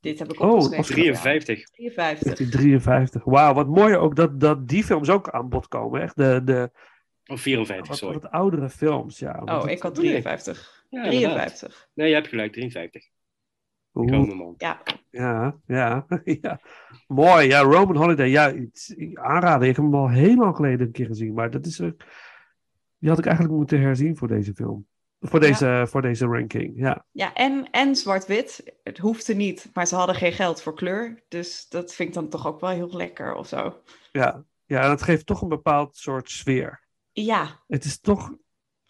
Dit 0.00 0.18
heb 0.18 0.32
ik 0.32 0.40
Oh, 0.40 0.50
opgeschreven. 0.52 0.78
Oscar. 0.78 0.94
53. 0.96 1.70
53. 1.70 2.22
1953. 2.22 3.24
Wauw, 3.24 3.54
wat 3.54 3.66
mooi 3.68 3.96
ook 3.96 4.16
dat, 4.16 4.40
dat 4.40 4.68
die 4.68 4.84
films 4.84 5.10
ook 5.10 5.30
aan 5.30 5.48
bod 5.48 5.68
komen. 5.68 6.00
Echt 6.02 6.16
de, 6.16 6.40
de 6.44 6.70
Of 7.28 7.40
54, 7.40 7.88
wat, 7.88 7.96
sorry. 7.96 8.18
wat 8.18 8.30
oudere 8.30 8.68
films. 8.70 9.18
Ja, 9.18 9.42
Oh, 9.44 9.62
het- 9.62 9.70
ik 9.70 9.82
had 9.82 9.92
Nee. 9.96 10.00
53. 10.22 10.84
Ja, 10.90 11.02
inderdaad. 11.02 11.20
53. 11.58 11.88
Nee, 11.94 12.08
je 12.08 12.14
hebt 12.14 12.28
gelijk, 12.28 12.52
53. 12.52 13.08
Oeh. 13.94 14.10
Rome, 14.10 14.34
man. 14.34 14.54
Ja, 14.56 14.82
Ja, 15.10 15.56
ja, 15.66 16.06
ja. 16.42 16.60
Mooi, 17.06 17.46
ja, 17.48 17.60
Roman 17.60 17.96
Holiday. 17.96 18.28
Ja, 18.28 18.54
aanraden. 19.14 19.68
Ik 19.68 19.76
heb 19.76 19.84
hem 19.84 19.94
al 19.94 20.08
heel 20.10 20.36
lang 20.36 20.56
geleden 20.56 20.86
een 20.86 20.92
keer 20.92 21.06
gezien. 21.06 21.34
Maar 21.34 21.50
dat 21.50 21.66
is... 21.66 21.78
er- 21.78 21.96
Die 22.98 23.08
had 23.08 23.18
ik 23.18 23.26
eigenlijk 23.26 23.56
moeten 23.56 23.80
herzien 23.80 24.16
voor 24.16 24.28
deze 24.28 24.54
film. 24.54 24.86
Voor 25.20 25.40
deze, 25.40 25.84
voor 25.88 26.02
deze 26.02 26.26
ranking, 26.26 26.72
ja. 26.76 27.04
ja 27.12 27.34
en, 27.34 27.68
en 27.70 27.96
zwart-wit. 27.96 28.74
Het 28.82 28.98
hoefde 28.98 29.34
niet, 29.34 29.70
maar 29.72 29.86
ze 29.86 29.94
hadden 29.94 30.14
geen 30.14 30.32
geld 30.32 30.62
voor 30.62 30.74
kleur. 30.74 31.22
Dus 31.28 31.68
dat 31.68 31.94
vind 31.94 32.08
ik 32.08 32.14
dan 32.14 32.28
toch 32.28 32.46
ook 32.46 32.60
wel 32.60 32.70
heel 32.70 32.96
lekker 32.96 33.34
of 33.34 33.46
zo. 33.48 33.82
Ja, 34.12 34.44
ja 34.66 34.82
en 34.82 34.88
dat 34.88 35.02
geeft 35.02 35.26
toch 35.26 35.42
een 35.42 35.48
bepaald 35.48 35.96
soort 35.96 36.30
sfeer. 36.30 36.86
Ja, 37.24 37.62
Het 37.66 37.84
is 37.84 38.00
toch... 38.00 38.36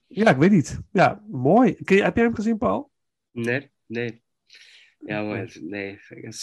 Ja, 0.07 0.31
ik 0.31 0.37
weet 0.37 0.51
niet. 0.51 0.81
Ja, 0.93 1.25
mooi. 1.31 1.75
Kun 1.85 1.97
je, 1.97 2.03
heb 2.03 2.15
jij 2.17 2.25
hem 2.25 2.35
gezien, 2.35 2.59
Paul? 2.59 2.91
Nee, 3.31 3.71
nee. 3.87 4.23
Ja, 4.99 5.23
maar 5.23 5.57
nee, 5.61 5.99
het 6.09 6.35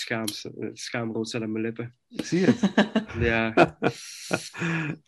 schaamrood 0.73 1.27
staat 1.27 1.41
aan 1.41 1.51
mijn 1.51 1.63
lippen. 1.63 1.95
Ik 2.07 2.25
zie 2.25 2.45
het. 2.45 2.73
Ja, 3.19 3.53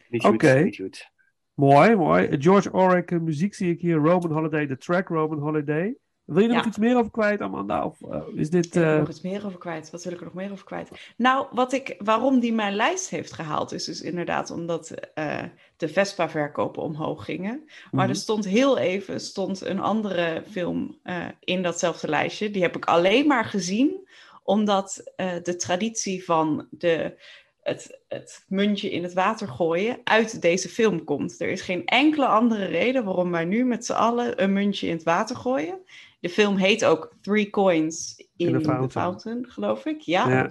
niet 0.09 0.23
goed, 0.23 0.33
Oké. 0.33 0.63
niet 0.63 0.75
goed. 0.75 1.11
mooi, 1.53 1.95
mooi. 1.95 2.41
George 2.41 2.69
Auric, 2.69 3.11
eh, 3.11 3.19
muziek 3.19 3.53
zie 3.53 3.71
ik 3.71 3.81
hier. 3.81 3.95
Roman 3.95 4.31
Holiday, 4.31 4.67
de 4.67 4.77
track 4.77 5.07
Roman 5.07 5.39
Holiday. 5.39 5.97
Wil 6.27 6.41
je 6.41 6.47
er 6.47 6.53
Ja. 6.53 6.57
nog 6.57 6.65
iets 6.67 6.77
meer 6.77 6.97
over 6.97 7.11
kwijt, 7.11 7.41
Amanda? 7.41 7.85
Of 7.85 8.01
eh, 8.11 8.21
is 8.35 8.49
dit... 8.49 8.65
Ik 8.65 8.75
er 8.75 8.93
eh, 8.93 8.99
nog 8.99 9.09
iets 9.09 9.21
meer 9.21 9.45
over 9.45 9.59
kwijt? 9.59 9.89
Wat 9.89 10.03
wil 10.03 10.13
ik 10.13 10.19
er 10.19 10.25
nog 10.25 10.33
meer 10.33 10.51
over 10.51 10.65
kwijt? 10.65 10.89
Nou, 11.17 11.47
wat 11.51 11.73
ik, 11.73 11.95
waarom 11.99 12.39
die 12.39 12.53
mijn 12.53 12.75
lijst 12.75 13.09
heeft 13.09 13.33
gehaald, 13.33 13.71
is 13.71 13.85
dus 13.85 14.01
inderdaad 14.01 14.51
omdat 14.51 14.91
eh, 15.13 15.43
de 15.77 15.87
Vespa-verkopen 15.87 16.81
omhoog 16.83 17.25
gingen. 17.25 17.63
Maar 17.65 18.05
mhm. 18.05 18.09
er 18.09 18.15
stond 18.15 18.45
heel 18.45 18.77
even 18.77 19.19
stond 19.21 19.61
een 19.61 19.79
andere 19.79 20.43
film 20.51 20.97
in 21.39 21.63
datzelfde 21.63 22.07
lijstje. 22.09 22.51
Die 22.51 22.61
heb 22.61 22.75
ik 22.75 22.85
alleen 22.85 23.27
maar 23.27 23.45
gezien 23.45 24.07
omdat 24.43 25.11
de 25.43 25.55
traditie 25.55 26.25
van 26.25 26.67
de, 26.69 27.17
het, 27.61 27.99
het 28.07 28.45
muntje 28.47 28.91
in 28.91 29.03
het 29.03 29.13
water 29.13 29.47
gooien 29.47 29.99
uit 30.03 30.41
deze 30.41 30.69
film 30.69 31.03
komt. 31.03 31.41
Er 31.41 31.49
is 31.49 31.61
geen 31.61 31.85
enkele 31.85 32.25
andere 32.25 32.65
reden 32.65 33.03
waarom 33.03 33.31
wij 33.31 33.45
nu 33.45 33.65
met 33.65 33.85
z'n 33.85 33.93
allen 33.93 34.43
een 34.43 34.53
muntje 34.53 34.87
in 34.87 34.93
het 34.93 35.03
water 35.03 35.35
gooien. 35.35 35.79
De 36.19 36.29
film 36.29 36.55
heet 36.57 36.85
ook 36.85 37.15
Three 37.21 37.49
Coins 37.49 38.15
in, 38.35 38.47
In 38.47 38.61
the 38.61 38.69
the, 38.87 38.89
Fountain. 38.89 39.45
geloof 39.49 39.85
ik. 39.85 40.01
Ja. 40.01 40.29
ja. 40.29 40.49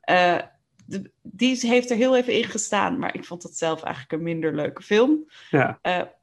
Eh, 0.00 0.46
de- 0.86 1.10
die 1.22 1.58
heeft 1.66 1.90
er 1.90 1.96
heel 1.96 2.16
even 2.16 2.32
in 2.32 2.44
gestaan, 2.44 2.98
maar 2.98 3.14
ik 3.14 3.24
vond 3.24 3.42
het 3.42 3.56
zelf 3.56 3.82
eigenlijk 3.82 4.12
een 4.12 4.22
minder 4.22 4.54
leuke 4.54 4.82
film. 4.82 5.30
ja. 5.50 5.78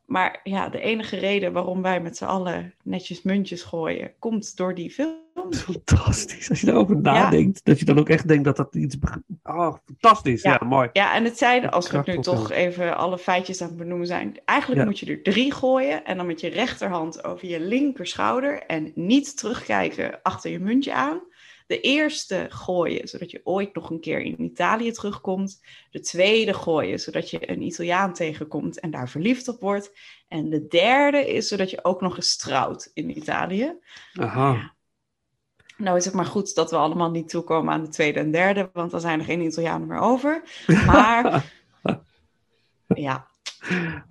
Maar 0.05 0.39
ja, 0.43 0.69
de 0.69 0.79
enige 0.79 1.17
reden 1.17 1.53
waarom 1.53 1.81
wij 1.81 2.01
met 2.01 2.17
z'n 2.17 2.23
allen 2.25 2.73
netjes 2.83 3.21
muntjes 3.21 3.63
gooien, 3.63 4.11
komt 4.19 4.57
door 4.57 4.75
die 4.75 4.91
film. 4.91 5.23
Fantastisch. 5.51 6.49
Als 6.49 6.59
je 6.59 6.65
daarover 6.65 7.01
nadenkt, 7.01 7.65
dat 7.65 7.79
je 7.79 7.85
dan 7.85 7.99
ook 7.99 8.09
echt 8.09 8.27
denkt 8.27 8.43
dat 8.43 8.55
dat 8.55 8.75
iets... 8.75 8.97
Oh, 9.43 9.75
fantastisch. 9.85 10.41
Ja, 10.41 10.57
Ja. 10.61 10.67
mooi. 10.67 10.89
Ja, 10.93 11.15
en 11.15 11.23
het 11.23 11.37
zijn, 11.37 11.69
als 11.69 11.91
we 11.91 12.01
nu 12.05 12.19
toch 12.19 12.51
even 12.51 12.97
alle 12.97 13.17
feitjes 13.17 13.61
aan 13.61 13.67
het 13.67 13.77
benoemen 13.77 14.07
zijn, 14.07 14.39
eigenlijk 14.45 14.81
Ja. 14.81 14.87
moet 14.87 14.99
je 14.99 15.05
er 15.05 15.21
drie 15.23 15.53
gooien 15.53 16.05
en 16.05 16.17
dan 16.17 16.25
met 16.25 16.41
je 16.41 16.47
rechterhand 16.49 17.23
over 17.23 17.47
je 17.47 17.59
linker 17.59 18.07
schouder 18.07 18.63
en 18.63 18.91
niet 18.95 19.37
terugkijken 19.37 20.19
achter 20.21 20.51
je 20.51 20.59
muntje 20.59 20.93
aan. 20.93 21.19
De 21.65 21.79
eerste 21.79 22.45
gooien, 22.49 23.07
zodat 23.07 23.31
je 23.31 23.41
ooit 23.43 23.75
nog 23.75 23.89
een 23.89 23.99
keer 23.99 24.19
in 24.19 24.41
Italië 24.41 24.91
terugkomt. 24.91 25.61
De 25.91 25.99
tweede 25.99 26.53
gooien, 26.53 26.99
zodat 26.99 27.29
je 27.29 27.49
een 27.49 27.61
Italiaan 27.61 28.13
tegenkomt 28.13 28.79
en 28.79 28.91
daar 28.91 29.09
verliefd 29.09 29.47
op 29.47 29.61
wordt. 29.61 29.97
En 30.27 30.49
de 30.49 30.67
derde 30.67 31.33
is 31.33 31.47
zodat 31.47 31.69
je 31.69 31.83
ook 31.83 32.01
nog 32.01 32.15
eens 32.15 32.37
trouwt 32.37 32.91
in 32.93 33.17
Italië. 33.17 33.73
Aha. 34.13 34.51
Ja. 34.53 34.73
Nou 35.77 35.97
is 35.97 36.05
het 36.05 36.13
maar 36.13 36.25
goed 36.25 36.55
dat 36.55 36.71
we 36.71 36.77
allemaal 36.77 37.11
niet 37.11 37.29
toekomen 37.29 37.73
aan 37.73 37.83
de 37.83 37.89
tweede 37.89 38.19
en 38.19 38.31
derde, 38.31 38.69
want 38.73 38.91
dan 38.91 39.01
zijn 39.01 39.19
er 39.19 39.25
geen 39.25 39.41
Italianen 39.41 39.87
meer 39.87 39.99
over. 39.99 40.43
Maar 40.85 41.53
ja, 42.87 43.27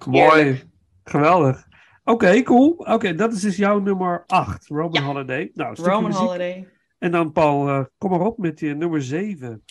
Mooi. 0.06 0.62
Geweldig. 1.04 1.66
Oké, 2.04 2.42
cool. 2.42 2.70
Oké, 2.70 3.14
dat 3.14 3.32
is 3.32 3.40
dus 3.40 3.56
jouw 3.56 3.78
nummer 3.78 4.24
8, 4.26 4.66
Roman 4.66 4.92
Ja. 4.92 5.02
Holiday. 5.02 5.50
Nou, 5.54 5.74
Roman 5.74 6.02
muziek. 6.02 6.20
Holiday. 6.20 6.68
En 7.04 7.10
dan 7.10 7.32
Paul, 7.32 7.68
eh, 7.68 7.84
kom 7.98 8.10
maar 8.10 8.20
op 8.20 8.38
met 8.38 8.60
je 8.60 8.74
nummer 8.74 9.02
7. 9.02 9.64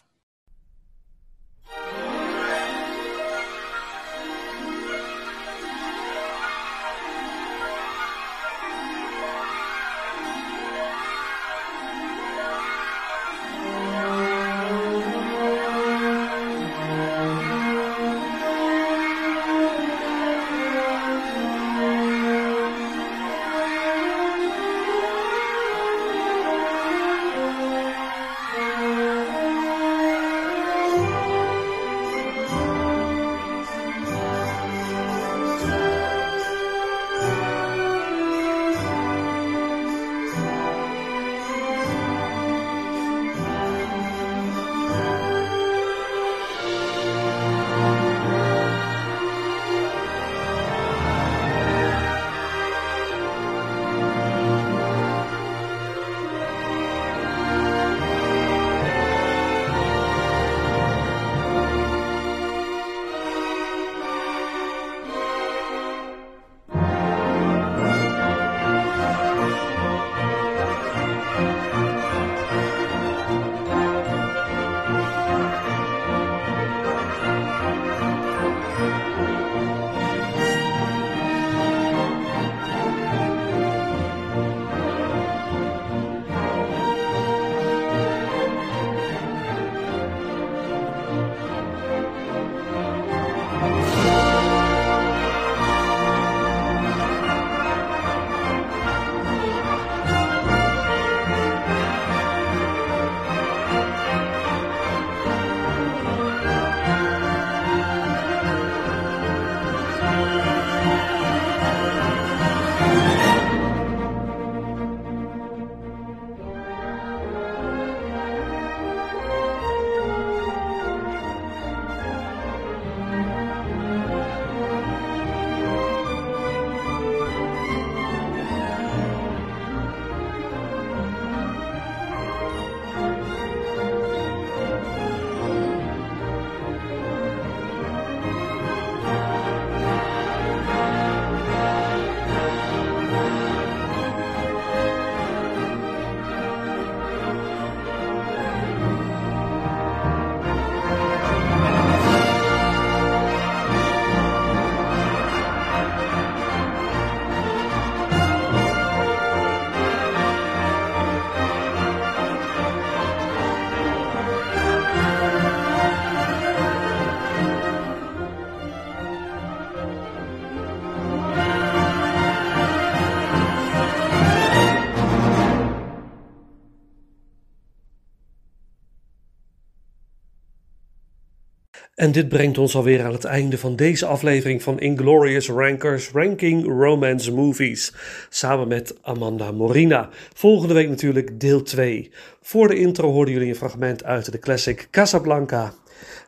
En 182.03 182.11
dit 182.11 182.29
brengt 182.29 182.57
ons 182.57 182.75
alweer 182.75 183.03
aan 183.03 183.13
het 183.13 183.23
einde 183.23 183.57
van 183.57 183.75
deze 183.75 184.05
aflevering 184.05 184.63
van 184.63 184.79
Inglorious 184.79 185.49
Rankers 185.49 186.09
Ranking 186.09 186.65
Romance 186.65 187.33
Movies. 187.33 187.93
Samen 188.29 188.67
met 188.67 188.97
Amanda 189.01 189.51
Morina. 189.51 190.09
Volgende 190.33 190.73
week 190.73 190.89
natuurlijk 190.89 191.39
deel 191.39 191.61
2. 191.61 192.11
Voor 192.41 192.67
de 192.67 192.75
intro 192.75 193.11
hoorden 193.11 193.33
jullie 193.33 193.49
een 193.49 193.55
fragment 193.55 194.03
uit 194.03 194.31
de 194.31 194.39
classic 194.39 194.87
Casablanca. 194.91 195.73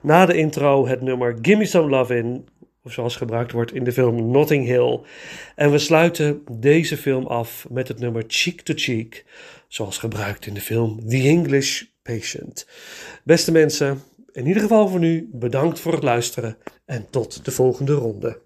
Na 0.01 0.25
de 0.25 0.37
intro 0.37 0.87
het 0.87 1.01
nummer 1.01 1.37
Gimme 1.41 1.65
Some 1.65 1.89
Love 1.89 2.17
In, 2.17 2.47
zoals 2.83 3.15
gebruikt 3.15 3.51
wordt 3.51 3.73
in 3.73 3.83
de 3.83 3.91
film 3.91 4.31
Notting 4.31 4.65
Hill. 4.65 4.99
En 5.55 5.71
we 5.71 5.77
sluiten 5.77 6.41
deze 6.51 6.97
film 6.97 7.25
af 7.25 7.67
met 7.69 7.87
het 7.87 7.99
nummer 7.99 8.23
Cheek 8.27 8.61
to 8.61 8.73
Cheek, 8.75 9.25
zoals 9.67 9.97
gebruikt 9.97 10.45
in 10.45 10.53
de 10.53 10.61
film 10.61 11.09
The 11.09 11.21
English 11.21 11.83
Patient. 12.03 12.67
Beste 13.23 13.51
mensen, 13.51 14.01
in 14.35 14.47
ieder 14.47 14.61
geval 14.61 14.87
voor 14.87 14.99
nu 14.99 15.29
bedankt 15.31 15.79
voor 15.79 15.93
het 15.93 16.03
luisteren 16.03 16.57
en 16.85 17.09
tot 17.09 17.45
de 17.45 17.51
volgende 17.51 17.93
ronde. 17.93 18.43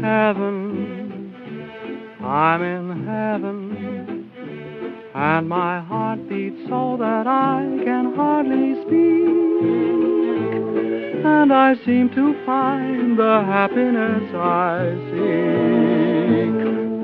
heaven. 0.00 1.32
I'm 2.22 2.62
in 2.62 3.04
heaven. 3.06 4.30
And 5.14 5.48
my 5.48 5.80
heart 5.80 6.28
beats 6.28 6.68
so 6.68 6.96
that 6.98 7.26
I 7.26 7.82
can 7.84 8.14
hardly 8.14 8.74
speak. 8.82 9.64
And 11.24 11.52
I 11.52 11.74
seem 11.84 12.10
to 12.10 12.34
find 12.44 13.18
the 13.18 13.42
happiness 13.46 14.34
I 14.34 14.94
seek 15.10 15.85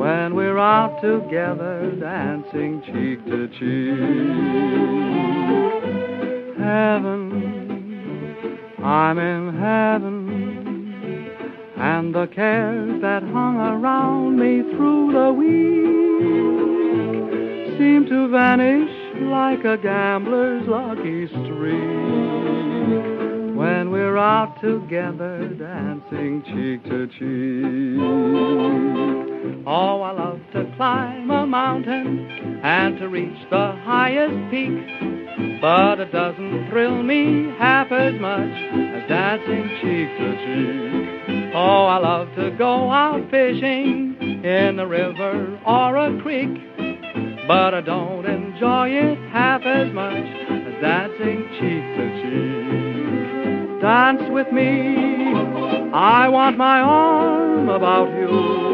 when 0.03 0.35
we're 0.35 0.59
out 0.59 1.01
together 1.01 1.95
dancing 2.01 2.83
cheek 2.87 3.25
to 3.25 3.47
cheek. 3.55 4.01
Heaven, 6.59 8.59
I'm 8.83 9.19
in 9.21 9.55
heaven 9.61 11.31
and 11.77 12.13
the 12.13 12.27
cares 12.35 13.01
that 13.01 13.23
hung 13.23 13.59
around 13.59 14.41
me 14.41 14.63
through 14.75 15.13
the 15.13 15.33
week 15.33 15.53
seem 17.79 18.05
to 18.09 18.27
vanish 18.29 18.91
like 19.31 19.65
a 19.65 19.77
gambler's 19.81 20.67
lucky 20.67 21.29
streak 21.29 21.79
when 23.57 23.93
we're 23.93 24.19
out 24.19 24.61
together 24.61 25.47
dancing 25.57 26.43
cheek 26.43 26.83
to 26.91 27.07
cheek. 27.19 29.22
Oh, 29.65 30.01
I 30.01 30.11
love 30.11 30.41
to 30.55 30.75
climb 30.77 31.31
a 31.31 31.47
mountain 31.47 32.61
and 32.65 32.99
to 32.99 33.09
reach 33.09 33.39
the 33.49 33.77
highest 33.85 34.51
peak, 34.51 35.61
but 35.61 36.01
it 36.01 36.11
doesn't 36.11 36.69
thrill 36.69 37.01
me 37.01 37.55
half 37.59 37.93
as 37.93 38.15
much 38.21 38.41
as 38.41 39.09
dancing 39.09 39.69
cheek 39.81 40.09
to 40.19 40.35
cheek. 40.43 41.53
Oh, 41.55 41.87
I 41.87 41.99
love 41.99 42.35
to 42.35 42.51
go 42.59 42.91
out 42.91 43.31
fishing 43.31 44.17
in 44.43 44.81
a 44.81 44.87
river 44.87 45.61
or 45.65 45.97
a 45.97 46.21
creek, 46.23 46.59
but 47.47 47.73
I 47.73 47.83
don't 47.83 48.27
enjoy 48.27 48.89
it 48.89 49.19
half 49.31 49.63
as 49.65 49.93
much 49.93 50.17
as 50.17 50.81
dancing 50.83 51.47
cheek 51.61 51.85
to 51.99 52.05
cheek. 52.19 53.81
Dance 53.81 54.23
with 54.29 54.51
me, 54.53 55.31
I 55.95 56.29
want 56.29 56.59
my 56.59 56.81
arm 56.81 57.69
about 57.69 58.11
you. 58.19 58.72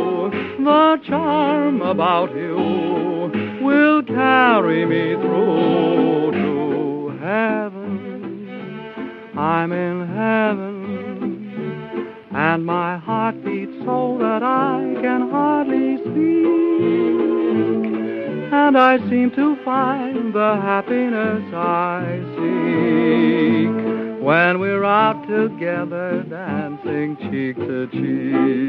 The 0.69 1.01
charm 1.09 1.81
about 1.81 2.37
you 2.37 3.33
will 3.65 4.03
carry 4.03 4.85
me 4.85 5.15
through 5.15 6.33
to 6.33 7.09
heaven. 7.25 9.33
I'm 9.35 9.73
in 9.73 10.07
heaven 10.15 12.13
and 12.33 12.67
my 12.67 12.99
heart 12.99 13.43
beats 13.43 13.73
so 13.87 14.19
that 14.21 14.43
I 14.43 14.95
can 15.01 15.31
hardly 15.31 15.97
speak. 16.03 16.13
And 18.53 18.77
I 18.77 18.99
seem 19.09 19.31
to 19.37 19.57
find 19.65 20.35
the 20.35 20.61
happiness 20.61 21.45
I 21.55 22.21
seek 22.37 23.71
when 24.23 24.61
we're 24.61 24.85
out 24.85 25.27
together 25.27 26.27
dancing 26.29 27.17
cheek 27.31 27.57
to 27.57 27.87
cheek. 27.91 28.69